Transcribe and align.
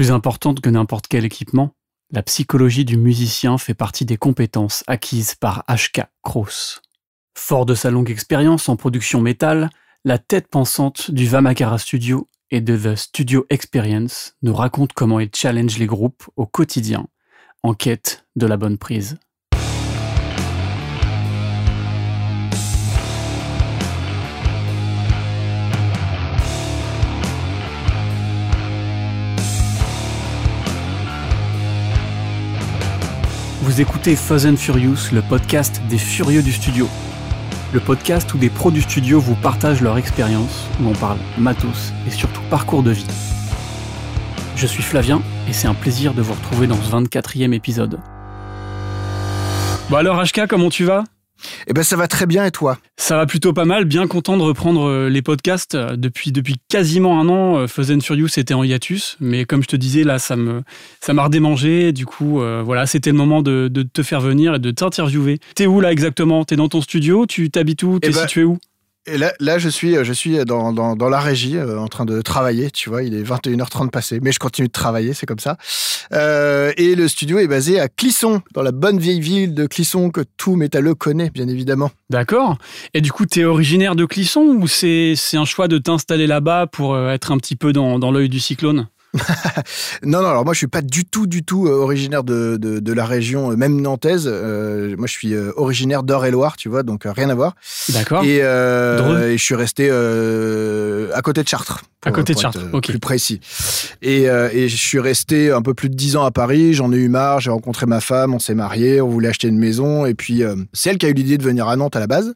Plus 0.00 0.12
importante 0.12 0.62
que 0.62 0.70
n'importe 0.70 1.08
quel 1.08 1.26
équipement, 1.26 1.74
la 2.10 2.22
psychologie 2.22 2.86
du 2.86 2.96
musicien 2.96 3.58
fait 3.58 3.74
partie 3.74 4.06
des 4.06 4.16
compétences 4.16 4.82
acquises 4.86 5.34
par 5.34 5.62
HK 5.68 6.04
Kroos. 6.22 6.80
Fort 7.36 7.66
de 7.66 7.74
sa 7.74 7.90
longue 7.90 8.10
expérience 8.10 8.70
en 8.70 8.76
production 8.76 9.20
métal, 9.20 9.68
la 10.06 10.16
tête 10.16 10.48
pensante 10.48 11.10
du 11.10 11.26
Vamakara 11.26 11.76
Studio 11.76 12.30
et 12.50 12.62
de 12.62 12.78
The 12.78 12.96
Studio 12.96 13.44
Experience 13.50 14.36
nous 14.40 14.54
raconte 14.54 14.94
comment 14.94 15.20
il 15.20 15.28
challenge 15.36 15.76
les 15.76 15.84
groupes 15.84 16.24
au 16.34 16.46
quotidien 16.46 17.06
en 17.62 17.74
quête 17.74 18.24
de 18.36 18.46
la 18.46 18.56
bonne 18.56 18.78
prise. 18.78 19.18
Vous 33.70 33.80
écoutez 33.80 34.16
Fuzz 34.16 34.46
and 34.46 34.56
Furious, 34.56 35.12
le 35.12 35.22
podcast 35.22 35.80
des 35.88 35.96
furieux 35.96 36.42
du 36.42 36.50
studio. 36.50 36.88
Le 37.72 37.78
podcast 37.78 38.34
où 38.34 38.36
des 38.36 38.50
pros 38.50 38.72
du 38.72 38.82
studio 38.82 39.20
vous 39.20 39.36
partagent 39.36 39.80
leur 39.80 39.96
expérience, 39.96 40.66
où 40.80 40.88
on 40.88 40.92
parle 40.92 41.18
matos 41.38 41.92
et 42.04 42.10
surtout 42.10 42.40
parcours 42.50 42.82
de 42.82 42.90
vie. 42.90 43.06
Je 44.56 44.66
suis 44.66 44.82
Flavien 44.82 45.22
et 45.48 45.52
c'est 45.52 45.68
un 45.68 45.74
plaisir 45.74 46.14
de 46.14 46.20
vous 46.20 46.34
retrouver 46.34 46.66
dans 46.66 46.82
ce 46.82 46.90
24e 46.90 47.52
épisode. 47.52 48.00
Bon 49.88 49.98
alors 49.98 50.20
HK, 50.20 50.48
comment 50.48 50.68
tu 50.68 50.84
vas? 50.84 51.04
Eh 51.66 51.72
ben 51.72 51.82
ça 51.82 51.96
va 51.96 52.08
très 52.08 52.26
bien 52.26 52.44
et 52.44 52.50
toi? 52.50 52.78
Ça 52.96 53.16
va 53.16 53.26
plutôt 53.26 53.52
pas 53.52 53.64
mal, 53.64 53.84
bien 53.84 54.06
content 54.06 54.36
de 54.36 54.42
reprendre 54.42 54.86
euh, 54.86 55.08
les 55.08 55.22
podcasts. 55.22 55.74
Euh, 55.74 55.96
depuis 55.96 56.32
depuis 56.32 56.56
quasiment 56.68 57.20
un 57.20 57.28
an. 57.28 57.58
Euh, 57.58 57.66
Fuzz 57.66 57.90
and 57.90 58.00
Furious 58.00 58.28
était 58.36 58.54
en 58.54 58.62
hiatus, 58.62 59.16
mais 59.20 59.44
comme 59.44 59.62
je 59.62 59.68
te 59.68 59.76
disais 59.76 60.04
là, 60.04 60.18
ça 60.18 60.36
me 60.36 60.62
ça 61.00 61.12
m'a 61.12 61.24
redémangé. 61.24 61.92
Du 61.92 62.06
coup, 62.06 62.40
voilà, 62.64 62.86
c'était 62.86 63.10
le 63.10 63.16
moment 63.16 63.42
de, 63.42 63.68
de, 63.68 63.82
te 63.82 64.02
faire 64.02 64.20
venir 64.20 64.54
et 64.54 64.58
de 64.58 64.70
t'interviewer. 64.70 65.38
T'es 65.54 65.66
où 65.66 65.80
là 65.80 65.92
exactement? 65.92 66.44
T'es 66.44 66.56
dans 66.56 66.68
ton 66.68 66.80
studio? 66.80 67.26
Tu 67.26 67.50
t'habites 67.50 67.82
où? 67.82 67.98
T'es 67.98 68.08
eh 68.08 68.12
ben, 68.12 68.20
situé 68.20 68.44
où? 68.44 68.58
Et 69.06 69.16
là, 69.16 69.32
là, 69.40 69.58
je 69.58 69.68
suis, 69.68 69.94
je 70.04 70.12
suis 70.12 70.44
dans, 70.44 70.72
dans, 70.72 71.08
la 71.08 71.20
régie, 71.20 71.56
euh, 71.56 71.78
en 71.78 71.88
train 71.88 72.04
de 72.04 72.20
travailler. 72.20 72.70
Tu 72.70 72.90
vois, 72.90 73.02
il 73.02 73.14
est 73.14 73.22
21h30 73.22 73.88
passé, 73.88 74.20
mais 74.20 74.30
je 74.30 74.38
continue 74.38 74.68
de 74.68 74.72
travailler, 74.72 75.14
c'est 75.14 75.26
comme 75.26 75.38
ça. 75.38 75.56
Euh, 76.12 76.72
et 76.76 76.94
le 76.94 77.08
studio 77.08 77.38
est 77.38 77.46
basé 77.46 77.80
à 77.80 77.88
Clisson, 77.88 78.42
dans 78.52 78.62
la 78.62 78.72
bonne 78.72 78.98
vieille 78.98 79.20
ville 79.20 79.54
de 79.54 79.66
Clisson 79.66 80.10
que 80.10 80.20
tout 80.36 80.54
métalleux 80.54 80.94
connaît, 80.94 81.30
bien 81.30 81.48
évidemment. 81.48 81.90
D'accord. 82.10 82.58
Et 82.92 83.00
du 83.00 83.10
coup, 83.10 83.24
tu 83.24 83.40
es 83.40 83.44
originaire 83.44 83.96
de 83.96 84.04
Clisson 84.04 84.42
ou 84.42 84.68
c'est 84.68 85.16
un 85.32 85.46
choix 85.46 85.66
de 85.66 85.78
t'installer 85.78 86.26
là-bas 86.26 86.66
pour 86.66 86.94
euh, 86.94 87.10
être 87.10 87.32
un 87.32 87.38
petit 87.38 87.56
peu 87.56 87.72
dans, 87.72 87.98
dans 87.98 88.12
l'œil 88.12 88.28
du 88.28 88.40
cyclone? 88.40 88.86
non, 90.04 90.22
non, 90.22 90.28
alors 90.28 90.44
moi 90.44 90.54
je 90.54 90.58
suis 90.58 90.66
pas 90.68 90.82
du 90.82 91.04
tout, 91.04 91.26
du 91.26 91.42
tout 91.42 91.66
euh, 91.66 91.72
originaire 91.72 92.22
de, 92.22 92.56
de, 92.56 92.92
la 92.92 93.04
région, 93.04 93.50
euh, 93.50 93.56
même 93.56 93.80
nantaise. 93.80 94.24
Euh, 94.26 94.94
moi 94.96 95.06
je 95.06 95.12
suis 95.12 95.36
originaire 95.56 96.02
d'Eure-et-Loire, 96.02 96.56
tu 96.56 96.68
vois, 96.68 96.82
donc 96.82 97.02
rien 97.04 97.28
à 97.28 97.34
voir. 97.34 97.54
D'accord. 97.90 98.24
Et, 98.24 98.40
je 98.40 99.42
suis 99.42 99.54
resté 99.54 99.90
à 99.90 101.22
côté 101.22 101.42
de 101.42 101.48
Chartres. 101.48 101.82
à 102.04 102.12
côté 102.12 102.34
de 102.34 102.38
Chartres, 102.38 102.60
ok. 102.72 102.88
Plus 102.88 102.98
précis. 102.98 103.40
Et, 104.02 104.22
et, 104.24 104.68
je 104.68 104.76
suis 104.76 105.00
resté 105.00 105.50
un 105.50 105.62
peu 105.62 105.74
plus 105.74 105.88
de 105.88 105.94
dix 105.94 106.16
ans 106.16 106.24
à 106.24 106.30
Paris, 106.30 106.74
j'en 106.74 106.92
ai 106.92 106.96
eu 106.96 107.08
marre, 107.08 107.40
j'ai 107.40 107.50
rencontré 107.50 107.86
ma 107.86 108.00
femme, 108.00 108.34
on 108.34 108.38
s'est 108.38 108.54
marié, 108.54 109.00
on 109.00 109.08
voulait 109.08 109.28
acheter 109.28 109.48
une 109.48 109.58
maison, 109.58 110.06
et 110.06 110.14
puis 110.14 110.42
c'est 110.72 110.90
elle 110.90 110.98
qui 110.98 111.06
a 111.06 111.08
eu 111.08 111.14
l'idée 111.14 111.38
de 111.38 111.42
venir 111.42 111.68
à 111.68 111.76
Nantes 111.76 111.96
à 111.96 112.00
la 112.00 112.06
base. 112.06 112.34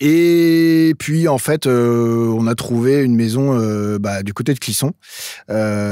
Et 0.00 0.94
puis 0.98 1.28
en 1.28 1.38
fait, 1.38 1.66
on 1.66 2.46
a 2.46 2.54
trouvé 2.54 3.02
une 3.02 3.14
maison 3.14 3.56
bah, 3.98 4.22
du 4.22 4.34
côté 4.34 4.54
de 4.54 4.58
Clisson 4.58 4.92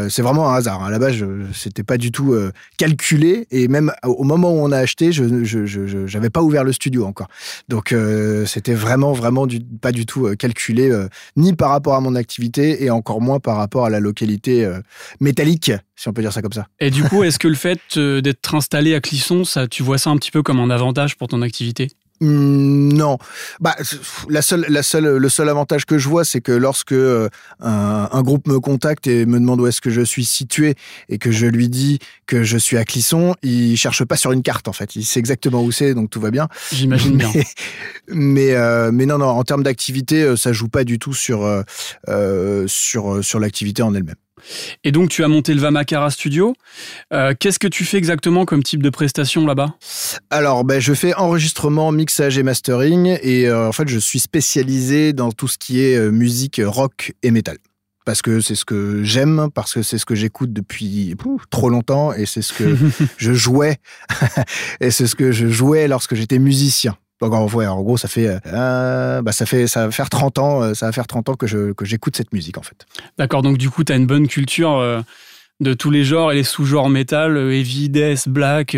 c'est 0.09 0.23
vraiment 0.23 0.51
un 0.51 0.55
hasard. 0.55 0.83
Hein. 0.83 0.89
À 0.89 0.91
la 0.91 0.98
base, 0.98 1.17
c'était 1.53 1.83
pas 1.83 1.98
du 1.98 2.11
tout 2.11 2.33
euh, 2.33 2.53
calculé. 2.77 3.47
Et 3.51 3.69
même 3.69 3.92
au 4.05 4.25
moment 4.25 4.50
où 4.50 4.59
on 4.59 4.73
a 4.73 4.78
acheté, 4.78 5.12
je 5.12 5.25
n'avais 6.15 6.31
pas 6.31 6.42
ouvert 6.42 6.65
le 6.65 6.73
studio 6.73 7.06
encore. 7.06 7.28
Donc, 7.69 7.92
euh, 7.92 8.47
c'était 8.47 8.75
vraiment, 8.75 9.12
vraiment 9.12 9.47
pas 9.81 9.93
du 9.93 10.06
tout 10.06 10.27
euh, 10.27 10.34
calculé, 10.34 10.91
ni 11.37 11.55
par 11.55 11.71
rapport 11.71 11.94
à 11.94 12.00
mon 12.00 12.15
activité 12.15 12.84
et 12.84 12.91
encore 12.91 13.21
moins 13.21 13.41
par 13.41 13.56
rapport 13.56 13.87
à 13.87 13.91
la 13.91 14.00
localité 14.00 14.71
métallique, 15.21 15.72
si 15.97 16.09
on 16.09 16.12
peut 16.12 16.22
dire 16.22 16.32
ça 16.32 16.43
comme 16.43 16.53
ça. 16.53 16.66
Et 16.81 16.91
du 16.91 17.03
coup, 17.09 17.22
est-ce 17.22 17.38
que 17.38 17.49
le 17.49 17.55
fait 17.55 17.99
d'être 17.99 18.55
installé 18.55 18.94
à 18.94 19.00
Clisson, 19.00 19.44
ça, 19.44 19.66
tu 19.66 19.82
vois 19.82 19.99
ça 19.99 20.11
un 20.11 20.16
petit 20.16 20.31
peu 20.31 20.43
comme 20.43 20.61
un 20.61 20.71
avantage 20.71 21.16
pour 21.16 21.28
ton 21.28 21.43
activité? 21.43 21.88
Non, 22.21 23.19
bah 23.61 23.77
la 24.29 24.43
seule, 24.43 24.67
la 24.69 24.83
seule, 24.83 25.17
le 25.17 25.29
seul 25.29 25.49
avantage 25.49 25.84
que 25.84 25.99
je 25.99 26.09
vois, 26.09 26.25
c'est 26.25 26.41
que 26.41 26.53
lorsque 26.53 26.93
euh, 26.93 27.29
un, 27.61 28.23
groupe 28.23 28.49
me 28.49 28.59
contacte 28.59 29.06
et 29.06 29.25
me 29.25 29.39
demande 29.39 29.61
où 29.61 29.67
est-ce 29.67 29.81
que 29.81 29.91
je 29.91 30.03
suis 30.03 30.25
situé 30.25 30.75
et 31.09 31.19
que 31.19 31.31
je 31.31 31.47
lui 31.47 31.69
dis 31.69 31.99
que 32.27 32.43
je 32.43 32.59
suis 32.59 32.77
à 32.77 32.84
Clisson, 32.84 33.34
il 33.43 33.77
cherche 33.77 34.05
pas 34.05 34.17
sur 34.17 34.33
une 34.33 34.43
carte 34.43 34.69
en 34.69 34.73
fait, 34.73 34.97
il 34.97 35.05
sait 35.05 35.21
exactement 35.21 35.62
où 35.62 35.71
c'est, 35.71 35.95
donc 35.95 36.11
tout 36.11 36.21
va 36.21 36.31
bien. 36.31 36.49
J'imagine 36.73 37.17
bien. 37.17 37.31
Mais 38.09 38.55
euh, 38.55 38.91
mais 38.93 39.06
non 39.06 39.19
non, 39.19 39.27
en 39.27 39.45
termes 39.45 39.62
d'activité, 39.62 40.23
euh, 40.23 40.37
ça 40.37 40.53
joue 40.53 40.69
pas 40.69 40.85
du 40.85 40.99
tout 40.99 41.15
sur 41.15 41.47
sur 42.67 43.25
sur 43.25 43.39
l'activité 43.39 43.83
en 43.83 43.95
elle-même. 43.95 44.17
Et 44.84 44.93
donc, 44.93 45.10
tu 45.10 45.25
as 45.25 45.28
monté 45.28 45.54
le 45.54 45.60
Vamakara 45.60 46.10
Studio. 46.10 46.54
Euh, 47.12 47.34
qu'est-ce 47.38 47.59
que 47.59 47.69
tu 47.69 47.84
fais 47.84 47.99
exactement 47.99 48.44
comme 48.44 48.62
type 48.62 48.82
de 48.82 48.91
prestation 48.91 49.47
là-bas? 49.47 49.75
Alors, 50.31 50.65
ben, 50.65 50.81
je 50.81 50.94
fais 50.94 51.15
enregistrement, 51.15 51.93
mixage 51.93 52.38
et 52.38 52.43
mastering. 52.43 53.19
Et 53.22 53.47
euh, 53.47 53.69
en 53.69 53.72
fait, 53.72 53.88
je 53.88 53.99
suis 53.99 54.19
spécialisé 54.19 55.12
dans 55.12 55.32
tout 55.32 55.49
ce 55.49 55.59
qui 55.59 55.81
est 55.81 55.97
euh, 55.97 56.10
musique 56.10 56.60
rock 56.65 57.12
et 57.22 57.31
métal 57.31 57.59
parce 58.04 58.22
que 58.22 58.41
c'est 58.41 58.54
ce 58.54 58.65
que 58.65 59.03
j'aime, 59.04 59.50
parce 59.54 59.75
que 59.75 59.82
c'est 59.82 59.99
ce 59.99 60.06
que 60.06 60.15
j'écoute 60.15 60.50
depuis 60.50 61.15
trop 61.50 61.69
longtemps 61.69 62.15
et 62.15 62.25
c'est 62.25 62.41
ce 62.41 62.55
que 62.55 62.75
je 63.19 63.34
jouais 63.34 63.76
et 64.81 64.91
c'est 64.91 65.06
ce 65.06 65.15
que 65.15 65.31
je 65.31 65.49
jouais 65.49 65.88
lorsque 65.88 66.15
j'étais 66.15 66.38
musicien. 66.38 66.97
Donc 67.21 67.33
en, 67.33 67.47
en 67.47 67.83
gros, 67.83 67.97
ça 67.97 68.09
fait, 68.09 68.39
euh, 68.47 69.23
bah, 69.23 69.33
ça 69.33 69.47
fait, 69.47 69.67
ça 69.67 69.87
va 69.87 69.93
faire 69.93 70.09
30 70.09 70.39
ans, 70.39 70.62
euh, 70.62 70.75
ça 70.75 70.87
va 70.87 70.93
faire 70.93 71.06
30 71.06 71.31
ans 71.31 71.34
que 71.34 71.47
je, 71.47 71.73
que 71.73 71.84
j'écoute 71.84 72.17
cette 72.17 72.33
musique 72.33 72.59
en 72.59 72.62
fait. 72.62 72.87
D'accord. 73.19 73.43
Donc 73.43 73.59
du 73.59 73.71
coup, 73.71 73.84
tu 73.84 73.93
as 73.93 73.97
une 73.97 74.06
bonne 74.06 74.29
culture 74.29 74.77
euh, 74.77 75.01
de 75.61 75.75
tous 75.75 75.91
les 75.91 76.05
genres 76.05 76.33
et 76.33 76.37
les 76.37 76.45
sous-genres 76.45 76.89
métal, 76.89 77.37
heavy, 77.37 77.89
death, 77.89 78.29
black. 78.29 78.77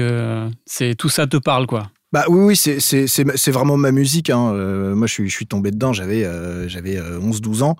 c'est 0.65 0.95
tout 0.95 1.11
ça 1.11 1.27
te 1.27 1.37
parle 1.37 1.67
quoi. 1.67 1.91
Bah 2.13 2.25
oui, 2.29 2.41
oui, 2.41 2.57
c'est, 2.57 2.81
c'est, 2.81 3.07
c'est, 3.07 3.51
vraiment 3.53 3.77
ma 3.77 3.93
musique. 3.93 4.31
Hein. 4.31 4.53
Euh, 4.53 4.97
moi, 4.97 5.07
je 5.07 5.13
suis, 5.13 5.29
je 5.29 5.35
suis 5.35 5.47
tombé 5.47 5.71
dedans, 5.71 5.93
j'avais, 5.93 6.25
euh, 6.25 6.69
j'avais 6.69 6.97
11-12 6.97 7.61
euh, 7.61 7.65
ans 7.65 7.77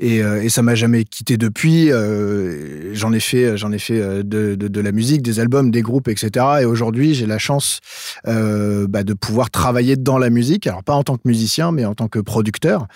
et, 0.00 0.16
et 0.18 0.48
ça 0.48 0.62
m'a 0.62 0.74
jamais 0.74 1.04
quitté 1.04 1.36
depuis. 1.36 1.90
j'en 2.94 3.12
ai 3.12 3.20
fait, 3.20 3.58
j'en 3.58 3.72
ai 3.72 3.78
fait 3.78 4.00
de, 4.24 4.54
de, 4.54 4.68
de, 4.68 4.80
la 4.80 4.90
musique, 4.90 5.20
des 5.20 5.38
albums, 5.38 5.70
des 5.70 5.82
groupes, 5.82 6.08
etc. 6.08 6.46
Et 6.62 6.64
aujourd'hui, 6.64 7.14
j'ai 7.14 7.26
la 7.26 7.38
chance 7.38 7.80
bah, 8.24 9.04
de 9.04 9.12
pouvoir 9.12 9.50
travailler 9.50 9.96
dans 9.96 10.16
la 10.16 10.30
musique. 10.30 10.66
Alors, 10.66 10.82
pas 10.82 10.94
en 10.94 11.02
tant 11.02 11.16
que 11.16 11.22
musicien, 11.26 11.70
mais 11.70 11.84
en 11.84 11.94
tant 11.94 12.08
que 12.08 12.20
producteur. 12.20 12.86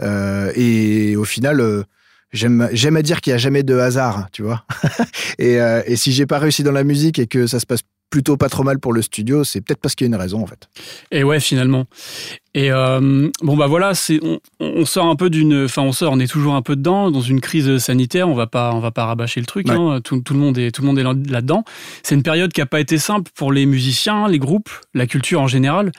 et 0.00 1.16
au 1.16 1.24
final, 1.24 1.84
J'aime, 2.32 2.68
j'aime 2.72 2.96
à 2.96 3.02
dire 3.02 3.20
qu'il 3.20 3.30
n'y 3.30 3.36
a 3.36 3.38
jamais 3.38 3.62
de 3.62 3.78
hasard, 3.78 4.26
tu 4.32 4.42
vois. 4.42 4.64
et, 5.38 5.58
et 5.86 5.94
si 5.94 6.10
j'ai 6.10 6.26
pas 6.26 6.40
réussi 6.40 6.64
dans 6.64 6.72
la 6.72 6.82
musique 6.82 7.20
et 7.20 7.28
que 7.28 7.46
ça 7.46 7.60
se 7.60 7.64
passe 7.64 7.82
plutôt 8.14 8.36
pas 8.36 8.48
trop 8.48 8.62
mal 8.62 8.78
pour 8.78 8.92
le 8.92 9.02
studio, 9.02 9.42
c'est 9.42 9.60
peut-être 9.60 9.80
parce 9.80 9.96
qu'il 9.96 10.04
y 10.04 10.06
a 10.06 10.14
une 10.14 10.20
raison 10.20 10.40
en 10.40 10.46
fait. 10.46 10.68
Et 11.10 11.24
ouais, 11.24 11.40
finalement. 11.40 11.86
Et 12.54 12.70
euh, 12.70 13.28
bon 13.42 13.56
bah 13.56 13.66
voilà, 13.66 13.92
c'est 13.94 14.20
on, 14.60 14.84
sort 14.84 15.06
un 15.06 15.16
peu 15.16 15.30
d'une, 15.30 15.64
enfin 15.64 15.82
on 15.82 15.90
sort, 15.90 16.12
on 16.12 16.20
est 16.20 16.30
toujours 16.30 16.54
un 16.54 16.62
peu 16.62 16.76
dedans 16.76 17.10
dans 17.10 17.22
une 17.22 17.40
crise 17.40 17.78
sanitaire. 17.78 18.28
On 18.28 18.34
va 18.34 18.46
pas, 18.46 18.72
on 18.72 18.78
va 18.78 18.92
pas 18.92 19.06
rabâcher 19.06 19.40
le 19.40 19.46
truc. 19.46 19.68
Hein, 19.68 19.98
tout, 20.04 20.20
tout, 20.20 20.32
le 20.32 20.38
monde 20.38 20.56
est, 20.58 20.70
tout 20.70 20.82
le 20.82 20.86
monde 20.86 21.00
est 21.00 21.02
là-dedans. 21.02 21.64
C'est 22.04 22.14
une 22.14 22.22
période 22.22 22.52
qui 22.52 22.60
a 22.60 22.66
pas 22.66 22.78
été 22.78 22.98
simple 22.98 23.32
pour 23.34 23.50
les 23.50 23.66
musiciens, 23.66 24.28
les 24.28 24.38
groupes, 24.38 24.70
la 24.94 25.08
culture 25.08 25.40
en 25.40 25.48
général. 25.48 25.90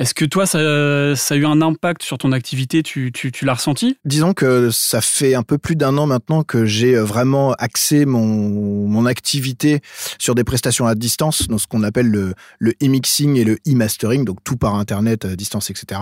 Est-ce 0.00 0.14
que 0.14 0.24
toi, 0.24 0.46
ça, 0.46 0.58
a 0.58 1.36
eu 1.36 1.44
un 1.44 1.60
impact 1.60 2.02
sur 2.02 2.16
ton 2.16 2.32
activité? 2.32 2.82
Tu, 2.82 3.12
l'as 3.42 3.52
ressenti? 3.52 3.98
Disons 4.06 4.32
que 4.32 4.70
ça 4.70 5.02
fait 5.02 5.34
un 5.34 5.42
peu 5.42 5.58
plus 5.58 5.76
d'un 5.76 5.98
an 5.98 6.06
maintenant 6.06 6.42
que 6.42 6.64
j'ai 6.64 6.96
euh, 6.96 7.04
vraiment 7.04 7.52
axé 7.58 8.06
mon, 8.06 9.04
activité 9.04 9.80
sur 10.18 10.34
des 10.34 10.44
prestations 10.44 10.86
à 10.86 10.94
distance, 10.94 11.48
dans 11.48 11.58
ce 11.58 11.66
qu'on 11.66 11.82
appelle 11.82 12.06
le, 12.06 12.34
le 12.58 12.72
e-mixing 12.82 13.36
et 13.36 13.44
le 13.44 13.58
e-mastering, 13.68 14.24
donc 14.24 14.38
tout 14.42 14.56
par 14.56 14.74
Internet, 14.74 15.26
à 15.26 15.36
distance, 15.36 15.68
etc. 15.68 16.00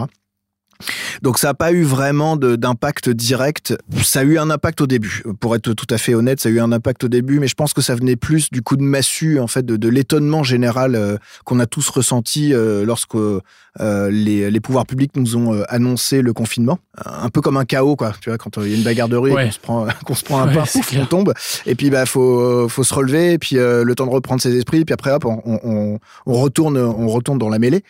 Donc 1.22 1.38
ça 1.38 1.48
n'a 1.48 1.54
pas 1.54 1.72
eu 1.72 1.82
vraiment 1.82 2.36
d'impact 2.36 3.10
direct. 3.10 3.76
Ça 4.02 4.20
a 4.20 4.22
eu 4.24 4.38
un 4.38 4.50
impact 4.50 4.80
au 4.80 4.86
début, 4.86 5.22
pour 5.40 5.54
être 5.54 5.72
tout 5.72 5.86
à 5.90 5.98
fait 5.98 6.14
honnête, 6.14 6.40
ça 6.40 6.48
a 6.48 6.52
eu 6.52 6.60
un 6.60 6.72
impact 6.72 7.04
au 7.04 7.08
début, 7.08 7.40
mais 7.40 7.48
je 7.48 7.54
pense 7.54 7.72
que 7.72 7.80
ça 7.80 7.94
venait 7.94 8.16
plus 8.16 8.50
du 8.50 8.62
coup 8.62 8.76
de 8.76 8.82
massue, 8.82 9.38
en 9.38 9.46
fait, 9.46 9.64
de, 9.64 9.88
l'étonnement 9.88 10.42
général 10.42 10.94
euh, 10.94 11.16
qu'on 11.44 11.60
a 11.60 11.66
tous 11.66 11.88
ressenti 11.88 12.52
euh, 12.52 12.84
lorsque 12.84 13.14
euh, 13.14 14.10
les, 14.10 14.60
pouvoirs 14.60 14.86
publics 14.86 15.12
nous 15.16 15.36
ont 15.36 15.62
annoncé 15.68 16.20
le 16.20 16.32
confinement. 16.32 16.78
Un 17.04 17.30
peu 17.30 17.40
comme 17.40 17.56
un 17.56 17.64
chaos, 17.64 17.96
quoi. 17.96 18.12
Tu 18.20 18.28
vois, 18.28 18.38
quand 18.38 18.56
il 18.58 18.70
y 18.70 18.74
a 18.74 18.76
une 18.76 18.82
bagarre 18.82 19.08
de 19.08 19.16
rue 19.16 19.30
qu'on 19.30 19.50
se 19.50 19.58
prend, 19.58 19.86
qu'on 20.04 20.14
se 20.14 20.24
prend 20.24 20.40
un 20.40 20.48
pain, 20.48 20.64
on 20.98 21.06
tombe, 21.06 21.32
et 21.66 21.74
puis 21.74 21.90
bah 21.90 22.06
faut, 22.06 22.68
faut 22.68 22.84
se 22.84 22.92
relever, 22.92 23.32
et 23.32 23.38
puis 23.38 23.56
le 23.56 23.92
temps 23.94 24.06
de 24.06 24.10
reprendre 24.10 24.42
ses 24.42 24.54
esprits, 24.56 24.84
puis 24.84 24.92
après 24.92 25.12
hop, 25.12 25.24
on, 25.24 25.98
retourne, 26.26 26.76
on 26.76 27.08
retourne 27.08 27.38
dans 27.38 27.48
la 27.48 27.58
mêlée. 27.58 27.82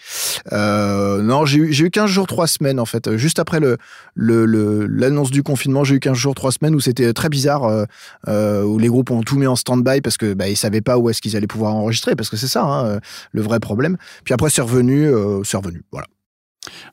non, 0.52 1.44
j'ai 1.44 1.58
eu, 1.58 1.72
j'ai 1.72 1.86
eu 1.86 1.90
15 1.90 2.08
jours, 2.10 2.26
3 2.26 2.46
semaines 2.46 2.77
en 2.78 2.84
fait. 2.84 3.16
Juste 3.16 3.38
après 3.38 3.60
l'annonce 4.16 5.30
du 5.30 5.42
confinement, 5.42 5.84
j'ai 5.84 5.96
eu 5.96 6.00
15 6.00 6.16
jours, 6.16 6.34
3 6.34 6.52
semaines 6.52 6.74
où 6.74 6.80
c'était 6.80 7.12
très 7.12 7.28
bizarre, 7.28 7.86
où 8.26 8.78
les 8.78 8.88
groupes 8.88 9.10
ont 9.10 9.22
tout 9.22 9.36
mis 9.36 9.46
en 9.46 9.56
stand-by 9.56 10.00
parce 10.00 10.16
que 10.16 10.34
bah, 10.34 10.48
ils 10.48 10.56
savaient 10.56 10.80
pas 10.80 10.98
où 10.98 11.10
est-ce 11.10 11.20
qu'ils 11.20 11.36
allaient 11.36 11.46
pouvoir 11.46 11.74
enregistrer, 11.74 12.16
parce 12.16 12.30
que 12.30 12.36
c'est 12.36 12.48
ça 12.48 12.64
hein, 12.64 13.00
le 13.32 13.42
vrai 13.42 13.60
problème. 13.60 13.96
Puis 14.24 14.34
après 14.34 14.50
c'est 14.50 14.62
revenu, 14.62 15.10
c'est 15.44 15.56
revenu, 15.56 15.82
voilà. 15.92 16.06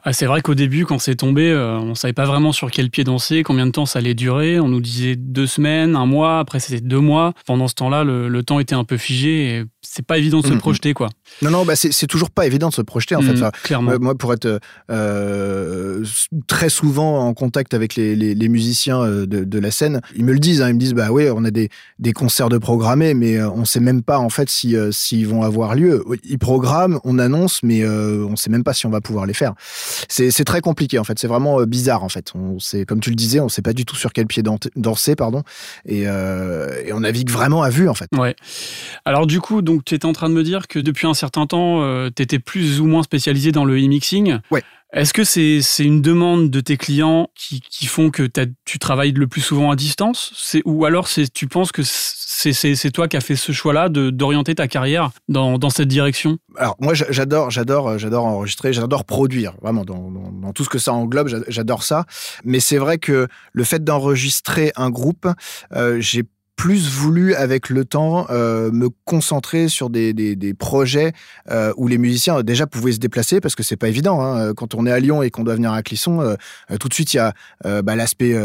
Ah, 0.04 0.14
c'est 0.14 0.26
vrai 0.26 0.42
qu'au 0.42 0.56
début, 0.56 0.86
quand 0.86 1.00
c'est 1.00 1.16
tombé, 1.16 1.50
euh, 1.50 1.78
on 1.78 1.96
savait 1.96 2.14
pas 2.14 2.26
vraiment 2.26 2.52
sur 2.52 2.70
quel 2.72 2.90
pied 2.90 3.04
danser, 3.04 3.44
combien 3.44 3.66
de 3.66 3.72
temps 3.72 3.86
ça 3.86 4.00
allait 4.00 4.14
durer. 4.14 4.60
On 4.60 4.68
nous 4.68 4.82
disait 4.82 5.16
deux 5.16 5.48
semaines, 5.48 5.96
un 5.96 6.06
mois, 6.06 6.40
après 6.40 6.60
c'était 6.60 6.82
deux 6.82 7.00
mois. 7.00 7.34
Pendant 7.46 7.68
ce 7.68 7.74
temps-là, 7.76 8.04
le, 8.04 8.44
temps 8.44 8.60
était 8.60 8.76
un 8.76 8.84
peu 8.84 8.98
figé 8.98 9.48
et 9.48 9.64
c'est 9.82 10.06
pas 10.06 10.18
évident 10.18 10.42
de 10.42 10.46
se 10.46 10.52
mm, 10.52 10.56
mm. 10.56 10.60
projeter, 10.60 10.94
quoi. 10.94 11.10
Non, 11.42 11.50
non, 11.50 11.66
bah 11.66 11.76
c'est 11.76 12.08
toujours 12.08 12.30
pas 12.30 12.46
évident 12.46 12.70
de 12.70 12.74
se 12.74 12.82
projeter, 12.82 13.16
en 13.16 13.22
fait. 13.22 13.34
Mm, 13.34 13.52
clairement. 13.64 13.94
moi, 14.00 14.16
pour 14.16 14.34
être 14.34 14.60
euh, 14.92 16.04
très 16.48 16.70
souvent 16.70 17.28
en 17.28 17.34
contact 17.34 17.74
avec 17.74 17.96
les, 17.96 18.16
les, 18.16 18.50
musiciens 18.50 19.02
euh, 19.02 19.26
de, 19.26 19.44
de, 19.44 19.60
la 19.60 19.72
scène, 19.72 20.02
ils 20.16 20.26
me 20.26 20.34
le 20.34 20.40
disent. 20.40 20.62
Hein, 20.62 20.70
ils 20.70 20.76
me 20.76 20.80
disent, 20.80 20.94
bah 20.94 21.08
oui, 21.12 21.28
on 21.34 21.44
a 21.46 21.52
des, 21.52 21.70
des 21.98 22.14
concerts 22.14 22.50
de 22.50 22.58
programmés, 22.58 23.14
mais 23.14 23.42
on 23.42 23.66
sait 23.66 23.80
même 23.80 24.04
pas, 24.04 24.20
en 24.20 24.30
fait, 24.30 24.50
s'ils 24.50 24.90
si, 24.92 25.24
vont 25.24 25.42
avoir 25.42 25.74
lieu. 25.74 26.04
Ils 26.24 26.38
programment, 26.38 27.00
on 27.04 27.18
annonce, 27.18 27.64
mais 27.64 27.88
on 27.88 28.36
sait 28.36 28.52
même 28.52 28.64
pas 28.64 28.74
si 28.74 28.86
on 28.86 28.92
va 28.92 29.02
pouvoir 29.02 29.26
les 29.26 29.34
faire 29.34 29.56
c'est 30.08 30.46
très 30.46 30.62
compliqué 30.62 31.00
en 31.00 31.04
fait. 31.04 31.18
C'est 31.20 31.28
vraiment 31.28 31.60
euh, 31.60 31.66
bizarre 31.66 32.04
en 32.04 32.10
fait. 32.10 32.32
On 32.36 32.60
sait, 32.60 32.86
comme 32.86 33.00
tu 33.00 33.10
le 33.10 33.16
disais, 33.16 33.40
on 33.40 33.50
sait 33.50 33.62
pas 33.62 33.74
du 33.74 33.86
tout 33.86 33.96
sur 33.96 34.14
quel 34.14 34.28
pied 34.28 34.44
danser, 34.76 35.16
pardon, 35.16 35.44
euh, 35.90 36.84
et, 36.86 36.94
on 36.94 37.02
navigue 37.02 37.30
vraiment 37.30 37.62
à 37.62 37.70
vue 37.70 37.90
en 37.90 37.94
fait. 37.94 38.10
Ouais. 38.14 38.36
Alors 39.06 39.28
du 39.28 39.40
coup, 39.40 39.62
donc 39.62 39.84
tu 39.86 39.96
étais 39.96 40.06
en 40.06 40.14
train 40.14 40.30
de 40.30 40.34
me 40.34 40.44
dire 40.44 40.68
que 40.68 40.80
depuis 40.80 41.08
un 41.08 41.14
certain 41.14 41.46
temps, 41.48 41.82
euh, 41.82 42.10
tu 42.16 42.22
étais 42.22 42.40
plus 42.40 42.80
ou 42.80 42.86
moins 42.86 43.04
spécialisé 43.04 43.52
dans 43.52 43.66
le 43.66 43.76
e-mixing. 43.76 44.40
Ouais. 44.52 44.64
Est-ce 44.94 45.14
que 45.14 45.26
c'est 45.26 45.84
une 45.84 46.02
demande 46.02 46.50
de 46.50 46.62
tes 46.62 46.78
clients 46.78 47.30
qui, 47.36 47.60
qui 47.60 47.86
font 47.86 48.12
que 48.12 48.30
tu 48.64 48.80
travailles 48.80 49.12
le 49.12 49.28
plus 49.28 49.42
souvent 49.42 49.70
à 49.72 49.76
distance? 49.76 50.56
Ou 50.64 50.86
alors 50.86 51.10
tu 51.10 51.48
penses 51.48 51.74
que 51.74 51.82
c'est 52.36 52.92
toi 52.92 53.08
qui 53.08 53.18
as 53.18 53.22
fait 53.22 53.36
ce 53.36 53.52
choix-là 53.52 53.90
d'orienter 53.90 54.56
ta 54.56 54.68
carrière 54.68 55.12
dans, 55.30 55.58
dans, 55.58 55.70
cette 55.70 55.88
direction? 55.88 56.38
Alors 56.58 56.76
moi 56.80 56.94
j'adore 56.94 57.50
j'adore 57.50 57.98
j'adore 57.98 58.26
enregistrer, 58.26 58.74
j'adore 58.74 59.06
produire, 59.06 59.54
vraiment 59.62 59.86
dans, 59.86 60.12
dans, 60.12 60.54
tout 60.54 60.64
ce 60.64 60.70
que 60.70 60.80
ça 60.80 60.94
englobe, 60.94 61.30
j'adore 61.48 61.84
ça. 61.84 62.06
Mais 62.44 62.60
c'est 62.60 62.78
vrai 62.78 62.98
que 62.98 63.28
le 63.54 63.64
fait 63.64 63.84
d'enregistrer 63.84 64.72
un 64.76 64.90
groupe, 64.90 65.28
euh, 65.74 66.00
j'ai 66.00 66.24
plus 66.56 66.90
voulu 66.90 67.36
avec 67.36 67.70
le 67.70 67.86
temps 67.86 68.28
euh, 68.30 68.72
me 68.72 68.90
concentrer 69.06 69.68
sur 69.68 69.90
des, 69.90 70.14
des, 70.14 70.54
projets 70.54 71.12
euh, 71.52 71.74
où 71.76 71.88
les 71.88 71.98
musiciens 71.98 72.42
déjà 72.44 72.66
pouvaient 72.66 72.94
se 72.94 73.00
déplacer 73.00 73.42
parce 73.42 73.56
que 73.56 73.64
c'est 73.64 73.76
pas 73.76 73.90
évident 73.90 74.22
hein. 74.22 74.54
quand 74.54 74.74
on 74.74 74.86
est 74.86 74.92
à 74.92 75.00
Lyon 75.00 75.22
et 75.22 75.30
qu'on 75.30 75.44
doit 75.44 75.56
venir 75.56 75.74
à 75.74 75.84
Clisson 75.84 76.22
euh, 76.22 76.36
tout 76.80 76.88
de 76.88 76.94
suite 76.94 77.14
il 77.14 77.18
y 77.18 77.20
a 77.20 77.34
bah, 77.82 77.96
l'aspect 77.96 78.36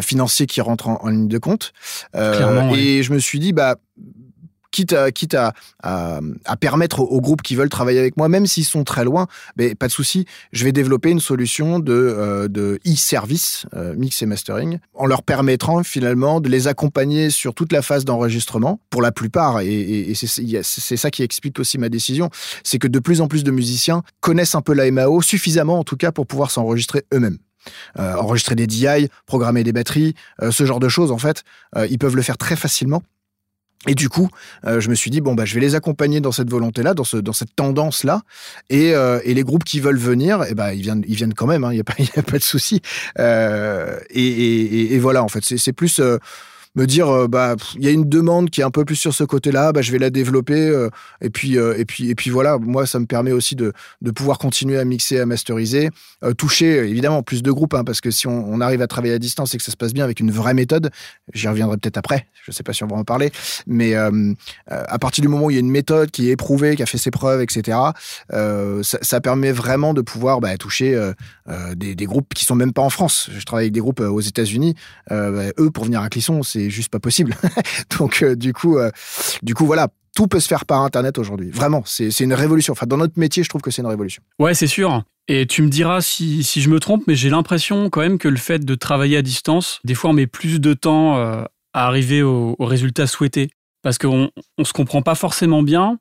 financier 0.00 0.46
qui 0.46 0.60
rentre 0.60 0.88
en, 0.88 1.08
ligne 1.08 1.28
de 1.28 1.38
compte 1.38 1.72
et 2.14 3.02
je 3.02 3.12
me 3.12 3.18
suis 3.18 3.38
dit 3.40 3.52
bah 3.52 3.76
quitte 4.84 5.34
à, 5.34 6.22
permettre 6.60 7.00
aux, 7.00 7.20
groupes 7.20 7.42
qui 7.42 7.54
veulent 7.54 7.68
travailler 7.68 7.98
avec 7.98 8.16
moi, 8.16 8.28
même 8.28 8.46
s'ils 8.46 8.64
sont 8.64 8.84
très 8.84 9.04
loin, 9.04 9.26
mais 9.56 9.74
pas 9.74 9.86
de 9.86 9.92
souci, 9.92 10.26
je 10.52 10.64
vais 10.64 10.72
développer 10.72 11.10
une 11.10 11.20
solution 11.20 11.78
de, 11.78 11.92
euh, 11.92 12.78
e-service, 12.86 13.66
euh, 13.74 13.94
mix 13.96 14.22
et 14.22 14.26
mastering, 14.26 14.78
en 14.94 15.06
leur 15.06 15.22
permettant 15.22 15.82
finalement 15.82 16.40
de 16.40 16.48
les 16.48 16.68
accompagner 16.68 17.30
sur 17.30 17.54
toute 17.54 17.72
la 17.72 17.82
phase 17.82 18.04
d'enregistrement, 18.04 18.80
pour 18.90 19.02
la 19.02 19.12
plupart, 19.12 19.60
et, 19.60 20.12
c'est 20.14 20.96
ça 20.96 21.10
qui 21.10 21.22
explique 21.22 21.58
aussi 21.58 21.78
ma 21.78 21.88
décision, 21.88 22.30
c'est 22.64 22.78
que 22.78 22.88
de 22.88 22.98
plus 22.98 23.20
en 23.20 23.28
plus 23.28 23.44
de 23.44 23.50
musiciens 23.50 24.02
connaissent 24.20 24.54
un 24.54 24.62
peu 24.62 24.74
la 24.74 24.90
MAO, 24.90 25.22
suffisamment 25.22 25.78
en 25.78 25.84
tout 25.84 25.96
cas 25.96 26.12
pour 26.12 26.26
pouvoir 26.26 26.50
s'enregistrer 26.50 27.04
eux-mêmes. 27.14 27.38
Euh, 27.98 28.14
enregistrer 28.14 28.54
des 28.54 28.68
DI, 28.68 29.08
programmer 29.26 29.64
des 29.64 29.72
batteries, 29.72 30.14
ce 30.50 30.64
genre 30.64 30.78
de 30.78 30.88
choses 30.88 31.10
en 31.10 31.18
fait, 31.18 31.42
ils 31.90 31.98
peuvent 31.98 32.14
le 32.14 32.22
faire 32.22 32.38
très 32.38 32.54
facilement 32.54 33.02
et 33.86 33.94
du 33.94 34.08
coup, 34.08 34.28
euh, 34.64 34.80
je 34.80 34.90
me 34.90 34.94
suis 34.94 35.10
dit 35.10 35.20
bon 35.20 35.34
bah 35.34 35.44
je 35.44 35.54
vais 35.54 35.60
les 35.60 35.74
accompagner 35.74 36.20
dans 36.20 36.32
cette 36.32 36.50
volonté-là, 36.50 36.94
dans 36.94 37.04
ce 37.04 37.16
dans 37.18 37.32
cette 37.32 37.54
tendance-là, 37.54 38.22
et, 38.68 38.94
euh, 38.94 39.20
les 39.24 39.42
groupes 39.42 39.64
qui 39.64 39.80
veulent 39.80 39.98
venir, 39.98 40.44
eh 40.48 40.54
ben 40.54 40.72
ils 40.72 40.82
viennent 40.82 41.04
ils 41.06 41.14
viennent 41.14 41.34
quand 41.34 41.46
même, 41.46 41.62
il 41.62 41.66
hein, 41.66 41.72
n'y 41.72 41.80
a 41.80 41.84
a 42.16 42.22
pas 42.22 42.38
de 42.38 42.42
souci. 42.42 42.80
Euh, 43.18 43.98
et, 44.10 44.94
et, 44.94 44.98
voilà 44.98 45.22
en 45.22 45.28
fait. 45.28 45.44
C'est 45.44 45.72
plus 45.72 46.00
me 46.76 46.86
dire 46.86 47.08
euh, 47.08 47.26
bah 47.26 47.56
il 47.74 47.84
y 47.84 47.88
a 47.88 47.90
une 47.90 48.08
demande 48.08 48.50
qui 48.50 48.60
est 48.60 48.64
un 48.64 48.70
peu 48.70 48.84
plus 48.84 48.96
sur 48.96 49.14
ce 49.14 49.24
côté-là, 49.24 49.72
bah 49.72 49.82
je 49.82 49.90
vais 49.90 49.98
la 49.98 50.10
développer 50.10 50.54
euh, 50.54 50.90
et 51.20 51.30
puis 51.30 51.58
euh, 51.58 51.76
et 51.76 51.84
puis 51.84 52.10
et 52.10 52.14
puis 52.14 52.30
voilà, 52.30 52.58
moi 52.58 52.86
ça 52.86 53.00
me 53.00 53.06
permet 53.06 53.32
aussi 53.32 53.56
de, 53.56 53.72
de 54.02 54.10
pouvoir 54.10 54.38
continuer 54.38 54.78
à 54.78 54.84
mixer, 54.84 55.18
à 55.18 55.26
masteriser, 55.26 55.88
toucher 56.36 56.88
évidemment 56.88 57.22
plus 57.22 57.42
de 57.42 57.50
groupes 57.50 57.74
hein, 57.74 57.84
parce 57.84 58.00
que 58.00 58.10
si 58.10 58.26
on, 58.26 58.60
arrive 58.60 58.82
à 58.82 58.86
travailler 58.86 59.14
à 59.14 59.18
distance 59.18 59.54
et 59.54 59.58
que 59.58 59.62
ça 59.62 59.70
se 59.70 59.76
passe 59.76 59.92
bien 59.92 60.04
avec 60.04 60.18
une 60.20 60.30
vraie 60.30 60.54
méthode, 60.54 60.90
j'y 61.34 61.46
reviendrai 61.46 61.76
peut-être 61.76 61.98
après, 61.98 62.26
je 62.42 62.52
sais 62.52 62.62
pas 62.62 62.72
si 62.72 62.84
on 62.84 62.86
va 62.86 62.96
en 62.96 63.04
parler, 63.04 63.30
mais 63.66 63.94
à 63.94 64.98
partir 64.98 65.22
du 65.22 65.28
moment 65.28 65.46
où 65.46 65.50
il 65.50 65.54
y 65.54 65.56
a 65.58 65.60
une 65.60 65.70
méthode 65.70 66.10
qui 66.10 66.28
est 66.28 66.32
éprouvée, 66.32 66.74
qui 66.76 66.82
a 66.82 66.86
fait 66.86 66.98
ses 66.98 67.10
preuves, 67.10 67.42
etc. 67.42 67.78
Ça, 68.30 68.98
ça, 69.02 69.20
permet 69.20 69.52
vraiment 69.52 69.94
de 69.94 70.00
pouvoir 70.00 70.40
bah, 70.40 70.56
toucher 70.56 70.98
des, 71.74 71.94
des, 71.94 72.06
groupes 72.06 72.32
qui 72.34 72.44
sont 72.44 72.54
même 72.54 72.72
pas 72.72 72.82
en 72.82 72.90
France. 72.90 73.28
Je 73.36 73.44
travaille 73.44 73.64
avec 73.64 73.72
des 73.72 73.80
groupes 73.80 74.00
aux 74.00 74.20
États-Unis, 74.20 74.74
bah, 75.10 75.32
eux 75.58 75.70
pour 75.70 75.84
venir 75.84 76.00
à 76.00 76.08
Clisson, 76.08 76.42
c'est 76.42 76.65
juste 76.70 76.90
pas 76.90 77.00
possible. 77.00 77.34
Donc 77.98 78.22
euh, 78.22 78.36
du 78.36 78.52
coup, 78.52 78.78
euh, 78.78 78.90
du 79.42 79.54
coup 79.54 79.66
voilà, 79.66 79.88
tout 80.14 80.26
peut 80.26 80.40
se 80.40 80.48
faire 80.48 80.64
par 80.64 80.82
Internet 80.82 81.18
aujourd'hui. 81.18 81.50
Vraiment, 81.50 81.82
c'est 81.84 82.20
une 82.20 82.34
révolution. 82.34 82.72
Enfin, 82.72 82.86
dans 82.86 82.96
notre 82.96 83.18
métier, 83.18 83.42
je 83.42 83.48
trouve 83.48 83.60
que 83.60 83.70
c'est 83.70 83.82
une 83.82 83.88
révolution. 83.88 84.22
Ouais, 84.38 84.54
c'est 84.54 84.66
sûr. 84.66 85.02
Et 85.28 85.46
tu 85.46 85.62
me 85.62 85.68
diras 85.68 86.00
si, 86.00 86.42
si 86.42 86.62
je 86.62 86.70
me 86.70 86.80
trompe, 86.80 87.02
mais 87.06 87.14
j'ai 87.14 87.30
l'impression 87.30 87.90
quand 87.90 88.00
même 88.00 88.18
que 88.18 88.28
le 88.28 88.36
fait 88.36 88.64
de 88.64 88.74
travailler 88.74 89.16
à 89.16 89.22
distance, 89.22 89.80
des 89.84 89.94
fois, 89.94 90.10
on 90.10 90.12
met 90.14 90.26
plus 90.26 90.60
de 90.60 90.72
temps 90.72 91.18
euh, 91.18 91.42
à 91.74 91.86
arriver 91.86 92.22
au, 92.22 92.56
au 92.58 92.64
résultat 92.64 93.06
souhaité. 93.06 93.50
Parce 93.82 93.98
qu'on 93.98 94.30
ne 94.58 94.64
se 94.64 94.72
comprend 94.72 95.02
pas 95.02 95.14
forcément 95.14 95.62
bien 95.62 95.98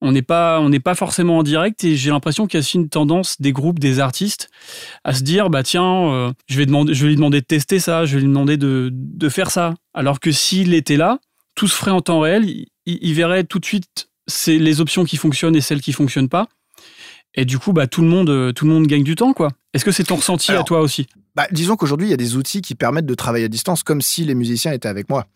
on 0.00 0.12
n'est 0.12 0.22
pas 0.22 0.60
on 0.60 0.68
n'est 0.68 0.80
pas 0.80 0.94
forcément 0.94 1.38
en 1.38 1.42
direct 1.42 1.82
et 1.84 1.96
j'ai 1.96 2.10
l'impression 2.10 2.46
qu'il 2.46 2.58
y 2.58 2.58
a 2.58 2.60
aussi 2.60 2.76
une 2.76 2.88
tendance 2.88 3.40
des 3.40 3.52
groupes 3.52 3.78
des 3.78 4.00
artistes 4.00 4.48
à 5.04 5.12
se 5.12 5.22
dire 5.22 5.50
bah 5.50 5.62
tiens 5.62 6.12
euh, 6.12 6.32
je 6.48 6.56
vais 6.58 6.66
demander 6.66 6.94
je 6.94 7.02
vais 7.02 7.08
lui 7.08 7.16
demander 7.16 7.40
de 7.40 7.46
tester 7.46 7.80
ça 7.80 8.04
je 8.06 8.14
vais 8.14 8.20
lui 8.20 8.28
demander 8.28 8.56
de, 8.56 8.90
de 8.92 9.28
faire 9.28 9.50
ça. 9.50 9.74
Alors 9.94 10.20
que 10.20 10.30
s'il 10.30 10.74
était 10.74 10.96
là 10.96 11.18
tout 11.54 11.66
se 11.66 11.74
ferait 11.74 11.90
en 11.90 12.00
temps 12.00 12.20
réel 12.20 12.66
il, 12.86 13.14
verrait 13.14 13.44
tout 13.44 13.58
de 13.58 13.64
suite 13.64 14.08
c'est 14.26 14.58
les 14.58 14.80
options 14.80 15.04
qui 15.04 15.16
fonctionnent 15.16 15.56
et 15.56 15.60
celles 15.60 15.80
qui 15.80 15.92
fonctionnent 15.92 16.28
pas. 16.28 16.48
Et 17.34 17.44
du 17.44 17.58
coup 17.58 17.72
bah 17.72 17.86
tout 17.86 18.02
le 18.02 18.08
monde 18.08 18.54
tout 18.54 18.66
le 18.66 18.72
monde 18.72 18.86
gagne 18.86 19.04
du 19.04 19.16
temps 19.16 19.32
quoi. 19.32 19.50
Est-ce 19.74 19.84
que 19.84 19.92
c'est 19.92 20.04
ton 20.04 20.16
ressenti 20.16 20.52
à 20.52 20.62
toi 20.62 20.80
aussi? 20.80 21.06
bah, 21.38 21.46
disons 21.52 21.76
qu'aujourd'hui, 21.76 22.08
il 22.08 22.10
y 22.10 22.14
a 22.14 22.16
des 22.16 22.34
outils 22.34 22.62
qui 22.62 22.74
permettent 22.74 23.06
de 23.06 23.14
travailler 23.14 23.44
à 23.44 23.48
distance 23.48 23.84
comme 23.84 24.00
si 24.00 24.24
les 24.24 24.34
musiciens 24.34 24.72
étaient 24.72 24.88
avec 24.88 25.08
moi. 25.08 25.28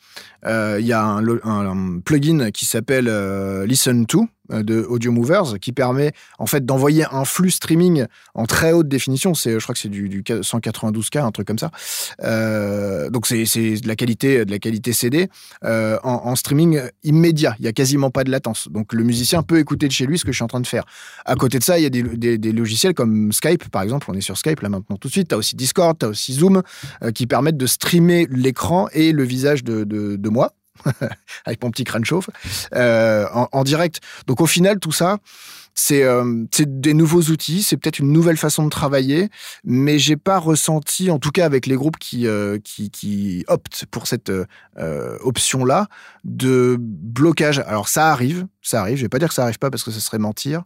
Euh, 0.45 0.79
il 0.81 0.87
y 0.87 0.93
a 0.93 1.01
un, 1.01 1.25
un, 1.45 2.01
plugin 2.01 2.51
qui 2.51 2.65
s'appelle 2.65 3.07
euh, 3.07 3.65
Listen 3.67 4.05
to, 4.07 4.29
de 4.53 4.83
Audio 4.83 5.13
Movers 5.13 5.59
qui 5.61 5.73
permet 5.73 6.13
en 6.39 6.47
fait 6.47 6.65
d'envoyer 6.65 7.05
un 7.11 7.25
flux 7.25 7.51
streaming 7.51 8.07
en 8.35 8.47
très 8.47 8.73
haute 8.73 8.89
définition. 8.89 9.35
C'est, 9.35 9.53
je 9.53 9.59
crois 9.59 9.75
que 9.75 9.81
c'est 9.81 9.89
du, 9.89 10.09
du 10.09 10.23
192K, 10.23 11.21
un 11.21 11.31
truc 11.31 11.47
comme 11.47 11.59
ça. 11.59 11.71
Euh, 12.23 13.11
donc 13.11 13.27
c'est, 13.27 13.45
de 13.45 13.89
la 13.89 13.97
qualité, 13.97 14.45
de 14.45 14.51
la 14.51 14.59
qualité 14.59 14.93
CD 14.93 15.29
euh, 15.65 15.99
en, 16.03 16.35
streaming 16.37 16.81
immédiat. 17.05 17.55
Il 17.59 17.65
y 17.65 17.69
a 17.69 17.73
quasiment 17.73 18.11
pas 18.11 18.25
de 18.25 18.31
latence. 18.31 18.69
Donc 18.71 18.93
le 18.93 19.05
musicien 19.05 19.43
peut 19.43 19.59
écouter 19.59 19.87
de 19.87 19.93
chez 19.93 20.07
lui 20.07 20.19
ce 20.19 20.25
que 20.25 20.33
je 20.33 20.37
suis 20.37 20.45
en 20.45 20.49
train 20.49 20.61
de 20.61 20.67
faire. 20.67 20.85
À 21.25 21.35
côté 21.37 21.59
de 21.59 21.65
ça, 21.65 21.79
il 21.79 21.83
y 21.83 21.87
a 21.87 21.91
des, 21.91 22.03
des, 22.03 22.39
des 22.39 22.53
logiciels 22.53 22.95
comme 22.95 23.33
Skype, 23.33 23.69
par 23.69 23.83
exemple. 23.83 24.07
On 24.11 24.15
est 24.15 24.21
sur 24.21 24.37
Skype 24.37 24.61
là 24.61 24.69
maintenant 24.69 24.97
tout 24.97 25.09
de 25.09 25.13
suite. 25.13 25.29
Tu 25.29 25.35
as 25.35 25.39
aussi 25.39 25.57
Discord, 25.57 25.97
tu 25.99 26.07
as 26.07 26.09
aussi 26.09 26.35
Zoom 26.35 26.63
qui 27.15 27.27
permettent 27.27 27.57
de 27.57 27.67
streamer 27.67 28.27
l'écran 28.31 28.89
et 28.93 29.13
le 29.13 29.23
visage 29.25 29.65
de, 29.65 29.85
de, 29.85 30.17
de 30.17 30.29
moi 30.29 30.53
avec 31.45 31.63
mon 31.63 31.71
petit 31.71 31.85
crâne 31.85 32.05
chauffe, 32.05 32.31
euh, 32.75 33.27
en, 33.33 33.65
direct. 33.65 34.01
Donc 34.27 34.41
au 34.41 34.47
final, 34.47 34.79
tout 34.79 34.93
ça, 34.93 35.19
euh, 35.93 36.45
c'est 36.51 36.81
des 36.81 36.95
nouveaux 36.95 37.23
outils, 37.23 37.63
c'est 37.63 37.77
peut-être 37.77 37.99
une 37.99 38.13
nouvelle 38.13 38.37
façon 38.37 38.65
de 38.65 38.71
travailler, 38.71 39.31
mais 39.65 39.99
j'ai 39.99 40.17
pas 40.17 40.39
ressenti, 40.39 41.11
en 41.11 41.19
tout 41.19 41.31
cas 41.31 41.47
avec 41.47 41.67
les 41.67 41.77
groupes 41.77 41.99
qui, 41.99 42.27
euh, 42.27 42.59
qui, 42.63 43.45
optent 43.49 43.87
pour 43.91 44.07
cette 44.07 44.33
option-là, 44.77 45.89
de 46.25 46.77
blocage. 46.79 47.59
Alors 47.61 47.89
ça 47.89 48.11
arrive, 48.11 48.47
ça 48.63 48.81
arrive. 48.81 48.97
Je 48.97 49.03
vais 49.03 49.09
pas 49.09 49.19
dire 49.19 49.29
que 49.29 49.35
ça 49.35 49.45
arrive 49.45 49.59
pas 49.59 49.71
parce 49.71 49.83
que 49.85 49.91
ce 49.91 50.01
serait 50.01 50.19
mentir. 50.19 50.63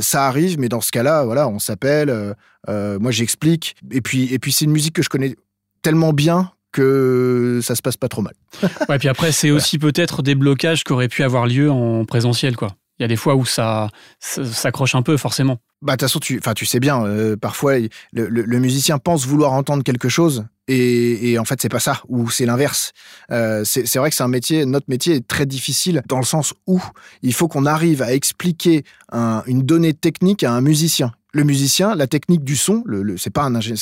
ça 0.00 0.26
arrive, 0.26 0.58
mais 0.58 0.68
dans 0.68 0.80
ce 0.80 0.90
cas-là, 0.92 1.24
voilà, 1.24 1.48
on 1.48 1.58
s'appelle. 1.58 2.34
moi, 2.66 3.10
j'explique. 3.10 3.76
Et 3.90 4.00
puis, 4.00 4.32
et 4.32 4.38
puis 4.38 4.52
c'est 4.52 4.64
une 4.64 4.72
musique 4.72 4.94
que 4.94 5.02
je 5.02 5.08
connais 5.08 5.36
tellement 5.82 6.12
bien 6.12 6.52
que 6.72 7.60
ça 7.62 7.74
se 7.74 7.82
passe 7.82 7.96
pas 7.96 8.08
trop 8.08 8.22
mal. 8.22 8.34
ouais, 8.88 8.98
puis 8.98 9.08
après, 9.08 9.32
c'est 9.32 9.50
aussi 9.50 9.78
peut-être 9.78 10.22
des 10.22 10.34
blocages 10.34 10.84
qui 10.84 10.92
auraient 10.92 11.08
pu 11.08 11.22
avoir 11.22 11.46
lieu 11.46 11.70
en 11.70 12.04
présentiel, 12.04 12.56
quoi. 12.56 12.74
Il 12.98 13.02
y 13.02 13.04
a 13.04 13.08
des 13.08 13.16
fois 13.16 13.36
où 13.36 13.44
ça 13.44 13.90
s'accroche 14.18 14.96
un 14.96 15.02
peu, 15.02 15.16
forcément. 15.16 15.58
Bah, 15.82 15.92
de 15.92 15.98
toute 15.98 16.08
façon, 16.08 16.18
tu, 16.18 16.40
tu 16.56 16.66
sais 16.66 16.80
bien, 16.80 17.04
euh, 17.04 17.36
parfois, 17.36 17.74
le, 18.12 18.58
musicien 18.58 18.98
pense 18.98 19.24
vouloir 19.24 19.52
entendre 19.52 19.84
quelque 19.84 20.08
chose 20.08 20.46
et, 20.66 21.38
en 21.38 21.44
fait, 21.44 21.62
c'est 21.62 21.68
pas 21.68 21.78
ça, 21.78 22.02
ou 22.08 22.28
c'est 22.28 22.44
l'inverse. 22.44 22.92
Euh, 23.30 23.62
c'est 23.64 23.96
vrai 23.96 24.10
que 24.10 24.16
c'est 24.16 24.24
un 24.24 24.28
métier, 24.28 24.66
notre 24.66 24.86
métier 24.88 25.14
est 25.14 25.26
très 25.26 25.46
difficile 25.46 26.02
dans 26.08 26.18
le 26.18 26.24
sens 26.24 26.52
où 26.66 26.82
il 27.22 27.32
faut 27.32 27.46
qu'on 27.46 27.64
arrive 27.64 28.02
à 28.02 28.12
expliquer 28.12 28.84
une 29.12 29.62
donnée 29.62 29.94
technique 29.94 30.42
à 30.42 30.52
un 30.52 30.60
musicien 30.60 31.12
le 31.34 31.44
musicien, 31.44 31.94
la 31.94 32.06
technique 32.06 32.42
du 32.42 32.56
son, 32.56 32.82
le, 32.86 33.02
un 33.02 33.16
c'est 33.16 33.30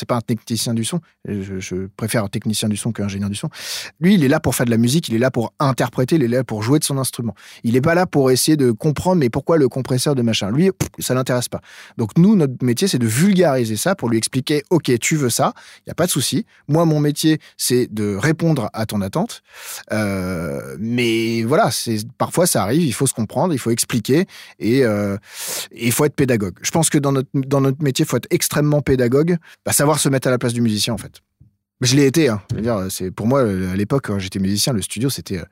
pas 0.06 0.16
un 0.16 0.20
technicien 0.20 0.74
du 0.74 0.84
son. 0.84 1.00
Je, 1.28 1.86
préfère 1.96 2.24
un 2.24 2.28
technicien 2.28 2.68
du 2.68 2.76
son 2.76 2.92
qu'un 2.92 3.04
ingénieur 3.04 3.30
du 3.30 3.36
son. 3.36 3.48
Lui, 4.00 4.14
il 4.14 4.24
est 4.24 4.28
là 4.28 4.40
pour 4.40 4.54
faire 4.54 4.66
de 4.66 4.70
la 4.70 4.76
musique, 4.76 5.08
il 5.08 5.14
est 5.14 5.18
là 5.18 5.30
pour 5.30 5.52
interpréter, 5.60 6.16
il 6.16 6.22
est 6.24 6.28
là 6.28 6.44
pour 6.44 6.62
jouer 6.62 6.78
de 6.78 6.84
son 6.84 6.98
instrument. 6.98 7.34
Il 7.62 7.76
est 7.76 7.80
pas 7.80 7.94
là 7.94 8.06
pour 8.06 8.30
essayer 8.30 8.56
de 8.56 8.72
comprendre 8.72 9.20
mais 9.20 9.30
pourquoi 9.30 9.58
le 9.58 9.68
compresseur 9.68 10.14
de 10.14 10.22
machin? 10.22 10.50
Lui, 10.50 10.70
ça 10.98 11.14
l'intéresse 11.14 11.48
pas. 11.48 11.60
Donc 11.96 12.18
nous, 12.18 12.34
notre 12.34 12.64
métier, 12.64 12.88
c'est 12.88 12.98
de 12.98 13.06
vulgariser 13.06 13.76
ça 13.76 13.94
pour 13.94 14.08
lui 14.08 14.18
expliquer, 14.18 14.62
ok, 14.70 14.98
tu 14.98 15.16
veux 15.16 15.30
ça, 15.30 15.52
il 15.86 15.90
y 15.90 15.92
a 15.92 15.94
pas 15.94 16.06
de 16.06 16.10
souci. 16.10 16.46
Moi, 16.68 16.84
mon 16.84 16.98
métier, 16.98 17.38
c'est 17.56 17.86
de 17.92 18.16
répondre 18.16 18.70
à 18.72 18.86
ton 18.86 19.00
attente. 19.00 19.42
Euh, 19.92 20.76
mais 20.80 21.44
voilà, 21.44 21.70
c'est 21.70 21.98
parfois 22.18 22.46
ça 22.46 22.62
arrive, 22.62 22.82
il 22.82 22.92
faut 22.92 23.06
se 23.06 23.14
comprendre, 23.14 23.54
il 23.54 23.58
faut 23.58 23.70
expliquer 23.70 24.26
et 24.58 24.84
euh, 24.84 25.16
il 25.72 25.92
faut 25.92 26.04
être 26.04 26.16
pédagogue. 26.16 26.56
Je 26.62 26.70
pense 26.70 26.90
que 26.90 26.98
dans 26.98 27.12
notre 27.12 27.28
dans 27.44 27.60
notre 27.60 27.82
métier, 27.82 28.04
faut 28.04 28.16
être 28.16 28.28
extrêmement 28.30 28.82
pédagogue, 28.82 29.36
bah, 29.64 29.72
savoir 29.72 29.98
se 29.98 30.08
mettre 30.08 30.28
à 30.28 30.30
la 30.30 30.38
place 30.38 30.52
du 30.52 30.60
musicien, 30.60 30.94
en 30.94 30.98
fait. 30.98 31.20
Je 31.80 31.94
l'ai 31.94 32.06
été. 32.06 32.28
Hein. 32.28 32.40
c'est 32.88 33.10
pour 33.10 33.26
moi 33.26 33.42
à 33.42 33.76
l'époque 33.76 34.06
quand 34.06 34.18
j'étais 34.18 34.38
musicien, 34.38 34.72
le 34.72 34.80
studio 34.80 35.10
c'était 35.10 35.38
euh, 35.38 35.44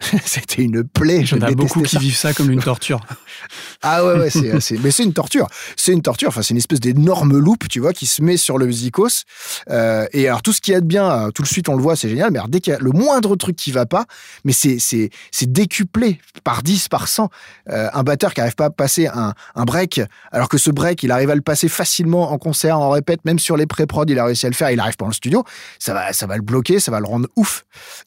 c'était 0.24 0.62
une 0.62 0.84
plaie. 0.84 1.20
Il 1.20 1.30
y 1.30 1.34
en 1.34 1.46
a 1.46 1.50
beaucoup 1.52 1.82
qui 1.82 1.98
vivent 1.98 2.16
ça 2.16 2.32
comme 2.32 2.50
une 2.50 2.62
torture. 2.62 3.00
ah 3.82 4.04
ouais, 4.04 4.14
ouais 4.14 4.30
c'est, 4.30 4.78
mais 4.78 4.90
c'est 4.90 5.04
une 5.04 5.12
torture. 5.12 5.48
C'est 5.76 5.92
une 5.92 6.02
torture. 6.02 6.28
Enfin, 6.28 6.42
c'est 6.42 6.50
une 6.50 6.58
espèce 6.58 6.80
d'énorme 6.80 7.38
loupe, 7.38 7.68
tu 7.68 7.80
vois, 7.80 7.92
qui 7.92 8.06
se 8.06 8.22
met 8.22 8.36
sur 8.36 8.58
le 8.58 8.70
zikos. 8.70 9.24
Euh, 9.70 10.06
et 10.12 10.28
alors, 10.28 10.42
tout 10.42 10.52
ce 10.52 10.60
qui 10.60 10.72
est 10.72 10.80
bien, 10.80 11.10
euh, 11.10 11.30
tout 11.30 11.42
de 11.42 11.48
suite, 11.48 11.68
on 11.68 11.76
le 11.76 11.82
voit, 11.82 11.96
c'est 11.96 12.08
génial. 12.08 12.30
Mais 12.30 12.38
alors, 12.38 12.48
dès 12.48 12.60
qu'il 12.60 12.72
y 12.72 12.76
a 12.76 12.78
le 12.78 12.92
moindre 12.92 13.36
truc 13.36 13.56
qui 13.56 13.72
va 13.72 13.86
pas, 13.86 14.06
mais 14.44 14.52
c'est, 14.52 14.78
c'est, 14.78 15.10
c'est 15.30 15.50
décuplé 15.50 16.20
par 16.44 16.62
10, 16.62 16.88
par 16.88 17.08
100. 17.08 17.28
Euh, 17.68 17.88
un 17.92 18.02
batteur 18.02 18.32
qui 18.34 18.40
n'arrive 18.40 18.54
pas 18.54 18.66
à 18.66 18.70
passer 18.70 19.06
un, 19.06 19.34
un 19.54 19.64
break, 19.64 20.00
alors 20.32 20.48
que 20.48 20.58
ce 20.58 20.70
break, 20.70 21.02
il 21.02 21.10
arrive 21.10 21.30
à 21.30 21.34
le 21.34 21.42
passer 21.42 21.68
facilement 21.68 22.32
en 22.32 22.38
concert, 22.38 22.78
en 22.78 22.90
répète, 22.90 23.24
même 23.24 23.38
sur 23.38 23.56
les 23.56 23.66
pré-prod, 23.66 24.08
il 24.08 24.18
a 24.18 24.24
réussi 24.24 24.46
à 24.46 24.48
le 24.48 24.54
faire, 24.54 24.70
il 24.70 24.80
arrive 24.80 24.96
pas 24.96 25.04
dans 25.04 25.10
le 25.10 25.14
studio. 25.14 25.44
Ça 25.78 25.94
va, 25.94 26.12
ça 26.12 26.26
va 26.26 26.36
le 26.36 26.42
bloquer, 26.42 26.80
ça 26.80 26.90
va 26.90 27.00
le 27.00 27.06
rendre 27.06 27.28
ouf. 27.36 27.64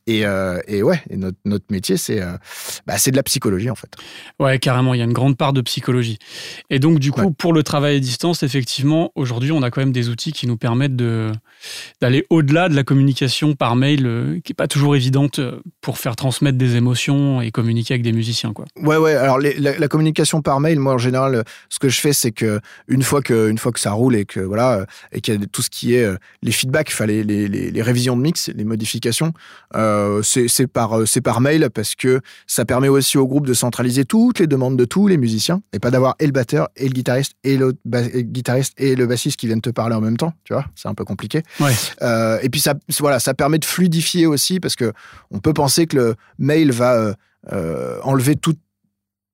Et, 0.07 0.25
euh, 0.25 0.59
et 0.67 0.83
ouais, 0.83 1.01
et 1.09 1.17
notre, 1.17 1.38
notre 1.45 1.65
métier, 1.69 1.82
c'est 1.83 2.21
euh, 2.21 2.37
bah, 2.87 2.97
c'est 2.97 3.11
de 3.11 3.15
la 3.15 3.23
psychologie 3.23 3.69
en 3.69 3.75
fait. 3.75 3.93
Ouais, 4.39 4.59
carrément, 4.59 4.93
il 4.93 4.99
y 4.99 5.01
a 5.01 5.05
une 5.05 5.13
grande 5.13 5.37
part 5.37 5.53
de 5.53 5.61
psychologie. 5.61 6.17
Et 6.69 6.79
donc 6.79 6.99
du 6.99 7.11
coup, 7.11 7.31
pour 7.31 7.53
le 7.53 7.63
travail 7.63 7.97
à 7.97 7.99
distance, 7.99 8.43
effectivement, 8.43 9.11
aujourd'hui, 9.15 9.51
on 9.51 9.61
a 9.61 9.71
quand 9.71 9.81
même 9.81 9.91
des 9.91 10.09
outils 10.09 10.31
qui 10.31 10.47
nous 10.47 10.57
permettent 10.57 10.95
d'aller 10.95 12.25
au-delà 12.29 12.69
de 12.69 12.75
la 12.75 12.83
communication 12.83 13.53
par 13.55 13.75
mail, 13.75 14.05
euh, 14.05 14.39
qui 14.43 14.53
est 14.53 14.55
pas 14.55 14.67
toujours 14.67 14.95
évidente 14.95 15.39
euh, 15.39 15.59
pour 15.81 15.97
faire 15.97 16.15
transmettre 16.15 16.57
des 16.57 16.75
émotions 16.75 17.41
et 17.41 17.51
communiquer 17.51 17.95
avec 17.95 18.03
des 18.03 18.11
musiciens, 18.11 18.53
quoi. 18.53 18.65
Ouais, 18.81 18.97
ouais. 18.97 19.13
Alors 19.15 19.39
la, 19.39 19.87
communication 19.87 20.41
par 20.41 20.59
mail, 20.59 20.79
moi 20.79 20.93
en 20.93 20.97
général, 20.97 21.43
ce 21.69 21.79
que 21.79 21.89
je 21.89 21.99
fais, 21.99 22.13
c'est 22.13 22.31
que 22.31 22.59
une 22.87 23.03
fois 23.03 23.21
que 23.21 23.49
une 23.49 23.57
fois 23.57 23.71
que 23.71 23.79
ça 23.79 23.91
roule 23.91 24.15
et 24.15 24.25
que 24.25 24.39
voilà 24.39 24.85
et 25.11 25.21
qu'il 25.21 25.39
y 25.39 25.43
a 25.43 25.45
tout 25.47 25.61
ce 25.61 25.69
qui 25.69 25.93
est 25.95 26.07
les 26.41 26.51
feedbacks, 26.51 26.97
les, 26.99 27.23
les, 27.23 27.47
les, 27.47 27.81
révisions 27.81 28.15
de 28.15 28.21
mix, 28.21 28.49
les 28.55 28.63
modifications, 28.63 29.33
c'est 30.23 30.67
par 30.67 31.07
c'est 31.07 31.21
par 31.21 31.41
mail 31.41 31.69
parce 31.74 31.96
que 31.96 32.22
ça 32.48 32.65
permet 32.65 32.88
aussi 32.88 33.18
au 33.18 33.27
groupe 33.27 33.48
de 33.48 33.53
centraliser 33.53 34.06
toutes 34.06 34.39
les 34.39 34.48
demandes 34.48 34.77
de 34.77 34.86
tous 34.86 35.08
les 35.08 35.18
musiciens 35.18 35.62
et 35.74 35.80
pas 35.80 35.92
d'avoir 35.92 36.15
et 36.20 36.25
le 36.25 36.32
batteur 36.32 36.70
et 36.75 36.88
le 36.88 36.94
guitariste 36.94 37.34
et 37.44 37.58
le, 37.58 37.74
guitariste 38.22 38.74
et 38.77 38.96
le 38.96 39.08
bassiste 39.08 39.38
qui 39.38 39.48
viennent 39.48 39.62
te 39.62 39.70
parler 39.70 39.96
en 39.96 40.01
même 40.01 40.18
temps. 40.18 40.34
Tu 40.44 40.53
vois, 40.53 40.65
c'est 40.75 40.88
un 40.88 40.94
peu 40.94 41.06
compliqué. 41.06 41.44
Euh, 42.01 42.39
et 42.42 42.50
puis 42.50 42.62
ça, 42.62 42.75
voilà, 43.00 43.20
ça 43.20 43.34
permet 43.34 43.60
de 43.60 43.65
fluidifier 43.65 44.25
aussi 44.25 44.60
parce 44.60 44.75
que 44.75 44.94
on 45.32 45.39
peut 45.39 45.53
penser 45.53 45.88
que 45.88 45.98
le 45.98 46.15
mail 46.38 46.72
va 46.72 46.94
euh, 46.94 47.13
euh, 47.51 48.00
enlever 48.03 48.36
toute 48.36 48.60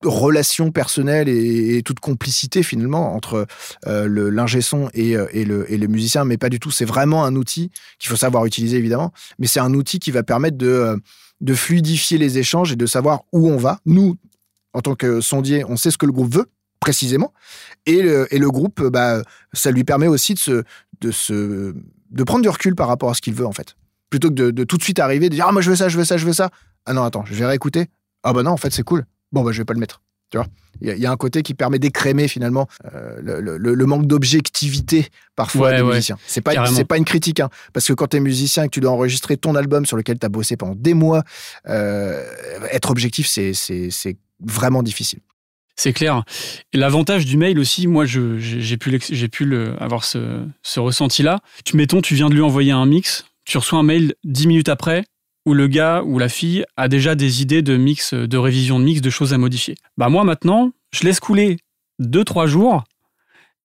relation 0.03 0.71
personnelle 0.71 1.27
et, 1.27 1.81
toute 1.83 1.99
complicité 1.99 2.63
finalement 2.63 3.13
entre 3.13 3.45
le 3.85 4.29
l'ingé 4.29 4.61
son 4.61 4.89
et, 4.93 5.15
et, 5.33 5.43
le, 5.43 5.69
et 5.69 5.77
le 5.77 5.87
musicien, 5.87 6.23
mais 6.23 6.37
pas 6.37 6.47
du 6.47 6.57
tout. 6.57 6.71
C'est 6.71 6.85
vraiment 6.85 7.25
un 7.25 7.35
outil 7.35 7.69
qu'il 7.99 8.09
faut 8.09 8.15
savoir 8.15 8.45
utiliser 8.45 8.77
évidemment, 8.77 9.11
mais 9.39 9.47
c'est 9.47 9.59
un 9.59 9.73
outil 9.73 9.99
qui 9.99 10.11
va 10.11 10.23
permettre 10.23 10.57
de 10.57 10.97
de 11.41 11.53
fluidifier 11.53 12.17
les 12.17 12.37
échanges 12.37 12.71
et 12.71 12.75
de 12.75 12.85
savoir 12.85 13.21
où 13.31 13.49
on 13.49 13.57
va. 13.57 13.79
Nous, 13.85 14.17
en 14.73 14.81
tant 14.81 14.95
que 14.95 15.21
sondier, 15.21 15.63
on 15.65 15.77
sait 15.77 15.91
ce 15.91 15.97
que 15.97 16.05
le 16.05 16.11
groupe 16.11 16.33
veut 16.33 16.49
précisément, 16.79 17.33
et 17.85 18.01
le, 18.01 18.33
et 18.33 18.39
le 18.39 18.49
groupe, 18.49 18.81
bah, 18.81 19.21
ça 19.51 19.69
lui 19.71 19.83
permet 19.83 20.07
aussi 20.07 20.33
de 20.33 20.39
se, 20.39 20.63
de 21.01 21.11
se, 21.11 21.75
de 22.11 22.23
prendre 22.23 22.41
du 22.41 22.49
recul 22.49 22.73
par 22.73 22.87
rapport 22.87 23.09
à 23.09 23.13
ce 23.13 23.21
qu'il 23.21 23.33
veut 23.33 23.45
en 23.45 23.51
fait, 23.51 23.75
plutôt 24.09 24.29
que 24.29 24.51
de, 24.51 24.63
tout 24.63 24.77
de 24.77 24.83
suite 24.83 24.99
arriver, 24.99 25.29
de 25.29 25.35
dire 25.35 25.45
ah 25.47 25.51
moi 25.51 25.61
je 25.61 25.69
veux 25.69 25.75
ça, 25.75 25.89
je 25.89 25.97
veux 25.97 26.05
ça, 26.05 26.17
je 26.17 26.25
veux 26.25 26.33
ça. 26.33 26.49
Ah 26.85 26.93
non 26.93 27.03
attends, 27.03 27.25
je 27.25 27.33
vais 27.35 27.45
réécouter. 27.45 27.87
Ah 28.23 28.33
bah 28.33 28.43
non 28.43 28.51
en 28.51 28.57
fait 28.57 28.71
c'est 28.71 28.83
cool. 28.83 29.05
Bon 29.31 29.43
bah 29.43 29.51
je 29.51 29.59
vais 29.59 29.65
pas 29.65 29.73
le 29.73 29.79
mettre. 29.79 30.01
Tu 30.29 30.37
vois 30.37 30.47
il 30.81 30.97
y, 30.97 31.05
a 31.05 31.11
un 31.11 31.17
côté 31.17 31.43
qui 31.43 31.53
permet 31.53 31.77
d'écrémer 31.77 32.29
finalement 32.29 32.67
euh, 32.93 33.19
le, 33.21 33.85
manque 33.85 34.05
d'objectivité 34.05 35.07
parfois 35.35 35.73
des 35.73 35.83
musiciens. 35.83 36.17
C'est 36.25 36.41
pas 36.41 36.65
c'est 36.67 36.85
pas 36.85 36.97
une 36.97 37.05
critique 37.05 37.41
hein, 37.41 37.49
parce 37.73 37.85
que 37.85 37.93
quand 37.93 38.07
tu 38.07 38.17
es 38.17 38.19
musicien 38.21 38.63
et 38.63 38.67
que 38.67 38.73
tu 38.73 38.79
dois 38.79 38.91
enregistrer 38.91 39.35
ton 39.35 39.55
album 39.55 39.85
sur 39.85 39.97
lequel 39.97 40.17
tu 40.19 40.25
as 40.25 40.29
bossé 40.29 40.55
pendant 40.55 40.75
des 40.75 40.93
mois, 40.93 41.23
euh, 41.67 42.23
être 42.71 42.91
objectif 42.91 43.27
c'est 43.27 44.17
vraiment 44.39 44.83
difficile. 44.83 45.19
C'est 45.75 45.93
clair. 45.93 46.23
Et 46.73 46.77
l'avantage 46.77 47.25
du 47.25 47.37
mail 47.37 47.57
aussi, 47.57 47.87
moi, 47.87 48.03
j'ai 48.05 48.77
pu, 48.77 48.99
j'ai 49.09 49.27
pu 49.29 49.45
le, 49.45 49.81
avoir 49.81 50.03
ce, 50.03 50.45
ce 50.61 50.81
ressenti-là. 50.81 51.39
Tu 51.63 51.77
mettons, 51.77 52.01
tu 52.01 52.15
viens 52.15 52.27
de 52.27 52.35
lui 52.35 52.41
envoyer 52.41 52.73
un 52.73 52.85
mix, 52.85 53.25
tu 53.45 53.57
reçois 53.57 53.79
un 53.79 53.83
mail 53.83 54.13
dix 54.25 54.45
minutes 54.45 54.67
après, 54.67 55.05
le 55.53 55.67
gars 55.67 56.03
ou 56.05 56.19
la 56.19 56.29
fille 56.29 56.65
a 56.77 56.87
déjà 56.87 57.15
des 57.15 57.41
idées 57.41 57.61
de 57.61 57.77
mix, 57.77 58.13
de 58.13 58.37
révision 58.37 58.79
de 58.79 58.83
mix, 58.83 59.01
de 59.01 59.09
choses 59.09 59.33
à 59.33 59.37
modifier. 59.37 59.75
Bah 59.97 60.09
moi 60.09 60.23
maintenant, 60.23 60.71
je 60.91 61.03
laisse 61.03 61.19
couler 61.19 61.57
2-3 62.01 62.47
jours 62.47 62.83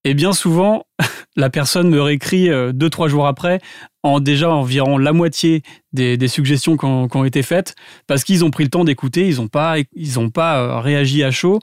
et 0.04 0.12
bien 0.14 0.32
souvent, 0.32 0.86
la 1.36 1.50
personne 1.50 1.88
me 1.88 2.00
réécrit 2.00 2.48
2-3 2.48 3.04
euh, 3.04 3.08
jours 3.08 3.26
après 3.26 3.60
en 4.02 4.20
déjà 4.20 4.50
environ 4.50 4.98
la 4.98 5.12
moitié 5.12 5.62
des, 5.92 6.28
suggestions 6.28 6.76
qui 6.76 6.84
ont, 6.84 7.24
été 7.24 7.42
faites 7.42 7.74
parce 8.06 8.22
qu'ils 8.22 8.44
ont 8.44 8.50
pris 8.50 8.64
le 8.64 8.70
temps 8.70 8.84
d'écouter, 8.84 9.26
ils 9.26 9.36
n'ont 9.36 9.48
pas 9.48 10.58
euh, 10.58 10.78
réagi 10.80 11.24
à 11.24 11.30
chaud 11.30 11.58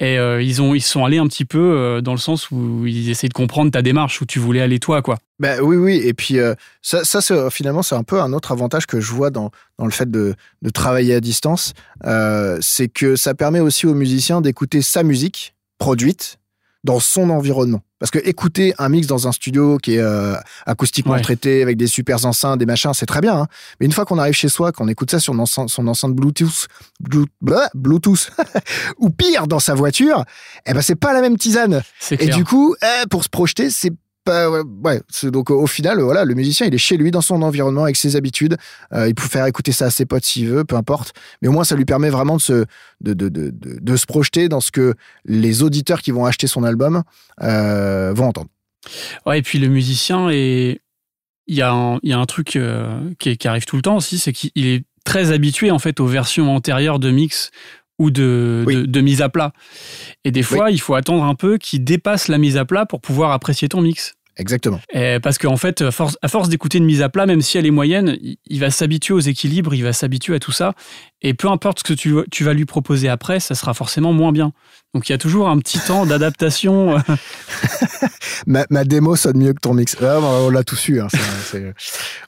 et 0.00 0.18
euh, 0.18 0.42
ils, 0.42 0.60
ont, 0.60 0.74
ils 0.74 0.82
sont 0.82 1.04
allés 1.04 1.18
un 1.18 1.26
petit 1.28 1.44
peu 1.44 1.58
euh, 1.58 2.00
dans 2.00 2.12
le 2.12 2.18
sens 2.18 2.50
où 2.50 2.84
ils 2.86 3.10
essaient 3.10 3.28
de 3.28 3.34
comprendre 3.34 3.70
ta 3.70 3.80
démarche, 3.80 4.20
où 4.20 4.26
tu 4.26 4.40
voulais 4.40 4.60
aller 4.60 4.80
toi, 4.80 5.02
quoi. 5.02 5.18
Ben 5.38 5.60
oui, 5.60 5.76
oui. 5.76 6.00
Et 6.04 6.14
puis, 6.14 6.38
euh, 6.38 6.54
ça, 6.82 7.04
ça 7.04 7.50
finalement, 7.50 7.82
c'est 7.82 7.94
un 7.94 8.02
peu 8.02 8.20
un 8.20 8.32
autre 8.32 8.50
avantage 8.50 8.86
que 8.86 9.00
je 9.00 9.12
vois 9.12 9.30
dans, 9.30 9.50
dans 9.78 9.84
le 9.84 9.92
fait 9.92 10.10
de, 10.10 10.34
de 10.62 10.70
travailler 10.70 11.14
à 11.14 11.20
distance. 11.20 11.74
c'est 12.60 12.88
que 12.88 13.14
ça 13.14 13.34
permet 13.34 13.60
aussi 13.60 13.86
aux 13.86 13.94
musiciens 13.94 14.40
d'écouter 14.40 14.82
sa 14.82 15.02
musique 15.04 15.54
produite 15.78 16.38
dans 16.82 16.98
son 16.98 17.30
environnement. 17.30 17.82
Parce 18.04 18.10
que 18.10 18.28
écouter 18.28 18.74
un 18.76 18.90
mix 18.90 19.06
dans 19.06 19.28
un 19.28 19.32
studio 19.32 19.78
qui 19.78 19.94
est 19.94 19.98
euh, 19.98 20.34
acoustiquement 20.66 21.18
traité 21.20 21.62
avec 21.62 21.78
des 21.78 21.86
super 21.86 22.26
enceintes, 22.26 22.58
des 22.58 22.66
machins, 22.66 22.92
c'est 22.92 23.06
très 23.06 23.22
bien. 23.22 23.34
Hein. 23.34 23.46
Mais 23.80 23.86
une 23.86 23.92
fois 23.92 24.04
qu'on 24.04 24.18
arrive 24.18 24.34
chez 24.34 24.50
soi, 24.50 24.72
qu'on 24.72 24.88
écoute 24.88 25.10
ça 25.10 25.18
sur 25.18 25.34
son 25.48 25.88
enceinte 25.88 26.14
Bluetooth, 26.14 26.68
Bluetooth, 27.00 28.30
ou 28.98 29.08
pire 29.08 29.46
dans 29.46 29.58
sa 29.58 29.74
voiture, 29.74 30.26
eh 30.66 30.74
ben 30.74 30.82
c'est 30.82 30.96
pas 30.96 31.14
la 31.14 31.22
même 31.22 31.38
tisane. 31.38 31.80
Et 32.10 32.26
du 32.26 32.44
coup, 32.44 32.76
eh, 32.82 33.06
pour 33.08 33.24
se 33.24 33.30
projeter, 33.30 33.70
c'est 33.70 33.92
donc 34.26 35.50
au 35.50 35.66
final, 35.66 36.00
voilà, 36.00 36.24
le 36.24 36.34
musicien, 36.34 36.66
il 36.66 36.74
est 36.74 36.78
chez 36.78 36.96
lui, 36.96 37.10
dans 37.10 37.20
son 37.20 37.42
environnement, 37.42 37.84
avec 37.84 37.96
ses 37.96 38.16
habitudes. 38.16 38.56
Euh, 38.92 39.08
il 39.08 39.14
peut 39.14 39.28
faire 39.28 39.46
écouter 39.46 39.72
ça 39.72 39.86
à 39.86 39.90
ses 39.90 40.06
potes 40.06 40.24
s'il 40.24 40.48
veut, 40.48 40.64
peu 40.64 40.76
importe. 40.76 41.14
Mais 41.42 41.48
au 41.48 41.52
moins, 41.52 41.64
ça 41.64 41.76
lui 41.76 41.84
permet 41.84 42.10
vraiment 42.10 42.36
de 42.36 42.42
se, 42.42 42.64
de, 43.00 43.12
de, 43.12 43.28
de, 43.28 43.52
de 43.52 43.96
se 43.96 44.06
projeter 44.06 44.48
dans 44.48 44.60
ce 44.60 44.70
que 44.70 44.94
les 45.24 45.62
auditeurs 45.62 46.00
qui 46.02 46.10
vont 46.10 46.24
acheter 46.24 46.46
son 46.46 46.64
album 46.64 47.02
euh, 47.42 48.12
vont 48.14 48.26
entendre. 48.26 48.48
Et 49.32 49.42
puis 49.42 49.58
le 49.58 49.68
musicien, 49.68 50.30
et 50.30 50.80
il 51.46 51.54
y, 51.54 51.62
a 51.62 51.72
un, 51.72 51.98
il 52.02 52.10
y 52.10 52.12
a 52.12 52.18
un 52.18 52.26
truc 52.26 52.56
euh, 52.56 53.10
qui, 53.18 53.36
qui, 53.36 53.48
arrive 53.48 53.64
tout 53.64 53.76
le 53.76 53.82
temps 53.82 53.96
aussi, 53.96 54.18
c'est 54.18 54.32
qu'il 54.32 54.66
est 54.66 54.84
très 55.04 55.32
habitué 55.32 55.70
en 55.70 55.78
fait 55.78 56.00
aux 56.00 56.06
versions 56.06 56.54
antérieures 56.54 56.98
de 56.98 57.10
mix 57.10 57.50
ou 57.98 58.10
de, 58.10 58.64
de, 58.66 59.00
mise 59.00 59.22
à 59.22 59.28
plat. 59.28 59.52
Et 60.24 60.30
des 60.30 60.42
fois, 60.42 60.70
il 60.70 60.80
faut 60.80 60.94
attendre 60.94 61.24
un 61.24 61.34
peu 61.34 61.58
qu'il 61.58 61.84
dépasse 61.84 62.28
la 62.28 62.38
mise 62.38 62.56
à 62.56 62.64
plat 62.64 62.86
pour 62.86 63.00
pouvoir 63.00 63.30
apprécier 63.30 63.68
ton 63.68 63.80
mix. 63.80 64.14
Exactement. 64.36 64.80
parce 65.22 65.38
qu'en 65.38 65.56
fait, 65.56 65.82
à 65.82 65.90
force, 65.90 66.18
à 66.22 66.28
force 66.28 66.48
d'écouter 66.48 66.78
une 66.78 66.84
mise 66.84 67.02
à 67.02 67.08
plat, 67.08 67.26
même 67.26 67.40
si 67.40 67.58
elle 67.58 67.66
est 67.66 67.70
moyenne, 67.70 68.16
il, 68.20 68.60
va 68.60 68.70
s'habituer 68.70 69.14
aux 69.14 69.20
équilibres, 69.20 69.74
il 69.74 69.84
va 69.84 69.92
s'habituer 69.92 70.34
à 70.34 70.38
tout 70.38 70.52
ça. 70.52 70.74
Et 71.22 71.34
peu 71.34 71.48
importe 71.48 71.78
ce 71.78 71.84
que 71.84 71.92
tu, 71.94 72.14
tu, 72.30 72.44
vas 72.44 72.52
lui 72.52 72.64
proposer 72.64 73.08
après, 73.08 73.40
ça 73.40 73.54
sera 73.54 73.74
forcément 73.74 74.12
moins 74.12 74.32
bien. 74.32 74.52
Donc 74.94 75.08
il 75.08 75.12
y 75.12 75.14
a 75.14 75.18
toujours 75.18 75.48
un 75.48 75.58
petit 75.58 75.78
temps 75.80 76.06
d'adaptation. 76.06 76.96
ma, 78.46 78.64
ma, 78.70 78.84
démo 78.84 79.16
sonne 79.16 79.38
mieux 79.38 79.52
que 79.52 79.60
ton 79.60 79.74
mix. 79.74 79.96
Ah, 80.00 80.20
on 80.20 80.50
l'a 80.50 80.62
tous 80.62 80.76
su. 80.76 81.00
Hein, 81.00 81.08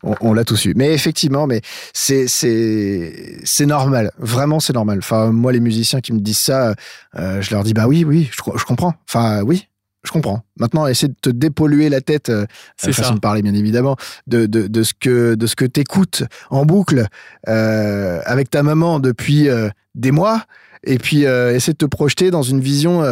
on, 0.02 0.32
l'a 0.32 0.44
tous 0.44 0.56
su. 0.56 0.72
Mais 0.76 0.92
effectivement, 0.92 1.46
mais 1.46 1.60
c'est 1.92 2.26
c'est 2.26 3.66
normal. 3.66 4.10
Vraiment, 4.18 4.58
c'est 4.58 4.72
normal. 4.72 4.98
Enfin, 4.98 5.30
moi, 5.30 5.52
les 5.52 5.60
musiciens 5.60 6.00
qui 6.00 6.12
me 6.12 6.20
disent 6.20 6.38
ça, 6.38 6.74
euh, 7.16 7.40
je 7.40 7.50
leur 7.52 7.62
dis 7.62 7.72
bah 7.72 7.86
oui, 7.86 8.04
oui, 8.04 8.28
je, 8.32 8.58
je 8.58 8.64
comprends. 8.64 8.94
Enfin, 9.08 9.42
oui, 9.42 9.68
je 10.06 10.12
comprends. 10.12 10.42
Maintenant, 10.58 10.86
essaie 10.86 11.08
de 11.08 11.16
te 11.20 11.30
dépolluer 11.30 11.88
la 11.88 12.00
tête, 12.00 12.30
euh, 12.30 12.46
c'est 12.76 12.92
façon 12.92 13.14
de 13.14 13.20
parler 13.20 13.42
bien 13.42 13.54
évidemment, 13.54 13.96
de, 14.26 14.46
de, 14.46 14.66
de 14.66 14.82
ce 14.82 14.94
que 14.94 15.34
de 15.34 15.46
ce 15.46 15.56
que 15.56 15.64
t'écoutes 15.64 16.24
en 16.50 16.64
boucle 16.64 17.06
euh, 17.48 18.20
avec 18.24 18.50
ta 18.50 18.62
maman 18.62 19.00
depuis 19.00 19.48
euh, 19.48 19.68
des 19.94 20.10
mois. 20.10 20.42
et 20.84 20.98
puis 20.98 21.26
euh, 21.26 21.54
essaie 21.54 21.72
de 21.72 21.78
te 21.78 21.86
projeter 21.86 22.30
dans 22.30 22.42
une 22.42 22.60
vision 22.60 23.02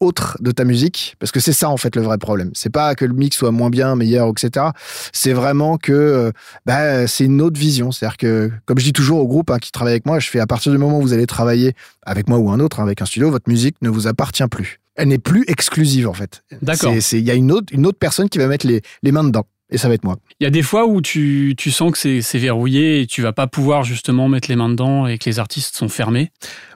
autre 0.00 0.38
de 0.40 0.50
ta 0.50 0.64
musique, 0.64 1.16
parce 1.18 1.30
que 1.30 1.40
c'est 1.40 1.52
ça 1.52 1.68
en 1.68 1.76
fait 1.76 1.94
le 1.94 2.02
vrai 2.02 2.16
problème. 2.16 2.50
C'est 2.54 2.70
pas 2.70 2.94
que 2.94 3.04
le 3.04 3.12
mix 3.12 3.36
soit 3.36 3.50
moins 3.50 3.68
bien, 3.68 3.94
meilleur, 3.96 4.30
etc. 4.30 4.66
C'est 5.12 5.34
vraiment 5.34 5.76
que 5.76 6.32
bah, 6.64 7.06
c'est 7.06 7.24
une 7.24 7.42
autre 7.42 7.60
vision. 7.60 7.92
C'est-à-dire 7.92 8.16
que, 8.16 8.50
comme 8.64 8.78
je 8.78 8.84
dis 8.84 8.92
toujours 8.94 9.18
au 9.20 9.26
groupe 9.26 9.50
hein, 9.50 9.58
qui 9.58 9.72
travaille 9.72 9.92
avec 9.92 10.06
moi, 10.06 10.18
je 10.20 10.30
fais 10.30 10.40
à 10.40 10.46
partir 10.46 10.72
du 10.72 10.78
moment 10.78 10.98
où 10.98 11.02
vous 11.02 11.12
allez 11.12 11.26
travailler 11.26 11.74
avec 12.06 12.28
moi 12.28 12.38
ou 12.38 12.50
un 12.50 12.60
autre, 12.60 12.80
hein, 12.80 12.84
avec 12.84 13.02
un 13.02 13.06
studio, 13.06 13.30
votre 13.30 13.48
musique 13.50 13.76
ne 13.82 13.90
vous 13.90 14.06
appartient 14.06 14.46
plus. 14.50 14.80
Elle 14.96 15.08
n'est 15.08 15.18
plus 15.18 15.44
exclusive 15.48 16.08
en 16.08 16.14
fait. 16.14 16.42
D'accord. 16.62 16.94
Il 17.12 17.20
y 17.20 17.30
a 17.30 17.34
une 17.34 17.52
autre, 17.52 17.72
une 17.72 17.86
autre 17.86 17.98
personne 17.98 18.28
qui 18.28 18.38
va 18.38 18.46
mettre 18.46 18.66
les, 18.66 18.82
les 19.02 19.12
mains 19.12 19.24
dedans. 19.24 19.46
Et 19.68 19.78
ça 19.78 19.88
va 19.88 19.94
être 19.94 20.04
moi. 20.04 20.16
Il 20.38 20.44
y 20.44 20.46
a 20.46 20.50
des 20.50 20.62
fois 20.62 20.86
où 20.86 21.00
tu, 21.02 21.54
tu 21.58 21.72
sens 21.72 21.92
que 21.92 22.20
c'est 22.20 22.38
verrouillé 22.38 23.00
et 23.00 23.06
tu 23.06 23.20
vas 23.20 23.32
pas 23.32 23.48
pouvoir 23.48 23.82
justement 23.82 24.28
mettre 24.28 24.48
les 24.48 24.54
mains 24.54 24.68
dedans 24.68 25.08
et 25.08 25.18
que 25.18 25.28
les 25.28 25.40
artistes 25.40 25.76
sont 25.76 25.88
fermés. 25.88 26.30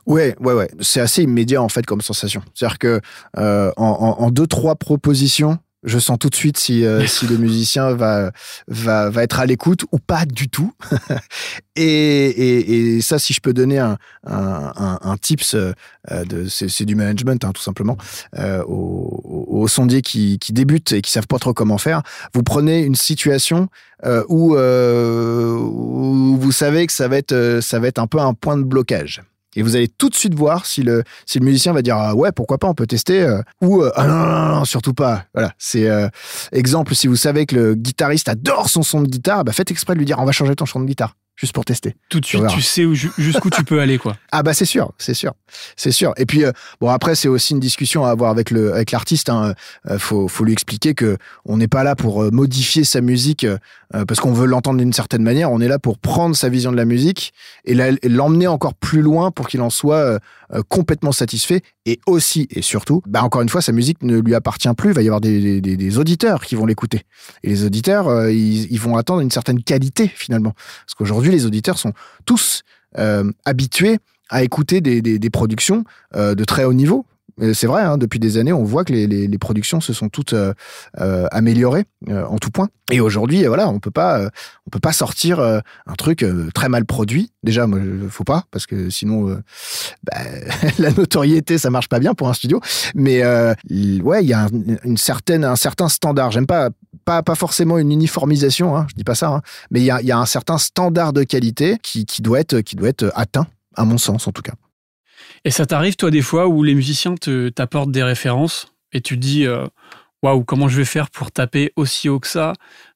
Ouais, 0.07 0.35
ouais, 0.41 0.55
ouais. 0.55 0.69
C'est 0.81 1.01
assez 1.01 1.23
immédiat 1.23 1.63
en 1.63 1.69
fait 1.69 1.87
comme 1.87 2.01
sensation. 2.01 2.43
C'est-à-dire 2.53 2.79
que 2.79 3.01
euh, 3.39 3.71
en, 3.77 4.31
deux, 4.33 4.49
trois 4.49 4.75
propositions, 4.75 5.59
je 5.83 5.99
sens 5.99 6.19
tout 6.19 6.29
de 6.29 6.35
suite 6.35 6.59
si, 6.59 6.85
euh, 6.85 7.07
si 7.07 7.27
le 7.27 7.37
musicien 7.39 7.93
va, 7.93 8.33
va, 8.69 9.11
va 9.11 9.23
être 9.23 9.41
à 9.41 9.47
l'écoute 9.47 9.85
ou 9.93 9.99
pas 9.99 10.27
du 10.27 10.49
tout. 10.49 10.73
et, 11.77 11.83
et, 11.85 12.97
et, 12.97 13.01
ça, 13.01 13.19
si 13.19 13.33
je 13.33 13.41
peux 13.41 13.53
donner 13.53 13.79
un, 13.79 13.97
un, 14.27 14.73
un, 14.77 14.99
un 15.03 15.17
tips, 15.17 15.55
euh, 15.55 16.25
de, 16.25 16.47
c'est, 16.49 16.85
du 16.85 16.95
management, 16.95 17.45
hein, 17.45 17.53
tout 17.53 17.63
simplement, 17.63 17.97
euh, 18.39 18.63
aux, 18.65 19.47
aux, 19.49 19.69
sondiers 19.69 20.03
qui, 20.03 20.39
qui 20.39 20.53
débutent 20.53 20.93
et 20.93 21.03
qui 21.03 21.11
savent 21.11 21.27
pas 21.27 21.39
trop 21.39 21.55
comment 21.55 21.79
faire. 21.79 22.03
Vous 22.35 22.43
prenez 22.43 22.81
une 22.81 22.95
situation 22.95 23.69
euh, 24.05 24.25
où, 24.29 24.57
euh, 24.57 25.55
où 25.55 26.37
vous 26.39 26.53
savez 26.53 26.87
que 26.87 26.93
ça 26.93 27.09
va 27.09 27.17
être, 27.17 27.61
ça 27.63 27.79
va 27.79 27.89
être 27.89 27.99
un 27.99 28.07
peu 28.07 28.19
un 28.19 28.35
point 28.35 28.57
de 28.57 28.65
blocage. 28.65 29.23
Et 29.57 29.63
vous 29.63 29.75
allez 29.75 29.89
tout 29.89 30.09
de 30.09 30.15
suite 30.15 30.35
voir 30.35 30.65
si 30.65 30.83
le, 30.83 31.03
si 31.27 31.39
le 31.39 31.45
musicien 31.45 31.73
va 31.73 31.83
dire 31.83 31.97
ah 31.97 32.15
ouais 32.15 32.31
pourquoi 32.31 32.59
pas 32.59 32.69
on 32.69 32.75
peut 32.75 32.87
tester 32.87 33.23
euh, 33.23 33.43
ou 33.61 33.83
euh, 33.83 33.91
ah 33.97 34.07
non, 34.07 34.15
non, 34.15 34.57
non 34.57 34.65
surtout 34.65 34.95
pas 34.95 35.25
voilà 35.35 35.53
c'est 35.59 35.89
euh, 35.89 36.09
exemple 36.53 36.95
si 36.95 37.09
vous 37.09 37.17
savez 37.17 37.47
que 37.47 37.57
le 37.57 37.75
guitariste 37.75 38.29
adore 38.29 38.69
son 38.69 38.83
son 38.83 39.01
de 39.01 39.09
guitare 39.09 39.45
bah 39.45 39.53
faites 39.53 39.71
exprès 39.73 39.95
de 39.95 39.99
lui 39.99 40.07
dire 40.07 40.19
on 40.21 40.25
va 40.25 40.33
changer 40.33 40.55
ton 40.55 40.67
son 40.67 40.81
de 40.81 40.87
guitare 40.87 41.17
juste 41.37 41.55
pour 41.55 41.65
tester. 41.65 41.97
Tout 42.11 42.21
de 42.21 42.27
suite, 42.27 42.47
tu 42.49 42.61
sais 42.61 42.85
jusqu'où 43.17 43.49
tu 43.49 43.65
peux 43.65 43.81
aller, 43.81 43.97
quoi. 43.97 44.15
Ah 44.31 44.43
bah 44.43 44.53
c'est 44.53 44.67
sûr, 44.67 44.93
c'est 44.99 45.15
sûr, 45.15 45.33
c'est 45.75 45.91
sûr. 45.91 46.13
Et 46.19 46.27
puis 46.27 46.45
bon 46.83 46.91
après 46.91 47.15
c'est 47.15 47.29
aussi 47.29 47.55
une 47.55 47.61
discussion 47.61 48.05
à 48.05 48.11
avoir 48.11 48.31
avec 48.31 48.51
le 48.51 48.75
avec 48.75 48.91
l'artiste. 48.91 49.31
Hein. 49.31 49.55
faut 49.97 50.29
faut 50.29 50.45
lui 50.45 50.53
expliquer 50.53 50.95
que 50.95 51.17
on 51.47 51.57
n'est 51.57 51.67
pas 51.67 51.83
là 51.83 51.97
pour 51.97 52.31
modifier 52.31 52.85
sa 52.85 53.01
musique 53.01 53.47
parce 53.93 54.21
qu'on 54.21 54.33
veut 54.33 54.47
l'entendre 54.47 54.79
d'une 54.79 54.93
certaine 54.93 55.23
manière. 55.23 55.51
On 55.51 55.61
est 55.61 55.69
là 55.69 55.79
pour 55.79 55.99
prendre 55.99 56.37
sa 56.37 56.49
vision 56.49 56.71
de 56.71 56.77
la 56.77 56.85
musique 56.85 57.33
et 57.65 57.75
l'emmener 58.09 58.47
encore 58.47 58.75
plus 58.75 59.03
loin 59.03 59.31
pour 59.31 59.49
qu'il 59.49 59.61
en 59.63 59.71
soit 59.71 60.21
complètement 60.69 61.13
satisfait 61.13 61.63
et 61.87 61.99
aussi 62.07 62.47
et 62.51 62.63
surtout, 62.63 63.03
bah 63.07 63.23
encore 63.23 63.43
une 63.43 63.49
fois, 63.49 63.63
sa 63.63 63.73
musique 63.73 64.03
ne 64.03 64.19
lui 64.19 64.35
appartient 64.35 64.73
plus. 64.77 64.91
Il 64.91 64.95
va 64.95 65.03
y 65.03 65.09
avoir 65.09 65.21
des, 65.21 65.99
auditeurs 65.99 66.45
qui 66.45 66.55
vont 66.55 66.67
l'écouter 66.67 67.03
et 67.43 67.49
les 67.49 67.65
auditeurs 67.65 68.29
ils, 68.31 68.79
vont 68.79 68.97
attendre 68.97 69.21
une 69.21 69.31
certaine 69.31 69.63
qualité 69.63 70.07
finalement 70.09 70.53
parce 70.53 70.95
qu'aujourd'hui 70.97 71.33
les 71.33 71.47
auditeurs 71.47 71.79
sont 71.79 71.93
tous 72.25 72.63
euh, 72.99 73.31
habitués 73.45 73.99
à 74.31 74.43
écouter 74.43 74.81
des, 74.81 75.31
productions 75.31 75.85
euh, 76.15 76.35
de 76.35 76.45
très 76.45 76.65
haut 76.65 76.73
niveau. 76.73 77.05
C'est 77.55 77.67
vrai, 77.67 77.83
hein, 77.83 77.99
depuis 77.99 78.19
des 78.19 78.39
années, 78.39 78.53
on 78.53 78.65
voit 78.65 78.85
que 78.85 78.93
les, 78.93 79.39
productions 79.39 79.81
se 79.81 79.95
sont 79.95 80.11
toutes 80.11 80.35
euh, 80.35 80.53
améliorées 81.31 81.85
en 82.09 82.39
tout 82.39 82.51
point. 82.51 82.69
Et 82.91 83.01
aujourd'hui, 83.01 83.45
voilà, 83.45 83.69
on 83.69 83.79
peut 83.79 83.91
pas, 83.91 84.29
on 84.67 84.71
peut 84.71 84.81
pas 84.81 84.93
sortir 84.93 85.41
un 85.41 85.95
truc 85.97 86.25
très 86.55 86.69
mal 86.69 86.85
produit. 86.85 87.33
Déjà, 87.43 87.67
moi, 87.67 87.79
faut 88.11 88.25
pas, 88.25 88.45
parce 88.51 88.67
que 88.67 88.91
sinon, 88.91 89.41
bah, 90.03 90.19
la 90.79 90.91
notoriété, 90.91 91.57
ça 91.57 91.71
marche 91.71 91.89
pas 91.89 92.01
bien 92.01 92.15
pour 92.15 92.29
un 92.29 92.35
studio. 92.35 92.61
Mais 92.95 93.23
ouais, 93.25 94.23
il 94.23 94.29
y 94.29 94.35
a 94.35 94.49
une 94.85 94.97
certaine, 94.97 95.45
un 95.45 95.57
certain 95.57 95.89
standard. 95.89 96.31
J'aime 96.33 96.47
pas 96.47 96.71
pas, 97.05 97.23
pas 97.23 97.35
forcément 97.35 97.79
une 97.79 97.93
uniformisation, 97.93 98.77
hein, 98.77 98.87
je 98.89 98.95
dis 98.95 99.05
pas 99.05 99.15
ça, 99.15 99.29
hein, 99.29 99.43
mais 99.71 99.81
il 99.81 99.85
y 99.85 99.91
a, 99.91 100.19
un 100.19 100.27
certain 100.27 100.59
standard 100.59 101.13
de 101.13 101.23
qualité 101.23 101.77
qui, 101.83 102.05
doit 102.21 102.41
être, 102.41 102.61
qui 102.61 102.77
doit 102.77 102.89
être 102.89 103.11
atteint, 103.15 103.47
à 103.77 103.85
mon 103.85 103.99
sens 103.99 104.27
en 104.27 104.33
tout 104.33 104.43
cas. 104.43 104.53
Et 105.45 105.51
ça 105.51 105.67
t'arrive, 105.67 105.97
toi, 105.97 106.11
des 106.11 106.23
fois 106.23 106.49
où 106.49 106.63
les 106.63 106.75
musiciens 106.75 107.15
t'apportent 107.55 107.93
des 107.93 108.03
références 108.03 108.73
et 108.93 109.01
tu 109.01 109.17
te 109.17 109.21
dis, 109.21 109.47
euh, 109.47 109.67
waouh, 110.23 110.45
comment 110.45 110.69
je 110.69 110.77
vais 110.77 110.85
faire 110.85 111.11
pour 111.11 111.33
taper 111.33 111.73
aussi 111.77 112.09
haut 112.09 112.21
que 112.21 112.29
ça 112.29 112.53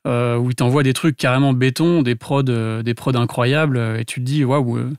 euh, 0.07 0.37
Où 0.37 0.51
ils 0.51 0.55
t'envoient 0.55 0.83
des 0.83 0.93
trucs 0.93 1.17
carrément 1.17 1.53
béton, 1.53 2.03
des 2.03 2.17
prods, 2.17 2.43
euh, 2.49 2.83
des 2.83 2.95
prods 2.95 3.17
incroyables, 3.17 3.79
et 3.99 4.05
tu 4.05 4.21
te 4.21 4.27
dis, 4.27 4.45
waouh, 4.45 4.91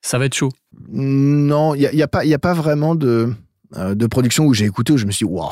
ça 0.00 0.18
va 0.18 0.26
être 0.26 0.34
chaud. 0.34 0.50
Non, 0.90 1.74
il 1.74 1.80
n'y 1.80 1.86
a, 1.86 1.94
y 1.94 2.02
a, 2.02 2.08
pas, 2.08 2.22
a 2.24 2.38
pas 2.38 2.54
vraiment 2.54 2.94
de, 2.94 3.34
de 3.76 4.06
production 4.06 4.44
où 4.44 4.54
j'ai 4.54 4.66
écouté 4.66 4.92
où 4.92 4.96
je 4.96 5.06
me 5.06 5.10
suis 5.10 5.26
dit, 5.26 5.32
waouh 5.32 5.50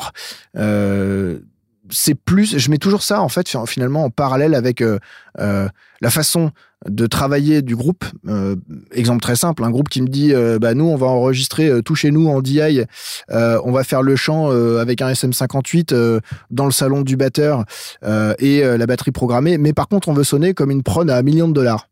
c'est 1.91 2.15
plus, 2.15 2.57
je 2.57 2.69
mets 2.69 2.77
toujours 2.77 3.03
ça 3.03 3.21
en 3.21 3.29
fait 3.29 3.55
finalement 3.67 4.05
en 4.05 4.09
parallèle 4.09 4.55
avec 4.55 4.81
euh, 4.81 4.99
euh, 5.39 5.67
la 5.99 6.09
façon 6.09 6.51
de 6.89 7.05
travailler 7.05 7.61
du 7.61 7.75
groupe. 7.75 8.05
Euh, 8.27 8.55
exemple 8.91 9.21
très 9.21 9.35
simple, 9.35 9.63
un 9.63 9.69
groupe 9.69 9.89
qui 9.89 10.01
me 10.01 10.07
dit, 10.07 10.33
bah 10.59 10.73
nous 10.73 10.85
on 10.85 10.95
va 10.95 11.07
enregistrer 11.07 11.81
tout 11.83 11.95
chez 11.95 12.11
nous 12.11 12.27
en 12.27 12.41
DI, 12.41 12.81
on 13.29 13.71
va 13.71 13.83
faire 13.83 14.01
le 14.01 14.15
chant 14.15 14.49
avec 14.49 15.01
un 15.01 15.11
SM58 15.11 16.21
dans 16.49 16.65
le 16.65 16.71
salon 16.71 17.01
du 17.01 17.17
batteur 17.17 17.65
et 18.39 18.61
la 18.61 18.85
batterie 18.85 19.11
programmée, 19.11 19.57
mais 19.57 19.73
par 19.73 19.87
contre 19.87 20.09
on 20.09 20.13
veut 20.13 20.23
sonner 20.23 20.53
comme 20.53 20.71
une 20.71 20.83
prod 20.83 21.09
à 21.09 21.17
un 21.17 21.21
million 21.21 21.47
de 21.47 21.53
dollars. 21.53 21.87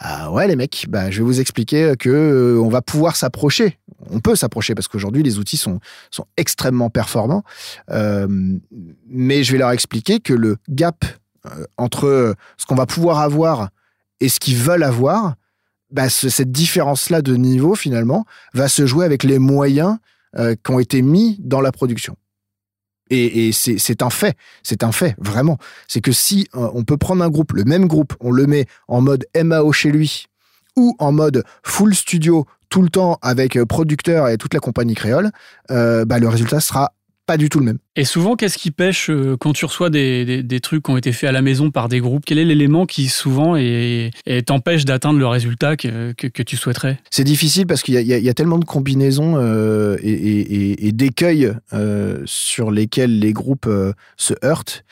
Ah 0.00 0.30
ouais 0.30 0.46
les 0.46 0.54
mecs, 0.54 0.86
bah, 0.88 1.10
je 1.10 1.18
vais 1.18 1.24
vous 1.24 1.40
expliquer 1.40 1.94
que 1.98 2.08
euh, 2.08 2.60
on 2.60 2.68
va 2.68 2.82
pouvoir 2.82 3.16
s'approcher. 3.16 3.78
On 4.10 4.20
peut 4.20 4.36
s'approcher 4.36 4.76
parce 4.76 4.86
qu'aujourd'hui 4.86 5.24
les 5.24 5.38
outils 5.38 5.56
sont, 5.56 5.80
sont 6.12 6.26
extrêmement 6.36 6.88
performants. 6.88 7.42
Euh, 7.90 8.28
mais 9.08 9.42
je 9.42 9.52
vais 9.52 9.58
leur 9.58 9.72
expliquer 9.72 10.20
que 10.20 10.32
le 10.32 10.56
gap 10.68 11.04
euh, 11.46 11.64
entre 11.76 12.34
ce 12.56 12.66
qu'on 12.66 12.76
va 12.76 12.86
pouvoir 12.86 13.18
avoir 13.18 13.70
et 14.20 14.28
ce 14.28 14.40
qu'ils 14.40 14.56
veulent 14.56 14.82
avoir, 14.82 15.34
bah, 15.90 16.08
cette 16.08 16.52
différence-là 16.52 17.22
de 17.22 17.34
niveau 17.36 17.74
finalement 17.74 18.24
va 18.52 18.68
se 18.68 18.86
jouer 18.86 19.04
avec 19.04 19.22
les 19.22 19.38
moyens 19.38 19.96
qui 20.36 20.70
ont 20.70 20.78
été 20.78 21.00
mis 21.00 21.36
dans 21.40 21.62
la 21.62 21.72
production. 21.72 22.14
Et, 23.10 23.52
c'est 23.52 24.02
un 24.02 24.10
fait, 24.10 24.36
c'est 24.62 24.84
un 24.84 24.92
fait, 24.92 25.14
vraiment. 25.18 25.58
C'est 25.86 26.00
que 26.00 26.12
si 26.12 26.46
euh, 26.54 26.68
on 26.74 26.84
peut 26.84 26.96
prendre 26.96 27.22
un 27.24 27.30
groupe, 27.30 27.52
le 27.52 27.64
même 27.64 27.86
groupe, 27.86 28.14
on 28.20 28.30
le 28.30 28.46
met 28.46 28.66
en 28.86 29.00
mode 29.00 29.26
MAO 29.36 29.72
chez 29.72 29.90
lui, 29.90 30.26
ou 30.76 30.94
en 30.98 31.12
mode 31.12 31.44
full 31.62 31.94
studio 31.94 32.46
tout 32.68 32.82
le 32.82 32.90
temps 32.90 33.18
avec 33.22 33.56
euh, 33.56 33.64
producteur 33.64 34.28
et 34.28 34.36
toute 34.36 34.54
la 34.54 34.60
compagnie 34.60 34.94
créole, 34.94 35.30
euh, 35.70 36.04
bah, 36.04 36.18
le 36.18 36.28
résultat 36.28 36.60
sera 36.60 36.92
pas 37.28 37.36
du 37.36 37.50
tout 37.50 37.58
le 37.58 37.66
même. 37.66 37.78
Et 37.94 38.04
souvent, 38.06 38.36
qu'est-ce 38.36 38.56
qui 38.56 38.70
pêche 38.70 39.10
euh, 39.10 39.36
quand 39.36 39.52
tu 39.52 39.66
reçois 39.66 39.90
des, 39.90 40.42
des, 40.42 40.60
trucs 40.60 40.84
qui 40.84 40.90
ont 40.90 40.96
été 40.96 41.12
faits 41.12 41.28
à 41.28 41.32
la 41.32 41.42
maison 41.42 41.70
par 41.70 41.90
des 41.90 42.00
groupes? 42.00 42.22
Quel 42.24 42.38
est 42.38 42.44
l'élément 42.44 42.86
qui 42.86 43.08
souvent 43.08 43.54
t'empêche 44.46 44.86
d'atteindre 44.86 45.18
le 45.18 45.26
résultat 45.26 45.76
que, 45.76 46.12
que, 46.12 46.42
tu 46.42 46.56
souhaiterais? 46.56 46.98
C'est 47.10 47.24
difficile 47.24 47.66
parce 47.66 47.82
qu'il 47.82 47.96
y, 47.96 48.06
y, 48.06 48.28
a 48.30 48.34
tellement 48.34 48.56
de 48.56 48.64
combinaisons 48.64 49.34
euh, 49.36 49.98
et, 50.02 50.10
et, 50.10 50.86
et 50.86 50.92
d'écueils 50.92 51.52
euh, 51.74 52.22
sur 52.24 52.70
lesquels 52.70 53.18
les 53.18 53.34
groupes 53.34 53.68
se 54.16 54.32
heurtent. 54.42 54.84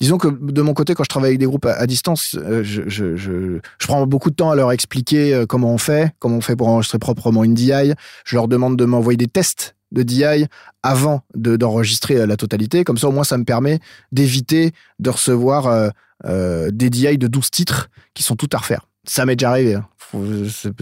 disons 0.00 0.16
que 0.16 0.28
de 0.28 0.62
mon 0.62 0.72
côté, 0.72 0.94
quand 0.94 1.04
je 1.04 1.10
travaille 1.10 1.28
avec 1.28 1.40
des 1.40 1.46
groupes 1.46 1.66
à, 1.66 1.86
distance, 1.86 2.38
je, 2.62 2.88
je, 2.88 3.16
je, 3.16 3.16
je, 3.16 3.86
prends 3.86 4.06
beaucoup 4.06 4.30
de 4.30 4.36
temps 4.36 4.50
à 4.50 4.56
leur 4.56 4.72
expliquer 4.72 5.44
comment 5.46 5.74
on 5.74 5.78
fait, 5.78 6.14
comment 6.20 6.38
on 6.38 6.40
fait 6.40 6.56
pour 6.56 6.68
enregistrer 6.68 6.98
proprement 6.98 7.44
une 7.44 7.52
DI. 7.52 7.92
Je 8.24 8.34
leur 8.34 8.48
demande 8.48 8.78
de 8.78 8.86
m'envoyer 8.86 9.18
des 9.18 9.28
tests 9.28 9.74
de 9.92 10.02
DI 10.02 10.46
avant 10.82 11.22
d'enregistrer 11.34 12.26
la 12.26 12.36
totalité. 12.36 12.84
Comme 12.84 12.98
ça, 12.98 13.08
au 13.08 13.12
moins, 13.12 13.24
ça 13.24 13.38
me 13.38 13.44
permet 13.44 13.78
d'éviter 14.10 14.72
de 14.98 15.10
recevoir 15.10 15.66
euh, 15.66 15.88
euh, 16.24 16.70
des 16.72 16.90
DI 16.90 17.18
de 17.18 17.26
12 17.26 17.50
titres 17.50 17.90
qui 18.14 18.22
sont 18.22 18.36
tout 18.36 18.48
à 18.52 18.58
refaire. 18.58 18.86
Ça 19.04 19.26
m'est 19.26 19.36
déjà 19.36 19.50
arrivé. 19.50 19.74
Hein. 19.74 19.86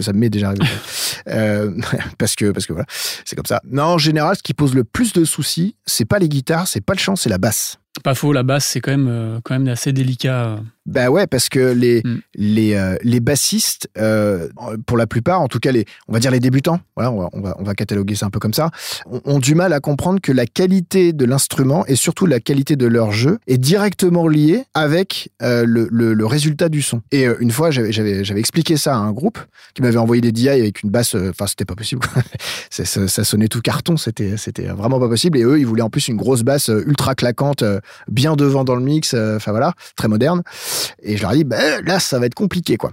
Ça 0.01 0.12
m'est 0.12 0.31
déjà 0.31 0.49
arrivé. 0.49 0.66
euh, 1.29 1.73
parce 2.18 2.35
que, 2.35 2.51
parce 2.51 2.66
que 2.66 2.73
voilà, 2.73 2.87
c'est 3.25 3.37
comme 3.37 3.46
ça. 3.46 3.61
Non, 3.64 3.85
en 3.85 3.99
général, 3.99 4.37
ce 4.37 4.42
qui 4.42 4.55
pose 4.55 4.75
le 4.75 4.85
plus 4.85 5.12
de 5.12 5.25
soucis, 5.25 5.77
c'est 5.87 6.05
pas 6.05 6.18
les 6.18 6.29
guitares, 6.29 6.68
c'est 6.68 6.81
pas 6.81 6.94
le 6.94 6.99
chant, 6.99 7.16
c'est 7.16 7.31
la 7.31 7.38
basse. 7.38 7.79
Pas 8.02 8.14
faux, 8.14 8.32
la 8.32 8.42
basse, 8.42 8.66
c'est 8.66 8.80
quand 8.80 8.90
même, 8.90 9.08
euh, 9.08 9.40
quand 9.44 9.58
même 9.58 9.68
assez 9.68 9.92
délicat. 9.92 10.58
Ben 10.90 11.08
ouais, 11.08 11.26
parce 11.26 11.48
que 11.48 11.72
les, 11.72 12.02
mm. 12.04 12.18
les, 12.34 12.74
euh, 12.74 12.96
les 13.02 13.20
bassistes, 13.20 13.88
euh, 13.96 14.48
pour 14.86 14.96
la 14.96 15.06
plupart, 15.06 15.40
en 15.40 15.46
tout 15.46 15.60
cas, 15.60 15.70
les, 15.70 15.84
on 16.08 16.12
va 16.12 16.18
dire 16.18 16.32
les 16.32 16.40
débutants, 16.40 16.80
voilà, 16.96 17.12
on 17.12 17.20
va, 17.20 17.28
on 17.32 17.40
va, 17.40 17.56
on 17.60 17.62
va 17.62 17.74
cataloguer 17.74 18.16
ça 18.16 18.26
un 18.26 18.30
peu 18.30 18.40
comme 18.40 18.54
ça, 18.54 18.70
ont, 19.06 19.38
du 19.38 19.54
mal 19.54 19.72
à 19.72 19.80
comprendre 19.80 20.20
que 20.20 20.32
la 20.32 20.46
qualité 20.46 21.12
de 21.12 21.24
l'instrument 21.24 21.86
et 21.86 21.94
surtout 21.94 22.26
la 22.26 22.40
qualité 22.40 22.74
de 22.74 22.86
leur 22.86 23.12
jeu 23.12 23.38
est 23.46 23.58
directement 23.58 24.26
liée 24.26 24.64
avec 24.74 25.30
euh, 25.42 25.64
le, 25.64 25.88
le, 25.92 26.12
le, 26.14 26.26
résultat 26.26 26.68
du 26.68 26.82
son. 26.82 27.02
Et 27.12 27.26
une 27.38 27.52
fois, 27.52 27.70
j'avais 27.70 28.40
expliqué 28.40 28.76
ça 28.76 28.94
à 28.94 28.98
un 28.98 29.12
groupe 29.12 29.38
qui 29.74 29.82
m'avait 29.82 29.98
envoyé 29.98 30.20
des 30.20 30.32
DI 30.32 30.48
avec 30.48 30.82
une 30.82 30.90
basse, 30.90 31.14
enfin, 31.14 31.46
c'était 31.46 31.64
pas 31.64 31.76
possible. 31.76 32.02
ça, 32.70 32.84
ça, 32.84 33.24
sonnait 33.24 33.48
tout 33.48 33.60
carton, 33.60 33.96
c'était 33.96 34.34
vraiment 34.76 34.98
pas 34.98 35.08
possible. 35.08 35.38
Et 35.38 35.42
eux, 35.42 35.58
ils 35.60 35.66
voulaient 35.66 35.82
en 35.82 35.90
plus 35.90 36.08
une 36.08 36.16
grosse 36.16 36.42
basse 36.42 36.68
ultra 36.68 37.14
claquante 37.14 37.62
bien 38.09 38.37
devant 38.37 38.64
dans 38.64 38.74
le 38.74 38.83
mix, 38.83 39.14
enfin 39.14 39.50
voilà, 39.50 39.74
très 39.96 40.09
moderne. 40.09 40.42
Et 41.03 41.16
je 41.16 41.22
leur 41.22 41.33
ai 41.33 41.37
dit, 41.37 41.44
bah, 41.44 41.81
là, 41.83 42.00
ça 42.00 42.18
va 42.18 42.26
être 42.26 42.35
compliqué, 42.35 42.76
quoi. 42.76 42.92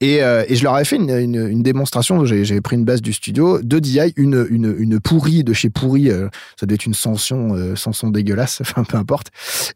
Et, 0.00 0.22
euh, 0.22 0.44
et, 0.48 0.56
je 0.56 0.64
leur 0.64 0.78
ai 0.78 0.84
fait 0.84 0.96
une, 0.96 1.10
une, 1.10 1.62
démonstration. 1.62 2.24
J'avais 2.26 2.60
pris 2.60 2.76
une 2.76 2.84
base 2.84 3.00
du 3.00 3.12
studio 3.12 3.62
de 3.62 3.78
DI, 3.78 4.12
une, 4.16 4.46
une, 4.50 4.74
une 4.78 5.00
pourrie 5.00 5.44
de 5.44 5.52
chez 5.54 5.70
pourri. 5.70 6.10
Euh, 6.10 6.28
ça 6.58 6.66
doit 6.66 6.74
être 6.74 6.84
une 6.84 6.94
sanction, 6.94 7.54
euh, 7.54 7.74
sanction 7.74 8.10
dégueulasse, 8.10 8.60
enfin 8.60 8.84
peu 8.84 8.98
importe. 8.98 9.28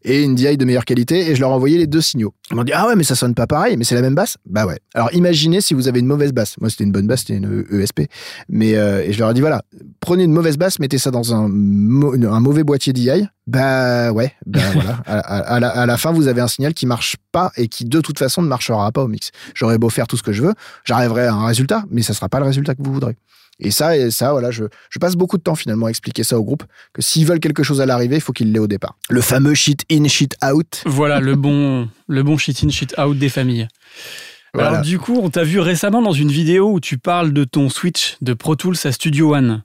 Et 0.03 0.23
une 0.23 0.35
DI 0.35 0.57
de 0.57 0.65
meilleure 0.65 0.85
qualité. 0.85 1.31
Et 1.31 1.35
je 1.35 1.41
leur 1.41 1.49
ai 1.49 1.53
envoyé 1.53 1.77
les 1.77 1.87
deux 1.87 2.01
signaux. 2.01 2.33
Ils 2.51 2.55
m'ont 2.55 2.63
dit 2.63 2.73
Ah 2.73 2.87
ouais, 2.87 2.95
mais 2.95 3.03
ça 3.03 3.15
sonne 3.15 3.33
pas 3.33 3.47
pareil, 3.47 3.75
mais 3.77 3.83
c'est 3.83 3.95
la 3.95 4.01
même 4.01 4.15
basse? 4.15 4.37
Bah 4.45 4.67
ouais. 4.67 4.79
Alors 4.93 5.11
imaginez 5.13 5.61
si 5.61 5.73
vous 5.73 5.87
avez 5.87 5.99
une 5.99 6.07
mauvaise 6.07 6.33
basse. 6.33 6.57
Moi, 6.59 6.69
c'était 6.69 6.83
une 6.83 6.91
bonne 6.91 7.07
basse, 7.07 7.21
c'était 7.21 7.37
une 7.37 7.65
ESP. 7.71 8.01
Mais, 8.49 8.75
euh, 8.75 9.01
et 9.03 9.13
je 9.13 9.19
leur 9.19 9.31
ai 9.31 9.33
dit 9.33 9.41
Voilà, 9.41 9.63
prenez 9.99 10.25
une 10.25 10.33
mauvaise 10.33 10.57
basse, 10.57 10.77
mettez 10.79 10.99
ça 10.99 11.09
dans 11.09 11.33
un, 11.33 11.45
un 11.45 12.39
mauvais 12.39 12.63
boîtier 12.63 12.93
DI. 12.93 13.25
Bah 13.49 14.11
ouais, 14.11 14.33
bah 14.45 14.59
voilà. 14.73 15.01
À, 15.07 15.17
à, 15.17 15.59
la, 15.59 15.69
à, 15.69 15.85
la, 15.85 15.97
fin, 15.97 16.11
vous 16.11 16.27
avez 16.27 16.41
un 16.41 16.47
signal 16.47 16.73
qui 16.75 16.85
marche 16.85 17.15
pas 17.31 17.51
et 17.57 17.67
qui 17.67 17.85
de 17.85 17.99
toute 17.99 18.19
façon 18.19 18.43
ne 18.43 18.47
marchera 18.47 18.91
pas 18.91 19.01
au 19.01 19.07
mix. 19.07 19.31
J'aurais 19.55 19.79
beau 19.79 19.89
faire 19.89 20.05
tout 20.05 20.17
ce 20.17 20.23
que 20.23 20.31
je 20.31 20.43
veux, 20.43 20.53
j'arriverai 20.85 21.25
à 21.25 21.33
un 21.33 21.47
résultat, 21.47 21.83
mais 21.89 22.03
ça 22.03 22.13
sera 22.13 22.29
pas 22.29 22.39
le 22.39 22.45
résultat 22.45 22.75
que 22.75 22.83
vous 22.83 22.93
voudrez. 22.93 23.17
Et 23.59 23.71
ça, 23.71 23.97
et 23.97 24.09
ça, 24.11 24.31
voilà, 24.31 24.51
je, 24.51 24.65
je 24.89 24.99
passe 24.99 25.15
beaucoup 25.15 25.37
de 25.37 25.41
temps 25.41 25.55
finalement 25.55 25.87
à 25.87 25.89
expliquer 25.89 26.23
ça 26.23 26.39
au 26.39 26.43
groupe, 26.43 26.63
que 26.93 27.01
s'ils 27.01 27.25
veulent 27.25 27.41
quelque 27.41 27.63
chose 27.63 27.81
à 27.81 27.85
l'arrivée, 27.85 28.15
il 28.15 28.21
faut 28.21 28.33
qu'ils 28.33 28.53
l'aient 28.53 28.59
au 28.59 28.67
départ. 28.67 28.97
Le 29.09 29.19
fameux 29.19 29.53
shit 29.53 29.83
in, 29.91 30.07
shit 30.07 30.35
out. 30.45 30.83
Voilà, 30.85 31.19
le 31.19 31.35
bon, 31.35 31.89
le 32.07 32.23
bon 32.23 32.37
shit 32.37 32.63
in, 32.63 32.69
shit 32.69 32.97
out 32.97 33.17
des 33.17 33.29
familles. 33.29 33.67
Voilà. 34.53 34.69
Alors 34.69 34.81
du 34.81 34.97
coup, 34.97 35.19
on 35.21 35.29
t'a 35.29 35.43
vu 35.43 35.59
récemment 35.59 36.01
dans 36.01 36.13
une 36.13 36.31
vidéo 36.31 36.71
où 36.71 36.79
tu 36.79 36.97
parles 36.97 37.33
de 37.33 37.43
ton 37.43 37.69
switch 37.69 38.17
de 38.21 38.33
Pro 38.33 38.55
Tools 38.55 38.77
à 38.83 38.91
Studio 38.91 39.35
One. 39.35 39.63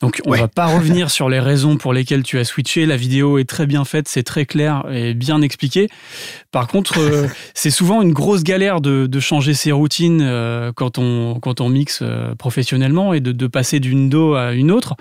Donc 0.00 0.20
on 0.24 0.30
ouais. 0.30 0.40
va 0.40 0.48
pas 0.48 0.66
revenir 0.74 1.10
sur 1.10 1.28
les 1.28 1.40
raisons 1.40 1.76
pour 1.76 1.92
lesquelles 1.92 2.22
tu 2.22 2.38
as 2.38 2.44
switché. 2.44 2.86
La 2.86 2.96
vidéo 2.96 3.38
est 3.38 3.48
très 3.48 3.66
bien 3.66 3.84
faite, 3.84 4.08
c'est 4.08 4.22
très 4.22 4.46
clair 4.46 4.84
et 4.90 5.14
bien 5.14 5.42
expliqué. 5.42 5.88
Par 6.52 6.68
contre, 6.68 6.98
euh, 6.98 7.26
c'est 7.54 7.70
souvent 7.70 8.02
une 8.02 8.12
grosse 8.12 8.44
galère 8.44 8.80
de, 8.80 9.06
de 9.06 9.20
changer 9.20 9.54
ses 9.54 9.72
routines 9.72 10.20
euh, 10.22 10.72
quand 10.74 10.98
on 10.98 11.38
quand 11.40 11.60
on 11.60 11.68
mixe 11.68 12.00
euh, 12.02 12.34
professionnellement 12.34 13.12
et 13.12 13.20
de, 13.20 13.32
de 13.32 13.46
passer 13.46 13.80
d'une 13.80 14.08
do 14.08 14.34
à 14.34 14.52
une 14.52 14.70
autre. 14.70 14.94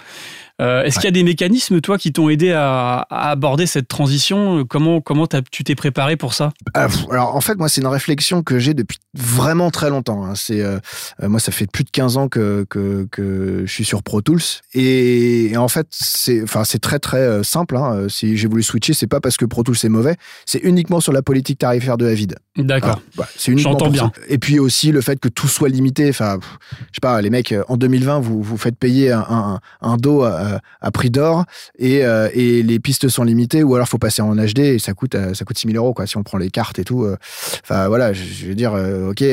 Euh, 0.62 0.84
Est-ce 0.84 0.98
ouais. 0.98 1.02
qu'il 1.02 1.08
y 1.08 1.08
a 1.08 1.12
des 1.12 1.24
mécanismes, 1.24 1.82
toi, 1.82 1.98
qui 1.98 2.14
t'ont 2.14 2.30
aidé 2.30 2.52
à, 2.52 3.06
à, 3.10 3.32
aborder 3.32 3.66
cette 3.66 3.88
transition? 3.88 4.66
Comment, 4.66 5.02
comment 5.02 5.28
tu 5.52 5.64
t'es 5.64 5.76
préparé 5.76 6.16
pour 6.16 6.34
ça? 6.34 6.54
Euh, 6.78 6.88
Alors, 7.12 7.36
en 7.36 7.42
fait, 7.42 7.56
moi, 7.56 7.70
c'est 7.70 7.82
une 7.82 7.88
réflexion 7.88 8.44
que 8.44 8.60
j'ai 8.60 8.74
depuis 8.74 9.00
vraiment 9.16 9.72
très 9.72 9.90
longtemps. 9.90 10.24
Hein. 10.26 10.36
C'est 10.36 10.62
euh, 10.62 10.80
Moi, 11.22 11.40
ça 11.40 11.52
fait 11.52 11.66
plus 11.66 11.84
de 11.84 11.90
15 11.90 12.18
ans 12.18 12.28
que, 12.28 12.66
que, 12.70 13.08
que 13.12 13.64
je 13.66 13.72
suis 13.72 13.86
sur 13.86 14.04
Pro 14.04 14.22
Tools. 14.22 14.42
Et, 14.74 15.52
et 15.52 15.58
en 15.58 15.68
fait, 15.68 15.88
c'est 15.90 16.80
très, 16.80 17.00
très 17.00 17.44
simple. 17.44 17.76
Hein. 17.76 18.08
Si 18.10 18.38
j'ai 18.38 18.48
voulu 18.48 18.64
switcher, 18.64 18.94
c'est 18.94 19.08
pas 19.08 19.20
parce 19.20 19.38
que 19.38 19.46
Pro 19.46 19.64
Tools 19.64 19.78
est 19.84 19.90
mauvais, 19.90 20.16
c'est 20.46 20.60
uniquement 20.60 21.00
sur 21.00 21.14
la 21.14 21.24
politique 21.24 21.60
tarifaire 21.60 21.98
de 21.98 22.06
Avid. 22.06 22.36
D'accord. 22.58 23.02
Bah, 23.18 23.28
c'est 23.36 23.58
J'entends 23.58 23.90
bien. 23.90 24.12
Et 24.28 24.38
puis 24.38 24.60
aussi 24.60 24.92
le 24.92 25.02
fait 25.02 25.20
que 25.20 25.30
tout 25.30 25.48
soit 25.48 25.70
limité. 25.70 26.10
Enfin, 26.10 26.40
je 26.72 26.96
sais 26.96 27.02
pas, 27.02 27.22
les 27.22 27.30
mecs, 27.30 27.54
en 27.68 27.78
2020, 27.78 28.20
vous, 28.20 28.42
vous 28.42 28.58
faites 28.58 28.78
payer 28.78 29.12
un, 29.12 29.26
un, 29.30 29.60
un 29.82 29.98
dos 29.98 30.24
à, 30.24 30.60
à 30.82 30.92
prix 30.92 31.10
d'or 31.10 31.46
et, 31.80 32.06
euh, 32.06 32.30
et, 32.34 32.64
les 32.64 32.80
pistes 32.80 33.10
sont 33.10 33.24
limitées 33.24 33.64
ou 33.64 33.76
alors 33.76 33.88
faut 33.88 33.98
passer 33.98 34.22
en 34.22 34.36
HD 34.36 34.60
et 34.60 34.80
ça 34.80 34.94
coûte 34.94 35.16
euh, 35.16 35.34
ça 35.34 35.46
coûte 35.46 35.58
6000 35.58 35.76
euros 35.78 35.94
quoi 35.94 36.06
si 36.06 36.18
on 36.18 36.24
prend 36.24 36.38
les 36.38 36.50
cartes 36.50 36.80
et 36.80 36.84
tout 36.84 37.08
enfin 37.64 37.84
euh, 37.84 37.88
voilà 37.88 38.14
je, 38.14 38.24
je, 38.24 38.48
veux 38.48 38.56
dire 38.56 38.74
ok 38.74 39.24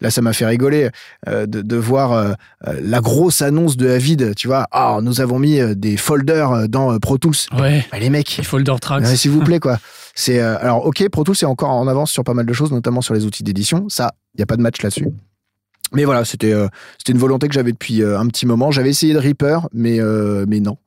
là 0.00 0.10
ça 0.10 0.22
m'a 0.22 0.32
fait 0.32 0.46
rigoler 0.46 0.88
de, 1.26 1.46
de, 1.46 1.76
voir 1.76 2.36
la 2.64 3.00
grosse 3.00 3.42
annonce 3.42 3.76
de 3.76 3.88
Avid 3.88 4.34
tu 4.34 4.48
vois 4.48 4.66
ah 4.70 4.96
oh, 4.96 5.02
nous 5.02 5.20
avons 5.20 5.38
mis 5.38 5.60
des 5.76 5.96
folders 5.96 6.68
dans 6.68 6.98
Pro 6.98 7.18
Tools 7.18 7.34
ouais 7.58 7.86
bah, 7.92 7.98
les 7.98 8.10
mecs 8.10 8.36
les 8.38 8.44
folder 8.44 8.74
tracks 8.80 9.06
s'il 9.06 9.30
vous 9.30 9.42
plaît 9.42 9.60
quoi 9.60 9.78
c'est 10.14 10.40
alors 10.40 10.86
ok 10.86 11.08
Pro 11.10 11.24
Tools 11.24 11.36
est 11.42 11.44
encore 11.44 11.70
en 11.70 11.88
avance 11.88 12.10
sur 12.10 12.24
pas 12.24 12.34
mal 12.34 12.46
de 12.46 12.52
choses 12.52 12.72
notamment 12.72 13.00
sur 13.00 13.14
les 13.14 13.24
outils 13.24 13.42
d'édition 13.42 13.88
ça 13.88 14.12
il 14.34 14.40
y 14.40 14.42
a 14.42 14.46
pas 14.46 14.56
de 14.56 14.62
match 14.62 14.82
là-dessus 14.82 15.08
mais 15.94 16.04
voilà, 16.04 16.24
c'était 16.24 16.52
euh, 16.52 16.68
c'était 16.98 17.12
une 17.12 17.18
volonté 17.18 17.48
que 17.48 17.54
j'avais 17.54 17.72
depuis 17.72 18.02
euh, 18.02 18.18
un 18.18 18.26
petit 18.26 18.46
moment. 18.46 18.70
J'avais 18.70 18.90
essayé 18.90 19.12
de 19.12 19.18
Reaper, 19.18 19.68
mais 19.72 20.00
euh, 20.00 20.46
mais 20.48 20.60
non, 20.60 20.78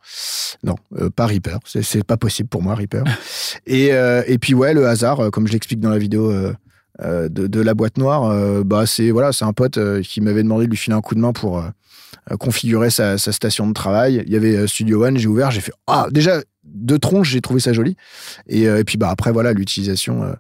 non, 0.63 0.75
pas 1.15 1.27
Reaper. 1.27 1.59
C'est 1.65 2.03
pas 2.03 2.17
possible 2.17 2.49
pour 2.49 2.61
moi 2.61 2.75
Reaper. 2.75 3.03
et 3.67 3.89
et 3.89 4.38
puis 4.39 4.53
ouais, 4.53 4.73
le 4.73 4.88
hasard, 4.88 5.31
comme 5.31 5.47
je 5.47 5.53
l'explique 5.53 5.79
dans 5.79 5.91
la 5.91 5.99
vidéo. 5.99 6.33
De, 6.97 7.27
de, 7.27 7.59
la 7.59 7.73
boîte 7.73 7.97
noire, 7.97 8.63
bah 8.63 8.85
c'est 8.85 9.11
voilà, 9.11 9.33
c'est 9.33 9.43
un 9.43 9.51
pote 9.51 9.77
qui 10.03 10.21
m'avait 10.21 10.43
demandé 10.43 10.63
de 10.63 10.69
lui 10.69 10.77
filer 10.77 10.95
un 10.95 11.01
coup 11.01 11.13
de 11.13 11.19
main 11.19 11.33
pour 11.33 11.61
configurer 12.39 12.89
sa, 12.89 13.17
station 13.17 13.67
de 13.67 13.73
travail. 13.73 14.23
Il 14.25 14.34
y 14.34 14.36
avait 14.36 14.67
Studio 14.67 15.06
One, 15.06 15.17
j'ai 15.17 15.28
ouvert, 15.28 15.51
j'ai 15.51 15.62
fait 15.62 15.73
ah 15.88 16.08
déjà 16.12 16.41
de 16.65 16.97
tronche, 16.97 17.30
j'ai 17.30 17.41
trouvé 17.41 17.60
ça 17.60 17.73
joli. 17.73 17.95
Et, 18.47 18.67
euh, 18.67 18.84
puis 18.84 18.97
bah 18.97 19.10
après 19.10 19.32
voilà 19.32 19.54
l'utilisation, 19.54 20.23
euh, 20.23 20.34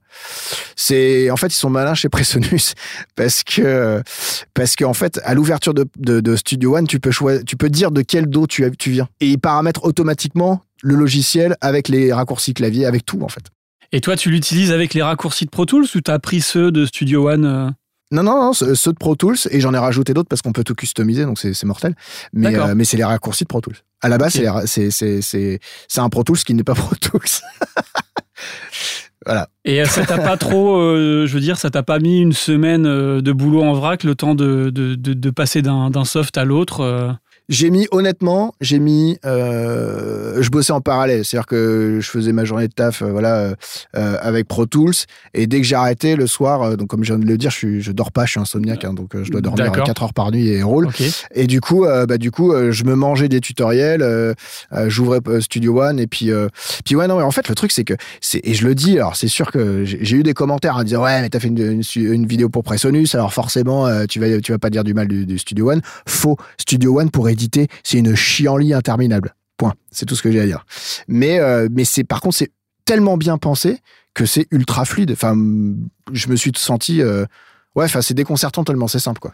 c'est 0.75 1.29
en 1.29 1.37
fait 1.37 1.47
ils 1.47 1.57
sont 1.57 1.69
malins 1.69 1.93
chez 1.93 2.09
Presonus 2.09 2.73
parce 3.15 3.43
que 3.43 4.01
parce 4.53 4.75
qu'en 4.75 4.93
fait 4.93 5.19
à 5.23 5.33
l'ouverture 5.33 5.73
de, 5.73 6.35
Studio 6.35 6.77
One 6.77 6.87
tu 6.87 6.99
peux 6.99 7.11
tu 7.45 7.55
peux 7.55 7.69
dire 7.69 7.91
de 7.91 8.01
quel 8.01 8.27
dos 8.27 8.47
tu, 8.47 8.69
viens 8.87 9.07
et 9.21 9.27
ils 9.27 9.39
paramètrent 9.39 9.85
automatiquement 9.85 10.61
le 10.81 10.95
logiciel 10.95 11.55
avec 11.61 11.87
les 11.87 12.11
raccourcis 12.11 12.53
clavier, 12.53 12.85
avec 12.85 13.05
tout 13.05 13.21
en 13.21 13.29
fait. 13.29 13.45
Et 13.91 14.01
toi 14.01 14.15
tu 14.15 14.29
l'utilises 14.29 14.71
avec 14.71 14.93
les 14.93 15.01
raccourcis 15.01 15.45
de 15.45 15.49
Pro 15.49 15.65
Tools 15.65 15.85
ou 15.95 16.01
tu 16.01 16.11
as 16.11 16.19
pris 16.19 16.41
ceux 16.41 16.71
de 16.71 16.85
Studio 16.85 17.29
One 17.29 17.45
euh? 17.45 17.69
Non, 18.11 18.21
non, 18.23 18.39
non, 18.39 18.53
ceux 18.53 18.91
de 18.91 18.97
Pro 18.97 19.15
Tools, 19.15 19.37
et 19.49 19.59
j'en 19.59 19.73
ai 19.73 19.77
rajouté 19.77 20.13
d'autres 20.13 20.29
parce 20.29 20.41
qu'on 20.41 20.51
peut 20.51 20.63
tout 20.63 20.75
customiser, 20.75 21.25
donc 21.25 21.39
c'est 21.39 21.63
mortel. 21.63 21.95
Mais, 22.33 22.55
euh, 22.55 22.75
mais 22.75 22.85
c'est 22.85 22.97
les 22.97 23.03
raccourcis 23.03 23.45
de 23.45 23.47
Pro 23.47 23.61
Tools. 23.61 23.77
À 24.01 24.09
la 24.09 24.17
base, 24.17 24.37
okay. 24.37 24.91
c'est 24.91 25.59
un 25.99 26.09
Pro 26.09 26.23
Tools 26.23 26.37
qui 26.37 26.53
n'est 26.53 26.63
pas 26.63 26.75
Pro 26.75 26.95
Tools. 26.95 27.21
voilà. 29.25 29.49
Et 29.63 29.83
ça 29.85 30.05
t'a 30.05 30.19
pas 30.19 30.37
trop, 30.37 30.77
euh, 30.77 31.25
je 31.25 31.33
veux 31.33 31.39
dire, 31.39 31.57
ça 31.57 31.71
t'a 31.71 31.81
pas 31.81 31.97
mis 31.97 32.19
une 32.19 32.33
semaine 32.33 32.85
euh, 32.85 33.21
de 33.21 33.31
boulot 33.31 33.63
en 33.63 33.73
vrac, 33.73 34.03
le 34.03 34.13
temps 34.13 34.35
de, 34.35 34.69
de, 34.69 34.93
de, 34.93 35.13
de 35.13 35.29
passer 35.31 35.63
d'un 35.63 36.05
soft 36.05 36.37
à 36.37 36.45
l'autre 36.45 36.81
euh... 36.81 37.11
J'ai 37.47 37.69
mis, 37.69 37.87
honnêtement, 37.91 38.55
j'ai 38.59 38.79
mis, 38.79 39.19
euh, 39.23 40.41
je 40.41 40.49
bossais 40.49 40.73
en 40.73 40.81
parallèle. 40.81 41.23
C'est-à-dire 41.23 41.45
que 41.45 41.99
je 42.01 42.09
faisais 42.09 42.31
ma 42.31 42.43
journée 42.43 42.67
de 42.67 42.73
taf, 42.73 43.01
euh, 43.03 43.11
voilà, 43.11 43.53
euh, 43.95 44.17
avec 44.19 44.47
Pro 44.47 44.65
Tools. 44.65 44.93
Et 45.35 45.45
dès 45.45 45.61
que 45.61 45.67
j'ai 45.67 45.75
arrêté 45.75 46.15
le 46.15 46.25
soir, 46.25 46.75
donc 46.75 46.87
comme 46.87 47.03
je 47.03 47.13
viens 47.13 47.19
de 47.19 47.25
le 47.25 47.37
dire, 47.37 47.51
je, 47.51 47.57
suis, 47.57 47.81
je 47.81 47.91
dors 47.91 48.11
pas, 48.11 48.25
je 48.25 48.31
suis 48.31 48.39
insomniaque, 48.39 48.83
hein, 48.83 48.93
donc 48.93 49.11
je 49.21 49.29
dois 49.29 49.41
dormir 49.41 49.71
4 49.71 50.03
heures 50.03 50.13
par 50.13 50.31
nuit 50.31 50.47
et 50.47 50.63
roule. 50.63 50.87
Okay. 50.87 51.11
Et 51.35 51.45
du 51.45 51.61
coup, 51.61 51.85
bah, 51.85 52.17
du 52.17 52.31
coup, 52.31 52.53
je 52.71 52.83
me 52.83 52.95
mangeais 52.95 53.29
des 53.29 53.41
tutoriels, 53.41 54.35
j'ouvrais 54.87 55.19
Studio 55.39 55.81
One, 55.81 55.99
et 55.99 56.07
puis, 56.07 56.31
puis 56.83 56.95
ouais, 56.95 57.07
non, 57.07 57.17
mais 57.17 57.23
en 57.23 57.31
fait, 57.31 57.47
le 57.47 57.55
truc, 57.55 57.71
c'est 57.71 57.83
que, 57.83 57.93
et 58.43 58.53
je 58.53 58.65
le 58.65 58.73
dis, 58.73 58.97
alors 58.97 59.15
c'est 59.15 59.27
sûr 59.27 59.51
que 59.51 59.83
j'ai 59.85 60.15
eu 60.15 60.23
des 60.23 60.33
commentaires 60.33 60.77
à 60.77 60.83
dire, 60.83 61.01
ouais, 61.01 61.21
mais 61.21 61.29
t'as 61.29 61.39
fait 61.39 61.49
une, 61.49 61.81
une, 61.95 62.13
une, 62.13 62.25
vidéo 62.25 62.49
pour 62.49 62.63
Presonus, 62.63 63.13
alors 63.13 63.33
forcément, 63.33 63.87
tu 64.07 64.19
vas, 64.19 64.39
tu 64.41 64.51
vas 64.51 64.59
pas 64.59 64.69
dire 64.69 64.83
du 64.83 64.93
mal 64.93 65.07
du, 65.07 65.25
du 65.25 65.37
Studio 65.37 65.71
One. 65.71 65.81
Faux. 66.07 66.37
Studio 66.57 66.99
One 66.99 67.11
pour 67.11 67.29
c'est 67.83 67.97
une 67.97 68.15
chienlit 68.15 68.73
interminable. 68.73 69.35
Point. 69.57 69.73
C'est 69.91 70.05
tout 70.05 70.15
ce 70.15 70.21
que 70.21 70.31
j'ai 70.31 70.41
à 70.41 70.45
dire. 70.45 70.65
Mais, 71.07 71.39
euh, 71.39 71.69
mais 71.71 71.85
c'est, 71.85 72.03
par 72.03 72.21
contre, 72.21 72.35
c'est 72.35 72.51
tellement 72.83 73.17
bien 73.17 73.37
pensé 73.37 73.79
que 74.13 74.25
c'est 74.25 74.47
ultra 74.51 74.85
fluide. 74.85 75.11
Enfin, 75.11 75.35
je 76.11 76.27
me 76.27 76.35
suis 76.35 76.51
senti, 76.55 77.01
euh, 77.01 77.25
ouais, 77.75 77.85
enfin, 77.85 78.01
c'est 78.01 78.13
déconcertant 78.13 78.63
tellement 78.63 78.87
c'est 78.87 78.99
simple, 78.99 79.19
quoi. 79.19 79.33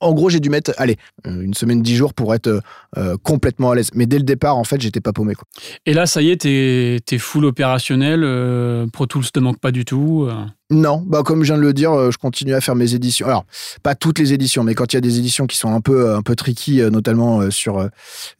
En, 0.00 0.12
gros, 0.12 0.30
j'ai 0.30 0.38
dû 0.38 0.50
mettre, 0.50 0.72
allez, 0.76 0.96
une 1.24 1.54
semaine, 1.54 1.82
dix 1.82 1.96
jours 1.96 2.14
pour 2.14 2.32
être 2.34 2.60
euh, 2.96 3.16
complètement 3.24 3.72
à 3.72 3.74
l'aise. 3.74 3.90
Mais 3.94 4.06
dès 4.06 4.18
le 4.18 4.24
départ, 4.24 4.56
en 4.56 4.62
fait, 4.62 4.80
j'étais 4.80 5.00
pas 5.00 5.12
paumé. 5.12 5.34
Quoi. 5.34 5.44
Et 5.84 5.94
là, 5.94 6.06
ça 6.06 6.22
y 6.22 6.30
est, 6.30 6.42
t'es, 6.42 7.00
t'es 7.04 7.18
full 7.18 7.44
opérationnel. 7.44 8.22
Euh, 8.22 8.86
Pro 8.92 9.06
Tools 9.06 9.30
te 9.32 9.40
manque 9.40 9.58
pas 9.58 9.72
du 9.72 9.84
tout. 9.84 10.28
Euh. 10.72 10.74
Non, 10.74 11.02
bah 11.06 11.22
comme 11.24 11.42
je 11.42 11.52
viens 11.52 11.56
de 11.56 11.62
le 11.62 11.72
dire, 11.72 12.10
je 12.10 12.18
continue 12.18 12.54
à 12.54 12.60
faire 12.60 12.74
mes 12.74 12.94
éditions. 12.94 13.26
Alors, 13.26 13.44
pas 13.82 13.94
toutes 13.94 14.18
les 14.18 14.32
éditions, 14.32 14.64
mais 14.64 14.74
quand 14.74 14.92
il 14.92 14.96
y 14.96 14.98
a 14.98 15.00
des 15.00 15.18
éditions 15.18 15.46
qui 15.46 15.56
sont 15.56 15.72
un 15.72 15.80
peu, 15.80 16.14
un 16.14 16.22
peu 16.22 16.34
tricky, 16.34 16.80
notamment 16.90 17.50
sur 17.50 17.88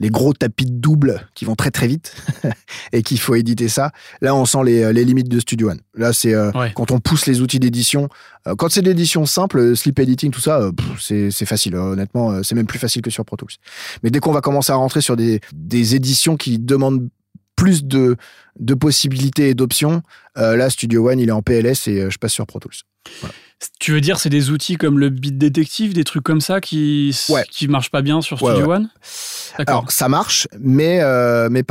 les 0.01 0.11
gros 0.11 0.33
tapis 0.33 0.67
de 0.67 0.73
double 0.73 1.29
qui 1.35 1.45
vont 1.45 1.55
très 1.55 1.71
très 1.71 1.87
vite 1.87 2.15
et 2.93 3.03
qu'il 3.03 3.21
faut 3.21 3.35
éditer 3.35 3.69
ça, 3.69 3.93
là 4.21 4.35
on 4.35 4.45
sent 4.45 4.65
les, 4.65 4.93
les 4.93 5.05
limites 5.05 5.29
de 5.29 5.39
Studio 5.41 5.71
One. 5.71 5.81
Là, 5.95 6.13
c'est 6.13 6.37
ouais. 6.37 6.73
quand 6.75 6.91
on 6.91 6.99
pousse 6.99 7.27
les 7.27 7.41
outils 7.41 7.61
d'édition. 7.61 8.09
quand 8.59 8.71
c'est 8.71 8.83
de 8.83 8.89
l'édition 8.89 9.25
simple, 9.25 9.77
slip 9.77 9.99
editing, 9.99 10.31
tout 10.31 10.41
ça, 10.41 10.71
c'est, 11.01 11.31
c'est 11.31 11.47
facile. 11.47 11.77
Honnêtement, 11.77 12.43
c'est 12.43 12.55
même 12.55 12.67
plus 12.67 12.79
facile 12.79 13.03
que 13.03 13.11
sur 13.11 13.25
Pro 13.25 13.37
Tools. 13.37 13.51
Mais 14.03 14.11
dès 14.11 14.19
qu'on 14.19 14.33
va 14.33 14.41
commencer 14.41 14.73
à 14.73 14.77
rentrer 14.77 15.01
sur 15.01 15.17
des, 15.17 15.41
des 15.53 15.95
éditions 15.95 16.37
qui 16.37 16.59
demandent 16.59 17.09
plus 17.57 17.85
de, 17.85 18.17
de 18.59 18.75
possibilités 18.75 19.51
et 19.51 19.55
d'options. 19.55 20.03
Euh, 20.39 20.57
là, 20.57 20.71
Studio 20.71 21.11
One, 21.11 21.19
il 21.19 21.29
est 21.29 21.33
en 21.33 21.43
PLS 21.43 21.89
et 21.89 22.01
euh, 22.01 22.11
je 22.11 22.19
passe 22.19 22.33
sur 22.33 22.47
Pro 22.47 22.59
Tools. 22.59 22.73
Voilà. 23.21 23.35
Tu 23.81 23.93
veux 23.93 24.03
dire, 24.03 24.19
c'est 24.19 24.29
des 24.29 24.51
outils 24.51 24.77
comme 24.77 24.99
le 24.99 25.09
Beat 25.09 25.39
Detective, 25.39 25.95
des 25.95 26.05
trucs 26.05 26.23
comme 26.23 26.43
ça 26.43 26.61
qui 26.61 27.17
ouais. 27.31 27.45
qui 27.51 27.69
marchent 27.69 27.91
pas 27.91 28.03
bien 28.03 28.21
sur 28.21 28.37
Studio 28.37 28.57
ouais, 28.57 28.63
ouais. 28.65 28.77
One 28.77 28.91
Alors, 29.67 29.91
ça 29.91 30.09
marche, 30.09 30.47
mais 30.61 31.01
euh, 31.01 31.49
mais 31.51 31.63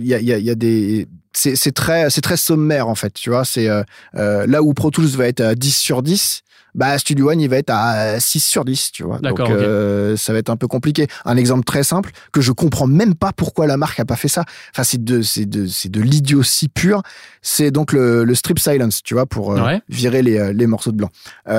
il 0.00 0.06
y 0.06 0.14
a, 0.14 0.20
y, 0.20 0.32
a, 0.32 0.38
y 0.38 0.50
a 0.50 0.54
des 0.56 1.06
c'est 1.32 1.72
très 1.72 2.10
c'est 2.10 2.22
très 2.22 2.36
sommaire 2.36 2.88
en 2.88 2.96
fait, 2.96 3.14
tu 3.14 3.30
vois. 3.30 3.44
C'est 3.44 3.68
euh, 3.68 3.84
là 4.14 4.62
où 4.62 4.74
Pro 4.74 4.90
Tools 4.90 5.06
va 5.06 5.28
être 5.28 5.40
à 5.40 5.54
10 5.54 5.76
sur 5.76 6.02
10. 6.02 6.42
Bah 6.74 6.98
Studio 6.98 7.30
One 7.30 7.40
il 7.40 7.48
va 7.48 7.56
être 7.56 7.70
à 7.70 8.20
6 8.20 8.40
sur 8.40 8.64
10, 8.64 8.92
tu 8.92 9.02
vois. 9.02 9.18
Donc 9.18 9.40
euh, 9.40 10.16
ça 10.16 10.32
va 10.32 10.38
être 10.38 10.50
un 10.50 10.56
peu 10.56 10.66
compliqué. 10.66 11.06
Un 11.24 11.36
exemple 11.36 11.64
très 11.64 11.82
simple 11.82 12.10
que 12.32 12.40
je 12.40 12.52
comprends 12.52 12.86
même 12.86 13.14
pas 13.14 13.32
pourquoi 13.32 13.66
la 13.66 13.76
marque 13.76 14.00
a 14.00 14.04
pas 14.04 14.16
fait 14.16 14.28
ça. 14.28 14.44
Enfin 14.72 14.84
c'est 14.84 15.02
de 15.02 15.22
c'est 15.22 15.46
de 15.46 15.66
c'est 15.66 15.88
de 15.88 16.00
l'idiotie 16.00 16.68
pure. 16.68 17.02
C'est 17.42 17.70
donc 17.70 17.92
le, 17.92 18.24
le, 18.24 18.34
strip 18.34 18.58
silence, 18.58 19.02
tu 19.02 19.14
vois, 19.14 19.26
pour 19.26 19.52
euh, 19.52 19.76
virer 19.88 20.22
les, 20.22 20.38
euh, 20.38 20.52
les 20.52 20.66
morceaux 20.66 20.90
de 20.90 20.96
blanc. 20.96 21.10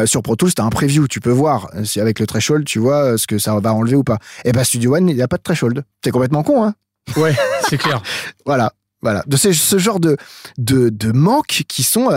sur 0.06 0.22
Pro 0.22 0.36
Tools, 0.36 0.54
t'as 0.54 0.64
un 0.64 0.70
preview, 0.70 1.08
tu 1.08 1.20
peux 1.20 1.32
voir 1.32 1.70
si 1.84 2.00
avec 2.00 2.20
le 2.20 2.28
threshold, 2.28 2.66
tu 2.66 2.80
vois 2.80 3.18
ce 3.18 3.28
que 3.28 3.38
ça 3.38 3.58
va 3.60 3.74
enlever 3.74 3.96
ou 3.96 4.04
pas. 4.04 4.20
Et 4.46 4.52
bah 4.52 4.64
Studio 4.64 4.96
One, 4.96 5.10
il 5.10 5.16
n'y 5.16 5.22
a 5.22 5.28
pas 5.28 5.38
de 5.38 5.44
threshold. 5.44 5.84
C'est 6.04 6.12
complètement 6.12 6.44
con, 6.44 6.66
hein. 6.66 6.76
Ouais, 7.16 7.36
c'est 7.68 7.78
clair. 7.78 8.02
voilà, 8.46 8.74
voilà. 9.02 9.24
De 9.26 9.36
ce, 9.36 9.52
ce 9.52 9.78
genre 9.80 10.00
de 10.00 10.18
de, 10.58 10.90
de 10.90 11.12
manques 11.12 11.64
qui 11.68 11.84
sont 11.84 12.10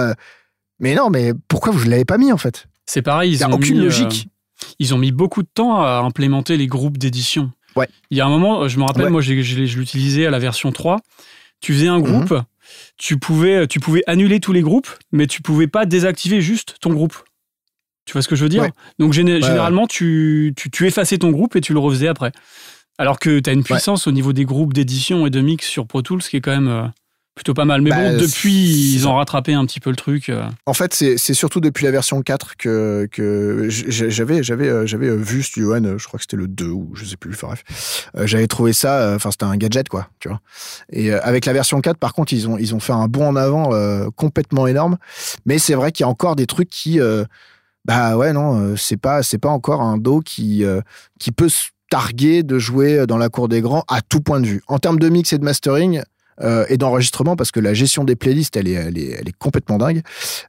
mais 0.82 0.94
non, 0.94 1.08
mais 1.08 1.32
pourquoi 1.48 1.72
vous 1.72 1.84
ne 1.84 1.90
l'avez 1.90 2.04
pas 2.04 2.18
mis 2.18 2.32
en 2.32 2.36
fait? 2.36 2.66
C'est 2.86 3.02
pareil, 3.02 3.32
ils 3.32 3.44
ont 3.44 3.52
aucune 3.52 3.78
mis, 3.78 3.84
logique. 3.84 4.28
Euh, 4.28 4.66
ils 4.78 4.94
ont 4.94 4.98
mis 4.98 5.12
beaucoup 5.12 5.42
de 5.42 5.48
temps 5.52 5.80
à 5.80 6.02
implémenter 6.04 6.56
les 6.56 6.66
groupes 6.66 6.98
d'édition. 6.98 7.50
Ouais. 7.76 7.88
Il 8.10 8.18
y 8.18 8.20
a 8.20 8.26
un 8.26 8.28
moment, 8.28 8.68
je 8.68 8.78
me 8.78 8.84
rappelle, 8.84 9.08
moi, 9.08 9.20
je, 9.20 9.32
l'utilisais 9.32 10.26
à 10.26 10.30
la 10.30 10.38
version 10.38 10.72
3. 10.72 11.00
Tu 11.60 11.72
faisais 11.72 11.88
un 11.88 11.98
mhm. 11.98 12.04
groupe, 12.04 12.34
tu, 12.96 13.18
pouvais, 13.18 13.66
tu 13.66 13.80
pouvais 13.80 14.02
annuler 14.06 14.40
tous 14.40 14.52
les 14.52 14.62
groupes, 14.62 14.88
mais 15.10 15.26
tu 15.26 15.42
pouvais 15.42 15.68
pas 15.68 15.86
désactiver 15.86 16.40
juste 16.40 16.76
ton 16.80 16.92
groupe. 16.92 17.16
Tu 18.04 18.12
vois 18.12 18.22
ce 18.22 18.28
que 18.28 18.34
je 18.34 18.42
veux 18.42 18.48
dire? 18.48 18.68
Donc, 18.98 19.12
généralement, 19.12 19.86
tu, 19.86 20.52
tu, 20.56 20.70
tu, 20.70 20.86
effaçais 20.86 21.18
ton 21.18 21.30
groupe 21.30 21.54
et 21.54 21.60
tu 21.60 21.72
le 21.72 21.78
refaisais 21.78 22.08
après. 22.08 22.32
Alors 22.98 23.18
que 23.18 23.38
tu 23.38 23.48
as 23.48 23.52
une 23.52 23.64
puissance 23.64 24.06
au 24.06 24.12
niveau 24.12 24.32
des 24.32 24.44
groupes 24.44 24.74
d'édition 24.74 25.26
et 25.26 25.30
de 25.30 25.40
mix 25.40 25.66
sur 25.66 25.86
Pro 25.86 26.02
Tools 26.02 26.22
qui 26.22 26.36
est 26.36 26.40
quand 26.40 26.50
même 26.50 26.68
euh, 26.68 26.86
plutôt 27.34 27.54
pas 27.54 27.64
mal. 27.64 27.80
Mais 27.80 27.90
bon, 27.90 27.96
bah, 27.96 28.14
depuis, 28.14 28.94
ils 28.94 29.08
ont 29.08 29.14
rattrapé 29.14 29.54
un 29.54 29.64
petit 29.64 29.80
peu 29.80 29.90
le 29.90 29.96
truc. 29.96 30.28
Euh. 30.28 30.42
En 30.66 30.74
fait, 30.74 30.94
c'est 30.94 31.34
surtout 31.34 31.60
depuis 31.60 31.84
la 31.84 31.90
version 31.90 32.20
4 32.22 32.56
que, 32.56 33.08
que 33.10 33.68
j'avais 33.68 34.42
j'avais 34.42 34.68
euh, 34.68 34.86
j'avais 34.86 35.08
euh, 35.08 35.16
vu 35.16 35.42
Studio 35.42 35.74
One, 35.74 35.98
je 35.98 36.06
crois 36.06 36.18
que 36.18 36.24
c'était 36.24 36.36
le 36.36 36.48
2 36.48 36.66
ou 36.66 36.90
je 36.94 37.04
sais 37.04 37.16
plus, 37.16 37.32
enfin 37.32 37.48
bref. 37.48 38.10
J'avais 38.24 38.46
trouvé 38.46 38.72
ça, 38.72 39.12
enfin 39.14 39.30
c'était 39.30 39.44
un 39.44 39.56
gadget 39.56 39.88
quoi, 39.88 40.08
tu 40.20 40.28
vois. 40.28 40.40
Et 40.90 41.12
avec 41.12 41.46
la 41.46 41.52
version 41.52 41.80
4, 41.80 41.96
par 41.96 42.12
contre, 42.12 42.32
ils 42.32 42.48
ont, 42.48 42.58
ils 42.58 42.74
ont 42.74 42.80
fait 42.80 42.92
un 42.92 43.08
bond 43.08 43.28
en 43.28 43.36
avant 43.36 43.70
complètement 44.16 44.66
énorme. 44.66 44.98
Mais 45.46 45.58
c'est 45.58 45.74
vrai 45.74 45.92
qu'il 45.92 46.04
y 46.04 46.06
a 46.06 46.10
encore 46.10 46.36
des 46.36 46.46
trucs 46.46 46.68
qui... 46.68 47.00
bah 47.84 48.16
ouais, 48.16 48.32
non, 48.32 48.76
c'est 48.76 48.96
pas, 48.96 49.22
pas 49.40 49.48
encore 49.48 49.80
un 49.80 49.96
dos 49.96 50.20
qui, 50.20 50.64
qui 51.18 51.32
peut 51.32 51.48
se 51.48 51.68
targuer 51.90 52.42
de 52.42 52.58
jouer 52.58 53.06
dans 53.06 53.18
la 53.18 53.28
cour 53.28 53.48
des 53.48 53.60
grands 53.60 53.84
à 53.88 54.00
tout 54.00 54.20
point 54.20 54.40
de 54.40 54.46
vue. 54.46 54.62
En 54.66 54.78
termes 54.78 54.98
de 54.98 55.08
mix 55.08 55.32
et 55.32 55.38
de 55.38 55.44
mastering, 55.44 56.02
euh, 56.40 56.64
et 56.68 56.76
d'enregistrement 56.76 57.36
parce 57.36 57.50
que 57.50 57.60
la 57.60 57.74
gestion 57.74 58.04
des 58.04 58.16
playlists, 58.16 58.56
elle 58.56 58.68
est, 58.68 58.72
elle 58.72 58.98
est, 58.98 59.10
elle 59.20 59.28
est 59.28 59.36
complètement 59.38 59.78
dingue. 59.78 60.02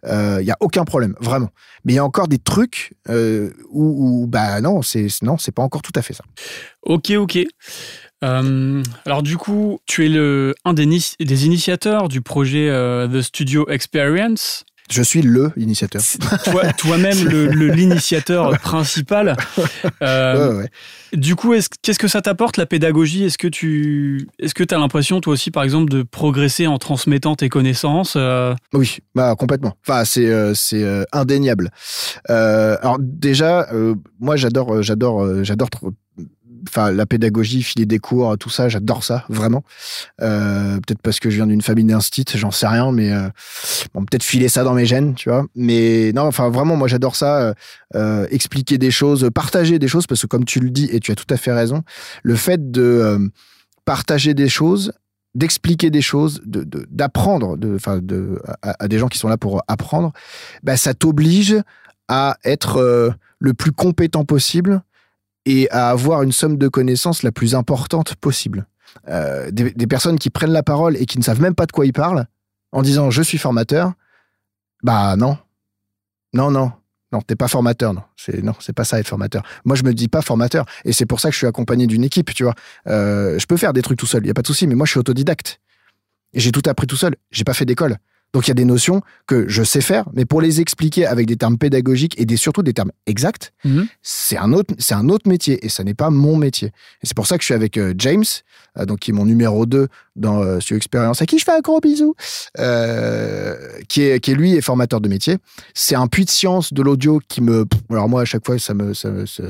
Il 0.04 0.10
euh, 0.10 0.42
y 0.42 0.52
a 0.52 0.58
aucun 0.60 0.86
problème, 0.86 1.16
vraiment. 1.20 1.50
Mais 1.86 1.94
il 1.94 1.96
y 1.98 2.00
a 2.00 2.06
encore 2.06 2.28
des 2.28 2.40
trucs 2.40 2.94
euh, 3.10 3.52
où, 3.70 4.26
bah 4.28 4.62
non, 4.62 4.82
c'est 4.82 5.08
non, 5.22 5.38
c'est 5.38 5.54
pas 5.54 5.64
encore 5.64 5.82
tout 5.82 5.92
à 5.96 6.02
fait 6.02 6.14
ça. 6.14 6.24
Ok, 6.84 7.12
ok. 7.12 7.40
alors 8.22 9.24
du 9.24 9.38
coup, 9.38 9.80
tu 9.86 10.06
es 10.06 10.10
le, 10.10 10.56
un 10.64 10.74
des, 10.74 10.86
des 11.20 11.46
initiateurs 11.46 12.08
du 12.08 12.22
projet 12.22 12.70
The 13.12 13.22
Studio 13.22 13.70
Experience. 13.70 14.64
Je 14.92 15.02
suis 15.02 15.22
le 15.22 15.52
initiateur. 15.56 16.02
Toi-même, 16.78 17.18
l'initiateur 17.28 18.58
principal. 18.60 19.36
Euh, 20.02 20.66
du 21.14 21.36
coup, 21.36 21.54
qu'est-ce 21.82 22.00
que 22.00 22.08
ça 22.08 22.22
t'apporte 22.22 22.58
la 22.58 22.66
pédagogie? 22.66 23.24
Est-ce 23.24 23.38
que 23.38 23.48
tu 23.48 24.28
est-ce 24.40 24.54
que 24.54 24.64
as 24.74 24.78
l'impression, 24.78 25.22
toi 25.22 25.34
aussi, 25.34 25.52
par 25.52 25.64
exemple, 25.64 25.92
de 25.92 26.04
progresser 26.04 26.68
en 26.68 26.78
transmettant 26.78 27.36
tes 27.36 27.50
connaissances 27.50 28.16
euh? 28.18 28.54
Oui, 28.74 28.98
bah 29.16 29.36
complètement. 29.38 29.78
Enfin, 29.88 30.06
c'est 30.06 30.28
euh, 30.28 30.54
c'est 30.54 30.86
indéniable. 31.12 31.70
alors 32.28 32.98
déjà, 33.00 33.68
moi, 34.20 34.36
j'adore 34.36 34.82
j'adore 34.84 35.44
j'adore 35.44 35.70
enfin 36.68 36.92
la 36.92 37.06
pédagogie, 37.06 37.64
filer 37.64 37.86
des 37.86 38.00
cours, 38.00 38.38
tout 38.38 38.50
ça, 38.50 38.70
j'adore 38.70 39.04
ça 39.04 39.26
vraiment. 39.30 39.64
Euh, 40.22 40.76
peut-être 40.76 41.02
parce 41.02 41.20
que 41.20 41.30
je 41.30 41.36
viens 41.36 41.48
d'une 41.48 41.62
famille 41.62 41.86
d'instit, 41.86 42.26
j'en 42.36 42.52
sais 42.52 42.68
rien, 42.68 42.92
mais 42.92 43.12
euh, 43.12 43.30
bon, 43.94 44.06
peut-être 44.06 44.24
filer 44.24 44.50
ça 44.50 44.64
dans 44.64 44.74
mes 44.74 44.86
gènes, 44.86 45.16
tu 45.16 45.30
vois. 45.30 45.46
Mais 45.56 46.12
non, 46.14 46.24
enfin 46.24 46.50
vraiment, 46.50 46.76
moi 46.76 46.88
j'adore 46.88 47.16
ça, 47.16 47.54
euh, 47.96 48.28
expliquer 48.30 48.78
des 48.78 48.92
choses, 48.92 49.30
partager 49.34 49.80
des 49.80 49.88
choses, 49.88 50.08
parce 50.08 50.22
que 50.22 50.28
comme 50.28 50.46
tu 50.46 50.60
le 50.60 50.70
dis 50.70 50.90
et 50.92 51.00
tu 51.00 51.12
as 51.12 51.16
tout 51.16 51.32
à 51.32 51.38
fait 51.38 51.54
raison, 51.54 51.84
le 52.24 52.36
fait 52.36 52.72
de 52.72 53.32
partager 53.86 54.34
des 54.34 54.50
choses, 54.50 54.94
d'expliquer 55.36 55.90
des 55.90 56.02
choses, 56.02 56.42
d'apprendre, 56.46 57.58
de, 57.58 57.78
de, 58.00 58.42
à, 58.62 58.88
des 58.88 59.00
gens 59.00 59.08
qui 59.08 59.18
sont 59.18 59.28
là 59.28 59.38
pour 59.38 59.64
apprendre, 59.68 60.14
bah, 60.62 60.78
ça 60.78 60.94
t'oblige 60.94 61.58
à 62.08 62.38
être 62.44 63.16
le 63.40 63.54
plus 63.54 63.72
compétent 63.72 64.26
possible 64.26 64.84
et 65.46 65.70
à 65.72 65.90
avoir 65.90 66.24
une 66.24 66.32
somme 66.32 66.58
de 66.58 66.68
connaissances 66.68 67.24
la 67.24 67.32
plus 67.32 67.56
importante 67.56 68.16
possible. 68.16 68.68
Euh, 69.10 69.50
des, 69.52 69.88
personnes 69.88 70.20
qui 70.20 70.30
prennent 70.30 70.52
la 70.52 70.64
parole 70.64 70.96
et 70.98 71.06
qui 71.06 71.18
ne 71.18 71.24
savent 71.24 71.42
même 71.42 71.56
pas 71.56 71.66
de 71.66 71.72
quoi 71.72 71.86
ils 71.86 71.94
parlent 71.94 72.28
en 72.72 72.82
disant 72.82 73.10
je 73.10 73.22
suis 73.22 73.38
formateur, 73.38 73.94
bah 74.84 75.16
non, 75.16 75.38
non, 76.34 76.52
non, 76.52 76.72
non, 77.12 77.22
t'es 77.22 77.36
pas 77.36 77.48
formateur, 77.48 77.94
non. 77.94 78.04
C'est 78.18 78.44
non, 78.44 78.54
c'est 78.60 78.74
pas 78.74 78.84
ça 78.84 79.00
être 79.00 79.08
formateur. 79.08 79.44
Moi, 79.66 79.76
je 79.76 79.84
me 79.84 79.94
dis 79.94 80.08
pas 80.08 80.22
formateur, 80.22 80.66
et 80.86 80.94
c'est 80.94 81.06
pour 81.06 81.20
ça 81.20 81.30
que 81.30 81.34
je 81.34 81.38
suis 81.40 81.48
accompagné 81.48 81.88
d'une 81.88 82.04
équipe, 82.04 82.34
tu 82.34 82.44
vois. 82.44 82.56
Euh, 82.88 83.38
je 83.40 83.46
peux 83.46 83.58
faire 83.58 83.74
des 83.74 83.82
trucs 83.82 84.00
tout 84.00 84.08
seul, 84.08 84.26
y 84.26 84.30
a 84.30 84.34
pas 84.34 84.42
de 84.42 84.48
souci, 84.48 84.68
mais 84.68 84.76
moi, 84.76 84.86
je 84.86 84.92
suis 84.92 85.00
autodidacte. 85.00 85.60
J'ai 86.34 86.52
tout 86.52 86.68
appris 86.68 86.88
tout 86.88 86.96
seul. 86.96 87.16
J'ai 87.32 87.44
pas 87.44 87.54
fait 87.54 87.66
d'école. 87.66 87.98
Donc 88.34 88.48
il 88.48 88.50
y 88.50 88.52
a 88.52 88.56
des 88.56 88.66
notions 88.66 89.02
que 89.28 89.48
je 89.48 89.64
sais 89.64 89.82
faire, 89.82 90.06
mais 90.14 90.26
pour 90.26 90.42
les 90.42 90.60
expliquer 90.60 91.06
avec 91.06 91.28
des 91.28 91.36
termes 91.36 91.58
pédagogiques 91.58 92.20
et 92.20 92.26
des, 92.26 92.36
surtout 92.36 92.64
des 92.64 92.74
termes 92.74 92.92
exacts, 93.06 93.54
mhm. 93.64 93.88
c'est 94.02 94.38
un 94.38 94.54
autre 94.54 94.74
c'est 94.80 94.96
un 94.96 95.08
autre 95.10 95.30
métier 95.30 95.64
et 95.64 95.70
ça 95.70 95.84
n'est 95.84 95.94
pas 95.94 96.10
mon 96.10 96.36
métier. 96.36 96.70
Et 96.70 97.08
c'est 97.08 97.16
pour 97.16 97.28
ça 97.28 97.38
que 97.38 97.44
je 97.44 97.46
suis 97.46 97.54
avec 97.54 97.78
euh, 97.78 97.94
James, 97.98 98.24
euh, 98.80 98.86
donc 98.86 99.00
qui 99.00 99.12
est 99.12 99.14
mon 99.14 99.26
numéro 99.26 99.68
2 99.68 99.88
dans 100.16 100.42
euh, 100.42 100.60
sur 100.60 100.76
Expérience, 100.76 101.22
à 101.22 101.28
qui 101.28 101.38
je 101.38 101.46
fais 101.46 101.52
un 101.52 101.62
gros 101.62 101.80
bisou, 101.80 102.16
qui 102.56 104.02
est 104.02 104.20
qui 104.20 104.32
est 104.32 104.36
lui 104.36 104.56
est 104.56 104.62
formateur 104.62 105.00
de 105.00 105.10
métier. 105.10 105.38
C'est 105.76 105.96
un 105.96 106.08
puits 106.08 106.26
de 106.26 106.32
science 106.32 106.74
de 106.74 106.82
l'audio 106.82 107.22
qui 107.28 107.42
me 107.42 107.66
alors 107.92 108.10
moi 108.10 108.22
à 108.22 108.26
chaque 108.26 108.46
fois 108.46 108.58
ça 108.58 108.74
me 108.74 108.96
ça, 108.96 109.10
ça 109.28 109.44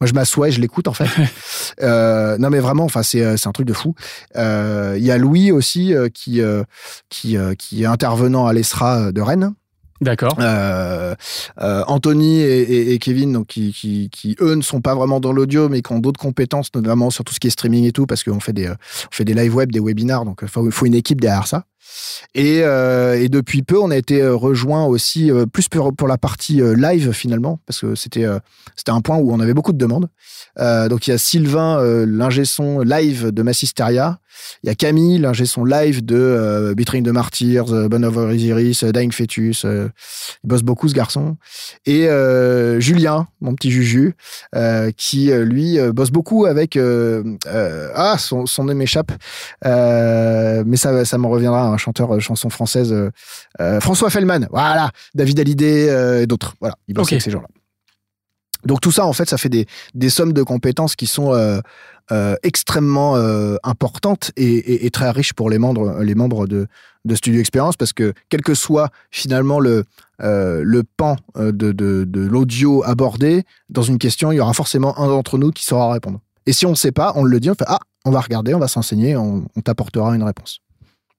moi, 0.00 0.08
je 0.08 0.12
m'assois 0.12 0.48
et 0.48 0.52
je 0.52 0.60
l'écoute, 0.60 0.88
en 0.88 0.92
fait. 0.92 1.08
euh, 1.82 2.36
non, 2.38 2.50
mais 2.50 2.58
vraiment, 2.58 2.84
enfin, 2.84 3.02
c'est, 3.02 3.22
euh, 3.22 3.36
c'est 3.36 3.48
un 3.48 3.52
truc 3.52 3.66
de 3.66 3.72
fou. 3.72 3.94
Euh, 4.36 4.96
il 4.98 5.04
y 5.04 5.10
a 5.10 5.18
Louis 5.18 5.52
aussi 5.52 5.94
euh, 5.94 6.08
qui, 6.08 6.40
qui, 7.08 7.36
qui 7.58 7.82
est 7.82 7.86
intervenant 7.86 8.46
à 8.46 8.52
l'ESRA 8.52 9.12
de 9.12 9.20
Rennes. 9.20 9.54
D'accord. 10.00 10.36
Euh, 10.40 11.14
Anthony 11.56 12.40
et, 12.40 12.92
et, 12.92 12.98
Kevin, 12.98 13.32
donc 13.32 13.46
qui, 13.46 13.72
qui, 13.72 14.10
qui, 14.10 14.36
eux 14.40 14.54
ne 14.54 14.62
sont 14.62 14.80
pas 14.80 14.94
vraiment 14.94 15.20
dans 15.20 15.32
l'audio, 15.32 15.68
mais 15.68 15.80
qui 15.80 15.92
ont 15.92 16.00
d'autres 16.00 16.20
compétences, 16.20 16.68
notamment 16.74 17.10
sur 17.10 17.24
tout 17.24 17.32
ce 17.32 17.40
qui 17.40 17.46
est 17.46 17.50
streaming 17.50 17.84
et 17.84 17.92
tout, 17.92 18.04
parce 18.04 18.22
qu'on 18.22 18.40
fait 18.40 18.52
des, 18.52 18.68
on 18.68 18.74
fait 19.12 19.24
des 19.24 19.34
live 19.34 19.54
web, 19.54 19.70
des 19.70 19.80
webinars, 19.80 20.24
donc 20.24 20.40
il 20.42 20.48
faut, 20.48 20.68
faut, 20.70 20.86
une 20.86 20.94
équipe 20.94 21.20
derrière 21.20 21.46
ça. 21.46 21.64
Et, 22.34 22.62
euh, 22.62 23.20
et, 23.20 23.28
depuis 23.28 23.62
peu, 23.62 23.78
on 23.78 23.90
a 23.90 23.96
été 23.96 24.20
euh, 24.20 24.34
rejoint 24.34 24.84
aussi 24.84 25.30
euh, 25.30 25.46
plus 25.46 25.68
pour, 25.68 26.08
la 26.08 26.18
partie 26.18 26.60
live 26.76 27.12
finalement, 27.12 27.60
parce 27.66 27.80
que 27.80 27.94
c'était 27.94 28.26
c'était 28.76 28.90
un 28.90 29.00
point 29.00 29.16
où 29.16 29.32
on 29.32 29.40
avait 29.40 29.54
beaucoup 29.54 29.72
de 29.72 29.78
demandes. 29.78 30.08
donc 30.58 31.06
il 31.06 31.10
y 31.10 31.12
a 31.12 31.18
Sylvain, 31.18 32.04
l'ingé 32.04 32.44
son 32.44 32.80
live 32.80 33.30
de 33.30 33.42
Massisteria. 33.42 34.18
Il 34.62 34.66
y 34.66 34.70
a 34.70 34.74
Camille, 34.74 35.18
l'ingé 35.18 35.46
son 35.46 35.64
live 35.64 36.04
de 36.04 36.74
Between 36.76 37.04
the 37.04 37.08
Martyrs, 37.08 37.88
Bon 37.88 38.04
Over 38.04 38.36
Dying 38.36 39.12
Fetus. 39.12 39.64
il 39.64 39.90
bosse 40.44 40.62
beaucoup 40.62 40.88
ce 40.88 40.94
garçon. 40.94 41.36
Et 41.86 42.06
Julien, 42.78 43.28
mon 43.40 43.54
petit 43.54 43.70
Juju, 43.70 44.14
qui 44.96 45.30
lui 45.32 45.78
bosse 45.92 46.10
beaucoup 46.10 46.44
avec 46.44 46.78
ah 47.46 48.16
son, 48.18 48.46
son 48.46 48.64
nom 48.64 48.74
m'échappe, 48.74 49.12
mais 49.64 50.76
ça 50.76 51.04
ça 51.04 51.18
me 51.18 51.26
reviendra. 51.26 51.73
Un 51.74 51.76
chanteur 51.76 52.14
euh, 52.14 52.20
chanson 52.20 52.50
française, 52.50 52.92
euh, 52.92 53.10
euh, 53.60 53.80
François 53.80 54.10
Fellman, 54.10 54.46
voilà, 54.50 54.90
David 55.14 55.40
Hallyday 55.40 56.22
et 56.22 56.26
d'autres. 56.26 56.54
Voilà, 56.60 56.76
il 56.88 56.94
bosse 56.94 57.10
avec 57.12 57.22
ces 57.22 57.30
gens-là. 57.30 57.48
Donc 58.64 58.80
tout 58.80 58.92
ça, 58.92 59.04
en 59.04 59.12
fait, 59.12 59.28
ça 59.28 59.36
fait 59.36 59.50
des, 59.50 59.66
des 59.92 60.08
sommes 60.08 60.32
de 60.32 60.42
compétences 60.42 60.96
qui 60.96 61.06
sont 61.06 61.34
extrêmement 62.42 63.16
importantes 63.62 64.30
et, 64.36 64.90
très 64.90 65.10
riches 65.10 65.34
pour 65.34 65.50
les 65.50 65.58
membres, 65.58 66.02
les 66.02 66.14
membres 66.14 66.46
de, 66.46 66.66
de 67.04 67.14
Studio 67.14 67.40
Experience 67.40 67.76
parce 67.76 67.92
que 67.92 68.14
quel 68.30 68.40
que 68.40 68.54
soit 68.54 68.88
finalement 69.10 69.60
le, 69.60 69.84
le 70.18 70.82
pan 70.96 71.16
de, 71.36 71.50
de, 71.50 72.04
de 72.08 72.20
l'audio 72.20 72.82
abordé 72.84 73.42
dans 73.68 73.82
une 73.82 73.98
question, 73.98 74.32
il 74.32 74.36
y 74.36 74.40
aura 74.40 74.54
forcément 74.54 74.98
un 74.98 75.08
d'entre 75.08 75.36
nous 75.36 75.50
qui 75.50 75.66
saura 75.66 75.92
répondre. 75.92 76.20
Et 76.46 76.54
si 76.54 76.64
on 76.64 76.70
ne 76.70 76.76
sait 76.76 76.92
pas, 76.92 77.12
on 77.16 77.24
le 77.24 77.40
dit, 77.40 77.50
on 77.50 77.54
fait 77.54 77.64
Ah, 77.66 77.80
on 78.04 78.10
va 78.10 78.20
regarder, 78.20 78.54
on 78.54 78.58
va 78.58 78.68
s'enseigner, 78.68 79.16
on, 79.16 79.46
on 79.56 79.60
t'apportera 79.60 80.14
une 80.14 80.22
réponse 80.22 80.60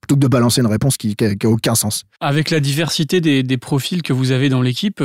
plutôt 0.06 0.14
que 0.14 0.20
de 0.20 0.28
balancer 0.28 0.60
une 0.60 0.68
réponse 0.68 0.96
qui 0.96 1.16
n'a 1.20 1.48
aucun 1.48 1.74
sens. 1.74 2.04
Avec 2.20 2.50
la 2.50 2.60
diversité 2.60 3.20
des, 3.20 3.56
profils 3.56 4.02
que 4.02 4.12
vous 4.12 4.30
avez 4.30 4.48
dans 4.48 4.62
l'équipe, 4.62 5.02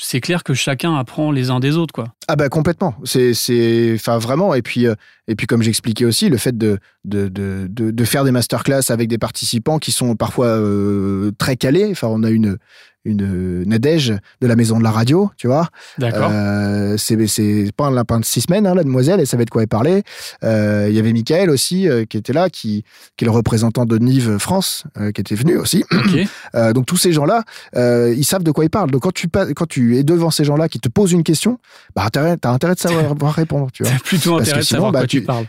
c'est 0.00 0.20
clair 0.20 0.42
que 0.42 0.54
chacun 0.54 0.96
apprend 0.96 1.30
les 1.30 1.50
uns 1.50 1.60
des 1.60 1.76
autres. 1.76 1.92
quoi. 1.92 2.14
Ah 2.32 2.36
bah 2.36 2.48
complètement. 2.48 2.94
C'est 3.02 3.34
c'est 3.34 3.90
enfin 3.96 4.18
vraiment 4.18 4.54
et 4.54 4.62
puis 4.62 4.86
euh, 4.86 4.94
et 5.26 5.34
puis 5.34 5.48
comme 5.48 5.62
j'expliquais 5.62 6.04
aussi 6.04 6.28
le 6.28 6.36
fait 6.36 6.56
de 6.56 6.78
de, 7.04 7.26
de 7.26 7.66
de 7.68 8.04
faire 8.04 8.22
des 8.22 8.30
masterclass 8.30 8.82
avec 8.90 9.08
des 9.08 9.18
participants 9.18 9.80
qui 9.80 9.90
sont 9.90 10.14
parfois 10.14 10.46
euh, 10.46 11.32
très 11.38 11.56
calés. 11.56 11.88
Enfin 11.90 12.06
on 12.08 12.22
a 12.22 12.30
une 12.30 12.56
une 13.04 13.64
Nadège 13.64 14.14
de 14.40 14.46
la 14.46 14.56
maison 14.56 14.78
de 14.78 14.84
la 14.84 14.90
radio, 14.90 15.30
tu 15.38 15.46
vois. 15.46 15.68
D'accord. 15.98 16.28
Euh, 16.30 16.96
c'est, 16.98 17.26
c'est 17.26 17.70
pas 17.74 17.86
un 17.86 17.90
lapin 17.90 18.20
de 18.20 18.24
six 18.24 18.42
semaines, 18.42 18.66
hein, 18.66 18.74
la 18.74 18.84
demoiselle, 18.84 19.20
elle 19.20 19.26
savait 19.26 19.46
de 19.46 19.50
quoi 19.50 19.62
elle 19.62 19.68
parlait. 19.68 20.02
Euh, 20.44 20.86
Il 20.90 20.94
y 20.94 20.98
avait 20.98 21.12
Michael 21.12 21.48
aussi 21.48 21.88
euh, 21.88 22.04
qui 22.04 22.18
était 22.18 22.34
là, 22.34 22.50
qui, 22.50 22.84
qui 23.16 23.24
est 23.24 23.26
le 23.26 23.30
représentant 23.30 23.86
de 23.86 23.96
Nive 23.96 24.36
France, 24.38 24.84
qui 25.14 25.20
était 25.20 25.34
venu 25.34 25.56
aussi. 25.56 25.84
Donc 26.74 26.86
tous 26.86 26.96
ces 26.96 27.12
gens-là, 27.12 27.44
ils 27.74 28.24
savent 28.24 28.42
de 28.42 28.50
quoi 28.50 28.64
ils 28.64 28.70
parlent. 28.70 28.90
Donc 28.90 29.02
quand 29.02 29.12
tu, 29.12 29.28
quand 29.28 29.66
tu 29.66 29.96
es 29.96 30.02
devant 30.02 30.30
ces 30.30 30.44
gens-là 30.44 30.68
qui 30.68 30.80
te 30.80 30.88
posent 30.88 31.12
une 31.12 31.24
question, 31.24 31.58
bah 31.96 32.02
t'as, 32.24 32.36
t'as 32.36 32.50
intérêt 32.50 32.74
de 32.74 32.78
savoir 32.80 33.34
répondre, 33.34 33.68
tu 33.72 33.82
vois. 33.82 33.92
T'as 33.92 33.98
plutôt 33.98 34.36
Parce 34.36 34.44
que 34.44 34.48
intérêt 34.50 34.60
de 34.60 34.66
savoir 34.66 34.92
bah, 34.92 35.00
quoi 35.00 35.06
tu 35.08 35.20
tu- 35.20 35.26
parles. 35.26 35.46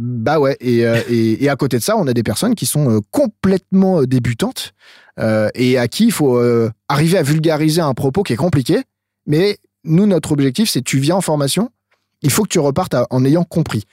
Bah 0.00 0.38
ouais, 0.38 0.56
et, 0.60 0.86
euh, 0.86 1.02
et, 1.08 1.42
et 1.44 1.48
à 1.48 1.56
côté 1.56 1.76
de 1.78 1.82
ça, 1.82 1.96
on 1.96 2.06
a 2.06 2.12
des 2.12 2.22
personnes 2.22 2.54
qui 2.54 2.66
sont 2.66 2.88
euh, 2.88 3.00
complètement 3.10 4.00
euh, 4.02 4.06
débutantes 4.06 4.72
euh, 5.18 5.48
et 5.56 5.76
à 5.76 5.88
qui 5.88 6.04
il 6.06 6.12
faut 6.12 6.36
euh, 6.38 6.70
arriver 6.88 7.18
à 7.18 7.22
vulgariser 7.24 7.80
un 7.80 7.94
propos 7.94 8.22
qui 8.22 8.32
est 8.32 8.36
compliqué. 8.36 8.84
Mais 9.26 9.58
nous, 9.84 10.06
notre 10.06 10.30
objectif, 10.32 10.70
c'est 10.70 10.82
tu 10.82 10.98
viens 11.00 11.16
en 11.16 11.20
formation, 11.20 11.70
il 12.22 12.30
faut 12.30 12.44
que 12.44 12.48
tu 12.48 12.60
repartes 12.60 12.94
à- 12.94 13.06
en 13.10 13.24
ayant 13.24 13.42
compris. 13.42 13.84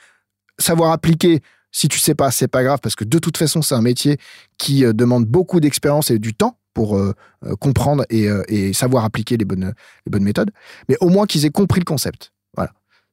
Savoir 0.60 0.92
appliquer, 0.92 1.40
si 1.72 1.88
tu 1.88 1.98
sais 1.98 2.14
pas, 2.14 2.30
c'est 2.30 2.46
pas 2.48 2.62
grave 2.62 2.78
parce 2.80 2.94
que 2.94 3.04
de 3.04 3.18
toute 3.18 3.36
façon, 3.36 3.60
c'est 3.60 3.74
un 3.74 3.82
métier 3.82 4.16
qui 4.58 4.84
demande 4.94 5.24
beaucoup 5.26 5.58
d'expérience 5.58 6.12
et 6.12 6.20
du 6.20 6.34
temps 6.34 6.56
pour 6.76 6.98
euh, 6.98 7.14
euh, 7.46 7.56
comprendre 7.56 8.04
et, 8.10 8.28
euh, 8.28 8.42
et 8.48 8.74
savoir 8.74 9.06
appliquer 9.06 9.38
les 9.38 9.46
bonnes, 9.46 9.72
méthodes. 10.20 10.50
Mais 10.90 10.98
au 11.00 11.08
moins 11.08 11.24
qu'ils 11.24 11.46
aient 11.46 11.50
compris 11.50 11.80
le 11.80 11.86
concept. 11.86 12.32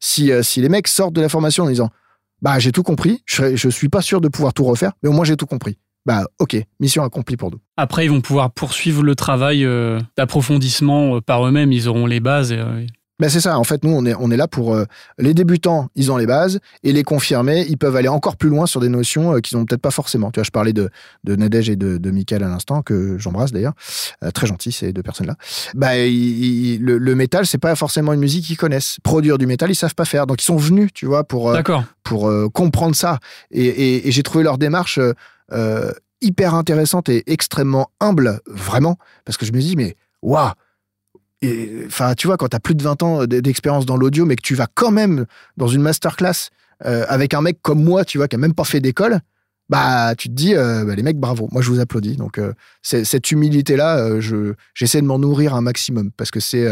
Si, 0.06 0.34
les 0.58 0.67
mecs 0.67 0.89
sortent 0.89 1.13
de 1.13 1.21
la 1.21 1.30
formation 1.30 1.63
en 1.63 1.69
disant 1.69 1.89
bah 2.41 2.60
j'ai 2.60 2.73
tout 2.73 2.84
compris, 2.84 3.23
je, 3.26 3.56
je 3.56 3.69
suis 3.69 3.88
pas 3.88 4.02
sûr 4.02 4.19
de 4.19 4.28
pouvoir 4.28 4.54
tout 4.54 4.65
refaire, 4.65 4.91
mais 5.02 5.08
au 5.08 5.13
moins 5.13 5.23
j'ai 5.23 5.38
tout 5.38 5.45
compris. 5.45 5.78
Bah 6.06 6.26
ok, 6.39 6.58
mission 6.82 7.04
accomplie 7.04 7.38
pour 7.38 7.52
nous. 7.52 7.60
Après, 7.78 8.04
ils 8.04 8.10
vont 8.10 8.19
pouvoir 8.19 8.52
poursuivre 8.52 9.02
le 9.02 9.15
travail 9.15 9.65
d'approfondissement 10.17 11.21
par 11.21 11.47
eux-mêmes. 11.47 11.71
Ils 11.71 11.88
auront 11.88 12.06
les 12.06 12.19
bases. 12.19 12.52
Et, 12.52 12.62
Bah 13.19 13.30
c'est 13.30 13.39
ça, 13.41 13.60
en 13.60 13.63
fait 13.63 13.84
nous 13.84 13.91
on 13.91 14.06
est, 14.06 14.15
on 14.19 14.32
est 14.32 14.38
là 14.38 14.47
pour 14.47 14.73
euh, 14.73 14.86
les 15.19 15.34
débutants, 15.36 15.88
ils 15.95 16.12
ont 16.12 16.17
les 16.17 16.26
bases, 16.26 16.60
et 16.84 16.91
les 16.93 17.04
confirmés, 17.04 17.63
ils 17.69 17.78
peuvent 17.78 17.95
aller 17.95 18.08
encore 18.08 18.38
plus 18.38 18.49
loin 18.49 18.65
sur 18.65 18.80
des 18.82 18.89
notions 18.89 19.36
euh, 19.36 19.39
qu'ils 19.39 19.56
n'ont 19.58 19.65
peut-être 19.65 19.82
pas 19.82 19.91
forcément. 19.91 20.32
Tu 20.32 20.39
vois, 20.39 20.43
je 20.43 20.49
parlais 20.52 20.73
de, 20.73 20.89
de 21.23 21.36
Nadège 21.36 21.69
et 21.69 21.76
de, 21.76 21.97
de 21.97 22.12
Michael 22.12 22.43
à 22.43 22.47
l'instant, 22.49 22.82
que 22.82 23.17
j'embrasse 23.19 23.52
d'ailleurs, 23.52 23.73
Euh, 24.23 24.32
très 24.32 24.47
gentil 24.47 24.71
ces 24.71 24.91
deux 24.93 25.04
personnes-là. 25.04 25.36
Il- 26.06 26.45
il- 26.76 26.82
le, 26.84 26.97
le 26.97 27.15
métal, 27.15 27.45
c'est 27.45 27.60
pas 27.60 27.76
forcément 27.76 28.13
une 28.13 28.19
musique 28.19 28.45
qu'ils 28.45 28.58
connaissent. 28.58 28.97
Produire 29.04 29.38
du 29.38 29.45
métal, 29.45 29.69
ils 29.69 29.76
savent 29.76 29.95
pas 29.95 30.06
faire, 30.06 30.26
donc 30.28 30.41
ils 30.41 30.45
sont 30.45 30.58
venus, 30.58 30.89
tu 30.93 31.06
vois, 31.06 31.23
pour... 31.23 31.52
pour 32.04 32.32
comprendre 32.52 32.95
ça. 32.95 33.19
Et, 33.52 33.63
et- 33.65 34.08
et 34.08 34.12
j'ai 34.12 34.23
trouvé 34.23 34.43
leur 34.43 34.58
démarche 34.58 34.99
hyper 36.21 36.56
intéressante 36.56 37.10
et 37.10 37.23
extrêmement 37.32 37.89
humble, 37.99 38.39
vraiment, 38.47 38.97
parce 39.26 39.38
que 39.38 39.45
je 39.45 39.52
me 39.52 39.60
dis, 39.60 39.76
mais 39.76 39.95
waouh! 40.21 40.49
Enfin, 41.88 42.13
tu 42.15 42.27
vois, 42.27 42.38
quand 42.38 42.47
tu 42.49 42.56
as 42.56 42.60
plus 42.60 42.75
de 42.75 42.84
20 42.84 43.03
ans 43.03 43.25
d'expérience 43.25 43.86
dans 43.86 43.97
l'audio, 43.97 44.25
mais 44.25 44.36
que 44.36 44.41
tu 44.41 44.56
vas 44.56 44.67
quand 44.73 44.91
même 44.91 45.25
dans 45.58 45.67
une 45.67 45.82
masterclass 45.82 46.49
euh, 46.86 47.06
avec 47.08 47.34
un 47.34 47.41
mec 47.41 47.60
comme 47.62 47.84
moi, 47.84 48.06
tu 48.06 48.17
vois, 48.17 48.27
qui 48.27 48.36
a 48.36 48.39
même 48.39 48.53
pas 48.53 48.63
fait 48.63 48.79
d'école, 48.79 49.19
bah, 49.69 50.13
tu 50.15 50.27
te 50.29 50.34
dis, 50.34 50.56
euh, 50.56 50.84
bah, 50.86 50.95
les 50.95 51.03
mecs, 51.03 51.17
bravo. 51.17 51.47
Moi, 51.51 51.62
je 51.62 51.69
vous 51.69 51.79
applaudis. 51.79 52.17
Donc, 52.17 52.38
euh, 52.38 52.53
cette 52.82 53.32
humilité-là, 53.32 54.19
je, 54.19 54.53
j'essaie 54.73 55.01
de 55.01 55.06
m'en 55.08 55.19
nourrir 55.19 55.56
un 55.56 55.62
maximum 55.62 56.12
parce 56.12 56.32
que 56.32 56.39
c'est, 56.39 56.67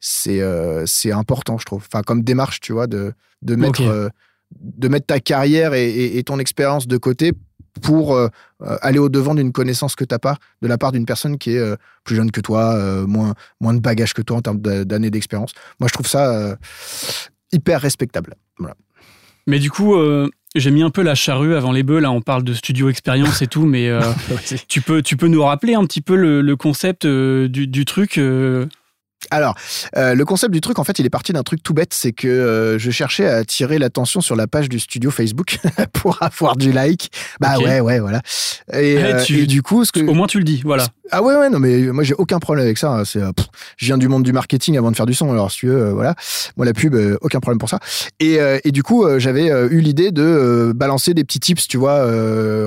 c'est, 0.00 0.40
c'est 0.86 1.12
important, 1.12 1.58
je 1.58 1.64
trouve. 1.64 1.84
Enfin, 1.86 2.02
comme 2.02 2.22
démarche, 2.22 2.60
tu 2.60 2.72
vois, 2.72 2.86
de, 2.86 3.12
de 3.42 3.54
mettre, 3.56 4.10
de 4.60 4.88
mettre 4.88 5.06
ta 5.06 5.20
carrière 5.20 5.74
et, 5.74 5.88
et- 5.90 6.18
et 6.18 6.22
ton 6.22 6.38
expérience 6.38 6.86
de 6.86 6.96
côté 6.96 7.32
pour 7.82 8.14
euh, 8.14 8.28
euh, 8.62 8.76
aller 8.82 8.98
au-devant 8.98 9.34
d'une 9.34 9.52
connaissance 9.52 9.94
que 9.96 10.04
tu 10.04 10.14
n'as 10.14 10.18
pas 10.18 10.36
de 10.62 10.68
la 10.68 10.78
part 10.78 10.92
d'une 10.92 11.06
personne 11.06 11.38
qui 11.38 11.52
est 11.52 11.58
euh, 11.58 11.76
plus 12.04 12.16
jeune 12.16 12.30
que 12.30 12.40
toi, 12.40 12.74
euh, 12.74 13.06
moins, 13.06 13.34
moins 13.60 13.74
de 13.74 13.80
bagages 13.80 14.14
que 14.14 14.22
toi 14.22 14.36
en 14.38 14.42
termes 14.42 14.60
d'a- 14.60 14.84
d'années 14.84 15.10
d'expérience. 15.10 15.52
Moi, 15.80 15.88
je 15.88 15.92
trouve 15.92 16.06
ça 16.06 16.32
euh, 16.32 16.56
hyper 17.52 17.80
respectable. 17.80 18.34
Voilà. 18.58 18.74
Mais 19.46 19.58
du 19.58 19.70
coup, 19.70 19.94
euh, 19.94 20.28
j'ai 20.54 20.70
mis 20.70 20.82
un 20.82 20.90
peu 20.90 21.02
la 21.02 21.14
charrue 21.14 21.54
avant 21.54 21.72
les 21.72 21.82
bœufs. 21.82 22.00
Là, 22.00 22.10
on 22.10 22.20
parle 22.22 22.42
de 22.42 22.52
studio 22.54 22.88
expérience 22.88 23.42
et 23.42 23.46
tout, 23.46 23.66
mais 23.66 23.88
euh, 23.88 24.00
tu, 24.68 24.80
peux, 24.80 25.02
tu 25.02 25.16
peux 25.16 25.28
nous 25.28 25.42
rappeler 25.42 25.74
un 25.74 25.84
petit 25.84 26.00
peu 26.00 26.16
le, 26.16 26.40
le 26.40 26.56
concept 26.56 27.04
euh, 27.04 27.48
du, 27.48 27.66
du 27.66 27.84
truc 27.84 28.18
euh, 28.18 28.66
Alors, 29.30 29.54
euh, 29.96 30.14
le 30.14 30.24
concept 30.24 30.52
du 30.52 30.60
truc, 30.60 30.78
en 30.78 30.84
fait, 30.84 30.98
il 30.98 31.06
est 31.06 31.10
parti 31.10 31.32
d'un 31.32 31.42
truc 31.42 31.62
tout 31.62 31.74
bête, 31.74 31.92
c'est 31.94 32.12
que 32.12 32.28
euh, 32.28 32.78
je 32.78 32.90
cherchais 32.90 33.26
à 33.26 33.36
attirer 33.36 33.78
l'attention 33.78 34.20
sur 34.20 34.36
la 34.36 34.46
page 34.46 34.68
du 34.68 34.78
studio 34.78 35.10
Facebook 35.10 35.58
pour 35.92 36.22
avoir 36.22 36.56
du 36.56 36.72
like. 36.72 37.10
Bah 37.40 37.58
ouais, 37.58 37.80
ouais, 37.80 37.98
voilà. 38.00 38.22
Et, 38.72 38.94
Eh, 38.94 39.02
euh, 39.02 39.24
tu- 39.24 39.40
et 39.40 39.46
du 39.46 39.62
coup, 39.62 39.84
ce 39.84 39.92
que 39.92 40.00
Au 40.00 40.14
moins, 40.14 40.26
tu 40.26 40.38
le 40.38 40.44
dis. 40.44 40.62
Voilà. 40.64 40.86
Ah 41.10 41.22
ouais, 41.22 41.36
ouais, 41.36 41.50
non, 41.50 41.58
mais 41.58 41.78
moi 41.92 42.04
j'ai 42.04 42.14
aucun 42.14 42.38
problème 42.38 42.64
avec 42.64 42.78
ça. 42.78 42.90
hein. 42.90 43.04
C'est, 43.04 43.20
euh, 43.20 43.30
je 43.76 43.86
viens 43.86 43.98
du 43.98 44.08
monde 44.08 44.22
du 44.22 44.32
marketing 44.32 44.76
avant 44.76 44.90
de 44.90 44.96
faire 44.96 45.06
du 45.06 45.14
son, 45.14 45.30
alors 45.30 45.50
si 45.50 45.58
tu 45.58 45.66
veux, 45.68 45.86
euh, 45.86 45.92
voilà. 45.92 46.14
Moi 46.56 46.66
la 46.66 46.72
pub, 46.72 46.94
euh, 46.94 47.16
aucun 47.20 47.40
problème 47.40 47.58
pour 47.58 47.68
ça. 47.68 47.78
Et, 48.20 48.38
et 48.64 48.72
du 48.72 48.82
coup, 48.82 49.06
j'avais 49.18 49.46
eu 49.46 49.80
l'idée 49.80 50.10
de 50.10 50.72
balancer 50.74 51.14
des 51.14 51.24
petits 51.24 51.40
tips, 51.40 51.68
tu 51.68 51.76
vois, 51.76 52.04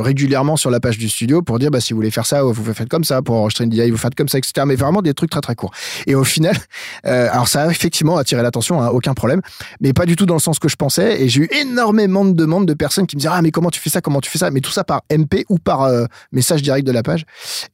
régulièrement 0.01 0.57
sur 0.57 0.69
la 0.69 0.79
page 0.79 0.97
du 0.97 1.09
studio 1.09 1.41
pour 1.41 1.59
dire, 1.59 1.71
bah 1.71 1.81
si 1.81 1.93
vous 1.93 1.97
voulez 1.97 2.11
faire 2.11 2.25
ça, 2.25 2.43
vous 2.43 2.73
faites 2.73 2.89
comme 2.89 3.03
ça, 3.03 3.21
pour 3.21 3.35
enregistrer 3.35 3.63
une 3.65 3.69
DI, 3.69 3.89
vous 3.89 3.97
faites 3.97 4.15
comme 4.15 4.29
ça, 4.29 4.37
etc. 4.37 4.65
Mais 4.65 4.75
vraiment 4.75 5.01
des 5.01 5.13
trucs 5.13 5.29
très 5.31 5.41
très 5.41 5.55
courts. 5.55 5.71
Et 6.07 6.15
au 6.15 6.23
final, 6.23 6.55
alors 7.03 7.47
ça 7.47 7.63
a 7.63 7.71
effectivement 7.71 8.17
attiré 8.17 8.41
l'attention, 8.41 8.81
hein, 8.81 8.89
aucun 8.89 9.13
problème, 9.13 9.41
mais 9.81 9.93
pas 9.93 10.05
du 10.05 10.15
tout 10.15 10.25
dans 10.25 10.35
le 10.35 10.39
sens 10.39 10.59
que 10.59 10.69
je 10.69 10.75
pensais. 10.75 11.21
Et 11.21 11.29
j'ai 11.29 11.41
eu 11.41 11.49
énormément 11.61 12.25
de 12.25 12.33
demandes 12.33 12.65
de 12.67 12.73
personnes 12.73 13.07
qui 13.07 13.15
me 13.15 13.19
disaient, 13.21 13.33
ah 13.33 13.41
mais 13.41 13.51
comment 13.51 13.69
tu 13.71 13.79
fais 13.79 13.89
ça, 13.89 14.01
comment 14.01 14.21
tu 14.21 14.29
fais 14.29 14.39
ça, 14.39 14.51
mais 14.51 14.61
tout 14.61 14.71
ça 14.71 14.83
par 14.83 15.01
MP 15.11 15.45
ou 15.49 15.57
par 15.57 15.89
message 16.31 16.61
direct 16.61 16.85
de 16.85 16.91
la 16.91 17.03
page. 17.03 17.25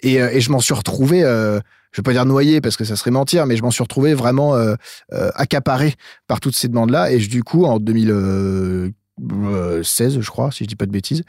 Et, 0.02 0.16
et 0.16 0.42
je 0.42 0.52
m'en 0.56 0.62
suis 0.62 0.74
retrouvé, 0.74 1.24
euh, 1.24 1.60
je 1.92 2.02
vais 2.02 2.04
pas 2.04 2.14
dire 2.14 2.26
noyé 2.26 2.62
parce 2.62 2.78
que 2.78 2.86
ça 2.86 2.96
serait 2.96 3.12
mentir, 3.12 3.46
mais 3.46 3.58
je 3.58 3.64
m'en 3.64 3.72
suis 3.72 3.84
retrouvé 3.84 4.14
vraiment 4.14 4.56
euh, 4.56 4.76
euh, 5.14 5.30
accaparé 5.36 5.96
par 6.28 6.40
toutes 6.40 6.56
ces 6.56 6.68
demandes-là. 6.70 7.12
Et 7.12 7.20
je- 7.20 7.30
du 7.30 7.44
coup, 7.44 7.66
en 7.66 7.80
2016, 7.80 10.20
je 10.20 10.30
crois, 10.30 10.52
si 10.52 10.64
je 10.64 10.70
dis 10.70 10.76
pas 10.76 10.86
de 10.86 10.92
bêtises, 10.92 11.24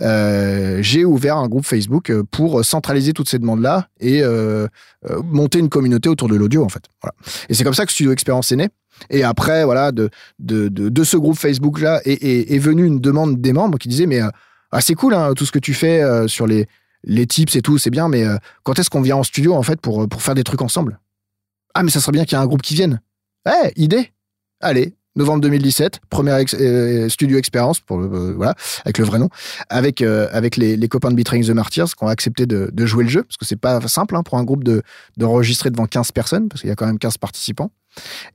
euh, 0.00 0.78
j'ai 0.82 1.04
ouvert 1.04 1.36
un 1.36 1.48
groupe 1.48 1.66
Facebook 1.66 2.10
euh, 2.10 2.22
pour 2.30 2.64
centraliser 2.64 3.12
toutes 3.12 3.28
ces 3.28 3.38
demandes-là 3.38 3.88
et 4.00 4.22
euh, 4.22 4.66
euh, 5.08 5.20
monter 5.24 5.58
une 5.58 5.68
communauté 5.68 6.08
autour 6.08 6.28
de 6.28 6.36
l'audio, 6.36 6.64
en 6.64 6.68
fait. 6.68 6.82
Et 7.48 7.54
c'est 7.54 7.64
comme 7.64 7.74
ça 7.74 7.86
que 7.86 7.92
Studio 7.92 8.12
Expérience 8.12 8.52
est 8.52 8.56
né. 8.56 8.68
Et 9.08 9.24
après, 9.24 9.64
voilà, 9.64 9.92
de, 9.92 10.10
ce 10.40 11.16
groupe 11.16 11.38
Facebook-là 11.38 12.00
est, 12.04 12.58
venue 12.58 12.86
une 12.86 13.00
demande 13.00 13.40
des 13.40 13.52
membres 13.52 13.78
qui 13.78 13.88
disaient, 13.88 14.06
mais 14.06 14.20
euh, 14.20 14.28
ah, 14.72 14.80
c'est 14.80 14.94
cool, 14.94 15.14
hein, 15.14 15.32
tout 15.34 15.46
ce 15.46 15.52
que 15.52 15.58
tu 15.58 15.74
fais 15.74 16.02
euh, 16.02 16.28
sur 16.28 16.46
les, 16.46 16.66
les 17.04 17.26
tips 17.26 17.56
et 17.56 17.62
tout, 17.62 17.78
c'est 17.78 17.90
bien, 17.90 18.08
mais 18.08 18.24
euh, 18.24 18.36
quand 18.62 18.78
est-ce 18.78 18.90
qu'on 18.90 19.00
vient 19.00 19.16
en 19.16 19.22
studio, 19.22 19.54
en 19.54 19.62
fait, 19.62 19.80
pour, 19.80 20.08
pour 20.08 20.22
faire 20.22 20.34
des 20.34 20.44
trucs 20.44 20.62
ensemble? 20.62 21.00
Ah, 21.74 21.82
mais 21.82 21.90
ça 21.90 22.00
serait 22.00 22.12
bien 22.12 22.24
qu'il 22.24 22.36
y 22.36 22.40
ait 22.40 22.44
un 22.44 22.46
groupe 22.46 22.62
qui 22.62 22.74
vienne. 22.74 23.00
Eh, 23.46 23.72
idée 23.76 24.12
Allez, 24.60 24.94
novembre 25.16 25.40
2017, 25.42 26.00
première 26.08 26.38
euh, 26.54 27.08
studio 27.08 27.38
expérience, 27.38 27.80
pour 27.80 27.98
le, 27.98 28.06
euh, 28.06 28.32
voilà, 28.36 28.54
avec 28.84 28.98
le 28.98 29.04
vrai 29.04 29.18
nom, 29.18 29.28
avec, 29.68 30.02
euh, 30.02 30.28
avec 30.32 30.56
les, 30.56 30.76
les 30.76 30.88
copains 30.88 31.10
de 31.10 31.16
Betraying 31.16 31.46
the 31.46 31.50
Martyrs 31.50 31.96
qui 31.96 32.04
ont 32.04 32.08
accepté 32.08 32.46
de, 32.46 32.70
de 32.72 32.86
jouer 32.86 33.04
le 33.04 33.10
jeu, 33.10 33.22
parce 33.24 33.36
que 33.36 33.44
c'est 33.44 33.56
pas 33.60 33.80
simple 33.88 34.16
hein, 34.16 34.22
pour 34.22 34.38
un 34.38 34.44
groupe 34.44 34.64
de- 34.64 34.82
d'enregistrer 35.16 35.70
devant 35.70 35.86
15 35.86 36.12
personnes, 36.12 36.48
parce 36.48 36.60
qu'il 36.60 36.70
y 36.70 36.72
a 36.72 36.76
quand 36.76 36.86
même 36.86 36.98
15 36.98 37.18
participants. 37.18 37.70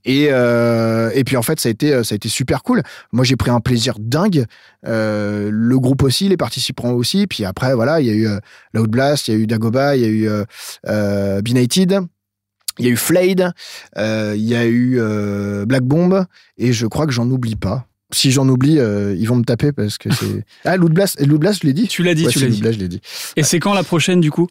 Et, 0.04 0.28
euh, 0.32 1.12
et 1.14 1.24
puis 1.24 1.38
en 1.38 1.42
fait, 1.42 1.62
ça 1.62 1.70
a 1.70 1.72
été, 1.72 2.04
ça 2.04 2.14
a 2.14 2.16
été 2.18 2.28
super 2.28 2.62
cool. 2.62 2.84
Moi, 3.14 3.24
j'ai 3.24 3.38
pris 3.38 3.50
un 3.52 3.62
plaisir 3.62 3.96
dingue. 4.00 4.46
Le 4.84 5.76
groupe 5.78 6.04
aussi, 6.04 6.28
les 6.28 6.36
participants 6.36 6.92
aussi. 6.92 7.26
Puis 7.26 7.46
après, 7.46 7.74
voilà, 7.74 8.02
il 8.02 8.08
y 8.08 8.10
a 8.10 8.14
eu 8.14 8.28
Loud 8.74 8.90
Blast, 8.92 9.30
il 9.30 9.34
y 9.34 9.38
a 9.38 9.40
eu 9.40 9.48
Dagoba, 9.48 9.96
il 9.96 10.02
y 10.02 10.06
a 10.06 10.10
eu 10.10 11.42
Benighted, 11.42 12.02
il 12.80 12.86
y 12.86 12.90
a 12.90 12.92
eu 12.92 12.98
Flayed, 12.98 13.52
euh, 13.98 14.34
il 14.36 14.44
y 14.44 14.56
a 14.56 14.66
eu 14.66 14.98
euh, 15.00 15.66
Black 15.66 15.84
Bomb, 15.84 16.26
et 16.58 16.74
je 16.74 16.86
crois 16.88 17.06
que 17.06 17.12
j'en 17.12 17.30
oublie 17.30 17.56
pas. 17.56 17.86
Si 18.14 18.32
j'en 18.32 18.48
oublie, 18.48 18.78
euh, 18.80 19.16
ils 19.18 19.26
vont 19.28 19.36
me 19.36 19.44
taper 19.44 19.72
parce 19.72 19.98
que 19.98 20.14
c'est. 20.14 20.46
Ah, 20.64 20.78
Loud 20.78 20.94
Blast, 20.94 21.18
je 21.20 21.66
l'ai 21.68 21.74
dit. 21.74 21.88
Tu 21.88 22.04
l'as 22.04 22.14
dit, 22.14 22.26
Ouais, 22.26 22.32
tu 22.32 22.40
l'as 22.40 22.48
dit. 22.48 22.62
Blast, 22.62 22.76
je 22.76 22.80
l'ai 22.80 22.88
dit. 22.88 23.02
Et 23.36 23.44
c'est 23.44 23.60
quand 23.60 23.74
la 23.74 23.84
prochaine, 23.84 24.22
du 24.22 24.30
coup? 24.32 24.48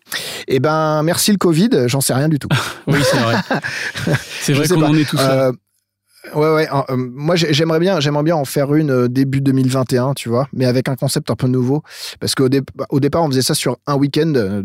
Eh 0.48 0.58
ben, 0.58 1.02
merci 1.04 1.30
le 1.30 1.38
Covid, 1.38 1.70
j'en 1.86 2.00
sais 2.00 2.12
rien 2.14 2.28
du 2.28 2.38
tout. 2.38 2.48
Oui, 2.88 2.98
c'est 3.10 3.16
vrai. 3.18 3.36
C'est 4.40 4.52
vrai 4.52 4.68
qu'on 4.68 4.82
en 4.82 4.94
est 4.94 5.08
tous 5.08 5.16
là. 5.16 5.46
Euh, 5.48 5.52
ouais, 6.34 6.54
ouais. 6.54 6.68
euh, 6.90 6.96
moi, 6.96 7.36
j'ai- 7.36 7.54
j'aimerais 7.54 7.78
bien, 7.78 8.00
j'aimerais 8.00 8.24
bien 8.24 8.36
en 8.36 8.44
faire 8.44 8.74
une 8.74 8.90
euh, 8.90 9.08
début 9.08 9.40
2021, 9.40 10.14
tu 10.14 10.28
vois, 10.28 10.48
mais 10.52 10.66
avec 10.66 10.88
un 10.88 10.96
concept 10.96 11.30
un 11.30 11.36
peu 11.36 11.46
nouveau. 11.46 11.82
Parce 12.20 12.34
qu'au 12.34 12.48
dé- 12.48 12.60
au 12.90 13.00
départ, 13.00 13.22
on 13.22 13.28
faisait 13.28 13.42
ça 13.42 13.54
sur 13.54 13.78
un 13.86 13.94
week-end, 13.94 14.32
euh, 14.36 14.62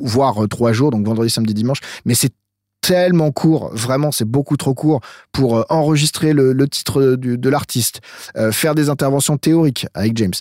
voire 0.00 0.36
trois 0.48 0.72
jours, 0.72 0.90
donc 0.90 1.06
vendredi, 1.06 1.30
samedi, 1.30 1.54
dimanche. 1.54 1.78
Mais 2.04 2.14
c'est 2.14 2.32
tellement 2.86 3.32
court, 3.32 3.70
vraiment, 3.74 4.12
c'est 4.12 4.24
beaucoup 4.26 4.56
trop 4.56 4.74
court 4.74 5.00
pour 5.32 5.56
euh, 5.58 5.62
enregistrer 5.70 6.32
le, 6.32 6.52
le 6.52 6.68
titre 6.68 7.14
du- 7.16 7.38
de 7.38 7.48
l'artiste, 7.48 8.00
euh, 8.36 8.52
faire 8.52 8.74
des 8.74 8.88
interventions 8.90 9.38
théoriques 9.38 9.86
avec 9.94 10.16
James, 10.16 10.34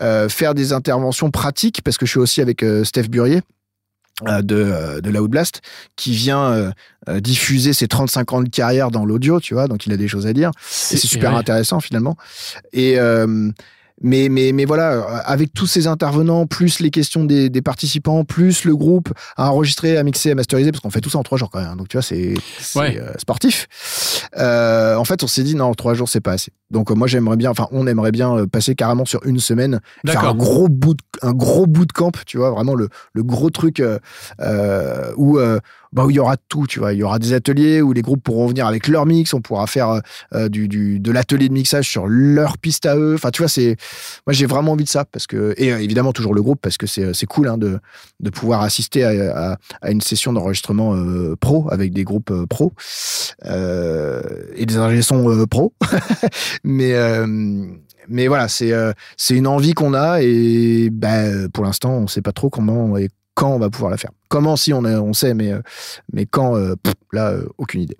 euh, 0.00 0.28
faire 0.28 0.54
des 0.54 0.72
interventions 0.72 1.30
pratiques, 1.30 1.82
parce 1.82 1.98
que 1.98 2.06
je 2.06 2.10
suis 2.12 2.20
aussi 2.20 2.40
avec 2.40 2.62
euh, 2.62 2.84
Steph 2.84 3.08
Burier. 3.08 3.42
de, 4.42 5.00
de 5.00 5.10
la 5.10 5.20
Blast 5.22 5.62
qui 5.96 6.12
vient 6.12 6.72
diffuser 7.08 7.72
ses 7.72 7.88
35 7.88 8.32
ans 8.34 8.42
de 8.42 8.50
carrière 8.50 8.90
dans 8.90 9.06
l'audio, 9.06 9.40
tu 9.40 9.54
vois, 9.54 9.66
donc 9.66 9.86
il 9.86 9.92
a 9.94 9.96
des 9.96 10.08
choses 10.08 10.26
à 10.26 10.34
dire. 10.34 10.50
Et 10.50 10.96
c'est 10.96 11.06
super 11.08 11.34
intéressant 11.34 11.80
finalement. 11.80 12.16
Et, 12.74 12.98
mais, 14.00 14.28
mais, 14.30 14.52
mais 14.52 14.64
voilà, 14.64 15.02
avec 15.24 15.52
tous 15.52 15.66
ces 15.66 15.86
intervenants, 15.86 16.46
plus 16.46 16.80
les 16.80 16.90
questions 16.90 17.24
des, 17.24 17.50
des 17.50 17.62
participants, 17.62 18.24
plus 18.24 18.64
le 18.64 18.74
groupe 18.76 19.12
à 19.36 19.50
enregistrer, 19.50 19.96
à 19.96 20.02
mixer, 20.02 20.30
à 20.30 20.34
masteriser, 20.34 20.72
parce 20.72 20.80
qu'on 20.80 20.90
fait 20.90 21.00
tout 21.00 21.10
ça 21.10 21.18
en 21.18 21.22
trois 21.22 21.38
jours 21.38 21.50
quand 21.50 21.60
même. 21.60 21.76
Donc 21.76 21.88
tu 21.88 21.96
vois, 21.96 22.02
c'est 22.02 22.34
euh, 22.76 23.12
sportif. 23.18 23.68
Euh, 24.38 24.96
en 24.96 25.04
fait, 25.04 25.22
on 25.22 25.26
s'est 25.26 25.42
dit 25.42 25.54
non, 25.54 25.74
trois 25.74 25.94
jours 25.94 26.08
c'est 26.08 26.20
pas 26.20 26.32
assez. 26.32 26.52
Donc 26.70 26.90
euh, 26.90 26.94
moi 26.94 27.06
j'aimerais 27.06 27.36
bien, 27.36 27.50
enfin 27.50 27.68
on 27.72 27.86
aimerait 27.86 28.12
bien 28.12 28.34
euh, 28.36 28.46
passer 28.46 28.74
carrément 28.74 29.04
sur 29.04 29.24
une 29.26 29.40
semaine, 29.40 29.80
faire 30.06 30.24
un 30.24 30.34
gros 30.34 30.68
bout, 30.68 30.94
de, 30.94 31.02
un 31.22 31.32
gros 31.32 31.66
bout 31.66 31.86
de 31.86 31.92
camp, 31.92 32.12
tu 32.26 32.38
vois, 32.38 32.50
vraiment 32.50 32.74
le, 32.74 32.88
le 33.12 33.22
gros 33.22 33.50
truc 33.50 33.82
où 35.16 35.38
bah, 35.92 36.04
où 36.04 36.10
il 36.10 36.16
y 36.16 36.18
aura 36.20 36.36
tout, 36.36 36.66
tu 36.66 36.78
vois. 36.78 36.92
Il 36.92 36.98
y 36.98 37.02
aura 37.02 37.18
des 37.18 37.32
ateliers 37.32 37.82
où 37.82 37.92
les 37.92 38.02
groupes 38.02 38.22
pourront 38.22 38.46
venir 38.46 38.66
avec 38.66 38.86
leur 38.86 39.06
mix, 39.06 39.34
on 39.34 39.40
pourra 39.40 39.66
faire 39.66 39.88
euh, 39.88 40.00
euh, 40.34 40.48
du, 40.48 40.68
du, 40.68 41.00
de 41.00 41.10
l'atelier 41.10 41.48
de 41.48 41.52
mixage 41.52 41.88
sur 41.88 42.06
leur 42.06 42.58
piste 42.58 42.86
à 42.86 42.96
eux. 42.96 43.14
Enfin, 43.14 43.30
tu 43.30 43.42
vois, 43.42 43.48
c'est. 43.48 43.76
Moi, 44.26 44.32
j'ai 44.32 44.46
vraiment 44.46 44.72
envie 44.72 44.84
de 44.84 44.88
ça 44.88 45.04
parce 45.04 45.26
que. 45.26 45.54
Et 45.56 45.72
euh, 45.72 45.80
évidemment, 45.80 46.12
toujours 46.12 46.34
le 46.34 46.42
groupe 46.42 46.60
parce 46.60 46.76
que 46.76 46.86
c'est, 46.86 47.12
c'est 47.12 47.26
cool 47.26 47.48
hein, 47.48 47.58
de, 47.58 47.80
de 48.20 48.30
pouvoir 48.30 48.62
assister 48.62 49.04
à, 49.04 49.58
à, 49.82 49.90
une 49.90 50.00
session 50.00 50.32
d'enregistrement 50.32 50.94
pro 51.40 51.66
avec 51.70 51.92
des 51.92 52.04
groupes 52.04 52.32
pro 52.48 52.72
et 53.44 54.66
des 54.66 54.76
ingénieurs 54.76 55.48
pro. 55.48 55.72
Mais 56.64 56.94
mais 58.08 58.26
voilà, 58.28 58.48
c'est 58.48 58.72
c'est 59.16 59.34
une 59.34 59.46
envie 59.46 59.72
qu'on 59.72 59.94
a 59.94 60.22
et 60.22 60.90
bah, 60.90 61.48
pour 61.52 61.64
l'instant, 61.64 61.92
on 61.92 62.06
sait 62.06 62.22
pas 62.22 62.32
trop 62.32 62.50
comment 62.50 62.96
et 62.96 63.08
quand 63.40 63.54
on 63.54 63.58
va 63.58 63.70
pouvoir 63.70 63.90
la 63.90 63.96
faire. 63.96 64.10
Comment 64.28 64.54
si 64.54 64.74
on, 64.74 64.84
on 64.84 65.14
sait, 65.14 65.32
mais, 65.32 65.50
euh, 65.50 65.62
mais 66.12 66.26
quand, 66.26 66.56
euh, 66.56 66.74
là, 67.10 67.30
euh, 67.30 67.46
aucune 67.56 67.80
idée. 67.80 67.96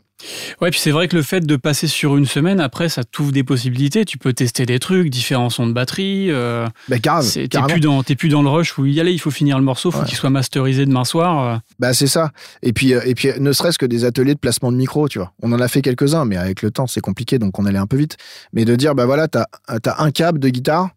Ouais, 0.60 0.70
puis 0.70 0.78
c'est 0.78 0.90
vrai 0.90 1.08
que 1.08 1.16
le 1.16 1.22
fait 1.22 1.40
de 1.40 1.56
passer 1.56 1.86
sur 1.86 2.18
une 2.18 2.26
semaine, 2.26 2.60
après, 2.60 2.90
ça 2.90 3.04
t'ouvre 3.04 3.32
des 3.32 3.42
possibilités. 3.42 4.04
Tu 4.04 4.18
peux 4.18 4.34
tester 4.34 4.66
des 4.66 4.78
trucs, 4.78 5.08
différents 5.08 5.48
sons 5.48 5.66
de 5.66 5.72
batterie. 5.72 6.26
Euh, 6.30 6.66
bah, 6.90 6.98
carrément. 6.98 7.26
T'es 7.26 7.48
plus, 7.48 7.80
dans, 7.80 8.02
plus 8.02 8.28
dans 8.28 8.42
le 8.42 8.50
rush 8.50 8.76
où 8.76 8.84
y 8.84 9.00
aller, 9.00 9.12
il 9.12 9.18
faut 9.18 9.30
finir 9.30 9.56
le 9.56 9.64
morceau, 9.64 9.88
il 9.88 9.96
faut 9.96 10.04
qu'il 10.04 10.18
soit 10.18 10.28
masterisé 10.28 10.84
demain 10.84 11.04
soir. 11.04 11.62
Bah, 11.78 11.94
c'est 11.94 12.06
ça. 12.06 12.32
Et 12.62 12.74
puis, 12.74 12.90
et 12.90 13.14
puis 13.14 13.30
ne 13.38 13.52
serait-ce 13.52 13.78
que 13.78 13.86
des 13.86 14.04
ateliers 14.04 14.34
de 14.34 14.38
placement 14.38 14.70
de 14.70 14.76
micro, 14.76 15.08
tu 15.08 15.18
vois. 15.20 15.32
On 15.42 15.50
en 15.52 15.60
a 15.60 15.68
fait 15.68 15.80
quelques-uns, 15.80 16.26
mais 16.26 16.36
avec 16.36 16.60
le 16.60 16.70
temps, 16.70 16.86
c'est 16.86 17.00
compliqué, 17.00 17.38
donc 17.38 17.58
on 17.58 17.64
allait 17.64 17.78
un 17.78 17.86
peu 17.86 17.96
vite. 17.96 18.18
Mais 18.52 18.66
de 18.66 18.76
dire, 18.76 18.94
bah 18.94 19.06
voilà, 19.06 19.26
t'as 19.26 19.46
as 19.68 20.02
un 20.02 20.10
câble 20.10 20.38
de 20.38 20.50
guitare, 20.50 20.90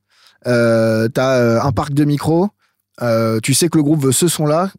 euh, 0.47 1.07
t'as 1.07 1.63
un 1.65 1.71
parc 1.71 1.93
de 1.93 2.03
micros, 2.03 2.49
euh, 3.01 3.39
tu 3.41 3.53
sais 3.53 3.69
que 3.69 3.77
le 3.77 3.83
groupe 3.83 4.01
veut 4.01 4.11
ce 4.11 4.27
son-là, 4.27 4.71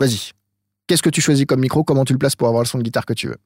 vas-y. 0.00 0.32
Qu'est-ce 0.86 1.02
que 1.02 1.10
tu 1.10 1.20
choisis 1.20 1.46
comme 1.46 1.60
micro? 1.60 1.84
Comment 1.84 2.04
tu 2.04 2.12
le 2.12 2.18
places 2.18 2.36
pour 2.36 2.48
avoir 2.48 2.62
le 2.62 2.68
son 2.68 2.78
de 2.78 2.82
guitare 2.82 3.06
que 3.06 3.12
tu 3.12 3.28
veux? 3.28 3.36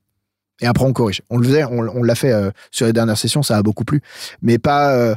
Et 0.61 0.67
après, 0.67 0.85
on 0.85 0.93
corrige. 0.93 1.23
On 1.29 1.37
le 1.37 1.45
faisait, 1.45 1.65
on, 1.65 2.03
l'a 2.03 2.15
fait 2.15 2.33
euh, 2.33 2.51
sur 2.71 2.87
les 2.87 2.93
dernières 2.95 3.19
sessions, 3.19 3.43
ça 3.43 3.59
a 3.59 3.63
beaucoup 3.63 3.85
plu. 3.85 4.01
Mais 4.41 4.59
pas. 4.59 4.93
Euh, 4.95 5.15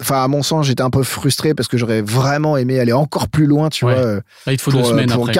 enfin, 0.00 0.22
à 0.22 0.28
mon 0.28 0.42
sens, 0.42 0.66
j'étais 0.66 0.82
un 0.82 0.90
peu 0.90 1.02
frustré 1.02 1.52
parce 1.52 1.68
que 1.68 1.76
j'aurais 1.76 2.00
vraiment 2.00 2.56
aimé 2.56 2.78
aller 2.78 2.92
encore 2.92 3.28
plus 3.28 3.46
loin, 3.46 3.70
tu 3.70 3.84
vois. 3.84 3.94
Là, 3.94 4.20
il 4.46 4.56
te 4.56 4.62
faut 4.62 4.70
deux 4.70 4.84
semaines 4.84 5.10
après. 5.10 5.34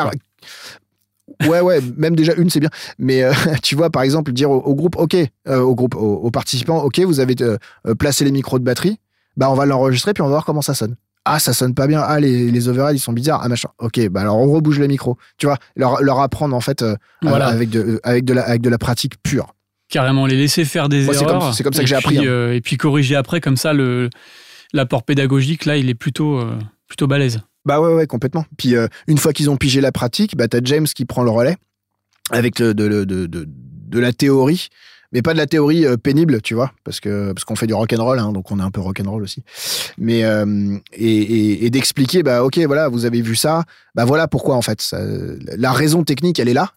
Ouais, 1.49 1.61
ouais, 1.61 1.81
même 1.97 2.15
déjà 2.15 2.35
une, 2.35 2.51
c'est 2.51 2.61
bien. 2.61 2.71
Mais 2.99 3.23
tu 3.63 3.77
vois, 3.77 3.91
par 3.91 4.03
exemple, 4.03 4.33
dire 4.33 4.51
au, 4.51 4.75
groupe, 4.75 4.97
OK, 4.97 5.17
au 5.49 5.75
groupe, 5.77 5.95
aux, 5.95 6.31
participants, 6.33 6.83
OK, 6.83 6.99
vous 7.01 7.21
avez 7.21 7.37
placé 7.99 8.25
les 8.25 8.33
micros 8.33 8.59
de 8.59 8.65
batterie, 8.65 8.99
bah 9.37 9.51
on 9.51 9.55
va 9.55 9.67
l'enregistrer 9.67 10.13
puis 10.13 10.21
on 10.21 10.27
va 10.27 10.33
voir 10.33 10.45
comment 10.45 10.63
ça 10.63 10.75
sonne 10.75 10.97
ah 11.25 11.39
ça 11.39 11.53
sonne 11.53 11.75
pas 11.75 11.87
bien. 11.87 12.01
Ah 12.01 12.21
les, 12.21 12.51
les 12.51 12.69
overheads 12.69 12.95
ils 12.95 13.01
sont 13.01 13.13
bizarres. 13.13 13.41
Ah 13.43 13.49
machin. 13.49 13.69
Ok 13.79 14.01
bah 14.09 14.23
alors 14.23 14.39
on 14.39 14.53
rebouge 14.53 14.79
le 14.79 14.87
micro 14.87 15.17
tu 15.39 15.47
vois 15.47 15.59
leur, 15.77 16.03
leur 16.03 16.21
apprendre 16.21 16.55
en 16.57 16.61
fait 16.61 16.83
euh, 16.83 16.97
voilà. 17.23 17.47
avec 17.47 17.71
de 17.71 18.01
avec 18.03 18.25
de 18.25 18.35
la 18.35 18.43
avec 18.43 18.61
de 18.63 18.69
la 18.69 18.79
pratique 18.79 19.23
pure. 19.23 19.55
Carrément 19.89 20.27
les 20.27 20.37
laisser 20.37 20.65
faire 20.65 20.89
des 20.89 21.05
erreurs. 21.05 21.55
c'est 21.55 21.63
comme, 21.63 21.73
ça 21.75 21.83
que 21.83 21.89
j'ai 21.89 21.95
appris 21.95 22.19
hein. 22.19 22.25
euh, 22.25 22.55
et 22.55 22.61
puis 22.61 22.77
corriger 22.77 23.15
après 23.15 23.41
comme 23.41 23.57
ça 23.57 23.73
le 23.73 24.09
l'apport 24.73 25.03
pédagogique 25.03 25.65
là 25.67 25.77
il 25.77 25.89
est 25.91 25.95
plutôt 25.95 26.39
euh, 26.39 26.59
plutôt 26.89 27.07
balèze. 27.07 27.41
Bah 27.65 27.81
ouais 27.81 27.95
ouais 27.95 28.07
complètement. 28.07 28.45
Puis 28.57 28.75
une 29.07 29.19
fois 29.19 29.33
qu'ils 29.33 29.49
ont 29.51 29.57
pigé 29.57 29.81
la 29.81 29.93
pratique 29.93 30.37
bah 30.37 30.49
t'as 30.49 30.61
James 30.65 30.87
qui 30.87 31.05
prend 31.05 31.23
le 31.23 31.31
relais 31.31 31.57
avec 32.31 32.57
de, 32.57 32.73
de, 32.73 33.05
de, 33.05 33.27
de 33.29 33.99
la 34.01 34.13
théorie 34.13 34.69
mais 35.13 35.23
pas 35.23 35.33
de 35.35 35.39
la 35.39 35.47
théorie 35.47 35.87
euh, 35.87 35.97
pénible, 35.97 36.41
tu 36.41 36.55
vois, 36.55 36.73
parce 36.85 37.01
que 37.01 37.33
parce 37.33 37.45
qu'on 37.45 37.57
fait 37.57 37.67
du 37.67 37.75
rock 37.75 37.93
and 37.93 38.03
roll, 38.03 38.19
hein, 38.19 38.33
donc 38.33 38.51
on 38.51 38.59
est 38.59 38.63
un 38.63 38.71
peu 38.71 38.81
rock 38.81 39.01
and 39.01 39.11
roll 39.11 39.23
aussi. 39.23 39.45
Mais 39.99 40.25
euh, 40.25 40.77
et, 40.93 41.67
et, 41.67 41.71
d'expliquer, 41.71 42.23
bah 42.23 42.43
ok, 42.43 42.59
voilà, 42.67 42.89
vous 42.89 43.05
avez 43.05 43.21
vu 43.21 43.37
ça, 43.37 43.65
bah 43.95 44.05
voilà 44.05 44.27
pourquoi 44.27 44.57
en 44.57 44.63
fait. 44.63 44.83
La 45.57 45.73
raison 45.73 46.03
technique, 46.05 46.39
elle 46.39 46.49
est 46.49 46.55
là. 46.55 46.73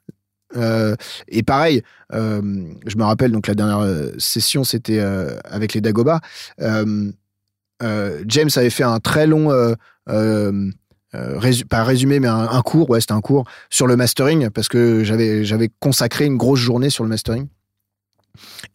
Euh, 0.56 0.96
et 1.28 1.44
pareil, 1.44 1.82
je 2.12 2.98
me 2.98 3.04
rappelle 3.04 3.32
donc 3.32 3.48
la 3.48 3.56
dernière 3.56 4.12
session, 4.18 4.64
c'était 4.64 5.00
avec 5.00 5.74
les 5.74 5.82
Dagoba. 5.82 6.20
James 6.60 8.50
avait 8.56 8.70
fait 8.70 8.84
un 8.84 9.00
très 9.00 9.28
long 9.28 9.50
pas 11.70 11.84
résumé, 11.84 12.20
mais 12.20 12.28
un, 12.28 12.50
un 12.50 12.62
cours, 12.62 12.90
ouais, 12.90 13.00
c'était 13.00 13.14
un 13.14 13.22
cours 13.22 13.46
sur 13.70 13.88
le 13.88 13.96
mastering 13.96 14.50
parce 14.50 14.68
que 14.68 15.04
j'avais 15.04 15.70
consacré 15.80 16.26
une 16.26 16.36
grosse 16.38 16.60
journée 16.60 16.90
sur 16.90 17.06
le 17.06 17.10
mastering. 17.10 17.48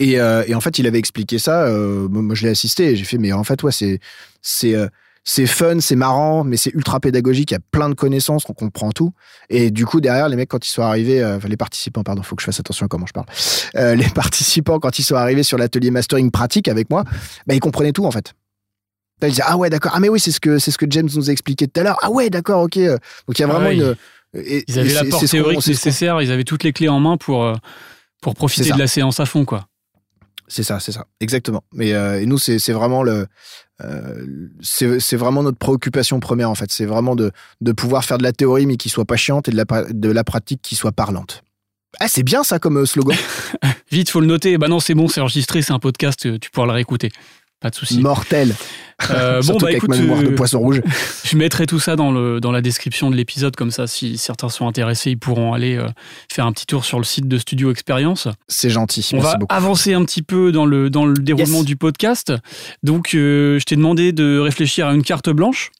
Euh, 0.02 0.44
et, 0.46 0.54
en 0.54 0.60
fait, 0.60 0.78
il 0.78 0.86
avait 0.86 0.98
expliqué 0.98 1.38
ça. 1.38 1.64
Euh, 1.64 2.08
moi, 2.08 2.34
je 2.34 2.44
l'ai 2.44 2.50
assisté 2.50 2.90
et 2.90 2.96
j'ai 2.96 3.04
fait, 3.04 3.18
mais 3.18 3.32
en 3.32 3.44
fait, 3.44 3.62
ouais, 3.62 3.72
c'est 3.72 4.00
c'est 4.42 4.74
euh, 4.74 4.88
c'est 5.22 5.46
fun, 5.46 5.80
c'est 5.80 5.96
marrant, 5.96 6.44
mais 6.44 6.56
c'est 6.56 6.72
ultra 6.74 6.98
pédagogique. 6.98 7.50
Il 7.50 7.54
y 7.54 7.56
a 7.56 7.60
plein 7.70 7.90
de 7.90 7.94
connaissances, 7.94 8.44
on 8.48 8.54
comprend 8.54 8.90
tout. 8.90 9.12
Et 9.50 9.70
du 9.70 9.84
coup, 9.84 10.00
derrière, 10.00 10.28
les 10.28 10.36
mecs, 10.36 10.48
quand 10.48 10.64
ils 10.66 10.70
sont 10.70 10.82
arrivés, 10.82 11.24
enfin, 11.24 11.46
les 11.46 11.58
participants, 11.58 12.02
pardon, 12.02 12.22
faut 12.22 12.36
que 12.36 12.42
je 12.42 12.46
fasse 12.46 12.58
attention 12.58 12.86
à 12.86 12.88
comment 12.88 13.06
je 13.06 13.12
parle. 13.12 13.26
les 13.96 14.08
participants, 14.14 14.78
quand 14.78 14.98
ils 14.98 15.02
sont 15.02 15.16
arrivés 15.16 15.42
sur 15.42 15.58
l'atelier 15.58 15.90
mastering 15.90 16.30
pratique 16.30 16.68
avec 16.68 16.88
moi, 16.88 17.04
bah, 17.46 17.54
ils 17.54 17.60
comprenaient 17.60 17.92
tout 17.92 18.06
en 18.06 18.10
fait. 18.10 18.32
ils 19.22 19.28
disaient 19.28 19.42
ah 19.44 19.58
ouais 19.58 19.68
d'accord 19.68 19.92
ah 19.94 20.00
mais 20.00 20.08
oui 20.08 20.18
c'est 20.18 20.32
ce 20.32 20.40
que 20.40 20.58
c'est 20.58 20.70
ce 20.70 20.78
que 20.78 20.86
James 20.88 21.08
nous 21.14 21.28
a 21.28 21.32
expliqué 21.32 21.68
tout 21.68 21.78
à 21.78 21.84
l'heure 21.84 21.98
ah 22.00 22.10
ouais 22.10 22.30
d'accord 22.30 22.62
ok 22.62 22.78
donc 22.78 23.38
il 23.38 23.40
y 23.40 23.44
a 23.44 23.46
vraiment 23.46 23.70
une 23.70 23.94
ils 24.34 24.78
avaient 24.78 24.94
l'apport 24.94 25.22
théorique 25.22 25.66
nécessaire 25.66 26.22
ils 26.22 26.32
avaient 26.32 26.44
toutes 26.44 26.64
les 26.64 26.72
clés 26.72 26.88
en 26.88 27.00
main 27.00 27.18
pour 27.18 27.52
pour 28.20 28.34
profiter 28.34 28.70
de 28.70 28.78
la 28.78 28.86
séance 28.86 29.20
à 29.20 29.26
fond, 29.26 29.44
quoi. 29.44 29.66
C'est 30.50 30.64
ça, 30.64 30.80
c'est 30.80 30.90
ça, 30.90 31.06
exactement. 31.20 31.62
Mais 31.72 31.92
euh, 31.92 32.20
et 32.20 32.26
nous, 32.26 32.36
c'est 32.36 32.72
vraiment 32.72 33.04
le, 33.04 33.28
euh, 33.84 34.26
c'est 34.60 35.16
vraiment 35.16 35.44
notre 35.44 35.58
préoccupation 35.58 36.18
première 36.18 36.50
en 36.50 36.56
fait. 36.56 36.72
C'est 36.72 36.86
vraiment 36.86 37.14
de, 37.14 37.30
de 37.60 37.72
pouvoir 37.72 38.04
faire 38.04 38.18
de 38.18 38.24
la 38.24 38.32
théorie 38.32 38.66
mais 38.66 38.76
qui 38.76 38.88
soit 38.88 39.04
pas 39.04 39.16
chiante 39.16 39.46
et 39.46 39.52
de 39.52 39.56
la, 39.56 39.64
de 39.88 40.10
la 40.10 40.24
pratique 40.24 40.60
qui 40.60 40.74
soit 40.74 40.90
parlante. 40.90 41.44
Ah, 42.00 42.08
c'est 42.08 42.24
bien 42.24 42.42
ça 42.42 42.58
comme 42.58 42.78
euh, 42.78 42.86
slogan. 42.86 43.16
Vite, 43.92 44.10
faut 44.10 44.20
le 44.20 44.26
noter. 44.26 44.58
Bah 44.58 44.66
non, 44.66 44.80
c'est 44.80 44.94
bon, 44.94 45.06
c'est 45.06 45.20
enregistré, 45.20 45.62
c'est 45.62 45.72
un 45.72 45.78
podcast, 45.78 46.40
tu 46.40 46.50
pourras 46.50 46.66
le 46.66 46.72
réécouter. 46.72 47.10
Pas 47.60 47.68
de 47.68 47.74
souci. 47.74 48.00
Mortel. 48.00 48.54
Euh, 49.10 49.42
bon, 49.46 49.58
bah 49.58 49.70
écoute, 49.70 49.90
de 49.90 50.28
euh, 50.28 50.34
poisson 50.34 50.60
rouge. 50.60 50.80
je 51.24 51.36
mettrai 51.36 51.66
tout 51.66 51.78
ça 51.78 51.94
dans, 51.94 52.10
le, 52.10 52.40
dans 52.40 52.52
la 52.52 52.62
description 52.62 53.10
de 53.10 53.16
l'épisode, 53.16 53.54
comme 53.54 53.70
ça, 53.70 53.86
si 53.86 54.16
certains 54.16 54.48
sont 54.48 54.66
intéressés, 54.66 55.10
ils 55.10 55.18
pourront 55.18 55.52
aller 55.52 55.76
euh, 55.76 55.86
faire 56.32 56.46
un 56.46 56.52
petit 56.52 56.64
tour 56.64 56.86
sur 56.86 56.98
le 56.98 57.04
site 57.04 57.28
de 57.28 57.36
Studio 57.36 57.70
Experience. 57.70 58.28
C'est 58.48 58.70
gentil. 58.70 59.08
On 59.12 59.18
va 59.18 59.38
avancer 59.50 59.92
un 59.92 60.04
petit 60.04 60.22
peu 60.22 60.52
dans 60.52 60.64
le, 60.64 60.88
dans 60.88 61.04
le 61.04 61.14
déroulement 61.14 61.62
du 61.62 61.76
podcast. 61.76 62.32
Donc, 62.82 63.10
je 63.12 63.62
t'ai 63.62 63.76
demandé 63.76 64.12
de 64.12 64.38
réfléchir 64.38 64.86
à 64.86 64.94
une 64.94 65.02
carte 65.02 65.28
blanche 65.28 65.70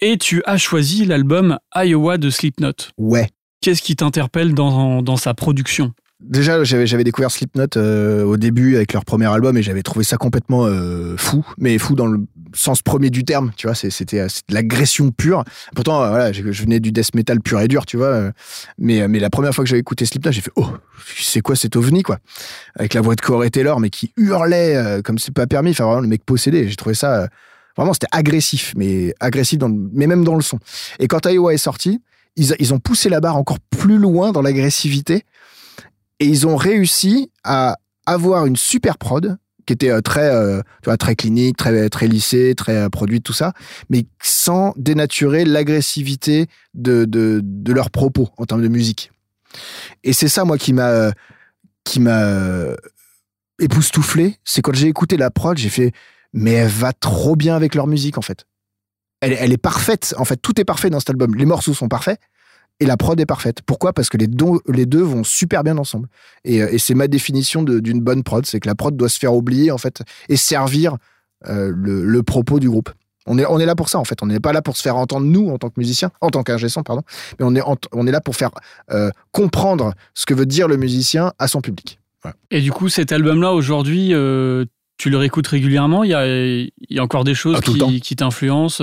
et 0.00 0.16
tu 0.16 0.42
as 0.46 0.56
choisi 0.56 1.04
l'album 1.04 1.58
Iowa 1.74 2.16
de 2.16 2.30
Slipknot. 2.30 2.72
Ouais. 2.96 3.28
Qu'est-ce 3.60 3.82
qui 3.82 3.96
t'interpelle 3.96 4.54
dans, 4.54 5.02
dans 5.02 5.16
sa 5.16 5.34
production? 5.34 5.92
Déjà, 6.22 6.62
j'avais 6.62 7.02
découvert 7.02 7.32
Slipknot 7.32 7.66
euh, 7.76 8.22
au 8.22 8.36
début 8.36 8.76
avec 8.76 8.92
leur 8.92 9.04
premier 9.04 9.26
album 9.26 9.56
et 9.56 9.62
j'avais 9.62 9.82
trouvé 9.82 10.04
ça 10.04 10.16
complètement 10.16 10.66
euh, 10.66 11.16
fou, 11.16 11.44
mais 11.58 11.76
fou 11.78 11.96
dans 11.96 12.06
le 12.06 12.20
sens 12.54 12.80
premier 12.80 13.10
du 13.10 13.24
terme, 13.24 13.50
tu 13.56 13.66
vois, 13.66 13.74
c'était 13.74 14.20
euh, 14.20 14.28
de 14.48 14.54
l'agression 14.54 15.10
pure. 15.10 15.42
Pourtant, 15.74 15.98
voilà, 16.08 16.32
je, 16.32 16.42
venais 16.42 16.78
du 16.78 16.92
death 16.92 17.14
metal 17.16 17.40
pur 17.40 17.60
et 17.60 17.66
dur, 17.66 17.86
tu 17.86 17.96
vois, 17.96 18.30
mais, 18.78 19.06
la 19.08 19.30
première 19.30 19.52
fois 19.52 19.64
que 19.64 19.68
j'avais 19.68 19.80
écouté 19.80 20.06
Slipknot, 20.06 20.30
j'ai 20.30 20.42
fait, 20.42 20.52
oh, 20.54 20.68
c'est 21.18 21.40
quoi 21.40 21.56
cet 21.56 21.74
ovni, 21.74 22.02
quoi? 22.02 22.18
Avec 22.76 22.94
la 22.94 23.00
voix 23.00 23.16
de 23.16 23.20
Corey 23.20 23.50
Taylor, 23.50 23.80
mais 23.80 23.90
qui 23.90 24.12
hurlait 24.16 25.00
comme 25.04 25.18
c'est 25.18 25.34
pas 25.34 25.46
permis, 25.48 25.70
enfin 25.70 25.84
vraiment 25.84 26.00
le 26.00 26.08
mec 26.08 26.24
possédé, 26.24 26.68
j'ai 26.68 26.76
trouvé 26.76 26.94
ça, 26.94 27.28
vraiment, 27.76 27.94
c'était 27.94 28.08
agressif, 28.12 28.74
mais 28.76 29.12
agressif, 29.18 29.58
dans 29.58 29.74
mais 29.92 30.06
même 30.06 30.24
dans 30.24 30.36
le 30.36 30.42
son. 30.42 30.60
Et 31.00 31.08
quand 31.08 31.26
Iowa 31.26 31.52
est 31.52 31.58
sorti, 31.58 32.00
ils 32.36 32.72
ont 32.72 32.78
poussé 32.78 33.08
la 33.08 33.20
barre 33.20 33.36
encore 33.36 33.58
plus 33.70 33.98
loin 33.98 34.30
dans 34.30 34.42
l'agressivité 34.42 35.24
et 36.22 36.24
ils 36.24 36.46
ont 36.46 36.54
réussi 36.54 37.32
à 37.42 37.78
avoir 38.06 38.46
une 38.46 38.54
super 38.54 38.96
prod 38.96 39.38
qui 39.66 39.72
était 39.72 39.90
euh, 39.90 40.00
très, 40.00 40.32
euh, 40.32 40.60
tu 40.80 40.84
vois, 40.84 40.96
très 40.96 41.16
clinique, 41.16 41.56
très, 41.56 41.88
très 41.88 42.06
lissée, 42.06 42.54
très 42.56 42.76
euh, 42.76 42.88
produite, 42.88 43.24
tout 43.24 43.32
ça, 43.32 43.54
mais 43.90 44.06
sans 44.22 44.72
dénaturer 44.76 45.44
l'agressivité 45.44 46.46
de, 46.74 47.06
de, 47.06 47.72
leurs 47.72 47.90
propos 47.90 48.28
en 48.36 48.46
termes 48.46 48.62
de 48.62 48.68
musique. 48.68 49.10
Et 50.04 50.12
c'est 50.12 50.28
ça, 50.28 50.44
moi, 50.44 50.58
qui 50.58 50.72
m'a, 50.72 51.10
qui 51.82 51.98
m'a 51.98 52.76
époustouflé. 53.58 54.36
C'est 54.44 54.62
quand 54.62 54.74
j'ai 54.74 54.86
écouté 54.86 55.16
la 55.16 55.32
prod, 55.32 55.58
j'ai 55.58 55.70
fait, 55.70 55.90
mais 56.32 56.52
elle 56.52 56.68
va 56.68 56.92
trop 56.92 57.34
bien 57.34 57.56
avec 57.56 57.74
leur 57.74 57.88
musique, 57.88 58.16
en 58.16 58.22
fait. 58.22 58.46
Elle, 59.20 59.32
elle 59.32 59.52
est 59.52 59.58
parfaite, 59.58 60.14
en 60.18 60.24
fait. 60.24 60.36
Tout 60.36 60.60
est 60.60 60.64
parfait 60.64 60.88
dans 60.88 61.00
cet 61.00 61.10
album. 61.10 61.34
Les 61.34 61.46
morceaux 61.46 61.74
sont 61.74 61.88
parfaits. 61.88 62.20
Et 62.80 62.86
la 62.86 62.96
prod 62.96 63.18
est 63.18 63.26
parfaite. 63.26 63.62
Pourquoi? 63.64 63.92
Parce 63.92 64.08
que 64.08 64.16
les, 64.16 64.26
les 64.68 64.86
deux 64.86 65.02
vont 65.02 65.24
super 65.24 65.62
bien 65.62 65.78
ensemble. 65.78 66.08
Et, 66.44 66.62
euh, 66.62 66.76
c'est 66.78 66.94
ma 66.94 67.06
définition 67.06 67.62
d'une 67.62 68.00
bonne 68.00 68.22
prod, 68.22 68.44
c'est 68.44 68.60
que 68.60 68.68
la 68.68 68.74
prod 68.74 68.96
doit 68.96 69.08
se 69.08 69.18
faire 69.18 69.34
oublier 69.34 69.70
en 69.70 69.78
fait 69.78 70.02
et 70.28 70.36
servir 70.36 70.96
euh, 71.48 71.72
le, 71.74 72.22
propos 72.22 72.58
du 72.58 72.68
groupe. 72.68 72.90
On 73.26 73.38
est, 73.38 73.46
on 73.46 73.60
est 73.60 73.66
là 73.66 73.76
pour 73.76 73.88
ça 73.88 73.98
en 73.98 74.04
fait. 74.04 74.20
On 74.22 74.26
n'est 74.26 74.40
pas 74.40 74.52
là 74.52 74.62
pour 74.62 74.76
se 74.76 74.82
faire 74.82 74.96
entendre 74.96 75.26
nous 75.26 75.48
en 75.50 75.58
tant 75.58 75.68
que 75.68 75.78
musicien, 75.78 76.10
en 76.20 76.30
tant 76.30 76.42
qu'ingé 76.42 76.66
pardon, 76.84 77.02
mais 77.38 77.44
on 77.44 77.54
est, 77.54 77.62
on 77.92 78.06
est 78.06 78.10
là 78.10 78.20
pour 78.20 78.34
faire 78.34 78.50
euh, 78.90 79.10
comprendre 79.30 79.94
ce 80.14 80.26
que 80.26 80.34
veut 80.34 80.46
dire 80.46 80.66
le 80.66 80.76
musicien 80.76 81.32
à 81.38 81.46
son 81.46 81.60
public. 81.60 82.00
Et 82.50 82.60
du 82.60 82.70
coup, 82.70 82.88
cet 82.88 83.10
album-là 83.10 83.52
aujourd'hui, 83.52 84.08
tu 84.96 85.10
le 85.10 85.16
réécoutes 85.16 85.48
régulièrement? 85.48 86.04
Il 86.04 86.10
y 86.10 86.14
a, 86.14 86.26
y 86.26 86.98
a 86.98 87.02
encore 87.02 87.24
des 87.24 87.34
choses 87.34 87.58
ah, 87.58 87.62
qui, 87.62 88.00
qui 88.00 88.16
t'influencent 88.16 88.82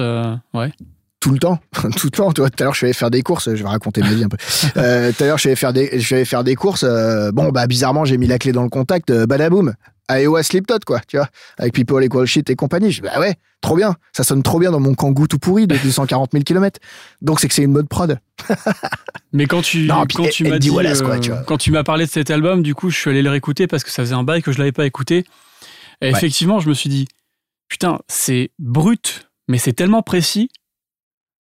ouais 0.54 0.72
tout 1.20 1.32
le 1.32 1.40
temps, 1.40 1.60
tout 1.98 2.08
le 2.08 2.12
temps. 2.12 2.32
Tout 2.32 2.44
à 2.44 2.64
l'heure, 2.64 2.74
je 2.74 2.78
suis 2.78 2.86
allé 2.86 2.94
faire 2.94 3.12
des 3.12 3.22
courses. 3.22 3.54
Je 3.54 3.62
vais 3.62 3.70
raconter 3.70 4.02
ma 4.02 4.14
vie 4.14 4.24
un 4.24 4.30
peu. 4.30 4.38
Euh, 4.78 5.12
tout 5.12 5.24
à 5.24 5.28
l'heure, 5.28 5.38
je 5.38 5.42
suis 5.42 5.50
allé 5.50 5.56
faire 5.56 5.74
des, 5.74 5.90
je 5.94 6.06
suis 6.06 6.16
allé 6.16 6.26
faire 6.26 6.44
des 6.44 6.56
courses. 6.56 6.84
Euh, 6.84 7.32
bon, 7.32 7.50
bah 7.50 7.68
bizarrement, 7.68 8.06
j'ai 8.06 8.18
mis 8.18 8.28
la 8.28 8.40
clé 8.40 8.52
dans 8.52 8.64
le 8.64 8.70
contact. 8.70 9.10
Euh, 9.10 9.26
badaboum, 9.26 9.74
Iowa 10.10 10.44
Slipknot, 10.44 10.80
quoi. 10.86 11.02
Tu 11.08 11.18
vois, 11.18 11.28
avec 11.58 11.74
People 11.74 12.04
Equal 12.04 12.26
Shit 12.26 12.50
et 12.50 12.56
compagnie. 12.56 12.92
Je, 12.92 13.02
bah 13.02 13.20
ouais, 13.20 13.36
trop 13.62 13.76
bien. 13.76 13.96
Ça 14.14 14.24
sonne 14.24 14.44
trop 14.44 14.60
bien 14.60 14.72
dans 14.72 14.80
mon 14.80 14.94
kangou 14.94 15.28
tout 15.28 15.40
pourri 15.40 15.68
de 15.68 15.76
240 15.76 16.32
000 16.32 16.44
km. 16.44 16.80
Donc 17.22 17.40
c'est 17.40 17.48
que 17.48 17.54
c'est 17.54 17.64
une 17.64 17.74
mode 17.74 17.90
prod. 17.90 18.18
Mais 19.34 19.46
quand 19.46 19.62
tu, 19.62 19.88
quand 19.88 20.30
tu 20.30 20.46
m'as 20.46 20.58
dit, 20.58 20.72
quand 21.46 21.58
tu 21.58 21.72
m'as 21.72 21.84
parlé 21.84 22.06
de 22.06 22.10
cet 22.10 22.32
album, 22.32 22.64
du 22.64 22.74
coup, 22.74 22.90
je 22.90 22.98
suis 22.98 23.10
allé 23.10 23.22
le 23.22 23.30
réécouter 23.30 23.68
parce 23.68 23.84
que 23.84 23.92
ça 23.92 24.04
faisait 24.04 24.16
un 24.16 24.24
bail 24.24 24.42
que 24.42 24.52
je 24.52 24.58
l'avais 24.58 24.72
pas 24.72 24.86
écouté. 24.86 25.26
Et 26.02 26.10
effectivement, 26.10 26.62
je 26.62 26.70
me 26.70 26.74
suis 26.74 26.90
dit, 26.90 27.08
putain, 27.68 28.00
c'est 28.08 28.52
brut, 28.58 29.30
mais 29.50 29.58
c'est 29.58 29.74
tellement 29.74 30.02
précis 30.02 30.50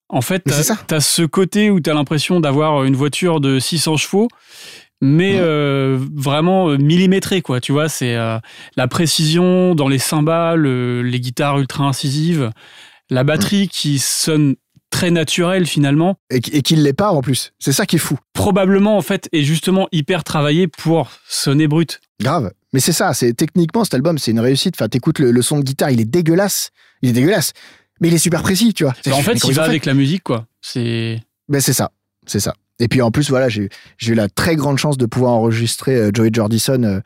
en 0.09 0.21
fait, 0.21 0.43
tu 0.43 0.95
as, 0.95 0.99
ce 0.99 1.21
côté 1.21 1.69
où 1.69 1.79
tu 1.79 1.89
as 1.89 1.93
l'impression 1.93 2.39
d'avoir 2.39 2.83
une 2.83 2.95
voiture 2.95 3.39
de 3.39 3.59
600 3.59 3.97
chevaux, 3.97 4.27
mais 5.01 5.37
euh, 5.39 5.99
vraiment 6.13 6.69
euh, 6.69 6.77
millimétrée, 6.77 7.41
quoi. 7.41 7.61
Tu 7.61 7.71
vois, 7.71 7.89
c'est 7.89 8.15
euh, 8.15 8.39
la 8.75 8.87
précision 8.87 9.75
dans 9.75 9.87
les 9.87 9.99
cymbales, 9.99 10.65
les 10.65 11.19
guitares 11.19 11.59
ultra 11.59 11.85
incisives, 11.85 12.51
la 13.09 13.23
batterie 13.23 13.67
qui 13.67 13.99
sonne 13.99 14.55
très 14.89 15.11
naturelle 15.11 15.67
finalement. 15.67 16.15
Et, 16.31 16.41
qui 16.41 16.75
ne 16.75 16.81
l'est 16.81 16.93
pas 16.93 17.11
en 17.11 17.21
plus. 17.21 17.53
C'est 17.59 17.71
ça 17.71 17.85
qui 17.85 17.97
est 17.97 17.99
fou. 17.99 18.17
Probablement, 18.33 18.97
en 18.97 19.01
fait, 19.01 19.29
est 19.31 19.43
justement 19.43 19.87
hyper 19.91 20.23
travaillé 20.23 20.67
pour 20.67 21.11
sonner 21.27 21.67
brut. 21.67 22.01
Grave. 22.19 22.51
Mais 22.73 22.79
c'est 22.79 22.93
ça, 22.93 23.13
c'est 23.13 23.33
techniquement 23.33 23.83
cet 23.83 23.93
album, 23.93 24.17
c'est 24.17 24.31
une 24.31 24.39
réussite. 24.39 24.75
Enfin, 24.75 24.89
t'écoutes 24.89 25.19
le, 25.19 25.31
le 25.31 25.41
son 25.41 25.59
de 25.59 25.63
guitare, 25.63 25.91
il 25.91 26.01
est 26.01 26.05
dégueulasse. 26.05 26.71
Il 27.01 27.09
est 27.09 27.13
dégueulasse 27.13 27.53
mais 27.99 28.07
il 28.09 28.13
est 28.13 28.19
super 28.19 28.41
précis, 28.41 28.73
tu 28.73 28.83
vois. 28.83 28.93
Bah, 29.05 29.15
en 29.15 29.21
fait, 29.21 29.35
il 29.43 29.53
va 29.53 29.63
avec 29.63 29.85
la 29.85 29.93
musique, 29.93 30.23
quoi. 30.23 30.45
C'est. 30.61 31.21
Ben, 31.47 31.61
c'est 31.61 31.73
ça, 31.73 31.91
c'est 32.25 32.39
ça. 32.39 32.53
Et 32.79 32.87
puis 32.87 33.01
en 33.01 33.11
plus, 33.11 33.29
voilà, 33.29 33.49
j'ai 33.49 33.69
eu 34.07 34.13
la 34.13 34.29
très 34.29 34.55
grande 34.55 34.77
chance 34.77 34.97
de 34.97 35.05
pouvoir 35.05 35.33
enregistrer 35.33 35.95
euh, 35.95 36.11
Joey 36.13 36.29
Jordison 36.33 36.83
euh, 36.83 36.99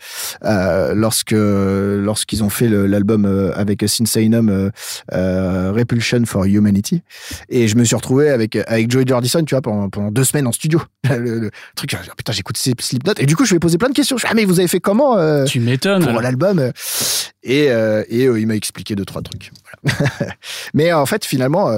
euh, 0.43 0.93
lorsque 0.93 1.33
lorsqu'ils 1.33 2.43
ont 2.43 2.49
fait 2.49 2.67
l'album 2.69 3.25
avec 3.55 3.83
Sinsainum 3.87 4.71
Repulsion 5.11 6.25
for 6.25 6.45
Humanity. 6.45 7.01
Et 7.49 7.67
je 7.67 7.75
me 7.75 7.83
suis 7.83 7.95
retrouvé 7.95 8.29
avec 8.29 8.55
avec 8.55 8.91
Joey 8.91 9.05
Jordison, 9.07 9.43
tu 9.43 9.55
vois, 9.55 9.61
pendant, 9.61 9.89
pendant 9.89 10.11
deux 10.11 10.23
semaines 10.23 10.47
en 10.47 10.51
studio. 10.51 10.81
le, 11.09 11.49
truc, 11.75 11.95
ah, 11.95 12.13
putain, 12.15 12.33
j'écoute 12.33 12.57
Slipknot. 12.57 13.13
Et 13.17 13.25
du 13.25 13.35
coup, 13.35 13.45
je 13.45 13.51
lui 13.51 13.57
ai 13.57 13.59
posé 13.59 13.77
plein 13.77 13.89
de 13.89 13.95
questions. 13.95 14.17
Je 14.17 14.27
ah, 14.29 14.33
mais 14.35 14.45
vous 14.45 14.59
avez 14.59 14.67
fait 14.67 14.79
comment 14.79 15.17
Tu 15.45 15.59
m'étonnes. 15.59 16.05
Pour 16.05 16.21
l'album? 16.21 16.71
Et, 17.43 17.65
et 17.65 18.23
il 18.23 18.47
m'a 18.47 18.55
expliqué 18.55 18.95
deux, 18.95 19.05
trois 19.05 19.21
trucs. 19.21 19.51
mais 20.73 20.93
en 20.93 21.05
fait, 21.05 21.25
finalement, 21.25 21.77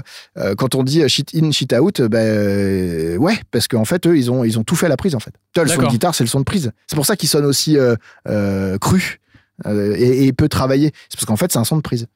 quand 0.58 0.76
on 0.76 0.84
dit 0.84 1.08
shit 1.10 1.34
in, 1.34 1.52
shit 1.52 1.74
out, 1.74 2.02
ben 2.02 3.18
ouais, 3.18 3.40
parce 3.52 3.68
qu'en 3.68 3.86
en 3.86 3.88
fait, 3.88 4.08
eux, 4.08 4.18
ils 4.18 4.32
ont, 4.32 4.44
ils 4.44 4.58
ont 4.58 4.64
tout 4.64 4.76
fait 4.76 4.88
à 4.88 4.90
la 4.90 4.98
prise, 4.98 5.14
en 5.14 5.20
fait. 5.20 5.34
le 5.56 5.68
son 5.68 5.84
de 5.84 5.88
guitare, 5.88 6.16
c'est 6.16 6.24
le 6.24 6.30
son 6.30 6.40
de 6.40 6.44
prise. 6.44 6.72
C'est 6.88 6.96
pour 6.96 7.06
ça 7.06 7.16
qu'il 7.16 7.30
sonne 7.30 7.46
aussi 7.46 7.78
euh, 7.78 7.96
euh, 8.28 8.80
cru 8.80 9.22
euh, 9.68 9.96
et, 9.96 10.34
peut 10.34 10.50
travailler. 10.50 10.92
C'est 11.10 11.18
parce 11.18 11.26
qu'en 11.26 11.36
fait, 11.36 11.52
c'est 11.52 11.60
un 11.60 11.64
son 11.64 11.78
de 11.78 11.82
prise. 11.82 12.08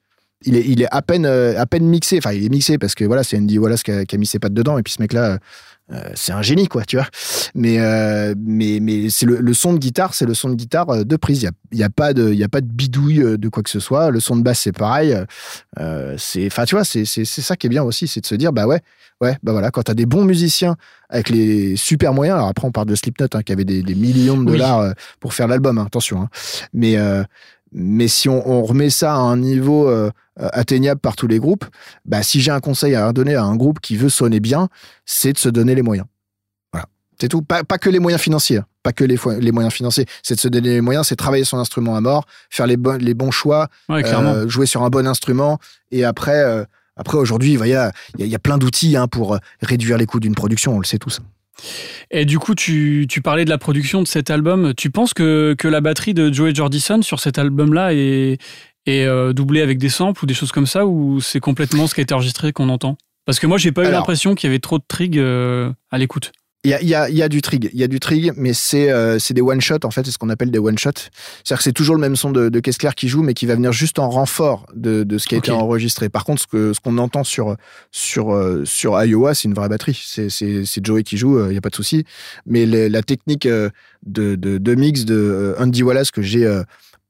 Il 0.45 0.56
est, 0.56 0.66
il 0.66 0.82
est 0.82 0.88
à 0.89 1.04
peine, 1.04 1.28
à 1.28 1.66
peine 1.68 1.86
mixé. 1.86 2.18
Enfin, 2.18 2.32
il 2.32 2.43
est 2.43 2.50
mixé 2.50 2.80
parce 2.80 2.95
que 2.95 3.04
voilà, 3.04 3.24
c'est 3.24 3.38
Andy 3.38 3.60
Wallace 3.60 3.84
qui 3.84 3.91
a, 3.91 4.06
qui 4.06 4.16
a 4.16 4.18
mis 4.18 4.26
ses 4.26 4.39
pattes 4.39 4.54
dedans. 4.54 4.80
Et 4.80 4.84
puis 4.84 4.93
ce 4.93 5.02
mec-là, 5.89 6.11
c'est 6.15 6.31
un 6.31 6.41
génie, 6.41 6.67
quoi, 6.67 6.83
tu 6.83 6.97
vois. 6.97 7.07
Mais, 7.55 7.77
mais, 8.37 8.79
mais 8.81 9.09
c'est 9.09 9.25
le, 9.25 9.53
son 9.53 9.73
de 9.73 9.79
guitare, 9.79 10.13
c'est 10.13 10.25
le 10.25 10.33
son 10.33 10.49
de 10.49 10.55
guitare 10.55 11.05
de 11.05 11.15
prise. 11.15 11.41
Il 11.41 11.77
n'y 11.77 11.81
a, 11.81 11.83
y 11.83 11.85
a, 11.85 11.89
pas 11.89 12.13
de, 12.13 12.33
y 12.33 12.43
a 12.43 12.49
pas 12.49 12.61
de 12.61 12.67
bidouille 12.67 13.37
de 13.37 13.49
quoi 13.49 13.63
que 13.63 13.69
ce 13.69 13.79
soit. 13.79 14.11
Le 14.11 14.19
son 14.19 14.35
de 14.35 14.41
basse, 14.41 14.61
c'est 14.61 14.71
pareil. 14.71 15.15
c'est, 16.17 16.47
enfin, 16.47 16.65
tu 16.65 16.75
vois, 16.75 16.85
c'est 16.85 17.05
ça 17.05 17.55
qui 17.55 17.67
est 17.67 17.69
bien 17.69 17.83
aussi, 17.83 18.07
c'est 18.07 18.21
de 18.21 18.25
se 18.25 18.35
dire, 18.35 18.53
bah 18.53 18.67
ouais, 18.67 18.81
ouais, 19.21 19.37
bah 19.43 19.51
voilà, 19.51 19.71
quand 19.71 19.83
tu 19.83 19.91
as 19.91 19.95
des 19.95 20.05
bons 20.05 20.23
musiciens 20.23 20.75
avec 21.09 21.29
les 21.29 21.75
super 21.75 22.13
moyens, 22.13 22.37
alors 22.37 22.49
après 22.49 22.67
on 22.67 22.71
parle 22.71 22.87
de 22.87 22.95
Slipknot 22.95 23.27
hein, 23.33 23.41
qui 23.41 23.51
avait 23.51 23.65
des, 23.65 23.95
millions 23.95 24.37
de 24.37 24.45
dollars 24.45 24.79
euh, 24.79 24.91
pour 25.19 25.33
faire 25.33 25.47
l'album, 25.47 25.77
hein, 25.77 25.85
attention, 25.85 26.21
hein. 26.21 26.29
mais 26.73 26.97
euh, 26.97 27.23
mais 27.72 28.07
si 28.07 28.30
on, 28.30 28.63
remet 28.63 28.89
ça 28.89 29.13
à 29.13 29.17
un 29.17 29.38
niveau 29.38 29.88
euh, 29.88 30.11
atteignable 30.36 30.99
par 30.99 31.15
tous 31.15 31.28
les 31.28 31.39
groupes, 31.39 31.65
bah 32.05 32.24
si 32.24 32.41
j'ai 32.41 32.51
un 32.51 32.59
conseil 32.59 32.95
à 32.95 33.11
donner 33.13 33.36
à 33.36 33.43
un 33.43 33.55
groupe 33.55 33.80
qui 33.80 33.95
veut 33.95 34.09
sonner 34.09 34.39
bien, 34.39 34.70
c'est 35.05 35.34
de 35.34 35.38
se 35.38 35.49
donner 35.49 35.76
les 35.76 35.82
moyens. 35.82 36.07
Voilà, 36.74 36.88
c'est 37.20 37.28
tout. 37.28 37.41
Pas, 37.41 37.63
que 37.63 37.89
les 37.89 37.99
moyens 37.99 38.22
financiers, 38.22 38.61
pas 38.84 38.91
que 38.91 39.03
les, 39.03 39.17
les 39.39 39.51
moyens 39.51 39.74
financiers, 39.74 40.05
c'est 40.24 40.36
de 40.36 40.39
se 40.39 40.47
donner 40.47 40.70
les 40.70 40.82
moyens, 40.82 41.07
c'est 41.07 41.15
travailler 41.15 41.45
son 41.45 41.57
instrument 41.57 41.95
à 41.95 42.01
mort, 42.01 42.26
faire 42.49 42.67
les, 42.67 42.78
bons 42.78 42.97
les 42.97 43.13
bons 43.13 43.32
choix, 43.32 43.67
jouer 44.47 44.65
sur 44.65 44.84
un 44.84 44.89
bon 44.89 45.07
instrument, 45.07 45.59
et 45.91 46.05
après 46.05 46.65
après, 46.99 47.17
aujourd'hui, 47.17 47.53
il 47.53 47.67
y 47.67 47.76
a, 47.76 47.93
y 48.17 48.36
a 48.36 48.39
plein 48.39 48.57
d'outils 48.57 48.97
hein, 48.97 49.07
pour 49.07 49.36
euh, 49.36 49.38
réduire 49.61 49.97
les 49.97 50.05
coûts 50.05 50.20
d'une 50.20 50.36
production, 50.36 50.76
on 50.76 50.80
le 50.80 50.86
sait 50.86 50.99
tous. 50.99 51.22
Et 52.12 52.26
du 52.26 52.39
coup, 52.39 52.55
tu, 52.55 53.07
parlais 53.24 53.45
de 53.45 53.49
la 53.49 53.57
production 53.57 54.01
de 54.01 54.07
cet 54.07 54.30
album. 54.30 54.74
Tu 54.76 54.89
penses 54.89 55.14
que, 55.14 55.55
que 55.57 55.68
la 55.68 55.82
batterie 55.82 56.14
de 56.14 56.32
Joey 56.34 56.55
Jordison 56.55 57.01
sur 57.01 57.20
cet 57.20 57.38
album-là 57.38 57.93
est, 57.93 58.38
est 58.86 59.05
euh, 59.05 59.34
doublée 59.34 59.62
avec 59.62 59.78
des 59.78 59.89
samples 59.89 60.24
ou 60.24 60.28
des 60.28 60.34
choses 60.34 60.51
comme 60.51 60.66
ça, 60.66 60.86
ou 60.86 61.22
c'est 61.22 61.39
complètement 61.39 61.88
ce 61.88 61.93
qui 61.93 62.01
a 62.01 62.03
été 62.03 62.14
enregistré 62.14 62.51
qu'on 62.51 62.70
entend? 62.70 62.97
Parce 63.26 63.39
que 63.39 63.47
moi, 63.47 63.57
j'ai 63.57 63.72
pas 63.72 63.88
eu 63.88 63.91
l'impression 63.91 64.34
qu'il 64.34 64.47
y 64.47 64.51
avait 64.51 64.60
trop 64.60 64.80
de 64.80 64.84
trig 64.88 65.20
euh, 65.20 65.72
à 65.91 65.99
l'écoute. 65.99 66.32
Il 66.66 66.72
y 66.72 66.74
a, 66.74 66.84
y, 66.84 66.93
a, 66.93 67.10
y 67.10 67.22
a, 67.22 67.30
du 67.30 67.41
trig, 67.41 67.70
il 67.72 67.80
y 67.80 67.86
a 67.86 67.88
du 67.88 68.01
trig, 68.01 68.34
mais 68.36 68.51
c'est 68.51 68.91
euh, 68.91 69.18
des 69.30 69.41
one 69.41 69.62
shot 69.62 69.78
en 69.86 69.91
fait, 69.91 70.05
c'est 70.05 70.12
ce 70.12 70.18
qu'on 70.18 70.28
appelle 70.28 70.51
des 70.51 70.60
one 70.60 70.78
shot. 70.78 70.91
C'est-à-dire 70.91 71.57
que 71.57 71.64
c'est 71.64 71.72
toujours 71.72 71.95
le 71.95 72.01
même 72.01 72.18
son 72.18 72.32
de, 72.32 72.49
de 72.49 72.60
Kessler 72.60 72.89
qui 72.97 73.07
joue, 73.07 73.24
mais 73.24 73.34
qui 73.34 73.45
va 73.45 73.55
venir 73.55 73.72
juste 73.72 73.97
en 73.97 74.10
renfort 74.10 74.66
de, 74.76 75.03
de 75.03 75.18
ce 75.18 75.28
qui 75.28 75.36
a 75.36 75.38
été 75.38 75.51
enregistré. 75.51 76.10
Par 76.10 76.26
contre, 76.26 76.41
ce 76.41 76.47
que 76.47 76.74
ce 76.74 76.82
qu'on 76.82 76.97
entend 76.97 77.24
sur 77.24 77.55
sur 77.91 78.34
euh, 78.34 78.66
sur 78.66 79.01
Iowa, 79.01 79.36
c'est 79.36 79.47
une 79.47 79.53
vraie 79.53 79.70
batterie. 79.70 79.97
C'est 80.05 80.30
c'est 80.30 80.86
Joey 80.86 81.03
qui 81.03 81.16
joue, 81.16 81.39
il 81.39 81.43
euh, 81.43 81.53
y 81.53 81.57
a 81.57 81.62
pas 81.62 81.70
de 81.70 81.76
souci. 81.76 82.03
Mais 82.45 82.66
la 82.66 83.03
technique 83.03 83.47
de, 83.47 83.72
de, 84.05 84.36
de 84.36 84.76
mix 84.76 85.05
de 85.05 85.55
Andy 85.60 85.82
Wallace 85.82 86.12
que 86.12 86.22
j'ai 86.22 86.45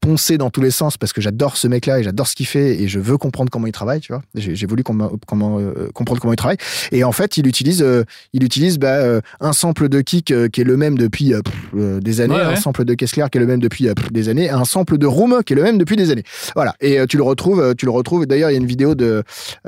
poncer 0.10 0.40
dans 0.40 0.50
tous 0.50 0.62
les 0.62 0.72
sens 0.72 0.98
parce 0.98 1.14
que 1.14 1.22
j'adore 1.22 1.56
ce 1.56 1.68
mec-là 1.68 2.00
et 2.00 2.04
j'adore 2.04 2.28
ce 2.28 2.36
qu'il 2.36 2.48
fait 2.48 2.82
et 2.82 2.88
je 2.88 3.00
veux 3.00 3.20
comprendre 3.20 3.52
comment 3.52 3.68
il 3.68 3.72
travaille, 3.72 4.00
tu 4.00 4.12
vois. 4.12 4.24
J'ai 4.34 4.66
voulu 4.66 4.82
comment, 4.82 5.12
euh, 5.60 5.90
comprendre 5.94 6.20
comment 6.20 6.34
il 6.34 6.36
travaille. 6.36 6.58
Et 6.92 7.04
en 7.04 7.12
fait, 7.12 7.38
il 7.38 7.46
utilise, 7.46 7.84
euh, 7.84 8.04
il 8.34 8.44
utilise 8.44 8.80
bah, 8.80 8.96
euh, 8.96 9.22
un 9.40 9.54
sample 9.54 9.88
de 9.88 10.02
kick 10.02 10.34
qui 10.52 10.62
est 10.62 10.64
le 10.64 10.78
même 10.78 10.98
depuis 10.98 11.34
des 11.74 12.22
années, 12.22 12.40
un 12.40 12.56
sample 12.56 12.86
de 12.86 12.96
Kessler 12.96 13.26
qui 13.32 13.38
est 13.38 13.42
le 13.42 13.46
même 13.46 13.60
depuis 13.60 13.88
des 14.10 14.30
années, 14.30 14.50
un 14.50 14.66
sample 14.66 14.98
de 14.98 15.06
Room 15.06 15.44
qui 15.46 15.54
est 15.54 15.56
le 15.56 15.62
même 15.62 15.78
depuis 15.78 15.96
des 15.96 16.10
années. 16.10 16.24
Voilà. 16.56 16.74
Et 16.82 16.98
tu 17.08 17.18
le 17.18 17.24
retrouves, 17.24 17.76
tu 17.78 17.86
le 17.86 17.92
retrouves. 17.92 18.26
D'ailleurs, 18.26 18.50
il 18.50 18.54
y 18.54 18.58
a 18.58 18.60
une 18.60 18.66
vidéo 18.66 18.96
de 18.96 19.24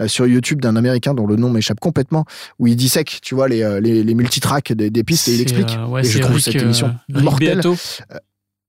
sur 0.07 0.25
YouTube 0.25 0.59
d'un 0.59 0.75
Américain 0.75 1.13
dont 1.13 1.27
le 1.27 1.35
nom 1.35 1.51
m'échappe 1.51 1.79
complètement 1.79 2.25
où 2.57 2.65
il 2.65 2.75
dissèque, 2.75 3.19
tu 3.21 3.35
vois, 3.35 3.47
les, 3.47 3.79
les, 3.79 4.03
les 4.03 4.13
multitracks 4.15 4.73
des, 4.73 5.03
pistes 5.03 5.27
et 5.27 5.35
il 5.35 5.41
explique. 5.41 5.77
et 5.99 6.03
je 6.03 6.17
trouve 6.17 6.39
cette 6.39 6.55
émission 6.55 6.95
mortelle. 7.09 7.61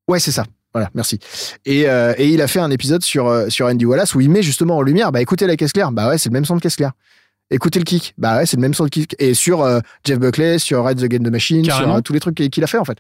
ouais, 0.06 0.20
c'est 0.20 0.32
ça. 0.32 0.44
Voilà, 0.74 0.90
merci. 0.94 1.18
Et, 1.66 1.88
euh, 1.88 2.14
et, 2.16 2.28
il 2.28 2.40
a 2.40 2.48
fait 2.48 2.60
un 2.60 2.70
épisode 2.70 3.02
sur, 3.02 3.28
euh, 3.28 3.48
sur 3.48 3.66
Andy 3.66 3.84
Wallace 3.84 4.14
où 4.14 4.20
il 4.20 4.30
met 4.30 4.42
justement 4.42 4.78
en 4.78 4.82
lumière, 4.82 5.12
bah 5.12 5.20
écoutez 5.20 5.46
la 5.46 5.56
caisse 5.56 5.72
claire, 5.72 5.92
bah 5.92 6.08
ouais, 6.08 6.18
c'est 6.18 6.30
le 6.30 6.34
même 6.34 6.44
son 6.44 6.56
de 6.56 6.60
caisse 6.60 6.76
claire. 6.76 6.92
Écoutez 7.50 7.78
le 7.78 7.84
kick, 7.84 8.14
bah 8.16 8.38
ouais, 8.38 8.46
c'est 8.46 8.56
le 8.56 8.62
même 8.62 8.72
son 8.72 8.84
de 8.84 8.88
kick. 8.88 9.14
Et 9.18 9.34
sur 9.34 9.60
euh, 9.60 9.80
Jeff 10.06 10.18
Buckley, 10.18 10.58
sur 10.58 10.84
Red 10.84 10.98
the 10.98 11.04
Game 11.04 11.22
the 11.22 11.30
Machine, 11.30 11.62
sur 11.64 12.02
tous 12.02 12.14
les 12.14 12.20
trucs 12.20 12.34
qu'il 12.34 12.64
a 12.64 12.66
fait 12.66 12.78
en 12.78 12.84
fait. 12.86 12.96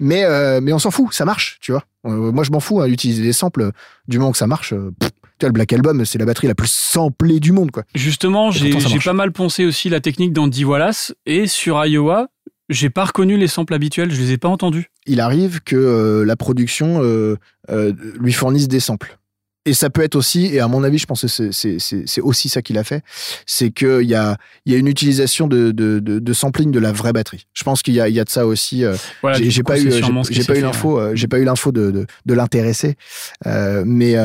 Mais, 0.00 0.24
mais 0.60 0.72
on 0.72 0.80
s'en 0.80 0.90
fout, 0.90 1.12
ça 1.12 1.24
marche, 1.24 1.58
tu 1.60 1.70
vois. 1.70 1.84
moi 2.02 2.42
je 2.42 2.50
m'en 2.50 2.58
fous, 2.58 2.80
hein, 2.80 2.88
d'utiliser 2.88 3.22
des 3.22 3.32
samples, 3.32 3.70
du 4.08 4.18
moment 4.18 4.32
que 4.32 4.38
ça 4.38 4.48
marche. 4.48 4.70
tu 4.70 4.74
vois, 4.74 5.48
le 5.48 5.52
Black 5.52 5.72
Album, 5.72 6.04
c'est 6.04 6.18
la 6.18 6.24
batterie 6.24 6.48
la 6.48 6.56
plus 6.56 6.70
samplée 6.72 7.38
du 7.38 7.52
monde, 7.52 7.70
quoi. 7.70 7.84
Justement, 7.94 8.50
j'ai 8.50 8.72
pas 9.04 9.12
mal 9.12 9.30
poncé 9.30 9.64
aussi 9.64 9.88
la 9.88 10.00
technique 10.00 10.32
d'Andy 10.32 10.64
Wallace 10.64 11.14
et 11.24 11.46
sur 11.46 11.84
Iowa, 11.86 12.26
j'ai 12.68 12.90
pas 12.90 13.04
reconnu 13.04 13.36
les 13.36 13.48
samples 13.48 13.74
habituels, 13.74 14.12
je 14.12 14.20
les 14.20 14.32
ai 14.32 14.38
pas 14.38 14.48
entendus. 14.48 14.90
Il 15.06 15.20
arrive 15.20 15.60
que 15.60 15.76
euh, 15.76 16.24
la 16.24 16.36
production 16.36 17.02
euh, 17.02 17.36
euh, 17.70 17.92
lui 18.18 18.32
fournisse 18.32 18.68
des 18.68 18.80
samples. 18.80 19.18
Et 19.64 19.74
ça 19.74 19.90
peut 19.90 20.02
être 20.02 20.16
aussi, 20.16 20.46
et 20.46 20.58
à 20.58 20.66
mon 20.66 20.82
avis, 20.82 20.98
je 20.98 21.06
pense 21.06 21.20
que 21.20 21.52
c'est 21.52 22.20
aussi 22.20 22.48
ça 22.48 22.62
qu'il 22.62 22.78
a 22.78 22.82
fait, 22.82 23.04
c'est 23.46 23.70
qu'il 23.70 24.02
y 24.02 24.14
a, 24.16 24.36
y 24.66 24.74
a 24.74 24.76
une 24.76 24.88
utilisation 24.88 25.46
de, 25.46 25.70
de, 25.70 26.00
de, 26.00 26.32
sampling 26.32 26.72
de 26.72 26.80
la 26.80 26.90
vraie 26.90 27.12
batterie. 27.12 27.46
Je 27.54 27.62
pense 27.62 27.80
qu'il 27.80 27.94
y 27.94 28.00
a, 28.00 28.08
y 28.08 28.18
a 28.18 28.24
de 28.24 28.28
ça 28.28 28.44
aussi. 28.44 28.82
Voilà, 29.20 29.38
j'ai 29.40 29.62
pas, 29.62 29.78
eu, 29.78 29.88
j'ai 30.30 30.42
pas 30.42 30.58
eu 30.58 30.62
l'info, 30.62 31.14
j'ai 31.14 31.28
pas 31.28 31.38
eu 31.38 31.44
l'info 31.44 31.70
de, 31.70 32.06
l'intéresser, 32.26 32.96
mais 33.44 34.16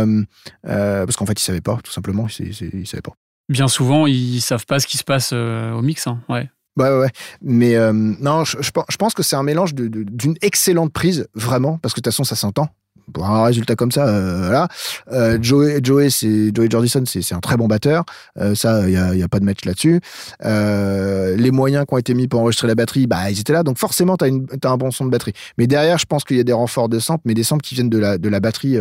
parce 0.63 1.15
qu'en 1.15 1.27
fait, 1.27 1.39
il 1.39 1.43
savait 1.43 1.61
pas, 1.61 1.77
tout 1.83 1.91
simplement, 1.91 2.25
il, 2.39 2.71
il 2.73 2.87
savait 2.87 3.03
pas. 3.03 3.13
Bien 3.47 3.67
souvent, 3.67 4.07
ils 4.07 4.41
savent 4.41 4.65
pas 4.65 4.79
ce 4.79 4.87
qui 4.87 4.97
se 4.97 5.03
passe 5.03 5.33
au 5.33 5.81
mix, 5.83 6.07
hein, 6.07 6.19
ouais. 6.29 6.49
Ouais, 6.77 6.99
ouais, 6.99 7.09
Mais 7.41 7.75
non, 7.91 8.43
je, 8.45 8.57
je, 8.61 8.97
pense 8.97 9.13
que 9.13 9.23
c'est 9.23 9.35
un 9.35 9.43
mélange 9.43 9.73
d'une 9.73 10.35
excellente 10.41 10.93
prise, 10.93 11.27
vraiment, 11.35 11.77
parce 11.81 11.93
que 11.93 11.99
de 11.99 12.03
toute 12.03 12.13
façon, 12.13 12.23
ça 12.23 12.35
s'entend 12.35 12.69
pour 13.13 13.25
un 13.25 13.45
résultat 13.45 13.75
comme 13.75 13.91
ça, 13.91 14.07
euh, 14.07 14.47
voilà. 14.47 14.67
Euh, 15.11 15.37
Joey, 15.41 15.79
Joey, 15.81 16.09
c'est 16.09 16.53
Joey 16.53 16.67
Jordison, 16.69 17.03
c'est 17.05 17.33
un 17.33 17.39
très 17.39 17.57
bon 17.57 17.67
batteur. 17.67 18.03
Euh, 18.37 18.55
ça, 18.55 18.87
il 18.87 18.93
y 18.93 18.97
a, 18.97 19.15
y 19.15 19.23
a, 19.23 19.27
pas 19.27 19.39
de 19.39 19.45
match 19.45 19.65
là-dessus. 19.65 20.01
les 20.43 21.51
moyens 21.51 21.85
qui 21.87 21.93
ont 21.93 21.97
été 21.97 22.13
mis 22.13 22.27
pour 22.27 22.41
enregistrer 22.41 22.67
la 22.67 22.75
batterie, 22.75 23.07
bah 23.07 23.29
ils 23.29 23.39
étaient 23.39 23.53
là. 23.53 23.63
Donc 23.63 23.77
forcément, 23.77 24.17
t'as 24.17 24.27
as 24.27 24.69
un 24.69 24.77
bon 24.77 24.91
son 24.91 25.05
de 25.05 25.11
batterie. 25.11 25.33
Mais 25.57 25.67
derrière, 25.67 25.97
je 25.97 26.05
pense 26.05 26.23
qu'il 26.23 26.37
y 26.37 26.39
a 26.39 26.43
des 26.43 26.53
renforts 26.53 26.89
de 26.89 26.99
sample, 26.99 27.21
mais 27.25 27.33
des 27.33 27.43
samples 27.43 27.63
qui 27.63 27.75
viennent 27.75 27.89
de 27.89 27.97
la 27.97 28.17
de 28.17 28.29
la 28.29 28.39
batterie 28.39 28.77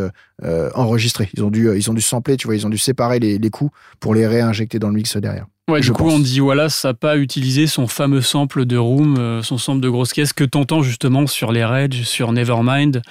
enregistrée. 0.74 1.30
Ils 1.36 1.42
ont 1.42 1.50
dû 1.50 1.68
ils 1.76 1.90
ont 1.90 1.94
dû 1.94 2.02
sampler, 2.02 2.36
tu 2.36 2.46
vois, 2.46 2.56
ils 2.56 2.66
ont 2.66 2.70
dû 2.70 2.78
séparer 2.78 3.18
les, 3.18 3.38
les 3.38 3.50
coups 3.50 3.72
pour 4.00 4.14
les 4.14 4.26
réinjecter 4.26 4.78
dans 4.78 4.88
le 4.88 4.94
mix 4.94 5.16
derrière. 5.16 5.46
Ouais, 5.68 5.80
du 5.80 5.92
coup, 5.92 6.08
on 6.08 6.20
dit 6.20 6.38
voilà, 6.38 6.68
ça 6.68 6.88
n'a 6.88 6.94
pas 6.94 7.16
utilisé 7.16 7.66
son 7.66 7.88
fameux 7.88 8.20
sample 8.20 8.66
de 8.66 8.76
Room, 8.76 9.42
son 9.42 9.58
sample 9.58 9.80
de 9.80 9.88
grosse 9.88 10.12
caisse 10.12 10.32
que 10.32 10.44
t'entends 10.44 10.82
justement 10.82 11.26
sur 11.26 11.50
les 11.50 11.64
Rage, 11.64 12.04
sur 12.04 12.30
Nevermind 12.32 13.02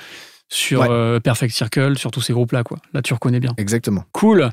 sur 0.49 0.83
euh, 0.83 1.19
Perfect 1.19 1.53
Circle, 1.53 1.97
sur 1.97 2.11
tous 2.11 2.21
ces 2.21 2.33
groupes-là, 2.33 2.63
quoi. 2.63 2.77
Là, 2.93 3.01
tu 3.01 3.13
reconnais 3.13 3.39
bien. 3.39 3.53
Exactement. 3.57 4.05
Cool. 4.11 4.49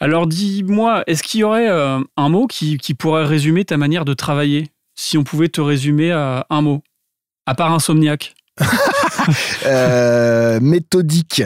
Alors, 0.00 0.26
dis-moi, 0.26 1.04
est-ce 1.06 1.22
qu'il 1.22 1.40
y 1.40 1.44
aurait 1.44 1.68
euh, 1.68 2.00
un 2.16 2.28
mot 2.28 2.46
qui, 2.46 2.78
pourrait 2.98 3.24
résumer 3.24 3.64
ta 3.64 3.76
manière 3.76 4.04
de 4.04 4.14
travailler 4.14 4.68
Si 4.94 5.16
on 5.16 5.24
pouvait 5.24 5.48
te 5.48 5.60
résumer 5.60 6.12
à 6.12 6.46
un 6.50 6.62
mot, 6.62 6.82
à 7.46 7.54
part 7.54 7.72
insomniaque. 7.72 8.34
Euh, 9.66 10.58
méthodique. 10.60 11.44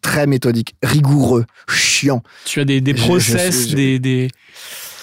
Très 0.00 0.26
méthodique, 0.26 0.74
rigoureux, 0.82 1.44
chiant. 1.68 2.22
Tu 2.44 2.60
as 2.60 2.64
des, 2.64 2.80
process, 2.94 3.68
Des, 3.68 3.98
des, 3.98 4.30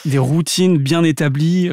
des, 0.06 0.18
routines 0.18 0.78
bien 0.78 1.04
établies. 1.04 1.70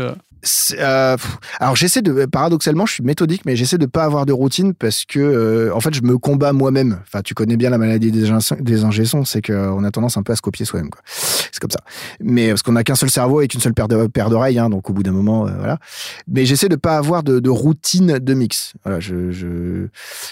Euh, 0.78 1.16
alors 1.60 1.76
j'essaie 1.76 2.02
de 2.02 2.26
paradoxalement 2.26 2.84
je 2.84 2.94
suis 2.94 3.04
méthodique 3.04 3.42
mais 3.46 3.54
j'essaie 3.54 3.78
de 3.78 3.86
pas 3.86 4.02
avoir 4.02 4.26
de 4.26 4.32
routine 4.32 4.74
parce 4.74 5.04
que 5.04 5.20
euh, 5.20 5.72
en 5.72 5.78
fait 5.78 5.94
je 5.94 6.02
me 6.02 6.18
combats 6.18 6.52
moi-même. 6.52 6.98
Enfin 7.02 7.22
tu 7.22 7.34
connais 7.34 7.56
bien 7.56 7.70
la 7.70 7.78
maladie 7.78 8.10
des, 8.10 8.28
des 8.60 8.84
ingé 8.84 9.04
c'est 9.24 9.42
qu'on 9.42 9.84
a 9.84 9.90
tendance 9.90 10.16
un 10.16 10.22
peu 10.22 10.32
à 10.32 10.36
se 10.36 10.42
copier 10.42 10.66
soi-même 10.66 10.90
quoi. 10.90 11.00
C'est 11.06 11.60
comme 11.60 11.70
ça. 11.70 11.80
Mais 12.20 12.48
parce 12.48 12.62
qu'on 12.62 12.76
a 12.76 12.82
qu'un 12.82 12.96
seul 12.96 13.10
cerveau 13.10 13.40
et 13.40 13.48
qu'une 13.48 13.60
seule 13.60 13.74
paire 13.74 13.88
d'oreilles 13.88 14.58
hein, 14.58 14.68
donc 14.68 14.90
au 14.90 14.92
bout 14.92 15.02
d'un 15.02 15.12
moment 15.12 15.46
euh, 15.46 15.50
voilà. 15.58 15.78
Mais 16.26 16.44
j'essaie 16.44 16.68
de 16.68 16.76
pas 16.76 16.96
avoir 16.96 17.22
de, 17.22 17.48
routine 17.48 18.18
de 18.18 18.34
mix. 18.34 18.72
Voilà 18.84 18.98
je 18.98 19.86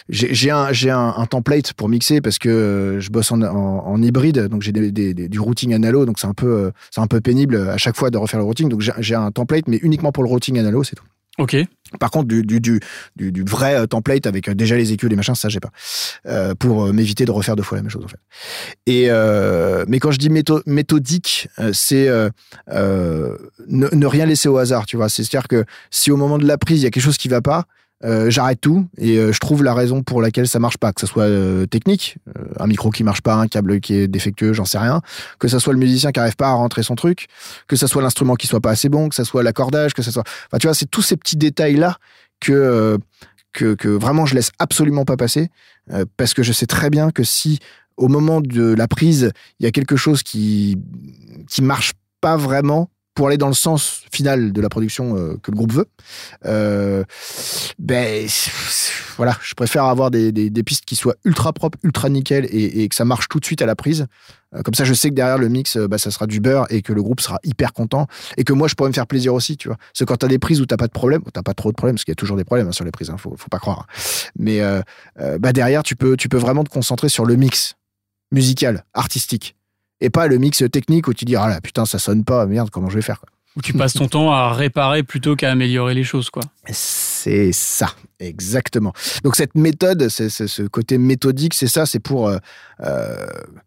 j'ai 0.09 0.51
un 0.51 0.73
j'ai 0.73 0.91
un, 0.91 1.27
template 1.31 1.73
pour 1.75 1.89
mixer 1.89 2.21
parce 2.21 2.39
que 2.39 2.97
je 2.99 3.11
bosse 3.11 3.31
en, 3.31 3.43
en, 3.43 4.03
hybride 4.03 4.49
donc 4.49 4.63
j'ai 4.63 4.73
du 4.73 5.39
routing 5.39 5.75
analo 5.75 6.07
donc 6.07 6.19
c'est 6.19 6.27
un 6.27 6.35
peu 6.35 6.73
c'est 6.91 7.01
un 7.01 7.07
peu 7.07 7.21
pénible 7.21 7.57
à 7.57 7.77
chaque 7.77 7.97
fois 7.97 8.11
de 8.11 8.19
refaire 8.19 8.41
le 8.41 8.47
routing. 8.47 8.69
Donc 8.69 8.81
j'ai 8.81 9.15
un 9.15 9.31
template 9.31 9.69
mais 9.69 9.79
uniquement 9.83 10.00
pour 10.13 10.23
le 10.23 10.29
routing 10.29 10.59
analo, 10.59 10.83
c'est 10.83 10.97
tout. 10.97 11.05
Ok. 11.39 11.57
Par 11.99 12.11
contre, 12.11 12.29
du, 12.29 12.43
du, 12.45 12.61
du, 12.61 12.81
du, 13.17 13.43
vrai 13.45 13.75
euh, 13.75 13.87
template 13.87 14.27
avec 14.27 14.49
euh, 14.49 14.55
déjà 14.55 14.77
les 14.77 14.93
écus, 14.93 15.09
les 15.09 15.17
machins, 15.17 15.35
ça, 15.35 15.49
j'ai 15.49 15.59
pas. 15.59 15.71
Euh, 16.27 16.55
pour 16.55 16.93
m'éviter 16.93 17.25
de 17.25 17.31
refaire 17.31 17.57
deux 17.57 17.63
fois 17.63 17.77
la 17.77 17.83
même 17.83 17.91
chose, 17.91 18.05
en 18.05 18.09
fait. 18.09 18.19
Et, 18.87 19.09
mais 19.89 19.99
quand 19.99 20.11
je 20.11 20.19
dis 20.19 20.31
méthodique, 20.31 21.49
c'est 21.73 22.09
ne, 22.09 22.29
ne, 23.69 24.07
rien 24.07 24.27
laisser 24.27 24.49
au 24.49 24.59
hasard, 24.59 24.87
tu 24.87 24.97
vois. 24.97 25.09
C'est-à-dire 25.09 25.49
que 25.49 25.65
si 25.91 26.11
au 26.11 26.17
moment 26.17 26.39
de 26.39 26.47
la 26.47 26.59
prise, 26.59 26.81
il 26.81 26.85
y 26.85 26.87
a 26.87 26.91
quelque 26.91 27.03
chose 27.03 27.19
qui 27.19 27.29
va 27.29 27.41
pas, 27.41 27.65
euh, 28.03 28.31
j'arrête 28.31 28.61
tout 28.61 28.87
et 28.97 29.19
euh, 29.19 29.31
je 29.31 29.39
trouve 29.41 29.63
la 29.63 29.75
raison 29.75 30.03
pour 30.03 30.23
laquelle 30.23 30.49
ça 30.49 30.59
marche 30.59 30.79
pas, 30.79 30.93
que 30.93 31.03
ce 31.03 31.07
soit 31.07 31.25
euh, 31.25 31.67
technique, 31.67 32.17
un 32.59 32.67
micro 32.67 32.91
qui 32.91 33.05
marche 33.05 33.21
pas, 33.21 33.35
un 33.35 33.47
câble 33.47 33.81
qui 33.81 33.95
est 33.95 34.09
défectueux, 34.09 34.55
j'en 34.55 34.65
sais 34.65 34.79
rien, 34.79 35.03
que 35.39 35.49
ce 35.49 35.59
soit 35.59 35.75
le 35.75 35.79
musicien 35.79 36.11
qui 36.11 36.19
arrive 36.19 36.37
pas 36.37 36.49
à 36.49 36.53
rentrer 36.53 36.83
son 36.83 36.95
truc, 36.95 37.27
que 37.69 37.77
ce 37.77 37.87
soit 37.87 38.01
l'instrument 38.01 38.37
qui 38.37 38.47
soit 38.47 38.61
pas 38.61 38.71
assez 38.71 38.89
bon, 38.89 39.11
que 39.11 39.15
ce 39.15 39.25
soit 39.25 39.43
l'accordage, 39.43 39.93
que 39.93 40.03
ce 40.03 40.11
soit, 40.11 40.25
enfin 40.47 40.59
tu 40.59 40.67
vois, 40.67 40.75
c'est 40.75 40.91
tous 40.91 41.03
ces 41.03 41.17
petits 41.17 41.37
détails 41.37 41.77
là 41.77 41.99
que 42.41 42.99
que, 43.53 43.75
que 43.75 43.89
vraiment 43.89 44.27
je 44.27 44.35
laisse 44.35 44.53
absolument 44.59 45.05
pas 45.05 45.17
passer 45.17 45.51
parce 46.17 46.35
que 46.35 46.43
je 46.43 46.53
sais 46.53 46.67
très 46.67 46.89
bien 46.89 47.11
que 47.11 47.25
si 47.25 47.59
au 47.97 48.07
moment 48.09 48.41
de 48.41 48.73
la 48.75 48.87
prise 48.87 49.33
il 49.59 49.65
y 49.65 49.67
a 49.67 49.73
quelque 49.73 49.97
chose 49.97 50.23
qui 50.23 50.79
qui 51.49 51.61
marche 51.61 51.93
pas 52.21 52.37
vraiment 52.37 52.91
pour 53.21 53.29
aller 53.29 53.37
dans 53.37 53.49
le 53.49 53.53
sens 53.53 54.05
final 54.11 54.51
de 54.51 54.61
la 54.63 54.71
production 54.71 55.15
euh, 55.15 55.37
que 55.43 55.51
le 55.51 55.57
groupe 55.59 55.75
veut, 55.75 55.85
euh, 56.47 57.05
ben 57.79 58.27
voilà, 59.19 59.37
je 59.43 59.53
préfère 59.53 59.85
avoir 59.85 60.11
des, 60.11 60.51
pistes 60.65 60.87
qui 60.87 60.97
soient 60.97 61.17
ultra 61.27 61.53
propres, 61.53 61.77
ultra 61.83 62.09
nickel 62.09 62.49
et, 62.51 62.89
que 62.89 62.95
ça 62.95 63.05
marche 63.05 63.29
tout 63.29 63.39
de 63.39 63.45
suite 63.45 63.61
à 63.61 63.67
la 63.67 63.77
prise. 63.77 64.07
Euh, 64.55 64.63
comme 64.63 64.73
ça, 64.73 64.85
je 64.85 64.95
sais 64.95 65.11
que 65.11 65.15
derrière 65.15 65.37
le 65.37 65.51
mix, 65.51 65.77
bah, 65.77 65.99
ça 65.99 66.11
sera 66.11 66.27
du 66.27 66.41
beurre 66.41 66.67
et 66.71 66.81
que 66.81 66.95
le 66.95 67.03
groupe 67.03 67.21
sera 67.21 67.39
hyper 67.45 67.75
content 67.75 68.07
et 68.39 68.45
que 68.45 68.55
moi, 68.55 68.69
je 68.69 68.75
pourrais 68.75 68.89
me 68.89 68.95
faire 68.95 69.07
plaisir 69.07 69.35
aussi, 69.35 69.59
tu 69.59 69.69
vois. 69.69 69.77
Parce 69.77 69.99
que 69.99 70.05
quand 70.05 70.17
t'as 70.17 70.29
des 70.29 70.39
prises 70.39 70.63
où 70.63 70.65
t'as 70.65 70.79
pas 70.79 70.87
de 70.87 70.93
problème, 70.93 71.21
t'as 71.31 71.43
pas 71.43 71.53
trop 71.53 71.73
de 71.73 71.77
problèmes, 71.77 71.97
parce 71.97 72.07
qu'il 72.07 72.13
y 72.13 72.17
a 72.17 72.23
toujours 72.23 72.39
des 72.39 72.45
problèmes 72.45 72.69
hein, 72.69 72.73
sur 72.73 72.87
les 72.87 72.91
prises, 72.91 73.11
hein, 73.11 73.19
faut, 73.19 73.35
faut 73.37 73.51
pas 73.51 73.59
croire. 73.59 73.87
Mais 74.39 74.63
bah 75.41 75.53
derrière, 75.53 75.83
tu 75.83 75.95
peux 75.95 76.17
vraiment 76.39 76.65
te 76.65 76.71
concentrer 76.71 77.11
sur 77.11 77.27
le 77.27 77.37
mix 77.37 77.75
musical, 78.33 78.87
artistique 78.95 79.57
et 80.01 80.11
pas 80.11 80.27
le 80.27 80.39
mix 80.39 80.63
technique 80.71 81.09
où 81.09 81.15
tu 81.15 81.25
dis 81.25 81.37
ah 81.37 81.49
là 81.49 81.61
putain 81.61 81.85
ça 81.87 81.99
sonne 81.99 82.25
pas 82.25 82.47
merde 82.47 82.71
comment 82.71 82.91
je 82.91 82.97
vais 82.97 83.03
faire 83.03 83.21
quoi. 83.21 83.29
Où 83.57 83.63
tu 83.63 83.73
passes 83.73 83.95
ton 83.95 84.07
temps 84.07 84.31
à 84.31 84.53
réparer 84.53 85.03
plutôt 85.03 85.35
qu'à 85.35 85.51
améliorer 85.51 85.95
les 85.95 86.05
choses 86.05 86.31
quoi. 86.31 86.43
C'est 86.71 87.53
ça 87.53 87.95
exactement. 88.21 88.93
Donc 89.25 89.35
cette 89.35 89.57
méthode, 89.57 90.09
c'est 90.09 90.29
ce 90.29 90.63
côté 90.63 90.99
méthodique, 90.99 91.55
c'est 91.55 91.67
ça, 91.67 91.85
c'est 91.85 91.99
pour 91.99 92.29
euh, 92.29 92.39
euh, 92.81 93.27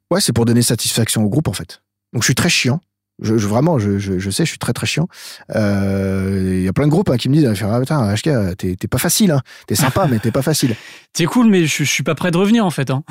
ouais 0.09 0.21
c'est 0.21 0.31
pour 0.31 0.45
donner 0.45 0.61
satisfaction 0.61 1.23
au 1.23 1.29
groupe 1.29 1.49
en 1.49 1.53
fait. 1.53 1.81
Donc 2.13 2.23
je 2.23 2.27
suis 2.27 2.36
très 2.36 2.49
chiant. 2.49 2.79
Je, 3.22 3.36
vraiment, 3.36 3.78
je, 3.78 3.99
je, 3.99 4.30
sais, 4.32 4.43
je 4.43 4.49
suis 4.49 4.57
très 4.57 4.74
très 4.74 4.88
chiant. 4.88 5.07
Il 5.49 5.55
euh, 5.55 6.61
y 6.61 6.68
a 6.68 6.74
plein 6.74 6.86
de 6.86 6.91
groupes 6.91 7.09
hein, 7.11 7.18
qui 7.18 7.30
me 7.30 7.36
disent 7.36 7.64
ah, 7.64 7.80
Putain, 7.80 8.14
HK, 8.16 8.57
t'es 8.57 8.88
pas 8.88 8.97
facile, 8.97 9.32
hein. 9.32 9.41
t'es 9.68 9.76
sympa, 9.76 10.07
mais 10.11 10.18
t'es 10.18 10.32
pas 10.32 10.41
facile. 10.41 10.76
T'es 11.14 11.26
cool, 11.26 11.47
mais 11.47 11.66
je, 11.66 11.84
suis 11.84 12.03
pas 12.03 12.16
prêt 12.16 12.32
de 12.32 12.38
revenir 12.38 12.66
en 12.66 12.72
fait. 12.72 12.89
Hein. 12.89 13.03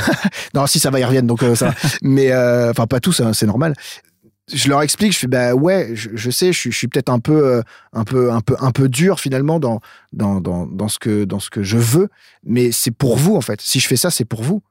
non, 0.54 0.66
si 0.66 0.80
ça 0.80 0.90
va, 0.90 0.98
ils 0.98 1.04
reviennent, 1.04 1.28
donc 1.28 1.42
euh, 1.44 1.54
ça. 1.54 1.72
mais 2.02 2.32
euh, 2.32 2.70
enfin, 2.70 2.88
pas 2.88 2.98
tous, 2.98 3.20
hein, 3.20 3.32
c'est 3.32 3.46
normal. 3.46 3.74
Je 4.52 4.68
leur 4.68 4.82
explique, 4.82 5.12
je 5.12 5.20
fais 5.20 5.26
bah 5.26 5.54
ouais, 5.54 5.92
je, 5.94 6.30
sais, 6.30 6.52
je, 6.52 6.68
suis 6.70 6.88
peut-être 6.88 7.08
un 7.08 7.20
peu, 7.20 7.62
un 7.94 8.04
peu, 8.04 8.30
un 8.30 8.40
peu, 8.42 8.56
un 8.60 8.72
peu 8.72 8.90
dur 8.90 9.18
finalement 9.18 9.58
dans 9.58 9.80
dans, 10.12 10.38
dans, 10.42 10.66
dans 10.66 10.88
ce 10.88 10.98
que 10.98 11.24
dans 11.24 11.40
ce 11.40 11.48
que 11.48 11.62
je 11.62 11.78
veux, 11.78 12.08
mais 12.44 12.70
c'est 12.70 12.90
pour 12.90 13.16
vous 13.16 13.36
en 13.36 13.40
fait. 13.40 13.62
Si 13.62 13.80
je 13.80 13.86
fais 13.86 13.96
ça, 13.96 14.10
c'est 14.10 14.26
pour 14.26 14.42
vous. 14.42 14.62